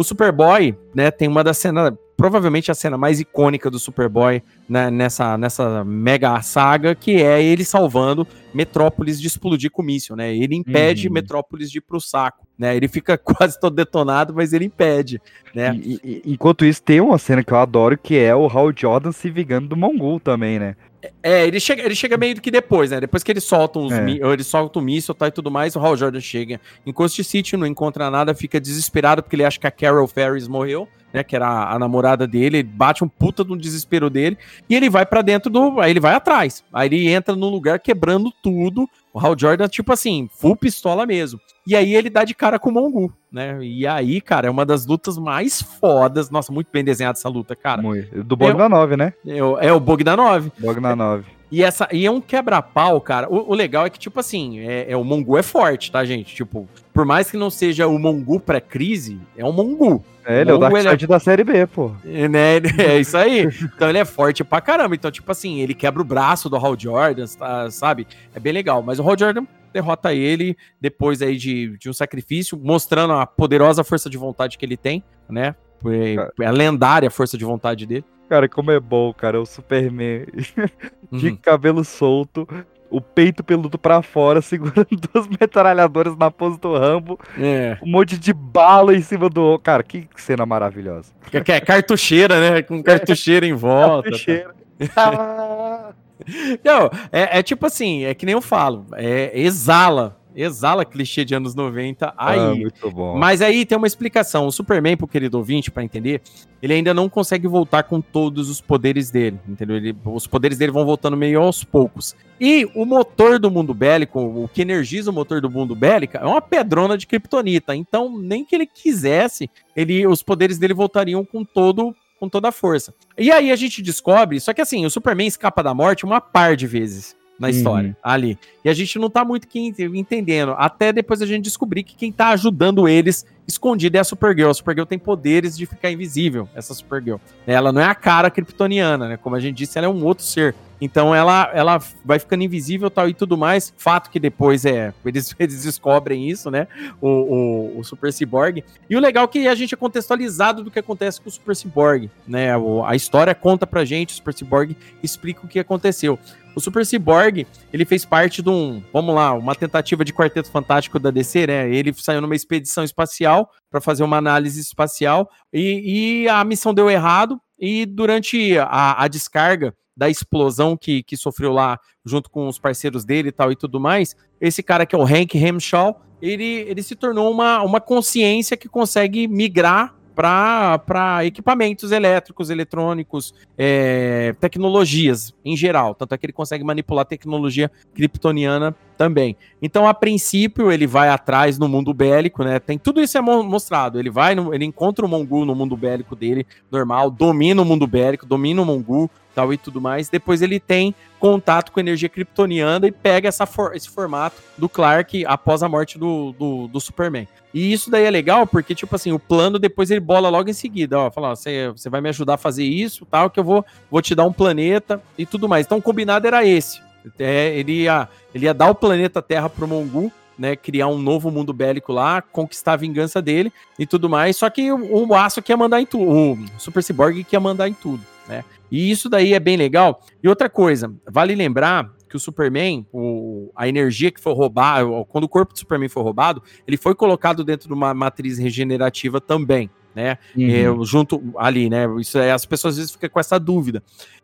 O 0.00 0.02
Superboy, 0.02 0.74
né, 0.94 1.10
tem 1.10 1.28
uma 1.28 1.44
das 1.44 1.58
cenas, 1.58 1.92
provavelmente 2.16 2.70
a 2.70 2.74
cena 2.74 2.96
mais 2.96 3.20
icônica 3.20 3.70
do 3.70 3.78
Superboy 3.78 4.42
né, 4.66 4.90
nessa, 4.90 5.36
nessa 5.36 5.84
mega 5.84 6.40
saga, 6.40 6.94
que 6.94 7.22
é 7.22 7.44
ele 7.44 7.66
salvando 7.66 8.26
Metrópolis 8.54 9.20
de 9.20 9.26
explodir 9.26 9.70
com 9.70 9.82
míssil, 9.82 10.16
né? 10.16 10.34
Ele 10.34 10.56
impede 10.56 11.06
uhum. 11.06 11.12
Metrópolis 11.12 11.70
de 11.70 11.78
ir 11.78 11.80
pro 11.82 12.00
saco, 12.00 12.46
né? 12.58 12.74
Ele 12.74 12.88
fica 12.88 13.18
quase 13.18 13.60
todo 13.60 13.76
detonado, 13.76 14.32
mas 14.34 14.54
ele 14.54 14.64
impede, 14.64 15.20
né? 15.54 15.76
E, 15.76 16.00
e, 16.02 16.22
enquanto 16.32 16.64
isso, 16.64 16.82
tem 16.82 16.98
uma 16.98 17.18
cena 17.18 17.44
que 17.44 17.52
eu 17.52 17.58
adoro, 17.58 17.98
que 17.98 18.16
é 18.16 18.34
o 18.34 18.46
Hal 18.46 18.72
Jordan 18.74 19.12
se 19.12 19.28
vingando 19.28 19.68
do 19.68 19.76
Mongol 19.76 20.18
também, 20.18 20.58
né? 20.58 20.76
É, 21.22 21.46
ele 21.46 21.58
chega, 21.58 21.82
ele 21.82 21.94
chega 21.94 22.16
meio 22.16 22.40
que 22.40 22.50
depois, 22.50 22.90
né? 22.90 23.00
Depois 23.00 23.22
que 23.22 23.32
ele 23.32 23.40
solta 23.40 23.78
os 23.78 23.92
é. 23.92 24.04
ele 24.10 24.44
solta 24.44 24.78
o 24.78 24.82
míssil 24.82 25.14
tá, 25.14 25.28
e 25.28 25.30
tudo 25.30 25.50
mais, 25.50 25.74
o 25.74 25.80
Hal 25.80 25.96
Jordan 25.96 26.20
chega 26.20 26.60
em 26.84 26.92
Coast 26.92 27.22
City, 27.24 27.56
não 27.56 27.66
encontra 27.66 28.10
nada, 28.10 28.34
fica 28.34 28.60
desesperado 28.60 29.22
porque 29.22 29.36
ele 29.36 29.44
acha 29.44 29.58
que 29.58 29.66
a 29.66 29.70
Carol 29.70 30.06
Ferris 30.06 30.46
morreu, 30.46 30.86
né? 31.12 31.22
Que 31.22 31.36
era 31.36 31.46
a, 31.46 31.74
a 31.74 31.78
namorada 31.78 32.26
dele, 32.26 32.58
ele 32.58 32.62
bate 32.62 33.04
um 33.04 33.08
puta 33.08 33.44
no 33.44 33.56
desespero 33.56 34.10
dele 34.10 34.38
e 34.68 34.74
ele 34.74 34.88
vai 34.88 35.04
para 35.04 35.22
dentro 35.22 35.50
do. 35.50 35.80
Aí 35.80 35.90
ele 35.90 36.00
vai 36.00 36.14
atrás. 36.14 36.64
Aí 36.72 36.88
ele 36.88 37.08
entra 37.08 37.34
no 37.34 37.48
lugar 37.48 37.78
quebrando 37.80 38.32
tudo. 38.42 38.88
O 39.12 39.18
Hal 39.18 39.36
Jordan, 39.36 39.66
tipo 39.66 39.92
assim, 39.92 40.28
full 40.32 40.54
pistola 40.54 41.04
mesmo. 41.04 41.40
E 41.66 41.74
aí 41.74 41.94
ele 41.94 42.08
dá 42.08 42.24
de 42.24 42.34
cara 42.34 42.58
com 42.58 42.70
o 42.70 42.72
Mongu, 42.72 43.12
né? 43.30 43.58
E 43.60 43.86
aí, 43.86 44.20
cara, 44.20 44.46
é 44.46 44.50
uma 44.50 44.64
das 44.64 44.86
lutas 44.86 45.18
mais 45.18 45.60
fodas. 45.60 46.30
Nossa, 46.30 46.52
muito 46.52 46.68
bem 46.72 46.84
desenhada 46.84 47.18
essa 47.18 47.28
luta, 47.28 47.56
cara. 47.56 47.82
Muito. 47.82 48.22
Do 48.22 48.36
Bogdanov, 48.36 48.96
né? 48.96 49.12
É, 49.26 49.38
é 49.66 49.72
o 49.72 49.80
Bogdanov. 49.80 50.50
Bogdanov. 50.58 51.24
E, 51.50 51.64
essa, 51.64 51.88
e 51.92 52.06
é 52.06 52.10
um 52.10 52.20
quebra-pau, 52.20 53.00
cara. 53.00 53.28
O, 53.28 53.50
o, 53.50 53.54
legal 53.54 53.84
é 53.84 53.90
que, 53.90 53.98
tipo 53.98 54.20
assim, 54.20 54.60
é, 54.60 54.92
é, 54.92 54.96
o 54.96 55.02
Mongu 55.02 55.36
é 55.36 55.42
forte, 55.42 55.90
tá, 55.90 56.04
gente? 56.04 56.34
Tipo, 56.34 56.68
por 56.92 57.04
mais 57.04 57.30
que 57.30 57.36
não 57.36 57.50
seja 57.50 57.88
o 57.88 57.98
Mongu 57.98 58.38
pré-crise, 58.38 59.18
é 59.36 59.44
um 59.44 59.52
Mongu. 59.52 60.04
É, 60.24 60.42
ele 60.42 60.50
é 60.50 60.54
o 60.54 60.76
é... 60.76 60.96
da 60.96 61.18
série 61.18 61.42
B, 61.42 61.66
pô. 61.66 61.90
É, 62.04 62.28
né? 62.28 62.56
É 62.78 63.00
isso 63.00 63.16
aí. 63.16 63.48
então 63.64 63.88
ele 63.88 63.98
é 63.98 64.04
forte 64.04 64.44
pra 64.44 64.60
caramba. 64.60 64.94
Então, 64.94 65.10
tipo 65.10 65.30
assim, 65.32 65.60
ele 65.60 65.74
quebra 65.74 66.00
o 66.00 66.04
braço 66.04 66.48
do 66.48 66.56
Hal 66.56 66.78
Jordan, 66.78 67.26
tá, 67.26 67.70
sabe? 67.70 68.06
É 68.34 68.38
bem 68.38 68.52
legal. 68.52 68.82
Mas 68.82 69.00
o 69.00 69.02
Hal 69.02 69.18
Jordan 69.18 69.44
derrota 69.72 70.14
ele 70.14 70.56
depois 70.80 71.22
aí 71.22 71.36
de, 71.36 71.76
de 71.78 71.88
um 71.88 71.92
sacrifício, 71.92 72.58
mostrando 72.62 73.14
a 73.14 73.26
poderosa 73.26 73.82
força 73.82 74.10
de 74.10 74.16
vontade 74.16 74.58
que 74.58 74.64
ele 74.64 74.76
tem, 74.76 75.02
né? 75.28 75.54
É, 75.86 76.44
é 76.44 76.46
a 76.46 76.50
lendária 76.50 77.10
força 77.10 77.36
de 77.38 77.44
vontade 77.44 77.86
dele. 77.86 78.04
Cara, 78.28 78.48
como 78.48 78.70
é 78.70 78.78
bom, 78.78 79.12
cara, 79.12 79.40
o 79.40 79.46
Superman 79.46 80.26
de 81.10 81.28
uhum. 81.30 81.36
cabelo 81.36 81.84
solto, 81.84 82.46
o 82.88 83.00
peito 83.00 83.42
peludo 83.42 83.78
pra 83.78 84.02
fora, 84.02 84.40
segurando 84.42 84.88
duas 85.12 85.26
metralhadoras 85.28 86.16
na 86.16 86.30
pose 86.30 86.58
do 86.60 86.76
Rambo, 86.76 87.18
é. 87.38 87.76
um 87.82 87.90
monte 87.90 88.18
de 88.18 88.32
bala 88.32 88.94
em 88.94 89.02
cima 89.02 89.28
do. 89.28 89.58
Cara, 89.58 89.82
que 89.82 90.08
cena 90.16 90.46
maravilhosa. 90.46 91.12
Que 91.30 91.52
é 91.52 91.60
cartucheira, 91.60 92.40
né? 92.40 92.62
Com 92.62 92.82
cartucheira 92.82 93.46
em 93.46 93.54
volta. 93.54 94.10
Cartucheira. 94.10 94.54
Tá. 94.94 95.92
Não, 96.62 96.90
é, 97.10 97.38
é, 97.38 97.42
tipo 97.42 97.64
assim, 97.64 98.04
é 98.04 98.14
que 98.14 98.26
nem 98.26 98.34
eu 98.34 98.42
falo, 98.42 98.86
é, 98.92 99.30
exala 99.34 100.19
exala 100.34 100.84
clichê 100.84 101.24
de 101.24 101.34
anos 101.34 101.54
90 101.54 102.14
aí. 102.16 102.38
Ah, 102.38 102.54
muito 102.54 102.90
bom. 102.90 103.16
Mas 103.16 103.42
aí 103.42 103.64
tem 103.64 103.76
uma 103.76 103.86
explicação. 103.86 104.46
O 104.46 104.52
Superman, 104.52 104.96
pro 104.96 105.06
querido 105.06 105.38
ouvinte, 105.38 105.70
para 105.70 105.84
entender, 105.84 106.22
ele 106.62 106.74
ainda 106.74 106.94
não 106.94 107.08
consegue 107.08 107.46
voltar 107.46 107.84
com 107.84 108.00
todos 108.00 108.48
os 108.48 108.60
poderes 108.60 109.10
dele, 109.10 109.38
entendeu? 109.48 109.76
Ele, 109.76 109.96
os 110.04 110.26
poderes 110.26 110.58
dele 110.58 110.72
vão 110.72 110.84
voltando 110.84 111.16
meio 111.16 111.40
aos 111.40 111.64
poucos. 111.64 112.14
E 112.40 112.68
o 112.74 112.84
motor 112.84 113.38
do 113.38 113.50
mundo 113.50 113.74
bélico, 113.74 114.20
o 114.20 114.48
que 114.48 114.62
energiza 114.62 115.10
o 115.10 115.14
motor 115.14 115.40
do 115.40 115.50
mundo 115.50 115.74
bélico, 115.74 116.16
é 116.16 116.24
uma 116.24 116.40
pedrona 116.40 116.96
de 116.96 117.06
kryptonita. 117.06 117.74
Então, 117.74 118.18
nem 118.18 118.44
que 118.44 118.54
ele 118.54 118.66
quisesse, 118.66 119.50
ele, 119.76 120.06
os 120.06 120.22
poderes 120.22 120.58
dele 120.58 120.74
voltariam 120.74 121.24
com 121.24 121.44
todo 121.44 121.94
com 122.18 122.28
toda 122.28 122.50
a 122.50 122.52
força. 122.52 122.92
E 123.16 123.32
aí 123.32 123.50
a 123.50 123.56
gente 123.56 123.80
descobre, 123.80 124.38
só 124.40 124.52
que 124.52 124.60
assim, 124.60 124.84
o 124.84 124.90
Superman 124.90 125.26
escapa 125.26 125.62
da 125.62 125.72
morte 125.72 126.04
uma 126.04 126.20
par 126.20 126.54
de 126.54 126.66
vezes 126.66 127.16
na 127.40 127.48
uhum. 127.48 127.54
história, 127.54 127.96
ali. 128.02 128.38
E 128.62 128.68
a 128.68 128.74
gente 128.74 128.98
não 128.98 129.08
tá 129.08 129.24
muito 129.24 129.48
entendendo, 129.56 130.54
até 130.58 130.92
depois 130.92 131.22
a 131.22 131.26
gente 131.26 131.44
descobrir 131.44 131.82
que 131.82 131.96
quem 131.96 132.12
tá 132.12 132.28
ajudando 132.28 132.86
eles 132.86 133.24
escondido 133.50 133.96
é 133.96 134.00
a 134.00 134.04
Supergirl. 134.04 134.50
A 134.50 134.54
Supergirl 134.54 134.86
tem 134.86 134.98
poderes 134.98 135.56
de 135.56 135.66
ficar 135.66 135.90
invisível, 135.90 136.48
essa 136.54 136.72
Supergirl. 136.74 137.18
Ela 137.46 137.72
não 137.72 137.80
é 137.80 137.86
a 137.86 137.94
cara 137.94 138.30
kryptoniana, 138.30 139.08
né? 139.08 139.16
Como 139.16 139.36
a 139.36 139.40
gente 139.40 139.56
disse, 139.56 139.76
ela 139.78 139.86
é 139.86 139.90
um 139.90 140.04
outro 140.04 140.24
ser. 140.24 140.54
Então 140.80 141.14
ela, 141.14 141.50
ela 141.52 141.78
vai 142.04 142.18
ficando 142.18 142.42
invisível 142.42 142.90
tal 142.90 143.08
e 143.08 143.14
tudo 143.14 143.36
mais. 143.36 143.72
Fato 143.76 144.10
que 144.10 144.18
depois 144.18 144.64
é. 144.64 144.94
Eles, 145.04 145.34
eles 145.38 145.64
descobrem 145.64 146.30
isso, 146.30 146.50
né? 146.50 146.68
O, 147.00 147.08
o, 147.08 147.78
o, 147.80 147.84
Super 147.84 148.12
Cyborg. 148.12 148.64
E 148.88 148.96
o 148.96 149.00
legal 149.00 149.24
é 149.24 149.28
que 149.28 149.48
a 149.48 149.54
gente 149.54 149.74
é 149.74 149.76
contextualizado 149.76 150.62
do 150.62 150.70
que 150.70 150.78
acontece 150.78 151.20
com 151.20 151.28
o 151.28 151.32
Super 151.32 151.54
Cyborg, 151.56 152.08
né? 152.26 152.56
O, 152.56 152.84
a 152.84 152.94
história 152.94 153.34
conta 153.34 153.66
pra 153.66 153.84
gente, 153.84 154.10
o 154.10 154.16
Super 154.16 154.32
Cyborg 154.32 154.76
explica 155.02 155.44
o 155.44 155.48
que 155.48 155.58
aconteceu. 155.58 156.18
O 156.54 156.60
Super 156.60 156.84
Cyborg, 156.84 157.46
ele 157.72 157.84
fez 157.84 158.04
parte 158.04 158.42
de 158.42 158.48
um, 158.48 158.82
vamos 158.92 159.14
lá, 159.14 159.32
uma 159.32 159.54
tentativa 159.54 160.04
de 160.04 160.12
quarteto 160.12 160.50
fantástico 160.50 160.98
da 160.98 161.10
DC, 161.10 161.46
né? 161.46 161.72
Ele 161.72 161.92
saiu 161.92 162.20
numa 162.20 162.34
expedição 162.34 162.82
espacial 162.82 163.39
para 163.70 163.80
fazer 163.80 164.02
uma 164.02 164.16
análise 164.16 164.60
espacial 164.60 165.30
e, 165.52 166.22
e, 166.24 166.28
a 166.28 166.42
missão 166.44 166.74
deu 166.74 166.90
errado. 166.90 167.40
E 167.58 167.84
durante 167.84 168.58
a, 168.58 169.02
a 169.02 169.06
descarga 169.06 169.74
da 169.96 170.08
explosão 170.08 170.76
que, 170.76 171.02
que 171.02 171.16
sofreu 171.16 171.52
lá 171.52 171.78
junto 172.04 172.30
com 172.30 172.48
os 172.48 172.58
parceiros 172.58 173.04
dele 173.04 173.28
e 173.28 173.32
tal 173.32 173.52
e 173.52 173.56
tudo 173.56 173.78
mais, 173.78 174.16
esse 174.40 174.62
cara 174.62 174.86
que 174.86 174.94
é 174.94 174.98
o 174.98 175.04
Hank 175.04 175.36
Hemshaw, 175.36 176.00
ele, 176.22 176.44
ele 176.44 176.82
se 176.82 176.94
tornou 176.94 177.30
uma, 177.30 177.62
uma 177.62 177.80
consciência 177.80 178.56
que 178.56 178.68
consegue 178.68 179.28
migrar 179.28 179.94
para 180.14 181.24
equipamentos 181.24 181.92
elétricos, 181.92 182.50
eletrônicos, 182.50 183.32
é, 183.56 184.34
tecnologias 184.38 185.34
em 185.44 185.56
geral. 185.56 185.94
Tanto 185.94 186.14
é 186.14 186.18
que 186.18 186.26
ele 186.26 186.32
consegue 186.32 186.62
manipular 186.62 187.06
tecnologia 187.06 187.70
kryptoniana 187.94 188.76
também. 189.00 189.34
Então, 189.62 189.88
a 189.88 189.94
princípio, 189.94 190.70
ele 190.70 190.86
vai 190.86 191.08
atrás 191.08 191.58
no 191.58 191.66
mundo 191.66 191.94
bélico, 191.94 192.44
né? 192.44 192.58
Tem 192.58 192.76
tudo 192.76 193.00
isso 193.00 193.16
é 193.16 193.20
mostrado. 193.22 193.98
Ele 193.98 194.10
vai, 194.10 194.34
no, 194.34 194.52
ele 194.52 194.66
encontra 194.66 195.06
o 195.06 195.08
Mongu 195.08 195.46
no 195.46 195.54
mundo 195.54 195.74
bélico 195.74 196.14
dele, 196.14 196.46
normal, 196.70 197.10
domina 197.10 197.62
o 197.62 197.64
mundo 197.64 197.86
bélico, 197.86 198.26
domina 198.26 198.60
o 198.60 198.64
Mongu, 198.66 199.10
tal 199.34 199.54
e 199.54 199.56
tudo 199.56 199.80
mais. 199.80 200.10
Depois 200.10 200.42
ele 200.42 200.60
tem 200.60 200.94
contato 201.18 201.72
com 201.72 201.80
energia 201.80 202.10
kryptoniana 202.10 202.88
e 202.88 202.92
pega 202.92 203.26
essa 203.26 203.46
for 203.46 203.74
esse 203.74 203.88
formato 203.88 204.36
do 204.58 204.68
Clark 204.68 205.24
após 205.24 205.62
a 205.62 205.68
morte 205.68 205.98
do, 205.98 206.32
do, 206.38 206.68
do, 206.68 206.78
Superman. 206.78 207.26
E 207.54 207.72
isso 207.72 207.90
daí 207.90 208.04
é 208.04 208.10
legal 208.10 208.46
porque, 208.46 208.74
tipo 208.74 208.94
assim, 208.94 209.12
o 209.12 209.18
plano 209.18 209.58
depois 209.58 209.90
ele 209.90 210.00
bola 210.00 210.28
logo 210.28 210.50
em 210.50 210.52
seguida. 210.52 210.98
Ó, 210.98 211.10
fala, 211.10 211.34
você 211.34 211.88
vai 211.88 212.02
me 212.02 212.10
ajudar 212.10 212.34
a 212.34 212.36
fazer 212.36 212.64
isso, 212.64 213.06
tal, 213.06 213.30
que 213.30 213.40
eu 213.40 213.44
vou, 213.44 213.64
vou 213.90 214.02
te 214.02 214.14
dar 214.14 214.26
um 214.26 214.32
planeta 214.32 215.02
e 215.16 215.24
tudo 215.24 215.48
mais. 215.48 215.64
Então 215.64 215.78
o 215.78 215.82
combinado 215.82 216.26
era 216.26 216.44
esse. 216.44 216.89
É, 217.18 217.56
ele, 217.58 217.82
ia, 217.82 218.08
ele 218.34 218.44
ia 218.46 218.54
dar 218.54 218.70
o 218.70 218.74
planeta 218.74 219.22
Terra 219.22 219.48
pro 219.48 219.66
Mongu, 219.66 220.12
né, 220.38 220.56
criar 220.56 220.88
um 220.88 220.98
novo 220.98 221.30
mundo 221.30 221.52
bélico 221.52 221.92
lá, 221.92 222.22
conquistar 222.22 222.72
a 222.72 222.76
vingança 222.76 223.20
dele 223.20 223.52
e 223.78 223.86
tudo 223.86 224.08
mais. 224.08 224.36
Só 224.36 224.48
que 224.48 224.72
o, 224.72 225.08
o 225.08 225.14
Aço 225.14 225.42
quer 225.42 225.56
mandar 225.56 225.80
em 225.80 225.86
tudo, 225.86 226.10
o 226.10 226.38
Super 226.58 226.82
Cyborg 226.82 227.24
quer 227.24 227.38
mandar 227.38 227.68
em 227.68 227.74
tudo, 227.74 228.02
né? 228.26 228.44
E 228.70 228.90
isso 228.90 229.08
daí 229.08 229.34
é 229.34 229.40
bem 229.40 229.56
legal. 229.56 230.00
E 230.22 230.28
outra 230.28 230.48
coisa, 230.48 230.92
vale 231.10 231.34
lembrar 231.34 231.90
que 232.08 232.16
o 232.16 232.20
Superman, 232.20 232.86
o, 232.92 233.50
a 233.54 233.68
energia 233.68 234.10
que 234.10 234.20
foi 234.20 234.32
roubada, 234.32 234.84
quando 235.08 235.24
o 235.24 235.28
corpo 235.28 235.52
do 235.52 235.58
Superman 235.58 235.88
foi 235.88 236.02
roubado, 236.02 236.42
ele 236.66 236.76
foi 236.76 236.94
colocado 236.94 237.44
dentro 237.44 237.68
de 237.68 237.74
uma 237.74 237.92
matriz 237.92 238.38
regenerativa 238.38 239.20
também, 239.20 239.70
né? 239.94 240.18
Uhum. 240.36 240.82
É, 240.82 240.84
junto 240.84 241.22
ali, 241.36 241.68
né? 241.68 241.86
Isso 241.98 242.18
é, 242.18 242.32
as 242.32 242.44
pessoas 242.46 242.74
às 242.74 242.78
vezes 242.78 242.92
ficam 242.92 243.10
com 243.10 243.20
essa 243.20 243.38
dúvida. 243.38 243.82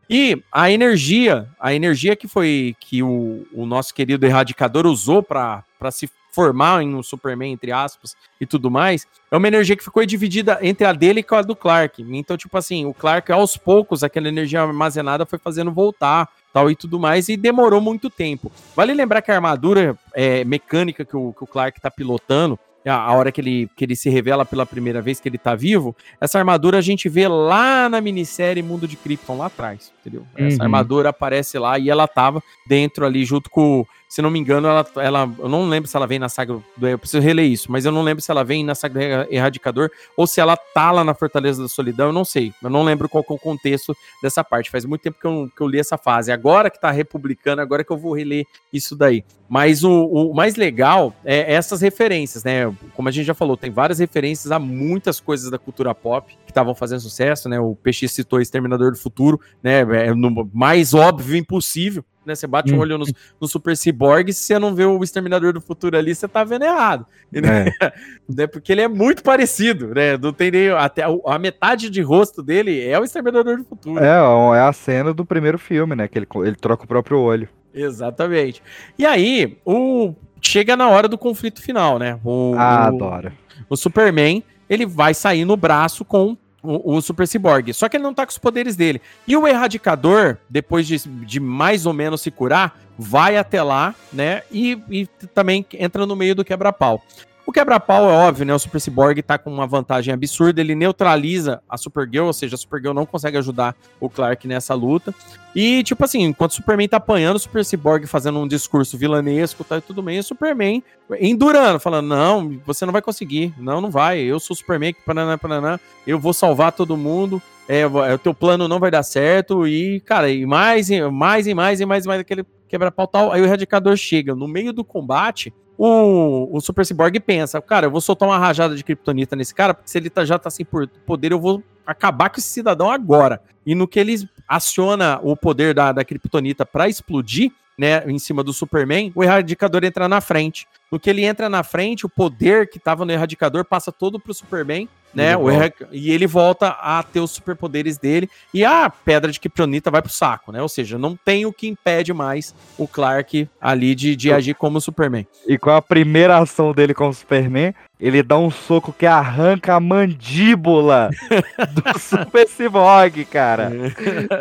E 0.09 0.41
a 0.53 0.71
energia, 0.71 1.49
a 1.59 1.75
energia 1.75 2.15
que 2.15 2.29
foi 2.29 2.77
que 2.79 3.03
o, 3.03 3.45
o 3.53 3.67
nosso 3.67 3.93
querido 3.93 4.25
erradicador 4.25 4.87
usou 4.87 5.23
para 5.23 5.65
se 5.91 6.09
formar 6.37 6.83
em 6.83 6.95
um 6.95 7.03
Superman, 7.03 7.51
entre 7.51 7.73
aspas, 7.73 8.15
e 8.39 8.45
tudo 8.45 8.71
mais, 8.71 9.07
é 9.31 9.37
uma 9.39 9.49
energia 9.49 9.75
que 9.75 9.83
ficou 9.83 10.05
dividida 10.05 10.59
entre 10.61 10.87
a 10.87 10.93
dele 10.93 11.25
e 11.29 11.35
a 11.35 11.41
do 11.41 11.57
Clark. 11.57 12.05
Então, 12.11 12.37
tipo 12.37 12.59
assim, 12.59 12.85
o 12.85 12.93
Clark, 12.93 13.33
aos 13.33 13.57
poucos, 13.57 14.05
aquela 14.05 14.29
energia 14.29 14.61
armazenada 14.61 15.25
foi 15.25 15.39
fazendo 15.39 15.73
voltar, 15.73 16.29
tal 16.53 16.71
e 16.71 16.77
tudo 16.77 17.01
mais, 17.01 17.31
e 17.31 17.39
demorou 17.39 17.81
muito 17.81 18.11
tempo. 18.11 18.53
Vale 18.77 18.93
lembrar 18.93 19.23
que 19.23 19.31
a 19.31 19.35
armadura 19.35 19.99
é, 20.15 20.45
mecânica 20.45 21.07
que 21.07 21.17
o, 21.17 21.33
que 21.33 21.43
o 21.43 21.47
Clark 21.47 21.81
tá 21.81 21.91
pilotando, 21.91 22.59
a 22.95 23.13
hora 23.13 23.33
que 23.33 23.41
ele, 23.41 23.71
que 23.75 23.85
ele 23.85 23.97
se 23.97 24.09
revela 24.09 24.45
pela 24.45 24.65
primeira 24.65 25.03
vez 25.03 25.19
que 25.21 25.29
ele 25.29 25.39
tá 25.39 25.55
vivo, 25.55 25.97
essa 26.21 26.39
armadura 26.39 26.79
a 26.79 26.83
gente 26.83 27.09
vê 27.09 27.27
lá 27.27 27.89
na 27.89 28.01
minissérie 28.01 28.63
Mundo 28.63 28.87
de 28.87 28.97
Krypton, 28.97 29.39
lá 29.39 29.47
atrás, 29.47 29.93
entendeu? 30.07 30.27
Essa 30.37 30.59
uhum. 30.59 30.63
armadura 30.63 31.09
aparece 31.09 31.59
lá 31.59 31.79
e 31.79 31.91
ela 31.91 32.07
tava 32.07 32.43
dentro 32.67 33.05
ali 33.05 33.25
junto 33.25 33.51
com 33.51 33.85
se 34.09 34.23
não 34.23 34.31
me 34.31 34.39
engano, 34.39 34.69
ela, 34.69 34.87
ela. 34.97 35.31
Eu 35.39 35.49
não 35.49 35.69
lembro 35.69 35.91
se 35.91 35.97
ela 35.97 36.07
vem 36.07 36.19
na 36.19 36.29
saga 36.29 36.55
do. 36.77 36.89
Eu 36.89 36.99
preciso 36.99 37.21
reler 37.21 37.45
isso, 37.45 37.71
mas 37.73 37.85
eu 37.85 37.91
não 37.91 38.03
lembro 38.03 38.23
se 38.23 38.31
ela 38.31 38.45
vem 38.45 38.65
na 38.65 38.75
saga 38.75 39.25
do 39.25 39.33
Erradicador 39.33 39.91
ou 40.17 40.27
se 40.27 40.41
ela 40.41 40.57
tá 40.57 40.93
lá 40.93 41.03
na 41.03 41.13
Fortaleza 41.13 41.61
da 41.61 41.69
Solidão. 41.69 42.07
Eu 42.07 42.13
não 42.13 42.25
sei. 42.25 42.53
Eu 42.63 42.71
não 42.71 42.85
lembro 42.85 43.09
qual 43.09 43.25
é 43.29 43.33
o 43.33 43.39
contexto 43.39 43.97
dessa 44.23 44.45
parte. 44.45 44.71
Faz 44.71 44.85
muito 44.85 45.03
tempo 45.03 45.19
que 45.21 45.27
eu, 45.27 45.51
que 45.55 45.61
eu 45.61 45.67
li 45.67 45.81
essa 45.81 45.99
fase. 45.99 46.31
Agora 46.31 46.71
que 46.71 46.81
tá 46.81 46.91
republicano, 46.91 47.61
agora 47.61 47.83
que 47.83 47.93
eu 47.93 47.99
vou 47.99 48.15
reler 48.15 48.47
isso 48.73 48.95
daí. 48.95 49.25
Mas 49.49 49.85
o, 49.85 49.91
o 49.93 50.35
mais 50.35 50.57
legal 50.57 51.15
é 51.25 51.53
essas 51.53 51.81
referências, 51.81 52.43
né? 52.43 52.73
Como 52.95 53.09
a 53.09 53.13
gente 53.13 53.27
já 53.27 53.35
falou, 53.35 53.57
tem 53.57 53.71
várias 53.71 53.99
referências 53.99 54.51
a 54.51 54.59
muitas 54.59 55.21
coisas 55.21 55.51
da 55.51 55.59
cultura 55.59 55.95
pop 55.95 56.37
que 56.45 56.51
estavam 56.51 56.75
fazendo 56.75 57.01
sucesso, 57.01 57.49
né? 57.49 57.59
O 57.61 57.77
PX 57.77 58.11
citou 58.13 58.41
Exterminador 58.41 58.93
do 58.93 58.99
Futuro, 58.99 59.41
né? 59.63 59.85
É 59.97 60.15
no 60.15 60.51
mais 60.53 60.95
óbvio 60.95 61.37
impossível 61.37 62.05
né? 62.27 62.35
Você 62.35 62.47
bate 62.47 62.75
um 62.75 62.77
hum. 62.77 62.81
olho 62.81 62.99
no, 62.99 63.07
no 63.41 63.47
Super 63.47 63.77
Cyborg, 63.77 64.33
se 64.33 64.41
você 64.41 64.59
não 64.59 64.75
vê 64.75 64.85
o 64.85 65.03
Exterminador 65.03 65.53
do 65.53 65.61
Futuro 65.61 65.97
ali, 65.97 66.15
você 66.15 66.27
tá 66.27 66.43
vendo 66.43 66.65
errado. 66.65 67.07
Né? 67.31 67.69
É. 67.81 67.93
né? 68.29 68.47
Porque 68.49 68.73
ele 68.73 68.81
é 68.81 68.89
muito 68.89 69.23
parecido, 69.23 69.95
né? 69.95 70.19
Não 70.19 70.33
tem 70.33 70.51
nem, 70.51 70.71
até 70.71 71.05
a, 71.05 71.09
a, 71.27 71.39
metade 71.39 71.89
de 71.89 72.03
rosto 72.03 72.43
dele 72.43 72.85
é 72.85 72.99
o 72.99 73.05
Exterminador 73.05 73.59
do 73.59 73.65
Futuro. 73.65 74.03
É, 74.03 74.09
é 74.57 74.61
a 74.61 74.73
cena 74.73 75.15
do 75.15 75.25
primeiro 75.25 75.59
filme, 75.59 75.95
né? 75.95 76.09
Que 76.09 76.19
ele, 76.19 76.27
ele 76.45 76.57
troca 76.57 76.85
o 76.85 76.89
próprio 76.89 77.21
olho. 77.21 77.49
Exatamente. 77.73 78.63
E 78.99 79.07
aí, 79.07 79.59
o 79.65 80.15
chega 80.41 80.77
na 80.77 80.89
hora 80.89 81.09
do 81.09 81.19
conflito 81.19 81.63
final, 81.63 81.99
né? 81.99 82.19
O, 82.25 82.55
ah, 82.57 82.87
adoro. 82.87 83.33
O 83.69 83.77
Superman, 83.77 84.43
ele 84.69 84.87
vai 84.87 85.15
sair 85.15 85.45
no 85.45 85.57
braço 85.57 86.05
com 86.05 86.37
o, 86.67 86.97
o, 86.97 87.01
Super 87.01 87.27
Cyborg. 87.27 87.73
Só 87.73 87.89
que 87.89 87.97
ele 87.97 88.05
não 88.05 88.15
tá 88.15 88.27
com 88.27 88.31
os 88.31 88.39
poderes 88.39 88.77
dele. 88.77 89.01
E 89.27 89.37
o 89.37 89.47
Erradicador, 89.47 90.39
depois 90.49 90.87
de, 90.87 90.99
de 90.99 91.41
mais 91.41 91.87
ou 91.87 91.93
menos 91.93 92.21
se 92.21 92.31
curar, 92.31 92.79
vai 92.99 93.37
até 93.37 93.63
lá, 93.63 93.95
né? 94.13 94.43
E, 94.51 94.79
e 94.91 95.07
também 95.35 95.65
entra 95.75 96.07
no 96.07 96.17
meio 96.17 96.35
do 96.35 96.45
quebra-pau. 96.45 97.03
O 97.47 97.53
quebra-pau 97.53 98.11
é 98.11 98.13
óbvio, 98.13 98.45
né? 98.45 98.53
O 98.53 98.59
Super 98.59 98.81
Cyborg 98.81 99.23
tá 99.23 99.39
com 99.39 99.53
uma 99.53 99.69
vantagem 99.69 100.13
absurda, 100.13 100.61
ele 100.61 100.75
neutraliza 100.75 101.63
a 101.69 101.79
Supergirl, 101.79 102.27
ou 102.27 102.33
seja, 102.33 102.57
a 102.57 102.59
Supergirl 102.59 102.93
não 102.93 103.07
consegue 103.07 103.39
ajudar 103.39 103.77
o 104.01 104.11
Clark 104.11 104.49
nessa 104.49 104.75
luta. 104.75 105.15
E, 105.55 105.85
tipo 105.85 106.05
assim, 106.05 106.23
enquanto 106.23 106.51
o 106.51 106.55
Superman 106.55 106.89
tá 106.89 106.97
apanhando, 106.97 107.37
o 107.37 107.39
Super 107.39 107.65
Cyborg 107.65 108.05
fazendo 108.09 108.41
um 108.41 108.49
discurso 108.49 108.99
vilanesco 108.99 109.63
tá, 109.63 109.79
e 109.79 109.81
tudo 109.81 110.03
bem, 110.03 110.17
e 110.17 110.21
o 110.21 110.25
Superman 110.25 110.83
endurando, 111.21 111.79
falando: 111.79 112.09
Não, 112.09 112.61
você 112.67 112.85
não 112.85 112.93
vai 112.93 113.01
conseguir, 113.01 113.55
não, 113.57 113.81
não 113.81 113.93
vai, 113.93 114.19
eu 114.19 114.41
sou 114.41 114.53
o 114.53 114.57
Superman, 114.57 114.95
paraná, 115.07 115.39
paraná, 115.39 115.79
eu 116.05 116.19
vou 116.19 116.33
salvar 116.33 116.73
todo 116.73 116.97
mundo, 116.97 117.41
é, 117.69 117.83
é, 117.83 117.87
o 117.87 118.19
teu 118.19 118.35
plano 118.35 118.67
não 118.67 118.81
vai 118.81 118.91
dar 118.91 119.05
certo, 119.05 119.69
e, 119.69 120.01
cara, 120.01 120.29
e 120.29 120.45
mais, 120.45 120.91
e 120.91 121.01
mais, 121.01 121.47
e 121.47 121.55
mais, 121.55 121.81
e 121.81 121.87
mais, 121.87 122.05
e 122.05 122.09
mais 122.09 122.21
aquele 122.21 122.45
quebra-pau 122.69 123.07
tal. 123.07 123.33
Aí 123.33 123.41
o 123.41 123.45
Erradicador 123.45 123.97
chega 123.97 124.35
no 124.35 124.49
meio 124.49 124.73
do 124.73 124.85
combate 124.85 125.53
o, 125.79 126.57
o 126.57 126.61
Super 126.61 126.87
Cyborg 126.87 127.21
pensa, 127.21 127.61
cara, 127.61 127.87
eu 127.87 127.91
vou 127.91 128.01
soltar 128.01 128.29
uma 128.29 128.39
rajada 128.39 128.75
de 128.75 128.83
kryptonita 128.83 129.37
nesse 129.37 129.55
cara, 129.55 129.75
porque 129.75 129.91
se 129.91 129.99
ele 129.99 130.09
tá, 130.09 130.25
já 130.25 130.39
tá 130.39 130.49
sem 130.49 130.67
poder, 131.05 131.33
eu 131.33 131.41
vou 131.41 131.63
acabar 131.87 132.31
com 132.31 132.39
esse 132.39 132.49
cidadão 132.49 132.91
agora. 132.91 133.41
E 133.65 133.75
no 133.75 133.87
que 133.87 134.01
ele 134.01 134.29
aciona 134.49 135.21
o 135.23 135.37
poder 135.37 135.75
da, 135.75 135.93
da 135.93 136.05
kryptonita 136.05 136.65
para 136.65 136.89
explodir, 136.89 137.53
né, 137.79 138.03
em 138.11 138.19
cima 138.19 138.43
do 138.43 138.55
Superman, 138.55 139.13
o 139.15 139.23
erradicador 139.23 139.85
entra 139.85 140.09
na 140.09 140.21
frente. 140.23 140.67
No 140.91 140.99
que 140.99 141.11
ele 141.11 141.25
entra 141.25 141.49
na 141.49 141.63
frente, 141.63 142.07
o 142.07 142.09
poder 142.09 142.71
que 142.71 142.79
estava 142.79 143.05
no 143.05 143.13
erradicador 143.13 143.67
passa 143.67 143.93
todo 143.93 144.19
pro 144.19 144.33
Superman, 144.33 144.89
né? 145.17 145.33
Ele 145.33 145.75
e 145.93 146.11
ele 146.11 146.27
volta 146.27 146.69
a 146.69 147.03
ter 147.03 147.21
os 147.21 147.31
superpoderes 147.31 147.97
dele. 147.97 148.29
E 148.53 148.65
a 148.65 148.91
pedra 148.91 149.33
de 149.33 149.41
Kryptonita 149.41 149.91
vai 149.91 150.03
pro 150.03 150.13
saco, 150.13 150.53
né? 150.53 150.61
Ou 150.61 150.69
seja, 150.69 150.99
não 150.99 151.17
tem 151.17 151.47
o 151.47 151.53
que 151.53 151.67
impede 151.67 152.13
mais 152.13 152.55
o 152.77 152.87
Clark 152.87 153.49
ali 153.61 153.95
de, 153.95 154.15
de 154.15 154.31
agir 154.31 154.55
como 154.55 154.81
Superman. 154.81 155.27
E 155.47 155.57
com 155.57 155.71
a 155.71 155.81
primeira 155.81 156.37
ação 156.37 156.73
dele 156.73 156.93
com 156.93 157.09
o 157.09 157.15
Superman, 157.15 157.75
ele 157.99 158.23
dá 158.23 158.37
um 158.37 158.51
soco 158.51 158.93
que 158.93 159.07
arranca 159.07 159.75
a 159.75 159.81
mandíbula 159.81 161.11
do 161.73 161.99
Super 161.99 162.47
Cyborg, 162.47 163.25
cara. 163.25 163.73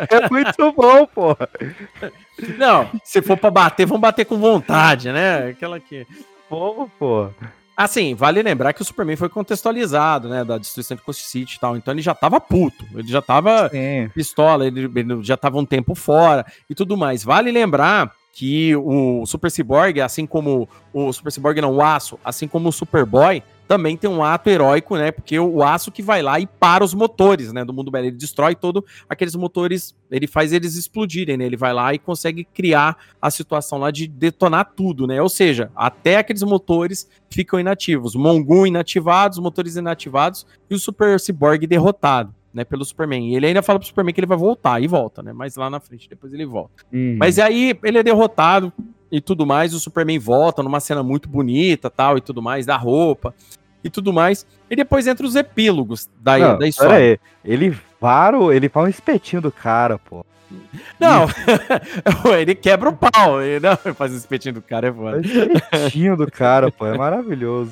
É 0.10 0.30
muito 0.30 0.74
bom, 0.74 1.08
pô. 1.08 1.38
Não, 2.58 2.90
se 3.04 3.22
for 3.22 3.38
pra 3.38 3.50
bater, 3.50 3.86
vamos 3.86 4.02
bater 4.02 4.26
com 4.26 4.38
vontade, 4.38 5.10
né? 5.12 5.50
Aquela 5.50 5.80
que. 5.80 6.06
Pô, 6.50 6.90
pô. 7.00 7.30
Assim, 7.76 8.16
vale 8.16 8.42
lembrar 8.42 8.72
que 8.72 8.82
o 8.82 8.86
Superman 8.86 9.18
foi 9.18 9.28
contextualizado, 9.28 10.30
né, 10.30 10.46
da 10.46 10.58
destruição 10.58 10.96
de 10.96 11.04
Coast 11.04 11.24
City 11.24 11.58
e 11.58 11.60
tal, 11.60 11.76
então 11.76 11.94
ele 11.94 12.02
já 12.02 12.16
tava 12.16 12.40
puto, 12.40 12.86
ele 12.96 13.08
já 13.08 13.22
tava 13.22 13.70
Sim. 13.70 14.10
pistola, 14.14 14.66
ele, 14.66 14.90
ele 14.96 15.24
já 15.24 15.36
tava 15.36 15.58
um 15.58 15.66
tempo 15.66 15.94
fora 15.94 16.46
e 16.70 16.76
tudo 16.76 16.96
mais. 16.96 17.24
Vale 17.24 17.52
lembrar 17.52 18.12
que 18.32 18.76
o 18.76 19.26
Super 19.26 19.50
Cyborg, 19.50 20.02
assim 20.02 20.26
como 20.26 20.68
o 20.94 21.12
Super 21.12 21.32
Cyborg 21.32 21.62
não, 21.62 21.74
o 21.74 21.82
Aço, 21.82 22.20
assim 22.24 22.48
como 22.48 22.70
o 22.70 22.72
Superboy, 22.72 23.42
também 23.68 23.98
tem 23.98 24.10
um 24.10 24.24
ato 24.24 24.50
heróico, 24.50 24.96
né? 24.96 25.12
Porque 25.12 25.40
o 25.40 25.64
aço 25.64 25.92
que 25.92 26.02
vai 26.02 26.22
lá 26.22 26.40
e 26.40 26.48
para 26.48 26.84
os 26.84 26.94
motores, 26.94 27.52
né? 27.52 27.66
Do 27.66 27.74
mundo 27.74 27.92
belo. 27.92 28.06
Ele 28.06 28.16
destrói 28.16 28.56
todos 28.56 28.84
aqueles 29.10 29.36
motores, 29.36 29.96
ele 30.10 30.28
faz 30.28 30.54
eles 30.54 30.76
explodirem, 30.76 31.38
né? 31.38 31.46
Ele 31.46 31.58
vai 31.58 31.74
lá 31.74 31.94
e 31.94 32.00
consegue 32.00 32.44
criar 32.44 32.98
a 33.22 33.32
situação 33.32 33.80
lá 33.80 33.92
de 33.92 34.08
detonar 34.08 34.72
tudo, 34.76 35.08
né? 35.08 35.22
Ou 35.22 35.30
seja, 35.30 35.72
até 35.76 36.18
aqueles 36.18 36.44
motores 36.44 37.10
ficam 37.30 37.60
inativos. 37.60 38.16
Mongun 38.16 38.68
inativados, 38.68 39.40
motores 39.40 39.76
inativados 39.76 40.46
e 40.70 40.76
o 40.76 40.80
Super 40.80 41.20
Cyborg 41.20 41.66
derrotado. 41.68 42.34
Né, 42.54 42.64
pelo 42.64 42.86
Superman. 42.86 43.34
E 43.34 43.36
ele 43.36 43.48
ainda 43.48 43.62
fala 43.62 43.78
pro 43.78 43.86
Superman 43.86 44.14
que 44.14 44.20
ele 44.22 44.28
vai 44.28 44.38
voltar 44.38 44.82
e 44.82 44.88
volta, 44.88 45.22
né? 45.22 45.34
Mas 45.34 45.58
lá 45.58 45.70
na 45.70 45.82
frente, 45.82 46.08
depois 46.08 46.34
ele 46.34 46.46
volta. 46.46 46.86
Uhum. 46.90 47.18
Mas 47.20 47.38
aí 47.38 47.78
ele 47.84 47.98
é 47.98 48.02
derrotado, 48.02 48.72
e 49.12 49.22
tudo 49.22 49.46
mais. 49.46 49.74
O 49.74 49.80
Superman 49.80 50.20
volta 50.20 50.64
numa 50.64 50.80
cena 50.80 51.04
muito 51.04 51.30
bonita, 51.30 51.90
tal, 51.90 52.18
e 52.18 52.22
tudo 52.22 52.42
mais, 52.42 52.66
da 52.66 52.78
roupa 52.78 53.34
e 53.84 53.90
tudo 53.90 54.12
mais. 54.12 54.46
E 54.70 54.76
depois 54.76 55.06
entra 55.08 55.26
os 55.26 55.36
epílogos 55.36 56.10
da, 56.20 56.38
Não, 56.38 56.58
da 56.58 56.68
história. 56.68 56.96
Aí. 56.96 57.20
Ele 57.44 57.78
vara, 58.02 58.38
ele 58.56 58.68
faz 58.68 58.88
um 58.88 58.90
espetinho 58.90 59.42
do 59.42 59.52
cara, 59.52 60.00
pô. 60.00 60.26
Não, 61.00 61.28
ele 62.40 62.56
quebra 62.56 62.90
o 62.90 62.94
pau. 62.94 63.42
Ele 63.42 63.60
não 63.60 63.94
faz 63.94 64.12
um 64.12 64.18
espetinho 64.18 64.56
do 64.56 64.62
cara, 64.62 64.88
é 64.88 64.94
foda. 64.94 65.22
Espetinho 65.22 66.18
do 66.18 66.30
cara, 66.32 66.72
pô, 66.72 66.86
é 66.86 66.98
maravilhoso. 66.98 67.72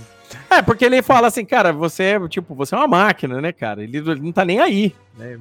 É, 0.50 0.62
porque 0.62 0.86
ele 0.86 1.02
fala 1.02 1.28
assim, 1.28 1.46
cara, 1.46 1.72
você 1.72 2.04
é, 2.04 2.28
tipo, 2.28 2.56
você 2.56 2.74
é 2.74 2.78
uma 2.78 2.88
máquina, 2.88 3.40
né, 3.40 3.52
cara? 3.52 3.84
Ele, 3.84 3.98
ele 3.98 4.20
não 4.20 4.32
tá 4.32 4.44
nem 4.44 4.60
aí, 4.60 4.96
né? 5.18 5.40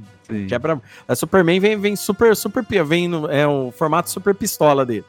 Quebra. 0.49 0.81
A 1.07 1.15
Superman 1.15 1.61
vem, 1.61 1.79
vem 1.79 1.97
super, 1.97 2.35
super, 2.37 2.65
vem 2.85 3.09
no, 3.09 3.31
é 3.31 3.47
o 3.47 3.71
formato 3.71 4.11
super 4.11 4.35
pistola 4.35 4.85
dele. 4.85 5.05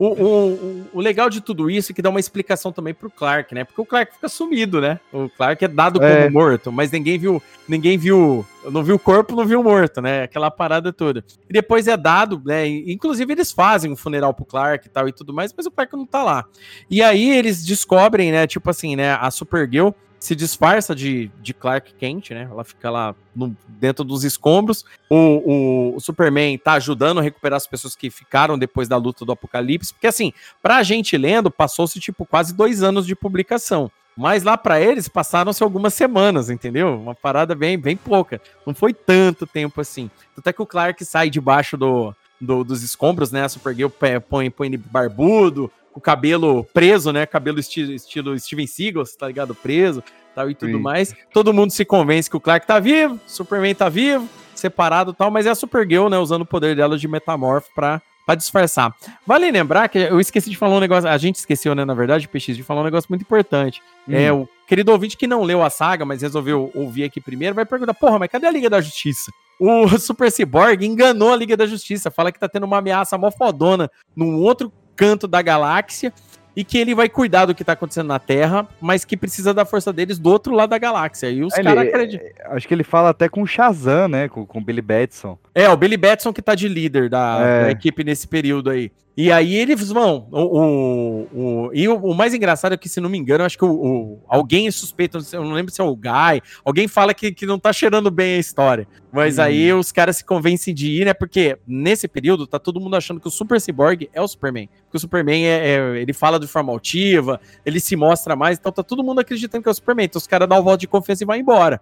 O, 0.00 0.06
o, 0.06 0.86
o, 0.94 1.00
legal 1.02 1.28
de 1.28 1.42
tudo 1.42 1.68
isso 1.68 1.92
é 1.92 1.94
que 1.94 2.00
dá 2.00 2.08
uma 2.08 2.18
explicação 2.18 2.72
também 2.72 2.94
pro 2.94 3.10
Clark, 3.10 3.54
né? 3.54 3.64
Porque 3.64 3.82
o 3.82 3.84
Clark 3.84 4.14
fica 4.14 4.30
sumido, 4.30 4.80
né? 4.80 4.98
O 5.12 5.28
Clark 5.28 5.62
é 5.62 5.68
dado 5.68 6.02
é. 6.02 6.22
como 6.22 6.32
morto, 6.32 6.72
mas 6.72 6.90
ninguém 6.90 7.18
viu, 7.18 7.42
ninguém 7.68 7.98
viu, 7.98 8.46
não 8.70 8.82
viu 8.82 8.94
o 8.94 8.98
corpo, 8.98 9.36
não 9.36 9.44
viu 9.44 9.60
o 9.60 9.62
morto, 9.62 10.00
né? 10.00 10.22
Aquela 10.22 10.50
parada 10.50 10.90
toda. 10.90 11.22
E 11.46 11.52
depois 11.52 11.86
é 11.86 11.98
dado, 11.98 12.40
né? 12.46 12.66
Inclusive 12.66 13.30
eles 13.30 13.52
fazem 13.52 13.92
um 13.92 13.96
funeral 13.96 14.32
pro 14.32 14.46
Clark 14.46 14.86
e 14.86 14.90
tal 14.90 15.06
e 15.06 15.12
tudo 15.12 15.34
mais, 15.34 15.52
mas 15.54 15.66
o 15.66 15.70
Clark 15.70 15.94
não 15.94 16.06
tá 16.06 16.22
lá. 16.22 16.46
E 16.88 17.02
aí 17.02 17.36
eles 17.36 17.62
descobrem, 17.62 18.32
né? 18.32 18.46
Tipo 18.46 18.70
assim, 18.70 18.96
né? 18.96 19.18
A 19.20 19.30
Supergirl 19.30 19.90
se 20.20 20.36
disfarça 20.36 20.94
de, 20.94 21.30
de 21.40 21.54
Clark 21.54 21.94
Kent, 21.94 22.30
né? 22.30 22.46
Ela 22.48 22.62
fica 22.62 22.90
lá 22.90 23.14
no, 23.34 23.56
dentro 23.66 24.04
dos 24.04 24.22
escombros. 24.22 24.84
O, 25.08 25.16
o, 25.16 25.96
o, 25.96 26.00
Superman 26.00 26.58
tá 26.58 26.74
ajudando 26.74 27.18
a 27.18 27.22
recuperar 27.22 27.56
as 27.56 27.66
pessoas 27.66 27.96
que 27.96 28.10
ficaram 28.10 28.58
depois 28.58 28.86
da 28.86 28.98
luta 28.98 29.24
do 29.24 29.32
Apocalipse. 29.32 29.94
Porque, 29.94 30.06
assim, 30.06 30.34
pra 30.62 30.82
gente 30.82 31.16
lendo, 31.16 31.50
passou-se, 31.50 31.98
tipo, 31.98 32.26
quase 32.26 32.54
dois 32.54 32.82
anos 32.82 33.06
de 33.06 33.16
publicação. 33.16 33.90
Mas 34.14 34.42
lá 34.42 34.58
para 34.58 34.78
eles 34.78 35.08
passaram-se 35.08 35.62
algumas 35.62 35.94
semanas, 35.94 36.50
entendeu? 36.50 37.00
Uma 37.00 37.14
parada 37.14 37.54
bem, 37.54 37.78
bem 37.78 37.96
pouca. 37.96 38.42
Não 38.66 38.74
foi 38.74 38.92
tanto 38.92 39.46
tempo 39.46 39.80
assim. 39.80 40.10
Até 40.36 40.52
que 40.52 40.60
o 40.60 40.66
Clark 40.66 41.02
sai 41.02 41.30
debaixo 41.30 41.78
do, 41.78 42.14
do, 42.38 42.62
dos 42.62 42.82
escombros, 42.82 43.32
né? 43.32 43.44
A 43.44 43.48
Supergirl 43.48 43.88
põe, 44.28 44.50
põe 44.50 44.66
ele 44.66 44.76
barbudo, 44.76 45.72
o 45.94 46.00
cabelo 46.00 46.64
preso, 46.72 47.12
né? 47.12 47.26
Cabelo 47.26 47.58
estilo, 47.60 47.92
estilo 47.92 48.38
Steven 48.38 48.66
Seagal, 48.66 49.04
tá 49.18 49.26
ligado? 49.26 49.54
Preso. 49.54 50.02
tal 50.34 50.50
e 50.50 50.54
tudo 50.54 50.76
Sim. 50.76 50.82
mais. 50.82 51.14
Todo 51.32 51.52
mundo 51.52 51.70
se 51.70 51.84
convence 51.84 52.30
que 52.30 52.36
o 52.36 52.40
Clark 52.40 52.66
tá 52.66 52.78
vivo, 52.78 53.18
Superman 53.26 53.74
tá 53.74 53.88
vivo, 53.88 54.28
separado 54.54 55.12
tal, 55.12 55.30
mas 55.30 55.46
é 55.46 55.50
a 55.50 55.54
Supergirl, 55.54 56.08
né, 56.08 56.18
usando 56.18 56.42
o 56.42 56.46
poder 56.46 56.76
dela 56.76 56.96
de 56.96 57.08
metamorfo 57.08 57.68
pra, 57.74 58.00
pra 58.24 58.34
disfarçar. 58.34 58.94
Vale 59.26 59.50
lembrar 59.50 59.88
que 59.88 59.98
eu 59.98 60.20
esqueci 60.20 60.50
de 60.50 60.56
falar 60.56 60.76
um 60.76 60.80
negócio, 60.80 61.08
a 61.08 61.18
gente 61.18 61.36
esqueceu, 61.36 61.74
né, 61.74 61.84
na 61.84 61.94
verdade, 61.94 62.28
PX, 62.28 62.56
de 62.56 62.62
falar 62.62 62.82
um 62.82 62.84
negócio 62.84 63.08
muito 63.08 63.22
importante. 63.22 63.82
Hum. 64.08 64.14
É, 64.14 64.32
o 64.32 64.48
querido 64.68 64.92
ouvinte 64.92 65.16
que 65.16 65.26
não 65.26 65.42
leu 65.42 65.62
a 65.62 65.70
saga, 65.70 66.04
mas 66.04 66.22
resolveu 66.22 66.70
ouvir 66.74 67.04
aqui 67.04 67.20
primeiro, 67.20 67.54
vai 67.54 67.64
perguntar, 67.64 67.94
porra, 67.94 68.18
mas 68.18 68.30
cadê 68.30 68.46
a 68.46 68.52
Liga 68.52 68.70
da 68.70 68.80
Justiça? 68.80 69.32
O 69.58 69.88
Super 69.98 70.30
Cyborg 70.30 70.84
enganou 70.84 71.32
a 71.32 71.36
Liga 71.36 71.56
da 71.56 71.66
Justiça, 71.66 72.10
fala 72.10 72.30
que 72.30 72.38
tá 72.38 72.48
tendo 72.48 72.64
uma 72.64 72.78
ameaça 72.78 73.18
mó 73.18 73.30
fodona 73.30 73.90
num 74.14 74.36
outro 74.36 74.72
canto 75.00 75.26
da 75.26 75.40
galáxia 75.40 76.12
e 76.54 76.62
que 76.62 76.76
ele 76.76 76.94
vai 76.94 77.08
cuidar 77.08 77.46
do 77.46 77.54
que 77.54 77.64
tá 77.64 77.72
acontecendo 77.72 78.08
na 78.08 78.18
Terra, 78.18 78.68
mas 78.78 79.02
que 79.02 79.16
precisa 79.16 79.54
da 79.54 79.64
força 79.64 79.90
deles 79.94 80.18
do 80.18 80.30
outro 80.30 80.54
lado 80.54 80.68
da 80.68 80.78
galáxia. 80.78 81.30
E 81.30 81.42
os 81.42 81.54
caras 81.54 81.88
acreditam. 81.88 82.26
É, 82.26 82.54
acho 82.54 82.68
que 82.68 82.74
ele 82.74 82.84
fala 82.84 83.08
até 83.08 83.30
com 83.30 83.40
o 83.40 83.46
Shazam, 83.46 84.08
né? 84.08 84.28
Com, 84.28 84.44
com 84.44 84.58
o 84.58 84.62
Billy 84.62 84.82
Batson. 84.82 85.38
É, 85.54 85.70
o 85.70 85.76
Billy 85.76 85.96
Batson 85.96 86.34
que 86.34 86.42
tá 86.42 86.54
de 86.54 86.68
líder 86.68 87.08
da, 87.08 87.38
é. 87.40 87.64
da 87.64 87.70
equipe 87.70 88.04
nesse 88.04 88.28
período 88.28 88.68
aí. 88.68 88.92
E 89.20 89.30
aí 89.30 89.54
eles 89.54 89.90
vão. 89.90 90.26
O, 90.32 90.40
o, 90.40 91.66
o 91.66 91.70
e 91.74 91.86
o, 91.86 91.94
o, 91.94 92.14
mais 92.14 92.32
engraçado 92.32 92.72
é 92.72 92.76
que, 92.78 92.88
se 92.88 93.02
não 93.02 93.10
me 93.10 93.18
engano, 93.18 93.44
acho 93.44 93.58
que 93.58 93.64
o, 93.66 94.18
alguém 94.26 94.70
suspeita, 94.70 95.18
eu 95.34 95.44
não 95.44 95.52
lembro 95.52 95.70
se 95.70 95.78
é 95.78 95.84
o 95.84 95.94
Guy, 95.94 96.40
alguém 96.64 96.88
fala 96.88 97.12
que, 97.12 97.30
que 97.30 97.44
não 97.44 97.58
tá 97.58 97.70
cheirando 97.70 98.10
bem 98.10 98.36
a 98.36 98.38
história. 98.38 98.88
Mas 99.12 99.36
hum. 99.36 99.42
aí 99.42 99.72
os 99.74 99.92
caras 99.92 100.16
se 100.16 100.24
convencem 100.24 100.72
de 100.72 100.90
ir, 100.90 101.04
né? 101.04 101.12
Porque 101.12 101.58
nesse 101.66 102.08
período 102.08 102.46
tá 102.46 102.58
todo 102.58 102.80
mundo 102.80 102.96
achando 102.96 103.20
que 103.20 103.28
o 103.28 103.30
Super 103.30 103.60
Cyborg 103.60 104.08
é 104.14 104.22
o 104.22 104.26
Superman. 104.26 104.70
Que 104.90 104.96
o 104.96 105.00
Superman 105.00 105.44
é, 105.44 105.68
é, 105.68 106.00
ele 106.00 106.14
fala 106.14 106.40
de 106.40 106.46
forma 106.46 106.72
altiva, 106.72 107.38
ele 107.66 107.78
se 107.78 107.94
mostra 107.96 108.34
mais, 108.34 108.58
então 108.58 108.72
tá 108.72 108.82
todo 108.82 109.04
mundo 109.04 109.20
acreditando 109.20 109.62
que 109.62 109.68
é 109.68 109.72
o 109.72 109.74
Superman. 109.74 110.06
Então 110.06 110.18
os 110.18 110.26
caras 110.26 110.48
dão 110.48 110.58
um 110.58 110.62
voto 110.62 110.80
de 110.80 110.88
confiança 110.88 111.24
e 111.24 111.26
vão 111.26 111.36
embora 111.36 111.78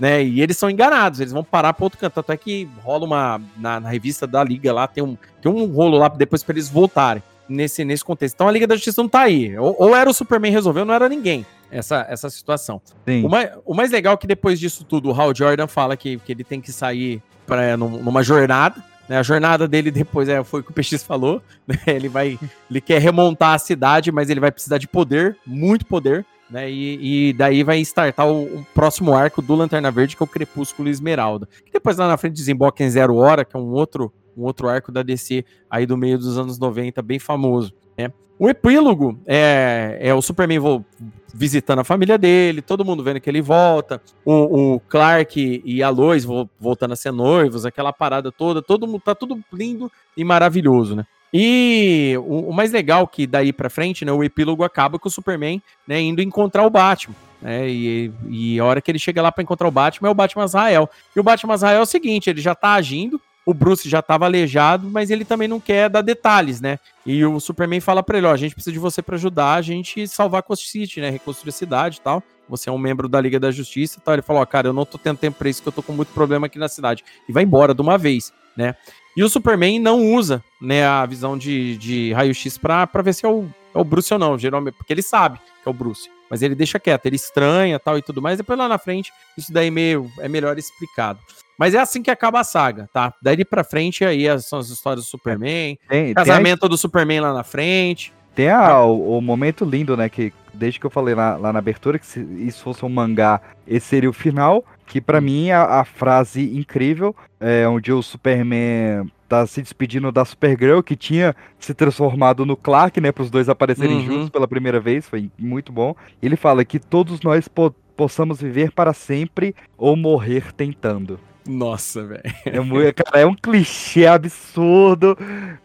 né? 0.00 0.24
E 0.24 0.40
eles 0.40 0.56
são 0.56 0.70
enganados, 0.70 1.20
eles 1.20 1.32
vão 1.32 1.44
parar 1.44 1.74
para 1.74 1.84
outro 1.84 1.98
canto. 1.98 2.14
Tanto 2.14 2.32
é 2.32 2.36
que 2.36 2.66
rola 2.82 3.04
uma. 3.04 3.40
Na, 3.56 3.78
na, 3.78 3.88
revista 3.88 4.26
da 4.26 4.42
Liga 4.42 4.72
lá, 4.72 4.88
tem 4.88 5.04
um, 5.04 5.16
tem 5.42 5.52
um 5.52 5.66
rolo 5.66 5.98
lá 5.98 6.08
depois 6.08 6.42
para 6.42 6.54
eles 6.54 6.70
voltarem 6.70 7.22
nesse, 7.46 7.84
nesse 7.84 8.02
contexto. 8.02 8.34
Então 8.34 8.48
a 8.48 8.50
Liga 8.50 8.66
da 8.66 8.74
Justiça 8.74 9.02
não 9.02 9.08
tá 9.08 9.20
aí. 9.20 9.56
Ou, 9.58 9.76
ou 9.78 9.94
era 9.94 10.08
o 10.08 10.14
Superman 10.14 10.50
resolveu, 10.50 10.86
não 10.86 10.94
era 10.94 11.08
ninguém. 11.08 11.44
Essa, 11.70 12.04
essa 12.08 12.28
situação. 12.30 12.80
O 13.22 13.28
mais, 13.28 13.50
o 13.64 13.74
mais 13.74 13.90
legal 13.92 14.14
é 14.14 14.16
que 14.16 14.26
depois 14.26 14.58
disso 14.58 14.84
tudo, 14.84 15.10
o 15.10 15.12
Hal 15.12 15.32
Jordan 15.34 15.68
fala 15.68 15.96
que, 15.96 16.16
que 16.18 16.32
ele 16.32 16.42
tem 16.42 16.60
que 16.60 16.72
sair 16.72 17.22
pra, 17.46 17.76
numa 17.76 18.24
jornada. 18.24 18.82
Né? 19.08 19.18
A 19.18 19.22
jornada 19.22 19.68
dele 19.68 19.90
depois 19.90 20.28
é, 20.28 20.42
foi 20.42 20.60
o 20.60 20.64
que 20.64 20.70
o 20.70 20.74
PX 20.74 21.04
falou. 21.04 21.42
Né? 21.68 21.76
Ele 21.86 22.08
vai. 22.08 22.38
Ele 22.68 22.80
quer 22.80 23.00
remontar 23.00 23.54
a 23.54 23.58
cidade, 23.58 24.10
mas 24.10 24.30
ele 24.30 24.40
vai 24.40 24.50
precisar 24.50 24.78
de 24.78 24.88
poder, 24.88 25.36
muito 25.46 25.84
poder. 25.84 26.24
Né, 26.50 26.68
e, 26.68 27.28
e, 27.28 27.32
daí 27.32 27.62
vai 27.62 27.78
startar 27.80 28.26
o, 28.26 28.42
o, 28.42 28.66
próximo 28.74 29.14
arco 29.14 29.40
do 29.40 29.54
Lanterna 29.54 29.88
Verde, 29.90 30.16
que 30.16 30.22
é 30.22 30.24
o 30.24 30.28
Crepúsculo 30.28 30.88
Esmeralda. 30.88 31.48
Que 31.64 31.72
depois 31.72 31.96
lá 31.96 32.08
na 32.08 32.16
frente 32.16 32.34
desemboca 32.34 32.82
em 32.82 32.90
Zero 32.90 33.14
Hora, 33.16 33.44
que 33.44 33.56
é 33.56 33.60
um 33.60 33.70
outro, 33.70 34.12
um 34.36 34.42
outro 34.42 34.68
arco 34.68 34.90
da 34.90 35.02
DC 35.02 35.44
aí 35.70 35.86
do 35.86 35.96
meio 35.96 36.18
dos 36.18 36.36
anos 36.36 36.58
90, 36.58 37.00
bem 37.02 37.20
famoso. 37.20 37.72
Né? 37.96 38.10
O 38.36 38.48
epílogo 38.48 39.20
é, 39.26 39.98
é 40.00 40.12
o 40.12 40.20
Superman 40.20 40.84
visitando 41.32 41.78
a 41.78 41.84
família 41.84 42.18
dele, 42.18 42.60
todo 42.60 42.84
mundo 42.84 43.04
vendo 43.04 43.20
que 43.20 43.30
ele 43.30 43.40
volta, 43.40 44.02
o, 44.24 44.74
o 44.74 44.80
Clark 44.80 45.62
e 45.64 45.82
a 45.84 45.88
Lois 45.88 46.24
voltando 46.58 46.92
a 46.92 46.96
ser 46.96 47.12
noivos, 47.12 47.64
aquela 47.64 47.92
parada 47.92 48.32
toda, 48.32 48.60
todo 48.60 48.88
mundo 48.88 49.02
tá 49.04 49.14
tudo 49.14 49.38
lindo 49.52 49.90
e 50.16 50.24
maravilhoso, 50.24 50.96
né? 50.96 51.06
E 51.32 52.14
o, 52.18 52.50
o, 52.50 52.52
mais 52.52 52.72
legal 52.72 53.06
que 53.06 53.26
daí 53.26 53.52
para 53.52 53.70
frente, 53.70 54.04
né, 54.04 54.12
o 54.12 54.24
epílogo 54.24 54.64
acaba 54.64 54.98
com 54.98 55.08
o 55.08 55.10
Superman, 55.10 55.62
né, 55.86 56.00
indo 56.00 56.20
encontrar 56.20 56.66
o 56.66 56.70
Batman, 56.70 57.14
né, 57.40 57.68
e, 57.68 58.12
e 58.28 58.58
a 58.58 58.64
hora 58.64 58.80
que 58.80 58.90
ele 58.90 58.98
chega 58.98 59.22
lá 59.22 59.30
para 59.30 59.42
encontrar 59.42 59.68
o 59.68 59.70
Batman 59.70 60.08
é 60.08 60.10
o 60.10 60.14
Batman 60.14 60.44
Azrael. 60.44 60.90
E 61.14 61.20
o 61.20 61.22
Batman 61.22 61.54
Azrael 61.54 61.78
é 61.78 61.82
o 61.82 61.86
seguinte, 61.86 62.28
ele 62.28 62.40
já 62.40 62.54
tá 62.54 62.74
agindo, 62.74 63.20
o 63.46 63.54
Bruce 63.54 63.88
já 63.88 64.00
estava 64.00 64.26
aleijado, 64.26 64.88
mas 64.90 65.10
ele 65.10 65.24
também 65.24 65.48
não 65.48 65.58
quer 65.58 65.88
dar 65.88 66.02
detalhes, 66.02 66.60
né? 66.60 66.78
E 67.06 67.24
o 67.24 67.40
Superman 67.40 67.80
fala 67.80 68.02
para 68.02 68.18
ele, 68.18 68.26
ó, 68.26 68.32
a 68.32 68.36
gente 68.36 68.54
precisa 68.54 68.72
de 68.72 68.78
você 68.78 69.00
para 69.00 69.16
ajudar 69.16 69.54
a 69.54 69.62
gente 69.62 70.06
salvar 70.06 70.42
Coast 70.42 70.68
City, 70.68 71.00
né, 71.00 71.10
reconstruir 71.10 71.50
a 71.50 71.52
cidade 71.52 71.98
e 71.98 72.00
tal. 72.00 72.22
Você 72.48 72.68
é 72.68 72.72
um 72.72 72.78
membro 72.78 73.08
da 73.08 73.20
Liga 73.20 73.38
da 73.38 73.50
Justiça 73.50 73.98
e 73.98 74.02
tal. 74.02 74.14
Ele 74.14 74.22
falou, 74.22 74.42
ó, 74.42 74.46
cara, 74.46 74.68
eu 74.68 74.72
não 74.72 74.84
tô 74.84 74.98
tendo 74.98 75.16
tempo 75.16 75.38
pra 75.38 75.48
isso, 75.48 75.62
que 75.62 75.68
eu 75.68 75.72
tô 75.72 75.82
com 75.82 75.92
muito 75.92 76.12
problema 76.12 76.46
aqui 76.46 76.58
na 76.58 76.68
cidade. 76.68 77.04
E 77.28 77.32
vai 77.32 77.44
embora 77.44 77.72
de 77.72 77.80
uma 77.80 77.96
vez, 77.96 78.32
né? 78.56 78.74
E 79.16 79.22
o 79.22 79.28
Superman 79.28 79.78
não 79.78 80.12
usa 80.12 80.42
né, 80.60 80.86
a 80.86 81.06
visão 81.06 81.36
de, 81.38 81.76
de 81.76 82.12
raio-x 82.12 82.58
pra, 82.58 82.86
pra 82.86 83.02
ver 83.02 83.14
se 83.14 83.24
é 83.24 83.28
o, 83.28 83.48
é 83.74 83.78
o 83.78 83.84
Bruce 83.84 84.12
ou 84.12 84.18
não, 84.18 84.38
geralmente, 84.38 84.74
porque 84.74 84.92
ele 84.92 85.02
sabe 85.02 85.38
que 85.38 85.68
é 85.68 85.70
o 85.70 85.74
Bruce. 85.74 86.08
Mas 86.30 86.42
ele 86.42 86.54
deixa 86.54 86.78
quieto, 86.78 87.06
ele 87.06 87.16
estranha 87.16 87.78
tal 87.80 87.98
e 87.98 88.02
tudo 88.02 88.22
mais. 88.22 88.38
Depois 88.38 88.56
lá 88.56 88.68
na 88.68 88.78
frente, 88.78 89.12
isso 89.36 89.52
daí 89.52 89.70
meio, 89.70 90.08
é 90.20 90.28
melhor 90.28 90.56
explicado. 90.58 91.18
Mas 91.58 91.74
é 91.74 91.78
assim 91.78 92.02
que 92.02 92.10
acaba 92.10 92.40
a 92.40 92.44
saga, 92.44 92.88
tá? 92.92 93.12
Daí 93.20 93.44
pra 93.44 93.64
frente, 93.64 94.04
aí 94.04 94.26
são 94.40 94.58
as 94.58 94.70
histórias 94.70 95.04
do 95.04 95.10
Superman, 95.10 95.76
tem, 95.88 96.14
casamento 96.14 96.60
tem 96.60 96.66
a... 96.66 96.70
do 96.70 96.78
Superman 96.78 97.20
lá 97.20 97.34
na 97.34 97.42
frente. 97.42 98.14
Tem 98.34 98.48
a, 98.48 98.82
o, 98.82 99.18
o, 99.18 99.20
momento 99.20 99.64
lindo, 99.64 99.96
né? 99.96 100.08
Que 100.08 100.32
desde 100.54 100.78
que 100.80 100.86
eu 100.86 100.90
falei 100.90 101.14
lá, 101.14 101.36
lá 101.36 101.52
na 101.52 101.58
abertura, 101.58 101.98
que 101.98 102.06
se 102.06 102.20
isso 102.38 102.62
fosse 102.62 102.84
um 102.84 102.88
mangá, 102.88 103.40
esse 103.66 103.86
seria 103.86 104.08
o 104.08 104.12
final. 104.12 104.64
Que 104.86 105.00
para 105.00 105.20
mim 105.20 105.50
a, 105.50 105.80
a, 105.80 105.84
frase 105.84 106.56
incrível 106.56 107.14
é 107.38 107.68
onde 107.68 107.92
o 107.92 108.02
Superman 108.02 109.10
tá 109.30 109.46
se 109.46 109.62
despedindo 109.62 110.10
da 110.10 110.24
Supergirl, 110.24 110.82
que 110.82 110.96
tinha 110.96 111.36
se 111.56 111.72
transformado 111.72 112.44
no 112.44 112.56
Clark, 112.56 113.00
né? 113.00 113.12
Para 113.12 113.22
os 113.22 113.30
dois 113.30 113.48
aparecerem 113.48 113.98
uhum. 113.98 114.02
juntos 114.02 114.28
pela 114.28 114.48
primeira 114.48 114.80
vez, 114.80 115.08
foi 115.08 115.30
muito 115.38 115.70
bom. 115.70 115.94
Ele 116.20 116.34
fala 116.34 116.64
que 116.64 116.80
todos 116.80 117.20
nós 117.20 117.46
po 117.46 117.72
possamos 117.96 118.40
viver 118.40 118.72
para 118.72 118.94
sempre 118.94 119.54
ou 119.76 119.94
morrer 119.94 120.52
tentando. 120.54 121.20
Nossa, 121.46 122.02
velho. 122.02 122.22
É, 122.46 122.92
cara, 122.92 123.20
é 123.20 123.26
um 123.26 123.34
clichê 123.34 124.06
absurdo, 124.06 125.16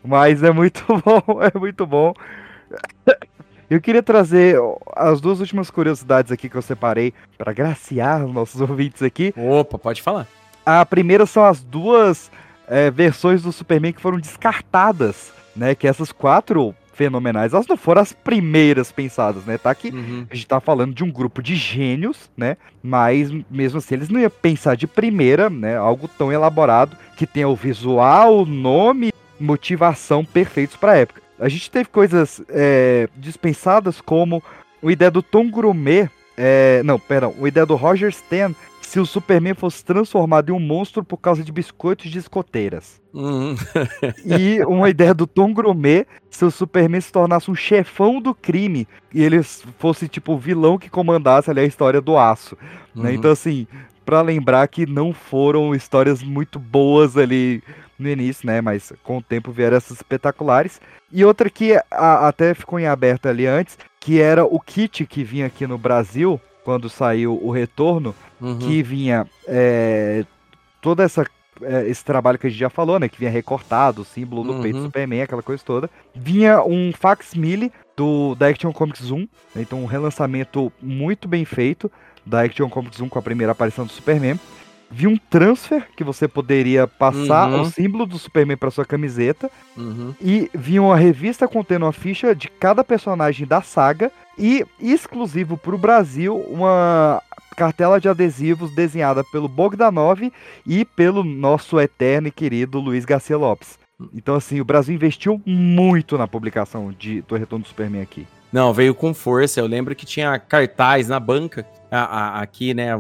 mas 0.04 0.44
é 0.44 0.52
muito 0.52 0.84
bom, 1.04 1.42
é 1.42 1.58
muito 1.58 1.88
bom. 1.88 2.14
Eu 3.70 3.80
queria 3.80 4.04
trazer 4.04 4.58
as 4.96 5.22
duas 5.22 5.40
últimas 5.40 5.72
curiosidades 5.72 6.30
aqui 6.30 6.50
que 6.50 6.56
eu 6.56 6.62
separei 6.62 7.14
para 7.38 7.54
graciar 7.54 8.24
os 8.24 8.34
nossos 8.34 8.60
ouvintes 8.62 9.02
aqui. 9.02 9.34
Opa, 9.36 9.80
pode 9.80 10.02
falar. 10.02 10.28
A 10.66 10.86
primeira 10.86 11.26
são 11.26 11.46
as 11.46 11.64
duas 11.64 12.30
é, 12.68 12.90
versões 12.92 13.42
do 13.42 13.52
Superman 13.52 13.94
que 13.94 14.02
foram 14.02 14.20
descartadas, 14.20 15.32
né? 15.56 15.76
Que 15.76 15.88
essas 15.88 16.12
quatro 16.12 16.76
fenomenais, 16.94 17.54
elas 17.54 17.68
não 17.68 17.76
foram 17.76 18.02
as 18.02 18.14
primeiras 18.14 18.92
pensadas, 18.92 19.44
né? 19.44 19.58
Tá 19.58 19.76
que 19.76 19.90
uhum. 19.90 20.26
a 20.30 20.34
gente 20.34 20.48
tá 20.48 20.60
falando 20.62 20.94
de 20.94 21.04
um 21.04 21.12
grupo 21.12 21.44
de 21.44 21.56
gênios, 21.56 22.30
né? 22.38 22.56
Mas 22.82 23.30
mesmo 23.52 23.80
assim, 23.80 23.96
eles 23.96 24.10
não 24.10 24.20
iam 24.20 24.30
pensar 24.30 24.76
de 24.76 24.88
primeira, 24.88 25.50
né? 25.50 25.76
Algo 25.76 26.08
tão 26.08 26.32
elaborado 26.32 26.98
que 27.18 27.28
tenha 27.28 27.50
o 27.50 27.56
visual, 27.56 28.46
nome, 28.46 29.12
motivação 29.40 30.24
perfeitos 30.24 30.78
para 30.78 30.94
a 30.94 30.98
época. 30.98 31.22
A 31.38 31.50
gente 31.50 31.70
teve 31.70 31.90
coisas 31.90 32.42
é, 32.50 33.10
dispensadas 33.18 34.00
como 34.00 34.42
o 34.82 34.90
ideia 34.90 35.12
do 35.12 35.22
Tom 35.22 35.50
Grumet. 35.50 36.10
É, 36.38 36.82
não, 36.84 37.00
perdão, 37.00 37.34
o 37.40 37.48
ideia 37.48 37.66
do 37.66 37.76
Roger 37.76 38.10
Stan 38.10 38.54
se 38.82 39.00
o 39.00 39.06
Superman 39.06 39.56
fosse 39.56 39.84
transformado 39.84 40.50
em 40.50 40.54
um 40.54 40.60
monstro 40.60 41.04
por 41.04 41.18
causa 41.18 41.44
de 41.44 41.52
biscoitos 41.52 42.10
de 42.10 42.20
escoteiras. 42.20 43.02
Uhum. 43.14 43.56
e 44.26 44.64
uma 44.64 44.90
ideia 44.90 45.14
do 45.14 45.26
Tom 45.26 45.54
Grumet 45.54 46.08
se 46.30 46.46
o 46.46 46.52
Superman 46.52 47.02
se 47.02 47.12
tornasse 47.12 47.50
um 47.50 47.56
chefão 47.56 48.22
do 48.22 48.34
crime 48.34 48.88
e 49.14 49.24
ele 49.24 49.42
fosse 49.80 50.08
tipo 50.08 50.34
o 50.34 50.38
vilão 50.38 50.78
que 50.78 50.90
comandasse 50.90 51.50
ali 51.50 51.62
a 51.62 51.66
história 51.66 52.00
do 52.00 52.18
aço. 52.18 52.56
Né? 52.62 52.70
Uhum. 52.96 53.04
Né? 53.04 53.14
Então, 53.16 53.32
assim, 53.32 53.68
para 54.06 54.22
lembrar 54.22 54.68
que 54.68 54.86
não 54.86 55.14
foram 55.14 55.74
histórias 55.74 56.22
muito 56.22 56.60
boas 56.60 57.18
ali 57.18 57.64
no 57.98 58.08
início, 58.08 58.46
né? 58.46 58.62
Mas 58.62 58.94
com 59.04 59.18
o 59.18 59.22
tempo 59.22 59.52
vieram 59.52 59.78
essas 59.78 59.98
espetaculares. 59.98 60.80
E 61.12 61.26
outra 61.26 61.50
que 61.50 61.74
a, 61.90 62.28
até 62.28 62.54
ficou 62.54 62.80
em 62.80 62.86
aberto 62.86 63.28
ali 63.28 63.48
antes, 63.48 63.78
que 64.06 64.22
era 64.22 64.46
o 64.46 64.60
kit 64.60 65.04
que 65.08 65.24
vinha 65.24 65.48
aqui 65.48 65.66
no 65.66 65.80
Brasil, 65.80 66.40
quando 66.64 66.88
saiu 66.92 67.40
o 67.42 67.50
retorno, 67.50 68.14
uhum. 68.40 68.60
que 68.60 68.84
vinha 68.84 69.26
é, 69.48 70.24
toda 70.80 71.04
essa 71.04 71.26
é, 71.64 71.90
esse 71.90 72.06
trabalho 72.06 72.38
que 72.38 72.46
a 72.46 72.50
gente 72.52 72.60
já 72.60 72.70
falou, 72.70 73.00
né? 73.00 73.10
Que 73.10 73.18
vinha 73.18 73.32
recortado, 73.32 74.04
o 74.04 74.06
símbolo 74.06 74.44
do 74.44 74.54
uhum. 74.54 74.62
peito 74.62 74.78
do 74.78 74.84
Superman, 74.84 75.24
aquela 75.24 75.42
coisa 75.42 75.64
toda. 75.66 75.90
Vinha 76.14 76.62
um 76.62 76.94
facsimile 76.94 77.72
do 77.98 78.36
da 78.36 78.48
Action 78.48 78.72
Comics 78.72 79.10
1, 79.10 79.18
né, 79.18 79.28
então 79.56 79.82
um 79.82 79.88
relançamento 79.88 80.72
muito 80.80 81.28
bem 81.28 81.44
feito 81.44 81.92
da 82.24 82.44
Action 82.44 82.70
Comics 82.70 83.02
1 83.02 83.10
com 83.10 83.18
a 83.18 83.24
primeira 83.24 83.54
aparição 83.54 83.88
do 83.88 83.92
Superman 83.92 84.40
vi 84.90 85.08
um 85.08 85.18
transfer 85.18 85.88
que 85.96 86.04
você 86.04 86.28
poderia 86.28 86.88
passar 86.88 87.50
uhum. 87.50 87.62
o 87.62 87.66
símbolo 87.66 88.06
do 88.06 88.18
Superman 88.18 88.58
para 88.58 88.72
sua 88.72 88.86
camiseta. 88.86 89.50
Uhum. 89.76 90.14
E 90.22 90.50
vi 90.54 90.80
uma 90.80 90.96
revista 90.96 91.48
contendo 91.48 91.86
uma 91.86 91.94
ficha 91.94 92.36
de 92.36 92.50
cada 92.50 92.84
personagem 92.84 93.46
da 93.46 93.62
saga. 93.62 94.12
E 94.38 94.66
exclusivo 94.80 95.58
para 95.58 95.76
o 95.76 95.78
Brasil, 95.78 96.38
uma 96.50 97.22
cartela 97.56 98.00
de 98.00 98.10
adesivos 98.10 98.74
desenhada 98.76 99.24
pelo 99.24 99.48
Bogdanov 99.48 100.32
e 100.66 100.84
pelo 100.84 101.24
nosso 101.24 101.80
eterno 101.80 102.28
e 102.28 102.32
querido 102.32 102.80
Luiz 102.80 103.06
Garcia 103.06 103.38
Lopes. 103.38 103.80
Então, 104.14 104.36
assim, 104.36 104.60
o 104.60 104.66
Brasil 104.66 104.94
investiu 104.94 105.42
muito 105.46 106.18
na 106.18 106.28
publicação 106.28 106.92
de, 106.92 107.22
do 107.22 107.36
Retorno 107.36 107.64
do 107.64 107.70
Superman 107.70 108.02
aqui. 108.02 108.28
Não, 108.56 108.72
veio 108.72 108.96
com 108.96 109.14
força. 109.14 109.60
Eu 109.60 109.68
lembro 109.68 109.94
que 109.94 110.06
tinha 110.06 110.40
cartaz 110.40 111.10
na 111.10 111.20
banca 111.20 111.68
a, 111.92 112.00
a, 112.00 112.42
aqui, 112.42 112.74
né, 112.74 112.92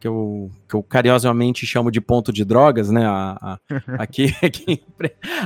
que 0.00 0.08
eu, 0.08 0.50
que 0.68 0.74
eu 0.74 0.82
carinhosamente 0.82 1.64
chamo 1.64 1.88
de 1.88 2.00
ponto 2.00 2.32
de 2.32 2.44
drogas, 2.44 2.90
né, 2.90 3.06
a, 3.06 3.56
aqui, 3.96 4.34
aqui, 4.42 4.82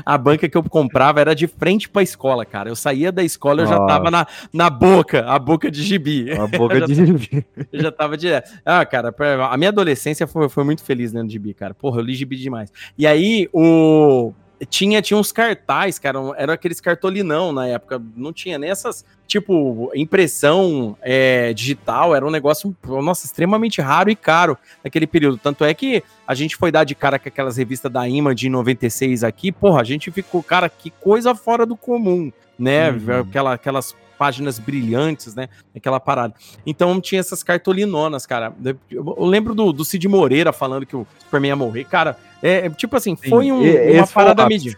a 0.07 0.17
banca 0.17 0.49
que 0.49 0.57
eu 0.57 0.63
comprava 0.63 1.21
era 1.21 1.35
de 1.35 1.47
frente 1.47 1.87
para 1.87 2.01
a 2.01 2.03
escola, 2.03 2.47
cara. 2.47 2.71
Eu 2.71 2.77
saía 2.77 3.13
da 3.13 3.23
escola, 3.23 3.61
eu 3.61 3.67
já 3.67 3.79
tava 3.85 4.11
na, 4.11 4.27
na 4.55 4.71
boca, 4.71 5.27
a 5.27 5.39
boca 5.39 5.71
de 5.71 5.83
gibi. 5.83 6.33
A 6.33 6.47
boca 6.57 6.81
de 6.87 6.95
gibi. 6.95 7.47
Eu 7.71 7.83
já 7.83 7.93
tava 7.93 8.17
direto. 8.17 8.51
Ah, 8.65 8.87
cara, 8.87 9.15
a 9.51 9.57
minha 9.59 9.69
adolescência 9.69 10.27
foi, 10.27 10.49
foi 10.49 10.65
muito 10.65 10.83
feliz 10.83 11.13
dentro 11.13 11.29
de 11.29 11.35
gibi, 11.35 11.53
cara. 11.53 11.75
Porra, 11.75 12.01
eu 12.01 12.05
li 12.05 12.15
gibi 12.15 12.37
demais. 12.37 12.73
E 12.97 13.07
aí, 13.07 13.51
o 13.53 14.33
tinha, 14.67 15.01
tinha 15.01 15.19
uns 15.19 15.31
cartazes, 15.31 15.99
cara, 15.99 16.19
eram 16.37 16.53
aqueles 16.53 16.81
cartolinão 16.81 17.53
na 17.53 17.67
época, 17.69 18.03
não 18.17 18.33
tinha 18.33 18.59
nem 18.59 18.71
essas, 18.71 19.05
tipo, 19.27 19.91
impressão 19.95 20.97
é, 21.01 21.53
digital, 21.53 22.15
era 22.15 22.27
um 22.27 22.31
negócio, 22.31 22.75
nossa, 22.85 23.27
extremamente 23.27 23.81
raro 23.81 24.11
e 24.11 24.17
caro 24.17 24.59
naquele 24.83 25.07
período, 25.07 25.39
tanto 25.39 25.65
é 25.65 25.73
que 25.73 26.03
a 26.27 26.35
gente 26.35 26.57
foi 26.57 26.73
dar 26.73 26.85
de 26.85 26.95
cara 26.95 27.19
com 27.19 27.29
aquelas 27.29 27.57
revistas 27.57 27.91
da 27.91 28.09
Ima 28.09 28.35
de 28.35 28.49
96 28.49 29.25
aqui, 29.25 29.53
porra, 29.53 29.81
a 29.81 29.85
gente 29.85 30.11
ficou, 30.11 30.43
cara, 30.43 30.69
que 30.69 30.91
coisa 30.91 31.35
fora 31.35 31.65
do 31.65 31.77
comum, 31.77 32.33
né, 32.59 32.91
uhum. 32.91 33.21
Aquela, 33.21 33.55
aquelas 33.55 33.95
páginas 34.19 34.59
brilhantes, 34.59 35.35
né? 35.35 35.49
Aquela 35.75 36.01
parada. 36.01 36.35
Então 36.67 37.01
tinha 37.01 37.21
essas 37.21 37.43
cartolinonas, 37.43 38.27
cara. 38.27 38.53
Eu 38.91 39.25
lembro 39.25 39.55
do, 39.55 39.73
do 39.73 39.85
Cid 39.85 40.07
Moreira 40.09 40.53
falando 40.53 40.85
que 40.85 40.97
o 40.97 41.07
Superman 41.21 41.51
ia 41.51 41.57
morrer. 41.57 41.85
Cara, 41.85 42.19
é, 42.43 42.67
é 42.67 42.71
tipo 42.71 42.97
assim, 42.97 43.17
foi 43.17 43.53
um, 43.53 43.63
uma 43.63 44.07
parada 44.07 44.47
mídia. 44.49 44.77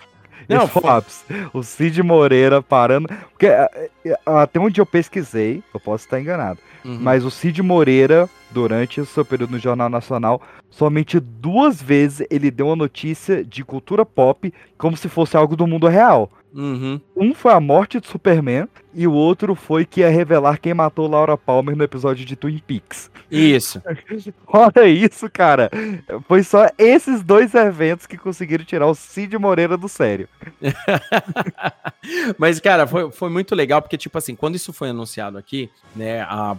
Não, 0.48 0.66
foi... 0.66 0.82
o 1.52 1.62
Cid 1.62 2.02
Moreira 2.02 2.60
parando. 2.60 3.08
Porque 3.30 3.46
é, 3.46 3.90
é, 4.04 4.18
até 4.26 4.58
onde 4.58 4.80
eu 4.80 4.86
pesquisei, 4.86 5.62
eu 5.72 5.80
posso 5.80 6.04
estar 6.04 6.20
enganado. 6.20 6.58
Uhum. 6.84 6.98
Mas 7.00 7.24
o 7.24 7.30
Cid 7.30 7.62
Moreira, 7.62 8.28
durante 8.50 9.00
o 9.00 9.06
seu 9.06 9.24
período 9.24 9.52
no 9.52 9.58
Jornal 9.58 9.88
Nacional, 9.88 10.42
somente 10.68 11.20
duas 11.20 11.80
vezes 11.80 12.26
ele 12.30 12.50
deu 12.50 12.66
uma 12.66 12.76
notícia 12.76 13.44
de 13.44 13.64
cultura 13.64 14.04
pop 14.04 14.52
como 14.76 14.96
se 14.96 15.08
fosse 15.08 15.36
algo 15.36 15.56
do 15.56 15.66
mundo 15.66 15.86
real. 15.86 16.30
Uhum. 16.52 17.00
Um 17.16 17.32
foi 17.32 17.52
a 17.52 17.60
morte 17.60 18.00
do 18.00 18.06
Superman 18.06 18.66
e 18.92 19.06
o 19.06 19.12
outro 19.12 19.54
foi 19.54 19.84
que 19.84 20.00
ia 20.00 20.08
revelar 20.08 20.58
quem 20.58 20.74
matou 20.74 21.08
Laura 21.08 21.36
Palmer 21.36 21.76
no 21.76 21.84
episódio 21.84 22.24
de 22.24 22.34
Twin 22.34 22.58
Peaks. 22.58 23.10
Isso. 23.30 23.80
Olha 24.48 24.88
isso, 24.88 25.30
cara. 25.30 25.70
Foi 26.26 26.42
só 26.42 26.68
esses 26.76 27.22
dois 27.22 27.54
eventos 27.54 28.06
que 28.06 28.18
conseguiram 28.18 28.64
tirar 28.64 28.86
o 28.86 28.94
Cid 28.94 29.38
Moreira 29.38 29.76
do 29.76 29.88
sério. 29.88 30.28
Mas, 32.36 32.58
cara, 32.58 32.86
foi, 32.86 33.10
foi 33.12 33.30
muito 33.30 33.54
legal 33.54 33.80
porque, 33.80 33.96
tipo 33.96 34.18
assim, 34.18 34.34
quando 34.34 34.56
isso 34.56 34.72
foi 34.72 34.90
anunciado 34.90 35.38
aqui, 35.38 35.70
né, 35.94 36.22
a, 36.22 36.56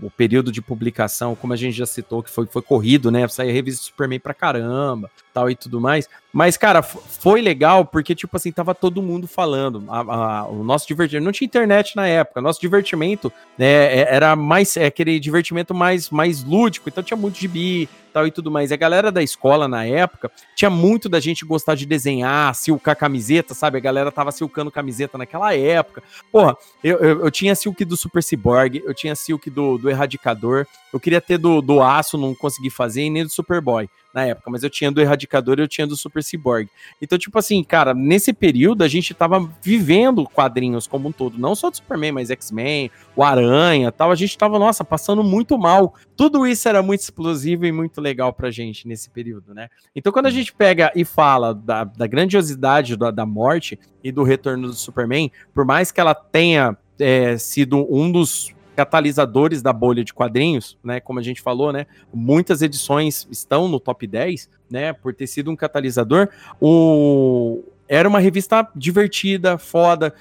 o 0.00 0.10
período 0.10 0.50
de 0.50 0.62
publicação, 0.62 1.34
como 1.34 1.52
a 1.52 1.56
gente 1.56 1.76
já 1.76 1.86
citou, 1.86 2.22
que 2.22 2.30
foi, 2.30 2.46
foi 2.46 2.62
corrido, 2.62 3.10
né, 3.10 3.28
saiu 3.28 3.50
a 3.50 3.52
revista 3.52 3.84
Superman 3.84 4.20
pra 4.20 4.32
caramba, 4.32 5.10
tal 5.34 5.50
e 5.50 5.54
tudo 5.54 5.80
mais. 5.80 6.08
Mas, 6.32 6.56
cara, 6.56 6.82
foi 6.82 7.40
legal 7.40 7.84
porque, 7.84 8.14
tipo 8.14 8.36
assim, 8.36 8.52
tava 8.52 8.74
todo 8.74 9.02
mundo 9.02 9.26
falando. 9.26 9.84
A, 9.88 10.00
a, 10.00 10.46
o 10.46 10.62
nosso 10.62 10.86
divertimento. 10.86 11.24
Não 11.24 11.32
tinha 11.32 11.46
internet 11.46 11.65
na 11.96 12.06
época. 12.06 12.40
Nosso 12.40 12.60
divertimento 12.60 13.32
né, 13.58 13.66
é, 13.66 14.14
era 14.14 14.34
mais. 14.36 14.76
É 14.76 14.86
aquele 14.86 15.18
divertimento 15.18 15.74
mais, 15.74 16.10
mais 16.10 16.42
lúdico. 16.42 16.88
Então 16.88 17.02
tinha 17.02 17.16
muito 17.16 17.38
gibi, 17.38 17.88
tal 18.16 18.26
e 18.26 18.30
tudo 18.30 18.50
mais. 18.50 18.70
E 18.70 18.74
a 18.74 18.78
galera 18.78 19.12
da 19.12 19.22
escola 19.22 19.68
na 19.68 19.84
época 19.84 20.32
tinha 20.54 20.70
muito 20.70 21.06
da 21.06 21.20
gente 21.20 21.44
gostar 21.44 21.74
de 21.74 21.84
desenhar, 21.84 22.54
silcar 22.54 22.96
camiseta, 22.96 23.52
sabe? 23.52 23.76
A 23.76 23.80
galera 23.80 24.10
tava 24.10 24.32
silcando 24.32 24.70
camiseta 24.70 25.18
naquela 25.18 25.54
época. 25.54 26.02
Porra, 26.32 26.56
eu, 26.82 26.96
eu, 26.96 27.24
eu 27.26 27.30
tinha 27.30 27.54
silk 27.54 27.84
do 27.84 27.94
Super 27.94 28.22
Cyborg, 28.22 28.82
eu 28.86 28.94
tinha 28.94 29.14
silk 29.14 29.50
do, 29.50 29.76
do 29.76 29.90
Erradicador, 29.90 30.66
eu 30.94 30.98
queria 30.98 31.20
ter 31.20 31.36
do, 31.36 31.60
do 31.60 31.82
Aço, 31.82 32.16
não 32.16 32.34
consegui 32.34 32.70
fazer, 32.70 33.02
e 33.02 33.10
nem 33.10 33.22
do 33.22 33.28
Superboy 33.28 33.86
na 34.16 34.24
época, 34.24 34.50
mas 34.50 34.62
eu 34.62 34.70
tinha 34.70 34.90
do 34.90 34.98
Erradicador 34.98 35.56
eu 35.58 35.68
tinha 35.68 35.86
do 35.86 35.94
Super 35.94 36.22
Cyborg. 36.22 36.70
Então, 37.02 37.18
tipo 37.18 37.38
assim, 37.38 37.62
cara, 37.62 37.92
nesse 37.92 38.32
período 38.32 38.82
a 38.82 38.88
gente 38.88 39.12
tava 39.12 39.46
vivendo 39.60 40.24
quadrinhos 40.24 40.86
como 40.86 41.10
um 41.10 41.12
todo, 41.12 41.36
não 41.36 41.54
só 41.54 41.68
do 41.68 41.76
Superman, 41.76 42.12
mas 42.12 42.30
X-Men, 42.30 42.90
o 43.14 43.22
Aranha 43.22 43.92
tal. 43.92 44.10
A 44.10 44.14
gente 44.14 44.38
tava, 44.38 44.58
nossa, 44.58 44.82
passando 44.82 45.22
muito 45.22 45.58
mal. 45.58 45.94
Tudo 46.16 46.46
isso 46.46 46.66
era 46.66 46.82
muito 46.82 47.00
explosivo 47.00 47.66
e 47.66 47.72
muito 47.72 48.00
legal 48.06 48.32
pra 48.32 48.50
gente 48.50 48.86
nesse 48.86 49.10
período, 49.10 49.52
né? 49.52 49.68
Então, 49.94 50.12
quando 50.12 50.26
a 50.26 50.30
gente 50.30 50.52
pega 50.52 50.92
e 50.94 51.04
fala 51.04 51.52
da, 51.52 51.84
da 51.84 52.06
grandiosidade 52.06 52.96
da, 52.96 53.10
da 53.10 53.26
morte 53.26 53.78
e 54.02 54.12
do 54.12 54.22
retorno 54.22 54.68
do 54.68 54.74
Superman, 54.74 55.30
por 55.52 55.64
mais 55.64 55.90
que 55.90 56.00
ela 56.00 56.14
tenha 56.14 56.76
é, 56.98 57.36
sido 57.36 57.86
um 57.92 58.10
dos 58.10 58.54
catalisadores 58.76 59.62
da 59.62 59.72
bolha 59.72 60.04
de 60.04 60.14
quadrinhos, 60.14 60.78
né? 60.84 61.00
Como 61.00 61.18
a 61.18 61.22
gente 61.22 61.40
falou, 61.42 61.72
né? 61.72 61.86
Muitas 62.12 62.62
edições 62.62 63.26
estão 63.30 63.68
no 63.68 63.80
top 63.80 64.06
10, 64.06 64.48
né? 64.70 64.92
Por 64.92 65.14
ter 65.14 65.26
sido 65.26 65.50
um 65.50 65.56
catalisador. 65.56 66.28
O 66.60 67.64
era 67.88 68.08
uma 68.08 68.18
revista 68.18 68.68
divertida, 68.74 69.58
foda, 69.58 70.12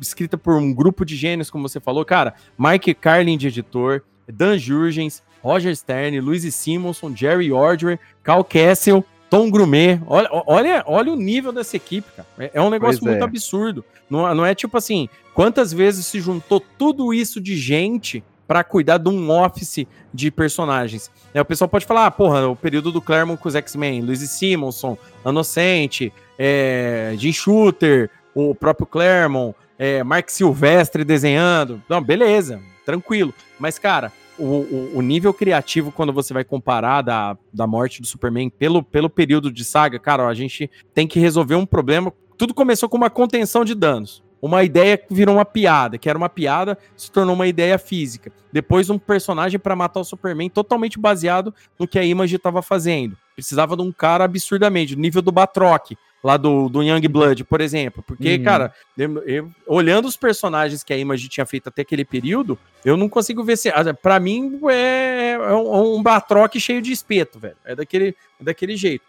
escrita 0.00 0.36
por 0.36 0.56
um 0.56 0.74
grupo 0.74 1.04
de 1.04 1.14
gênios, 1.14 1.50
como 1.50 1.68
você 1.68 1.78
falou, 1.78 2.04
cara. 2.04 2.34
Mike 2.58 2.94
Carlin 2.94 3.38
de 3.38 3.46
editor, 3.46 4.02
Dan 4.28 4.58
Jurgens, 4.58 5.22
Roger 5.42 5.74
Stern, 5.74 6.20
Louise 6.20 6.50
Simonson, 6.52 7.14
Jerry 7.14 7.52
Ordway, 7.52 7.98
Cal 8.22 8.44
Kessel, 8.44 9.04
Tom 9.28 9.50
Grumet. 9.50 10.00
Olha, 10.06 10.28
olha, 10.46 10.84
olha 10.86 11.12
o 11.12 11.16
nível 11.16 11.52
dessa 11.52 11.76
equipe, 11.76 12.10
cara. 12.14 12.28
É, 12.38 12.50
é 12.54 12.60
um 12.62 12.70
negócio 12.70 13.00
pois 13.00 13.10
muito 13.10 13.22
é. 13.22 13.24
absurdo. 13.24 13.84
Não, 14.08 14.34
não 14.34 14.44
é 14.46 14.54
tipo 14.54 14.76
assim, 14.76 15.08
quantas 15.34 15.72
vezes 15.72 16.06
se 16.06 16.20
juntou 16.20 16.60
tudo 16.60 17.14
isso 17.14 17.40
de 17.40 17.56
gente 17.56 18.22
para 18.46 18.62
cuidar 18.62 18.98
de 18.98 19.08
um 19.08 19.30
office 19.30 19.86
de 20.12 20.30
personagens. 20.30 21.10
É, 21.32 21.40
o 21.40 21.44
pessoal 21.44 21.68
pode 21.68 21.86
falar, 21.86 22.04
ah, 22.04 22.10
porra, 22.10 22.46
o 22.46 22.54
período 22.54 22.92
do 22.92 23.00
Claremont 23.00 23.40
com 23.40 23.48
os 23.48 23.54
X-Men, 23.54 24.02
Luiz 24.02 24.20
Simonson, 24.28 24.98
Inocente, 25.24 26.12
é, 26.38 27.14
Jim 27.16 27.32
Shooter, 27.32 28.10
o 28.34 28.54
próprio 28.54 28.86
Claremont, 28.86 29.56
é, 29.78 30.04
Mark 30.04 30.28
Silvestre 30.28 31.04
desenhando. 31.04 31.82
Não, 31.88 32.02
beleza, 32.02 32.60
tranquilo. 32.84 33.32
Mas, 33.58 33.78
cara, 33.78 34.12
o, 34.44 34.98
o, 34.98 35.02
nível 35.02 35.32
criativo, 35.32 35.92
quando 35.92 36.12
você 36.12 36.34
vai 36.34 36.44
comparar 36.44 37.02
da, 37.02 37.36
da 37.52 37.66
morte 37.66 38.00
do 38.00 38.06
Superman 38.06 38.50
pelo, 38.50 38.82
pelo 38.82 39.10
período 39.10 39.50
de 39.50 39.64
saga, 39.64 39.98
cara, 39.98 40.24
ó, 40.24 40.28
a 40.28 40.34
gente 40.34 40.70
tem 40.94 41.06
que 41.06 41.20
resolver 41.20 41.54
um 41.54 41.66
problema 41.66 42.12
tudo 42.42 42.54
começou 42.54 42.88
com 42.88 42.96
uma 42.96 43.08
contenção 43.08 43.64
de 43.64 43.72
danos. 43.72 44.20
Uma 44.42 44.64
ideia 44.64 44.98
que 44.98 45.14
virou 45.14 45.36
uma 45.36 45.44
piada, 45.44 45.96
que 45.96 46.08
era 46.08 46.18
uma 46.18 46.28
piada, 46.28 46.76
se 46.96 47.08
tornou 47.08 47.36
uma 47.36 47.46
ideia 47.46 47.78
física. 47.78 48.32
Depois, 48.52 48.90
um 48.90 48.98
personagem 48.98 49.60
para 49.60 49.76
matar 49.76 50.00
o 50.00 50.04
Superman 50.04 50.50
totalmente 50.50 50.98
baseado 50.98 51.54
no 51.78 51.86
que 51.86 52.00
a 52.00 52.04
Image 52.04 52.34
estava 52.34 52.60
fazendo. 52.60 53.16
Precisava 53.34 53.76
de 53.76 53.82
um 53.82 53.92
cara 53.92 54.24
absurdamente, 54.24 54.96
nível 54.96 55.22
do 55.22 55.32
Batroc, 55.32 55.92
lá 56.22 56.36
do, 56.36 56.68
do 56.68 56.82
Young 56.82 57.06
Blood, 57.08 57.44
por 57.44 57.60
exemplo. 57.60 58.02
Porque, 58.06 58.36
uhum. 58.36 58.42
cara, 58.42 58.72
eu, 58.96 59.22
eu, 59.26 59.50
olhando 59.66 60.06
os 60.06 60.16
personagens 60.16 60.82
que 60.82 60.92
a 60.92 60.98
Image 60.98 61.28
tinha 61.28 61.46
feito 61.46 61.68
até 61.68 61.82
aquele 61.82 62.04
período, 62.04 62.58
eu 62.84 62.96
não 62.96 63.08
consigo 63.08 63.42
ver 63.42 63.56
se. 63.56 63.68
Ah, 63.70 63.94
para 63.94 64.20
mim, 64.20 64.60
é, 64.70 65.32
é 65.32 65.54
um, 65.54 65.96
um 65.96 66.02
Batroc 66.02 66.54
cheio 66.58 66.82
de 66.82 66.92
espeto, 66.92 67.38
velho. 67.38 67.56
É 67.64 67.74
daquele, 67.74 68.14
é 68.40 68.44
daquele 68.44 68.76
jeito. 68.76 69.04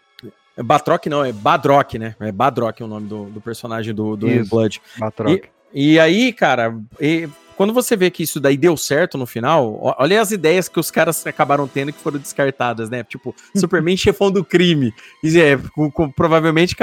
É 0.56 0.62
Batroc 0.62 1.06
não, 1.06 1.24
é 1.24 1.32
Badrock, 1.32 1.98
né? 1.98 2.14
É 2.20 2.30
Badrock 2.30 2.82
o 2.82 2.86
nome 2.86 3.08
do, 3.08 3.24
do 3.24 3.40
personagem 3.40 3.92
do, 3.92 4.16
do 4.16 4.30
isso, 4.30 4.48
Blood. 4.48 4.80
Batroc. 4.96 5.46
E, 5.72 5.94
e 5.94 5.98
aí, 5.98 6.32
cara, 6.32 6.78
e, 7.00 7.28
quando 7.56 7.72
você 7.72 7.96
vê 7.96 8.10
que 8.10 8.22
isso 8.22 8.40
daí 8.40 8.56
deu 8.56 8.76
certo 8.76 9.16
no 9.16 9.26
final, 9.26 9.78
olha 9.98 10.20
as 10.20 10.30
ideias 10.30 10.68
que 10.68 10.78
os 10.78 10.90
caras 10.90 11.26
acabaram 11.26 11.66
tendo 11.66 11.92
que 11.92 12.00
foram 12.00 12.18
descartadas, 12.18 12.90
né? 12.90 13.04
Tipo, 13.04 13.34
Superman 13.56 13.96
chefão 13.96 14.30
do 14.30 14.44
crime. 14.44 14.92
É, 15.24 15.56
com, 15.74 15.90
com, 15.90 16.10
provavelmente 16.10 16.76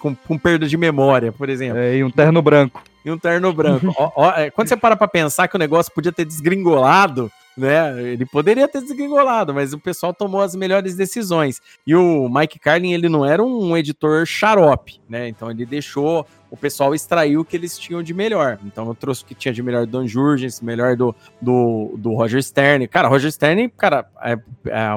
com, 0.00 0.14
com, 0.14 0.38
perda 0.38 0.66
de 0.66 0.76
memória, 0.76 1.32
por 1.32 1.48
exemplo. 1.48 1.78
É, 1.78 1.96
e 1.96 2.04
um 2.04 2.10
terno 2.10 2.42
branco. 2.42 2.82
E 3.04 3.10
um 3.10 3.18
terno 3.18 3.52
branco. 3.52 3.92
ó, 3.98 4.12
ó, 4.14 4.30
é, 4.30 4.50
quando 4.50 4.68
você 4.68 4.76
para 4.76 4.96
pra 4.96 5.08
pensar 5.08 5.48
que 5.48 5.56
o 5.56 5.58
negócio 5.58 5.92
podia 5.92 6.12
ter 6.12 6.24
desgringolado, 6.24 7.30
né? 7.58 8.00
Ele 8.02 8.24
poderia 8.24 8.68
ter 8.68 8.80
desgringolado, 8.80 9.52
mas 9.52 9.72
o 9.72 9.78
pessoal 9.78 10.14
tomou 10.14 10.40
as 10.40 10.54
melhores 10.54 10.94
decisões. 10.94 11.60
E 11.86 11.94
o 11.94 12.28
Mike 12.28 12.58
Carlin, 12.58 12.92
ele 12.92 13.08
não 13.08 13.26
era 13.26 13.42
um 13.42 13.76
editor 13.76 14.24
xarope, 14.24 15.00
né? 15.08 15.28
Então 15.28 15.50
ele 15.50 15.66
deixou 15.66 16.26
o 16.50 16.56
pessoal 16.56 16.94
extrair 16.94 17.36
o 17.36 17.44
que 17.44 17.56
eles 17.56 17.76
tinham 17.76 18.02
de 18.02 18.14
melhor. 18.14 18.58
Então 18.64 18.86
eu 18.86 18.94
trouxe 18.94 19.22
o 19.22 19.26
que 19.26 19.34
tinha 19.34 19.52
de 19.52 19.62
melhor 19.62 19.84
do 19.84 19.92
Dan 19.92 20.06
Jurgens, 20.06 20.60
melhor 20.60 20.96
do, 20.96 21.14
do, 21.42 21.94
do 21.98 22.14
Roger 22.14 22.42
Stern. 22.42 22.86
Cara, 22.86 23.08
Roger 23.08 23.30
Stern, 23.30 23.68
cara, 23.76 24.08
é, 24.22 24.32
é, 24.32 24.88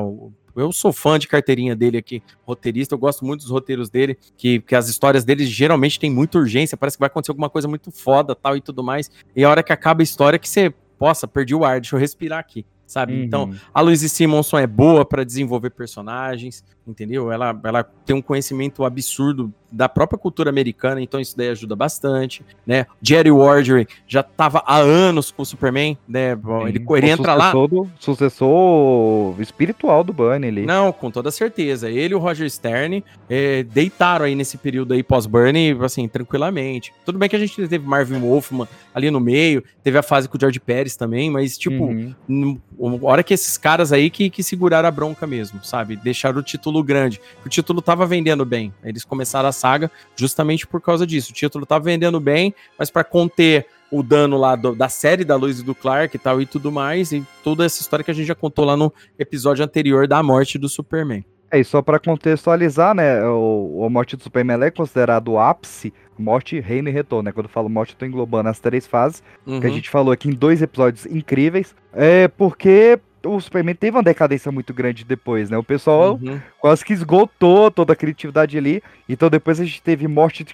eu 0.56 0.72
sou 0.72 0.94
fã 0.94 1.18
de 1.18 1.28
carteirinha 1.28 1.76
dele 1.76 1.98
aqui, 1.98 2.22
roteirista, 2.46 2.94
eu 2.94 3.00
gosto 3.00 3.26
muito 3.26 3.42
dos 3.42 3.50
roteiros 3.50 3.90
dele, 3.90 4.18
que, 4.38 4.60
que 4.62 4.76
as 4.76 4.88
histórias 4.88 5.24
dele 5.24 5.46
geralmente 5.46 6.00
têm 6.00 6.12
muita 6.12 6.38
urgência, 6.38 6.78
parece 6.78 6.98
que 6.98 7.00
vai 7.00 7.08
acontecer 7.08 7.32
alguma 7.32 7.50
coisa 7.50 7.68
muito 7.68 7.92
foda, 7.92 8.36
tal 8.36 8.56
e 8.56 8.62
tudo 8.62 8.84
mais. 8.84 9.10
E 9.36 9.44
a 9.44 9.50
hora 9.50 9.64
que 9.64 9.74
acaba 9.74 10.02
a 10.02 10.04
história 10.04 10.38
que 10.38 10.48
você 10.48 10.74
possa, 11.02 11.28
perdi 11.28 11.56
o 11.56 11.66
ar, 11.66 11.82
deixa 11.82 11.96
eu 11.96 12.00
respirar 12.00 12.38
aqui, 12.38 12.64
sabe? 12.86 13.14
Uhum. 13.14 13.24
Então, 13.24 13.56
a 13.74 13.82
Louise 13.82 14.08
Simonson 14.08 14.60
é 14.60 14.68
boa 14.68 15.04
para 15.04 15.26
desenvolver 15.26 15.72
personagens, 15.72 16.64
entendeu? 16.86 17.32
Ela, 17.32 17.60
ela 17.64 17.84
tem 17.84 18.16
um 18.16 18.22
conhecimento 18.22 18.86
absurdo 18.86 19.52
da 19.72 19.88
própria 19.88 20.18
cultura 20.18 20.50
americana, 20.50 21.02
então 21.02 21.20
isso 21.20 21.38
daí 21.38 21.50
ajuda 21.50 21.76
bastante, 21.76 22.44
né? 22.66 22.86
Jerry 23.02 23.32
Wardry 23.32 23.88
já 24.08 24.22
estava 24.22 24.64
há 24.66 24.78
anos 24.78 25.32
com 25.32 25.44
o 25.44 25.46
Superman, 25.46 25.98
né? 26.08 26.36
Sim, 26.36 26.68
ele, 26.68 26.86
ele 26.98 27.10
entra 27.10 27.34
lá. 27.34 27.52
Do, 27.52 27.90
sucessor 28.00 29.40
espiritual 29.40 30.04
do 30.04 30.14
Bunny 30.14 30.48
ali. 30.48 30.66
Não, 30.66 30.92
com 30.92 31.12
toda 31.12 31.32
certeza. 31.32 31.90
Ele 31.90 32.14
e 32.14 32.16
o 32.16 32.20
Roger 32.20 32.50
Stern 32.50 33.04
é, 33.30 33.64
deitaram 33.64 34.26
aí 34.26 34.36
nesse 34.36 34.58
período 34.58 34.94
aí 34.94 35.04
pós-Bunny, 35.04 35.78
assim, 35.82 36.08
tranquilamente. 36.08 36.94
Tudo 37.06 37.18
bem 37.18 37.30
que 37.30 37.36
a 37.36 37.40
gente 37.40 37.56
teve 37.56 37.80
Marvin 37.80 38.20
Wolfman 38.20 38.68
ali 38.94 39.10
no 39.10 39.20
meio, 39.20 39.64
teve 39.84 39.98
a 39.98 40.04
fase 40.04 40.28
com 40.28 40.38
o 40.38 40.40
George 40.40 40.60
Pérez 40.60 40.96
também, 40.96 41.30
mas, 41.30 41.58
tipo, 41.58 41.86
uhum. 42.28 43.00
hora 43.02 43.24
que 43.24 43.34
esses 43.34 43.58
caras 43.58 43.94
aí 43.94 44.10
que, 44.10 44.30
que 44.30 44.44
seguraram 44.44 44.88
a 44.88 44.92
bronca 44.92 45.26
mesmo, 45.26 45.64
sabe? 45.64 45.96
Deixaram 45.96 46.40
o 46.40 46.44
título 46.44 46.84
grande. 46.84 47.22
O 47.46 47.50
título 47.50 47.82
tava 47.82 48.06
vendendo 48.06 48.46
bem. 48.46 48.74
Eles 48.84 49.04
começaram 49.04 49.50
a 49.50 49.52
saga 49.62 49.92
justamente 50.16 50.66
por 50.66 50.82
causa 50.82 51.06
disso. 51.06 51.32
O 51.32 51.36
título 51.36 51.66
tava 51.66 51.86
vendendo 51.86 52.20
bem, 52.20 52.54
mas 52.78 52.90
para 52.90 53.04
conter 53.04 53.68
o 53.92 54.02
dano 54.02 54.38
lá 54.38 54.56
do, 54.56 54.74
da 54.74 54.90
série 54.90 55.24
da 55.24 55.36
Luz 55.36 55.60
e 55.60 55.64
do 55.64 55.76
Clark 55.76 56.16
e 56.16 56.20
tal 56.20 56.42
e 56.42 56.46
tudo 56.46 56.72
mais, 56.72 57.12
e 57.12 57.26
toda 57.44 57.66
essa 57.66 57.82
história 57.82 58.04
que 58.04 58.12
a 58.12 58.14
gente 58.14 58.26
já 58.26 58.36
contou 58.36 58.66
lá 58.66 58.78
no 58.78 58.92
episódio 59.20 59.64
anterior 59.64 60.08
da 60.08 60.24
morte 60.24 60.58
do 60.58 60.70
Superman. 60.70 61.26
É, 61.52 61.60
e 61.60 61.64
só 61.66 61.82
para 61.82 62.00
contextualizar, 62.00 62.96
né, 62.96 63.22
o, 63.26 63.84
a 63.86 63.90
morte 63.90 64.16
do 64.16 64.24
Superman 64.24 64.64
é 64.64 64.72
considerado 64.72 65.34
o 65.34 65.40
ápice, 65.40 65.94
morte, 66.18 66.58
reino 66.62 66.88
e 66.88 66.92
retorno, 66.92 67.24
né? 67.24 67.32
Quando 67.34 67.48
eu 67.48 67.52
falo 67.52 67.68
morte, 67.68 67.94
eu 67.94 68.00
tô 68.00 68.06
englobando 68.06 68.48
as 68.48 68.60
três 68.60 68.88
fases, 68.88 69.22
uhum. 69.46 69.60
que 69.60 69.68
a 69.68 69.70
uhum. 69.70 69.76
gente 69.76 69.90
falou 69.90 70.14
aqui 70.14 70.30
em 70.30 70.34
dois 70.34 70.62
episódios 70.62 71.06
incríveis, 71.06 71.76
é 71.94 72.30
porque 72.30 72.98
o 73.24 73.40
Superman 73.40 73.76
teve 73.76 73.98
uma 73.98 74.04
decadência 74.04 74.52
muito 74.52 74.74
grande 74.74 75.04
depois, 75.04 75.50
né? 75.50 75.58
O 75.58 75.64
pessoal 75.64 76.20
uhum. 76.22 76.40
quase 76.60 76.84
que 76.84 76.94
esgotou 76.94 77.70
toda 77.72 77.94
a 77.94 77.96
criatividade 77.96 78.58
ali. 78.58 78.82
Então 79.08 79.30
depois 79.30 79.60
a 79.60 79.66
gente 79.66 79.82
teve 79.82 80.08
morte 80.08 80.46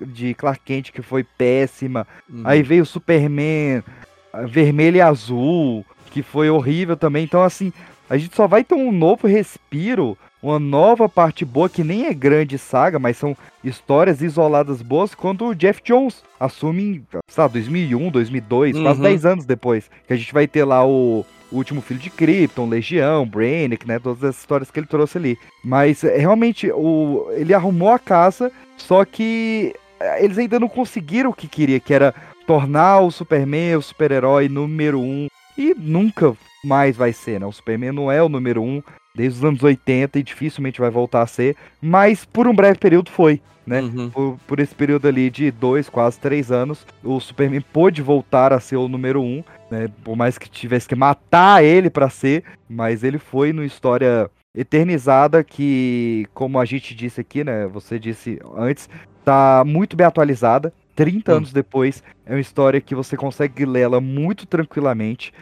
de 0.00 0.34
Clark 0.34 0.60
Kent, 0.64 0.92
que 0.92 1.02
foi 1.02 1.24
péssima. 1.24 2.06
Uhum. 2.28 2.42
Aí 2.44 2.62
veio 2.62 2.82
o 2.82 2.86
Superman 2.86 3.82
vermelho 4.44 4.96
e 4.96 5.00
azul, 5.00 5.84
que 6.10 6.22
foi 6.22 6.50
horrível 6.50 6.96
também. 6.96 7.24
Então, 7.24 7.42
assim, 7.42 7.72
a 8.08 8.16
gente 8.16 8.34
só 8.34 8.46
vai 8.46 8.62
ter 8.62 8.74
um 8.74 8.92
novo 8.92 9.26
respiro, 9.26 10.16
uma 10.42 10.58
nova 10.58 11.08
parte 11.08 11.44
boa, 11.44 11.68
que 11.68 11.82
nem 11.82 12.06
é 12.06 12.14
grande 12.14 12.58
saga, 12.58 12.98
mas 12.98 13.16
são 13.16 13.36
histórias 13.64 14.20
isoladas 14.20 14.82
boas, 14.82 15.14
quando 15.14 15.46
o 15.46 15.54
Jeff 15.54 15.82
Jones 15.82 16.22
assume, 16.38 17.02
sabe, 17.28 17.54
2001, 17.54 18.10
2002, 18.10 18.76
uhum. 18.76 18.82
quase 18.82 19.00
10 19.00 19.26
anos 19.26 19.44
depois. 19.44 19.90
Que 20.06 20.12
a 20.12 20.16
gente 20.16 20.32
vai 20.32 20.46
ter 20.46 20.64
lá 20.64 20.86
o 20.86 21.24
o 21.50 21.56
último 21.56 21.80
filho 21.80 22.00
de 22.00 22.10
Krypton, 22.10 22.68
Legião, 22.68 23.26
Brainiac, 23.26 23.86
né? 23.86 23.98
Todas 23.98 24.24
as 24.24 24.38
histórias 24.38 24.70
que 24.70 24.80
ele 24.80 24.86
trouxe 24.86 25.18
ali. 25.18 25.38
Mas 25.64 26.02
é, 26.04 26.16
realmente 26.16 26.70
o, 26.72 27.28
ele 27.32 27.54
arrumou 27.54 27.90
a 27.90 27.98
casa, 27.98 28.50
só 28.76 29.04
que 29.04 29.74
é, 30.00 30.24
eles 30.24 30.38
ainda 30.38 30.58
não 30.58 30.68
conseguiram 30.68 31.30
o 31.30 31.34
que 31.34 31.48
queria, 31.48 31.80
que 31.80 31.94
era 31.94 32.14
tornar 32.46 33.00
o 33.00 33.10
Superman 33.10 33.76
o 33.76 33.82
super-herói 33.82 34.48
número 34.48 35.00
um. 35.00 35.28
E 35.56 35.74
nunca 35.76 36.36
mais 36.64 36.96
vai 36.96 37.12
ser, 37.12 37.40
né? 37.40 37.46
O 37.46 37.52
Superman 37.52 37.92
não 37.92 38.10
é 38.10 38.22
o 38.22 38.28
número 38.28 38.62
um 38.62 38.82
desde 39.14 39.38
os 39.38 39.44
anos 39.44 39.62
80 39.62 40.18
e 40.18 40.22
dificilmente 40.22 40.80
vai 40.80 40.90
voltar 40.90 41.22
a 41.22 41.26
ser, 41.26 41.56
mas 41.80 42.26
por 42.26 42.46
um 42.46 42.54
breve 42.54 42.78
período 42.78 43.10
foi 43.10 43.40
né? 43.66 43.80
Uhum. 43.80 44.10
Por, 44.10 44.38
por, 44.46 44.60
esse 44.60 44.74
período 44.74 45.08
ali 45.08 45.28
de 45.28 45.50
dois, 45.50 45.88
quase 45.88 46.18
três 46.18 46.52
anos, 46.52 46.86
o 47.02 47.18
Superman 47.18 47.60
pôde 47.60 48.00
voltar 48.00 48.52
a 48.52 48.60
ser 48.60 48.76
o 48.76 48.88
número 48.88 49.20
um, 49.20 49.42
né? 49.70 49.88
Por 50.04 50.16
mais 50.16 50.38
que 50.38 50.48
tivesse 50.48 50.88
que 50.88 50.94
matar 50.94 51.64
ele 51.64 51.90
para 51.90 52.08
ser, 52.08 52.44
mas 52.68 53.02
ele 53.02 53.18
foi 53.18 53.52
numa 53.52 53.66
história 53.66 54.30
eternizada 54.54 55.42
que, 55.42 56.26
como 56.32 56.58
a 56.58 56.64
gente 56.64 56.94
disse 56.94 57.20
aqui, 57.20 57.42
né? 57.42 57.66
Você 57.66 57.98
disse 57.98 58.38
antes, 58.56 58.88
tá 59.24 59.64
muito 59.66 59.96
bem 59.96 60.06
atualizada. 60.06 60.72
30 60.94 61.30
hum. 61.30 61.36
anos 61.36 61.52
depois, 61.52 62.02
é 62.24 62.32
uma 62.32 62.40
história 62.40 62.80
que 62.80 62.94
você 62.94 63.16
consegue 63.16 63.66
ler 63.66 63.82
ela 63.82 64.00
muito 64.00 64.46
tranquilamente 64.46 65.32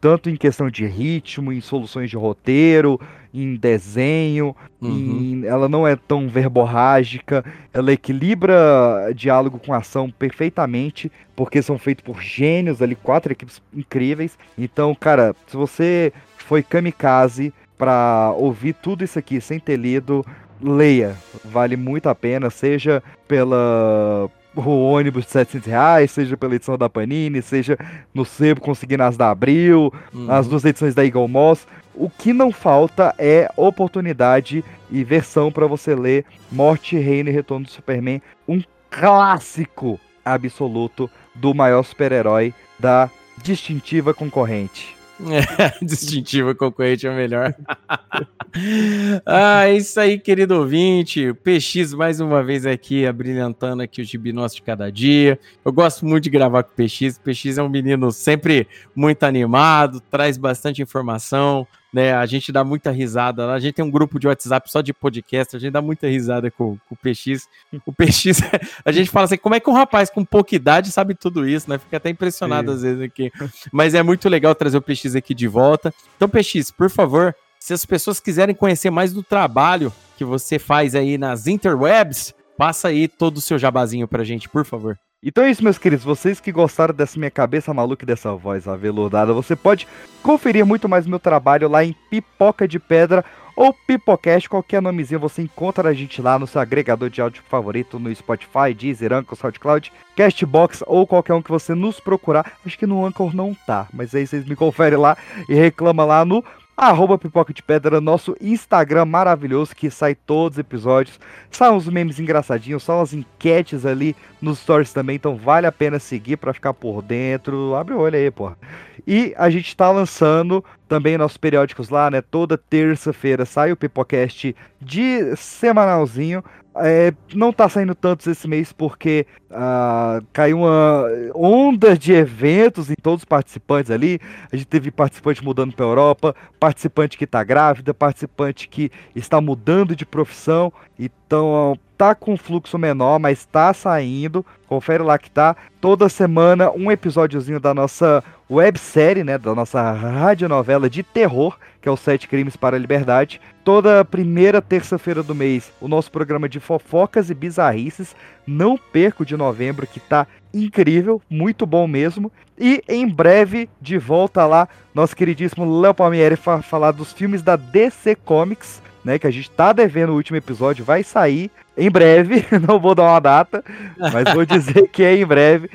tanto 0.00 0.28
em 0.28 0.36
questão 0.36 0.70
de 0.70 0.86
ritmo, 0.86 1.52
em 1.52 1.60
soluções 1.60 2.10
de 2.10 2.16
roteiro, 2.16 3.00
em 3.32 3.56
desenho, 3.56 4.54
uhum. 4.80 5.42
em... 5.42 5.46
ela 5.46 5.68
não 5.68 5.86
é 5.86 5.96
tão 5.96 6.28
verborrágica, 6.28 7.44
ela 7.72 7.92
equilibra 7.92 9.12
diálogo 9.14 9.58
com 9.58 9.72
ação 9.72 10.10
perfeitamente, 10.10 11.10
porque 11.36 11.62
são 11.62 11.78
feitos 11.78 12.04
por 12.04 12.20
gênios 12.22 12.80
ali, 12.82 12.94
quatro 12.94 13.32
equipes 13.32 13.62
incríveis. 13.74 14.38
Então, 14.56 14.94
cara, 14.94 15.34
se 15.46 15.56
você 15.56 16.12
foi 16.36 16.62
kamikaze 16.62 17.52
para 17.76 18.32
ouvir 18.36 18.74
tudo 18.74 19.04
isso 19.04 19.18
aqui 19.18 19.40
sem 19.40 19.60
ter 19.60 19.76
lido, 19.76 20.24
leia, 20.60 21.16
vale 21.44 21.76
muito 21.76 22.08
a 22.08 22.14
pena, 22.14 22.50
seja 22.50 23.02
pela 23.26 24.28
o 24.66 24.92
ônibus 24.92 25.24
de 25.24 25.30
700 25.30 25.66
reais, 25.68 26.10
seja 26.10 26.36
pela 26.36 26.54
edição 26.54 26.76
da 26.76 26.88
Panini, 26.88 27.40
seja 27.42 27.78
no 28.12 28.24
sebo 28.24 28.60
conseguindo 28.60 29.02
as 29.02 29.16
da 29.16 29.30
Abril, 29.30 29.92
uhum. 30.12 30.30
as 30.30 30.48
duas 30.48 30.64
edições 30.64 30.94
da 30.94 31.04
Eagle 31.04 31.28
Moss. 31.28 31.66
O 31.94 32.10
que 32.10 32.32
não 32.32 32.52
falta 32.52 33.14
é 33.18 33.50
oportunidade 33.56 34.64
e 34.90 35.04
versão 35.04 35.50
para 35.50 35.66
você 35.66 35.94
ler 35.94 36.24
Morte, 36.50 36.96
Reino 36.96 37.28
e 37.28 37.32
Retorno 37.32 37.66
do 37.66 37.70
Superman, 37.70 38.22
um 38.46 38.62
clássico 38.90 39.98
absoluto 40.24 41.10
do 41.34 41.54
maior 41.54 41.82
super-herói 41.82 42.52
da 42.78 43.10
distintiva 43.42 44.12
concorrente. 44.12 44.97
É, 45.20 45.72
distintiva 45.84 46.54
concorrente 46.54 47.06
é 47.06 47.14
melhor. 47.14 47.54
ah, 49.26 49.66
é 49.66 49.76
isso 49.76 49.98
aí, 49.98 50.18
querido 50.18 50.56
ouvinte. 50.56 51.30
O 51.30 51.34
PX 51.34 51.92
mais 51.94 52.20
uma 52.20 52.42
vez 52.42 52.64
aqui, 52.64 53.06
abrilhantando 53.06 53.82
aqui 53.82 54.00
o 54.00 54.04
gibi 54.04 54.32
nosso 54.32 54.56
de 54.56 54.62
cada 54.62 54.90
dia. 54.90 55.38
Eu 55.64 55.72
gosto 55.72 56.06
muito 56.06 56.24
de 56.24 56.30
gravar 56.30 56.62
com 56.62 56.70
o 56.70 56.74
PX. 56.74 57.16
O 57.16 57.20
PX 57.20 57.58
é 57.58 57.62
um 57.62 57.68
menino 57.68 58.12
sempre 58.12 58.68
muito 58.94 59.24
animado, 59.24 60.00
traz 60.00 60.36
bastante 60.36 60.80
informação 60.80 61.66
né? 61.92 62.12
A 62.14 62.26
gente 62.26 62.52
dá 62.52 62.64
muita 62.64 62.90
risada. 62.90 63.50
A 63.52 63.58
gente 63.58 63.74
tem 63.74 63.84
um 63.84 63.90
grupo 63.90 64.18
de 64.18 64.26
WhatsApp 64.26 64.70
só 64.70 64.80
de 64.80 64.92
podcast, 64.92 65.56
a 65.56 65.58
gente 65.58 65.72
dá 65.72 65.82
muita 65.82 66.06
risada 66.06 66.50
com, 66.50 66.76
com 66.88 66.94
o 66.94 66.96
PX. 66.96 67.48
O 67.86 67.92
PX, 67.92 68.40
a 68.84 68.92
gente 68.92 69.10
fala 69.10 69.24
assim, 69.24 69.36
como 69.36 69.54
é 69.54 69.60
que 69.60 69.70
um 69.70 69.74
rapaz 69.74 70.10
com 70.10 70.24
pouca 70.24 70.54
idade 70.54 70.90
sabe 70.90 71.14
tudo 71.14 71.48
isso, 71.48 71.68
né? 71.68 71.78
Fica 71.78 71.96
até 71.96 72.10
impressionado 72.10 72.70
Sim. 72.70 72.76
às 72.76 72.82
vezes 72.82 73.02
aqui. 73.02 73.32
Mas 73.72 73.94
é 73.94 74.02
muito 74.02 74.28
legal 74.28 74.54
trazer 74.54 74.78
o 74.78 74.82
PX 74.82 75.14
aqui 75.16 75.34
de 75.34 75.48
volta. 75.48 75.92
Então, 76.16 76.28
PX, 76.28 76.70
por 76.70 76.90
favor, 76.90 77.34
se 77.58 77.72
as 77.72 77.84
pessoas 77.84 78.20
quiserem 78.20 78.54
conhecer 78.54 78.90
mais 78.90 79.12
do 79.12 79.22
trabalho 79.22 79.92
que 80.16 80.24
você 80.24 80.58
faz 80.58 80.94
aí 80.94 81.16
nas 81.16 81.46
interwebs, 81.46 82.34
passa 82.56 82.88
aí 82.88 83.06
todo 83.06 83.36
o 83.36 83.40
seu 83.40 83.58
jabazinho 83.58 84.08
pra 84.08 84.24
gente, 84.24 84.48
por 84.48 84.64
favor. 84.64 84.98
Então 85.20 85.42
é 85.42 85.50
isso, 85.50 85.64
meus 85.64 85.78
queridos. 85.78 86.04
Vocês 86.04 86.38
que 86.38 86.52
gostaram 86.52 86.94
dessa 86.94 87.18
minha 87.18 87.30
cabeça 87.30 87.74
maluca 87.74 88.04
e 88.04 88.06
dessa 88.06 88.32
voz 88.34 88.68
aveludada, 88.68 89.32
você 89.32 89.56
pode 89.56 89.88
conferir 90.22 90.64
muito 90.64 90.88
mais 90.88 91.08
meu 91.08 91.18
trabalho 91.18 91.68
lá 91.68 91.84
em 91.84 91.92
Pipoca 92.08 92.68
de 92.68 92.78
Pedra 92.78 93.24
ou 93.56 93.74
Pipocast, 93.74 94.48
qualquer 94.48 94.80
nomezinho 94.80 95.18
você 95.18 95.42
encontra 95.42 95.88
a 95.88 95.92
gente 95.92 96.22
lá 96.22 96.38
no 96.38 96.46
seu 96.46 96.60
agregador 96.60 97.10
de 97.10 97.20
áudio 97.20 97.42
favorito, 97.48 97.98
no 97.98 98.14
Spotify, 98.14 98.72
Deezer, 98.72 99.12
Anchor, 99.12 99.36
SoundCloud, 99.36 99.92
Castbox 100.14 100.84
ou 100.86 101.04
qualquer 101.04 101.34
um 101.34 101.42
que 101.42 101.50
você 101.50 101.74
nos 101.74 101.98
procurar. 101.98 102.52
Acho 102.64 102.78
que 102.78 102.86
no 102.86 103.04
Anchor 103.04 103.34
não 103.34 103.52
tá, 103.66 103.88
mas 103.92 104.14
aí 104.14 104.24
vocês 104.24 104.44
me 104.44 104.54
conferem 104.54 104.96
lá 104.96 105.18
e 105.48 105.54
reclama 105.54 106.04
lá 106.04 106.24
no 106.24 106.44
arroba 106.78 107.18
Pipoca 107.18 107.52
de 107.52 107.60
Pedra, 107.60 108.00
nosso 108.00 108.36
Instagram 108.40 109.04
maravilhoso 109.04 109.74
que 109.74 109.90
sai 109.90 110.14
todos 110.14 110.56
os 110.56 110.60
episódios. 110.60 111.18
São 111.50 111.76
os 111.76 111.88
memes 111.88 112.20
engraçadinhos, 112.20 112.84
são 112.84 113.00
as 113.00 113.12
enquetes 113.12 113.84
ali 113.84 114.14
nos 114.40 114.60
stories 114.60 114.92
também, 114.92 115.16
então 115.16 115.34
vale 115.34 115.66
a 115.66 115.72
pena 115.72 115.98
seguir 115.98 116.36
para 116.36 116.54
ficar 116.54 116.72
por 116.72 117.02
dentro. 117.02 117.74
Abre 117.74 117.94
o 117.94 117.98
olho 117.98 118.14
aí, 118.14 118.30
porra. 118.30 118.56
E 119.04 119.34
a 119.36 119.50
gente 119.50 119.76
tá 119.76 119.90
lançando 119.90 120.64
também 120.86 121.18
nossos 121.18 121.36
periódicos 121.36 121.88
lá, 121.88 122.10
né? 122.12 122.22
Toda 122.22 122.56
terça-feira 122.56 123.44
sai 123.44 123.72
o 123.72 123.76
Pipocast 123.76 124.54
de 124.80 125.34
semanalzinho. 125.34 126.44
É, 126.80 127.12
não 127.34 127.52
tá 127.52 127.68
saindo 127.68 127.94
tantos 127.94 128.26
esse 128.26 128.46
mês 128.46 128.72
porque 128.72 129.26
uh, 129.50 130.24
caiu 130.32 130.58
uma 130.58 131.04
onda 131.34 131.96
de 131.96 132.12
eventos 132.12 132.90
em 132.90 132.94
todos 133.00 133.22
os 133.22 133.24
participantes 133.24 133.90
ali. 133.90 134.20
A 134.52 134.56
gente 134.56 134.66
teve 134.66 134.90
participante 134.90 135.44
mudando 135.44 135.74
para 135.74 135.84
Europa, 135.84 136.34
participante 136.58 137.16
que 137.16 137.26
tá 137.26 137.42
grávida, 137.42 137.92
participante 137.94 138.68
que 138.68 138.90
está 139.14 139.40
mudando 139.40 139.96
de 139.96 140.06
profissão. 140.06 140.72
Então 140.98 141.78
tá 141.96 142.14
com 142.14 142.36
fluxo 142.36 142.78
menor, 142.78 143.18
mas 143.18 143.44
tá 143.44 143.74
saindo. 143.74 144.46
Confere 144.68 145.02
lá 145.02 145.18
que 145.18 145.30
tá. 145.30 145.56
Toda 145.80 146.08
semana 146.08 146.70
um 146.70 146.90
episódiozinho 146.92 147.58
da 147.58 147.74
nossa 147.74 148.22
websérie, 148.50 149.24
né, 149.24 149.36
da 149.36 149.54
nossa 149.54 149.92
radionovela 149.92 150.88
de 150.88 151.02
terror, 151.02 151.58
que 151.82 151.88
é 151.88 151.92
o 151.92 151.96
Sete 151.96 152.28
Crimes 152.28 152.56
para 152.56 152.76
a 152.76 152.78
Liberdade. 152.78 153.40
Toda 153.68 154.02
primeira 154.02 154.62
terça-feira 154.62 155.22
do 155.22 155.34
mês, 155.34 155.70
o 155.78 155.88
nosso 155.88 156.10
programa 156.10 156.48
de 156.48 156.58
fofocas 156.58 157.28
e 157.28 157.34
bizarrices. 157.34 158.16
Não 158.46 158.78
perco 158.78 159.26
de 159.26 159.36
novembro, 159.36 159.86
que 159.86 160.00
tá 160.00 160.26
incrível, 160.54 161.20
muito 161.28 161.66
bom 161.66 161.86
mesmo. 161.86 162.32
E 162.58 162.82
em 162.88 163.06
breve, 163.06 163.68
de 163.78 163.98
volta 163.98 164.46
lá, 164.46 164.66
nosso 164.94 165.14
queridíssimo 165.14 165.82
Léo 165.82 165.92
Palmieri 165.92 166.34
para 166.38 166.62
falar 166.62 166.92
dos 166.92 167.12
filmes 167.12 167.42
da 167.42 167.56
DC 167.56 168.14
Comics, 168.14 168.80
né, 169.04 169.18
que 169.18 169.26
a 169.26 169.30
gente 169.30 169.50
tá 169.50 169.70
devendo 169.74 170.12
o 170.12 170.16
último 170.16 170.38
episódio, 170.38 170.82
vai 170.82 171.02
sair. 171.02 171.50
em 171.76 171.90
breve, 171.90 172.46
não 172.66 172.80
vou 172.80 172.94
dar 172.94 173.02
uma 173.02 173.20
data, 173.20 173.62
mas 173.98 174.32
vou 174.32 174.46
dizer 174.46 174.88
que 174.88 175.02
é 175.02 175.14
em 175.14 175.26
breve 175.26 175.68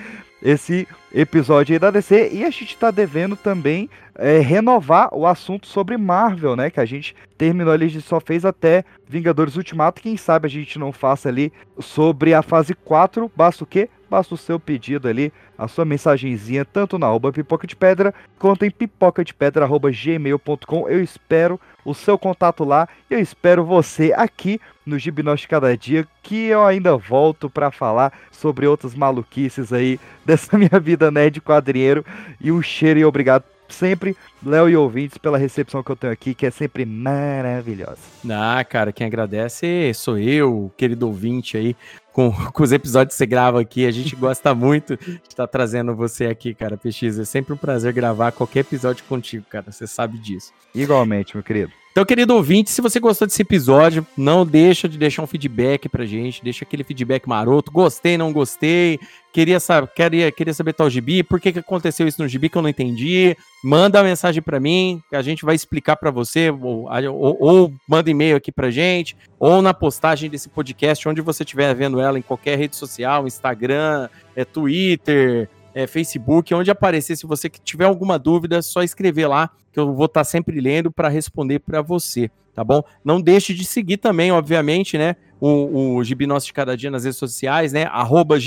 esse 0.43 0.85
episódio 1.13 1.73
aí 1.73 1.79
da 1.79 1.89
DC. 1.89 2.29
E 2.33 2.43
a 2.43 2.49
gente 2.49 2.77
tá 2.77 2.91
devendo 2.91 3.37
também 3.37 3.89
é, 4.15 4.39
renovar 4.39 5.09
o 5.13 5.25
assunto 5.25 5.65
sobre 5.65 5.95
Marvel, 5.97 6.55
né? 6.55 6.69
Que 6.69 6.81
a 6.81 6.85
gente 6.85 7.15
terminou 7.37 7.73
ali, 7.73 7.85
a 7.85 7.89
gente 7.89 8.05
só 8.05 8.19
fez 8.19 8.43
até 8.43 8.83
Vingadores 9.07 9.55
Ultimato. 9.55 10.01
Quem 10.01 10.17
sabe 10.17 10.47
a 10.47 10.49
gente 10.49 10.77
não 10.77 10.91
faça 10.91 11.29
ali 11.29 11.51
sobre 11.79 12.33
a 12.33 12.41
fase 12.41 12.75
4. 12.75 13.31
Basta 13.33 13.63
o 13.63 13.67
quê? 13.67 13.89
Basta 14.13 14.35
o 14.35 14.37
seu 14.37 14.59
pedido 14.59 15.07
ali, 15.07 15.33
a 15.57 15.67
sua 15.67 15.83
mensagenzinha, 15.83 16.63
tanto 16.63 16.99
na 16.99 17.07
arroba 17.07 17.31
pipoca 17.31 17.65
de 17.65 17.75
pedra, 17.75 18.13
quanto 18.37 18.63
em 18.63 18.69
pipoca 18.69 19.25
de 19.25 19.33
pedra, 19.33 19.67
gmail.com. 19.67 20.87
Eu 20.87 21.01
espero 21.01 21.59
o 21.83 21.95
seu 21.95 22.15
contato 22.15 22.63
lá. 22.63 22.87
Eu 23.09 23.17
espero 23.17 23.65
você 23.65 24.13
aqui 24.15 24.61
no 24.85 24.99
Gibnós 24.99 25.39
de 25.39 25.47
Cada 25.47 25.75
Dia, 25.75 26.07
que 26.21 26.45
eu 26.45 26.63
ainda 26.63 26.95
volto 26.95 27.49
para 27.49 27.71
falar 27.71 28.13
sobre 28.31 28.67
outras 28.67 28.93
maluquices 28.93 29.73
aí 29.73 29.99
dessa 30.23 30.59
minha 30.59 30.79
vida 30.79 31.09
nerd 31.09 31.41
quadrinheiro. 31.41 32.05
E 32.39 32.51
um 32.51 32.61
cheiro 32.61 32.99
e 32.99 33.05
obrigado 33.05 33.45
sempre, 33.67 34.15
Léo 34.45 34.69
e 34.69 34.75
ouvintes, 34.75 35.17
pela 35.17 35.37
recepção 35.37 35.81
que 35.81 35.91
eu 35.91 35.95
tenho 35.95 36.11
aqui, 36.11 36.33
que 36.33 36.45
é 36.45 36.51
sempre 36.51 36.85
maravilhosa. 36.85 37.97
Ah, 38.29 38.63
cara, 38.63 38.91
quem 38.91 39.07
agradece 39.07 39.91
sou 39.93 40.17
eu, 40.17 40.71
querido 40.77 41.07
ouvinte 41.07 41.55
aí, 41.55 41.75
com, 42.11 42.31
com 42.51 42.63
os 42.63 42.71
episódios 42.71 43.15
que 43.15 43.17
você 43.17 43.25
grava 43.25 43.61
aqui. 43.61 43.85
A 43.85 43.91
gente 43.91 44.15
gosta 44.15 44.53
muito 44.55 44.97
de 44.97 45.21
estar 45.27 45.47
trazendo 45.47 45.95
você 45.95 46.27
aqui, 46.27 46.53
cara, 46.53 46.77
PX. 46.77 47.19
É 47.19 47.25
sempre 47.25 47.53
um 47.53 47.57
prazer 47.57 47.93
gravar 47.93 48.31
qualquer 48.31 48.59
episódio 48.59 49.03
contigo, 49.05 49.45
cara. 49.49 49.71
Você 49.71 49.87
sabe 49.87 50.17
disso. 50.17 50.51
Igualmente, 50.75 51.35
meu 51.35 51.43
querido. 51.43 51.71
Então, 51.93 52.03
querido 52.05 52.33
ouvinte, 52.33 52.71
se 52.71 52.81
você 52.81 52.99
gostou 52.99 53.27
desse 53.27 53.43
episódio, 53.43 54.03
não 54.17 54.43
deixa 54.43 54.89
de 54.89 54.97
deixar 54.97 55.21
um 55.21 55.27
feedback 55.27 55.87
pra 55.87 56.07
gente, 56.07 56.43
deixa 56.43 56.65
aquele 56.65 56.83
feedback 56.83 57.29
maroto, 57.29 57.71
gostei, 57.71 58.17
não 58.17 58.33
gostei, 58.33 58.99
queria, 59.31 59.59
saber, 59.59 59.91
queria, 59.95 60.31
queria 60.31 60.55
saber 60.55 60.73
tal 60.73 60.89
gibi, 60.89 61.21
por 61.21 61.39
que, 61.39 61.53
que 61.53 61.59
aconteceu 61.59 62.07
isso 62.07 62.19
no 62.19 62.27
gibi 62.27 62.49
que 62.49 62.57
eu 62.57 62.63
não 62.63 62.69
entendi, 62.69 63.37
manda 63.63 63.99
uma 63.99 64.05
mensagem 64.05 64.32
para 64.41 64.59
mim, 64.59 65.01
que 65.09 65.15
a 65.15 65.21
gente 65.21 65.45
vai 65.45 65.55
explicar 65.55 65.95
para 65.95 66.11
você, 66.11 66.49
ou, 66.49 66.89
ou, 66.89 67.37
ou, 67.39 67.73
manda 67.87 68.09
e-mail 68.09 68.35
aqui 68.35 68.51
pra 68.51 68.71
gente, 68.71 69.15
ou 69.39 69.61
na 69.61 69.73
postagem 69.73 70.29
desse 70.29 70.49
podcast, 70.49 71.07
onde 71.07 71.21
você 71.21 71.43
estiver 71.43 71.73
vendo 71.73 71.99
ela, 71.99 72.17
em 72.17 72.21
qualquer 72.21 72.57
rede 72.57 72.75
social, 72.75 73.27
Instagram, 73.27 74.09
é, 74.35 74.45
Twitter, 74.45 75.49
é, 75.73 75.87
Facebook, 75.87 76.53
onde 76.53 76.71
aparecer. 76.71 77.15
Se 77.15 77.25
você 77.25 77.49
tiver 77.49 77.85
alguma 77.85 78.19
dúvida, 78.19 78.57
é 78.57 78.61
só 78.61 78.83
escrever 78.83 79.27
lá, 79.27 79.49
que 79.71 79.79
eu 79.79 79.93
vou 79.93 80.05
estar 80.05 80.21
tá 80.21 80.25
sempre 80.25 80.59
lendo 80.61 80.91
para 80.91 81.09
responder 81.09 81.59
para 81.59 81.81
você, 81.81 82.29
tá 82.53 82.63
bom? 82.63 82.83
Não 83.03 83.19
deixe 83.19 83.53
de 83.53 83.65
seguir 83.65 83.97
também, 83.97 84.31
obviamente, 84.31 84.97
né? 84.97 85.15
O, 85.39 85.97
o 85.97 86.03
de 86.03 86.15
Cada 86.53 86.77
Dia 86.77 86.89
nas 86.89 87.03
redes 87.03 87.17
sociais, 87.17 87.73
né? 87.73 87.85
Arroba 87.91 88.37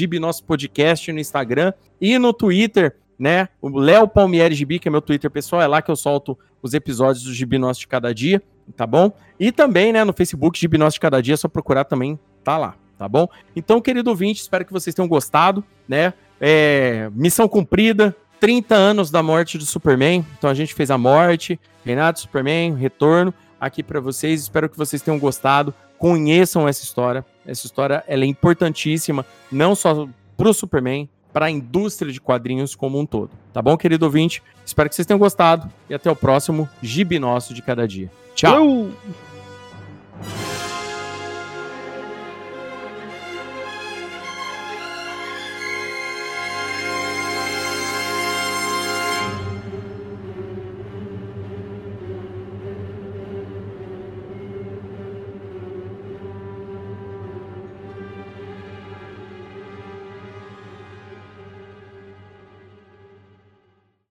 Podcast 0.47 1.13
no 1.13 1.21
Instagram 1.21 1.73
e 2.01 2.19
no 2.19 2.33
Twitter, 2.33 2.97
né? 3.19 3.49
O 3.61 3.79
Léo 3.79 4.07
Palmieri 4.09 4.55
Gibi, 4.55 4.79
que 4.79 4.89
é 4.89 4.91
meu 4.91 5.01
Twitter 5.01 5.31
pessoal, 5.31 5.63
é 5.63 5.67
lá 5.67 5.81
que 5.81 5.91
eu 5.91 5.97
solto 5.97 6.39
os 6.63 6.75
episódios 6.75 7.25
do 7.25 7.33
Gibi 7.33 7.59
Nosso 7.59 7.81
de 7.81 7.89
Cada 7.89 8.13
Dia, 8.15 8.43
tá 8.77 8.87
bom? 8.87 9.13
E 9.39 9.53
também, 9.53 9.93
né, 9.93 10.05
no 10.05 10.13
Facebook, 10.13 10.59
Gibi 10.59 10.79
Nosso 10.79 10.95
de 10.95 11.01
Cada 11.01 11.21
Dia, 11.23 11.35
é 11.35 11.37
só 11.37 11.49
procurar 11.49 11.85
também, 11.85 12.19
tá 12.43 12.59
lá, 12.59 12.75
tá 12.99 13.09
bom? 13.09 13.29
Então, 13.55 13.81
querido 13.81 14.11
ouvinte, 14.11 14.41
espero 14.41 14.65
que 14.65 14.73
vocês 14.73 14.95
tenham 14.95 15.09
gostado, 15.09 15.65
né? 15.89 16.13
É, 16.41 17.11
missão 17.15 17.49
cumprida, 17.49 18.15
30 18.41 18.75
anos 18.75 19.11
da 19.11 19.23
morte 19.23 19.59
do 19.59 19.65
Superman. 19.65 20.25
Então 20.39 20.51
a 20.51 20.55
gente 20.55 20.75
fez 20.75 20.91
a 20.91 20.99
morte, 20.99 21.59
Renato 21.85 22.21
Superman, 22.21 22.75
retorno 22.75 23.33
aqui 23.61 23.83
para 23.83 24.01
vocês. 24.01 24.43
Espero 24.43 24.69
que 24.69 24.77
vocês 24.77 25.03
tenham 25.03 25.19
gostado. 25.19 25.75
Conheçam 25.99 26.69
essa 26.69 26.85
história. 26.85 27.25
Essa 27.47 27.67
história 27.67 28.05
ela 28.07 28.25
é 28.25 28.27
importantíssima, 28.27 29.25
não 29.51 29.75
só 29.75 30.09
para 30.37 30.49
o 30.49 30.55
Superman, 30.55 31.09
para 31.37 31.45
a 31.45 31.51
indústria 31.51 32.11
de 32.11 32.19
quadrinhos 32.19 32.75
como 32.75 32.99
um 32.99 33.05
todo. 33.05 33.29
Tá 33.53 33.61
bom, 33.61 33.77
querido 33.77 34.07
ouvinte? 34.07 34.43
Espero 34.65 34.89
que 34.89 34.95
vocês 34.95 35.05
tenham 35.05 35.19
gostado 35.19 35.71
e 35.87 35.93
até 35.93 36.11
o 36.11 36.17
próximo 36.17 36.67
Gibi 36.81 37.19
Nosso 37.19 37.53
de 37.53 37.61
Cada 37.61 37.87
Dia. 37.87 38.11
Tchau! 38.35 38.89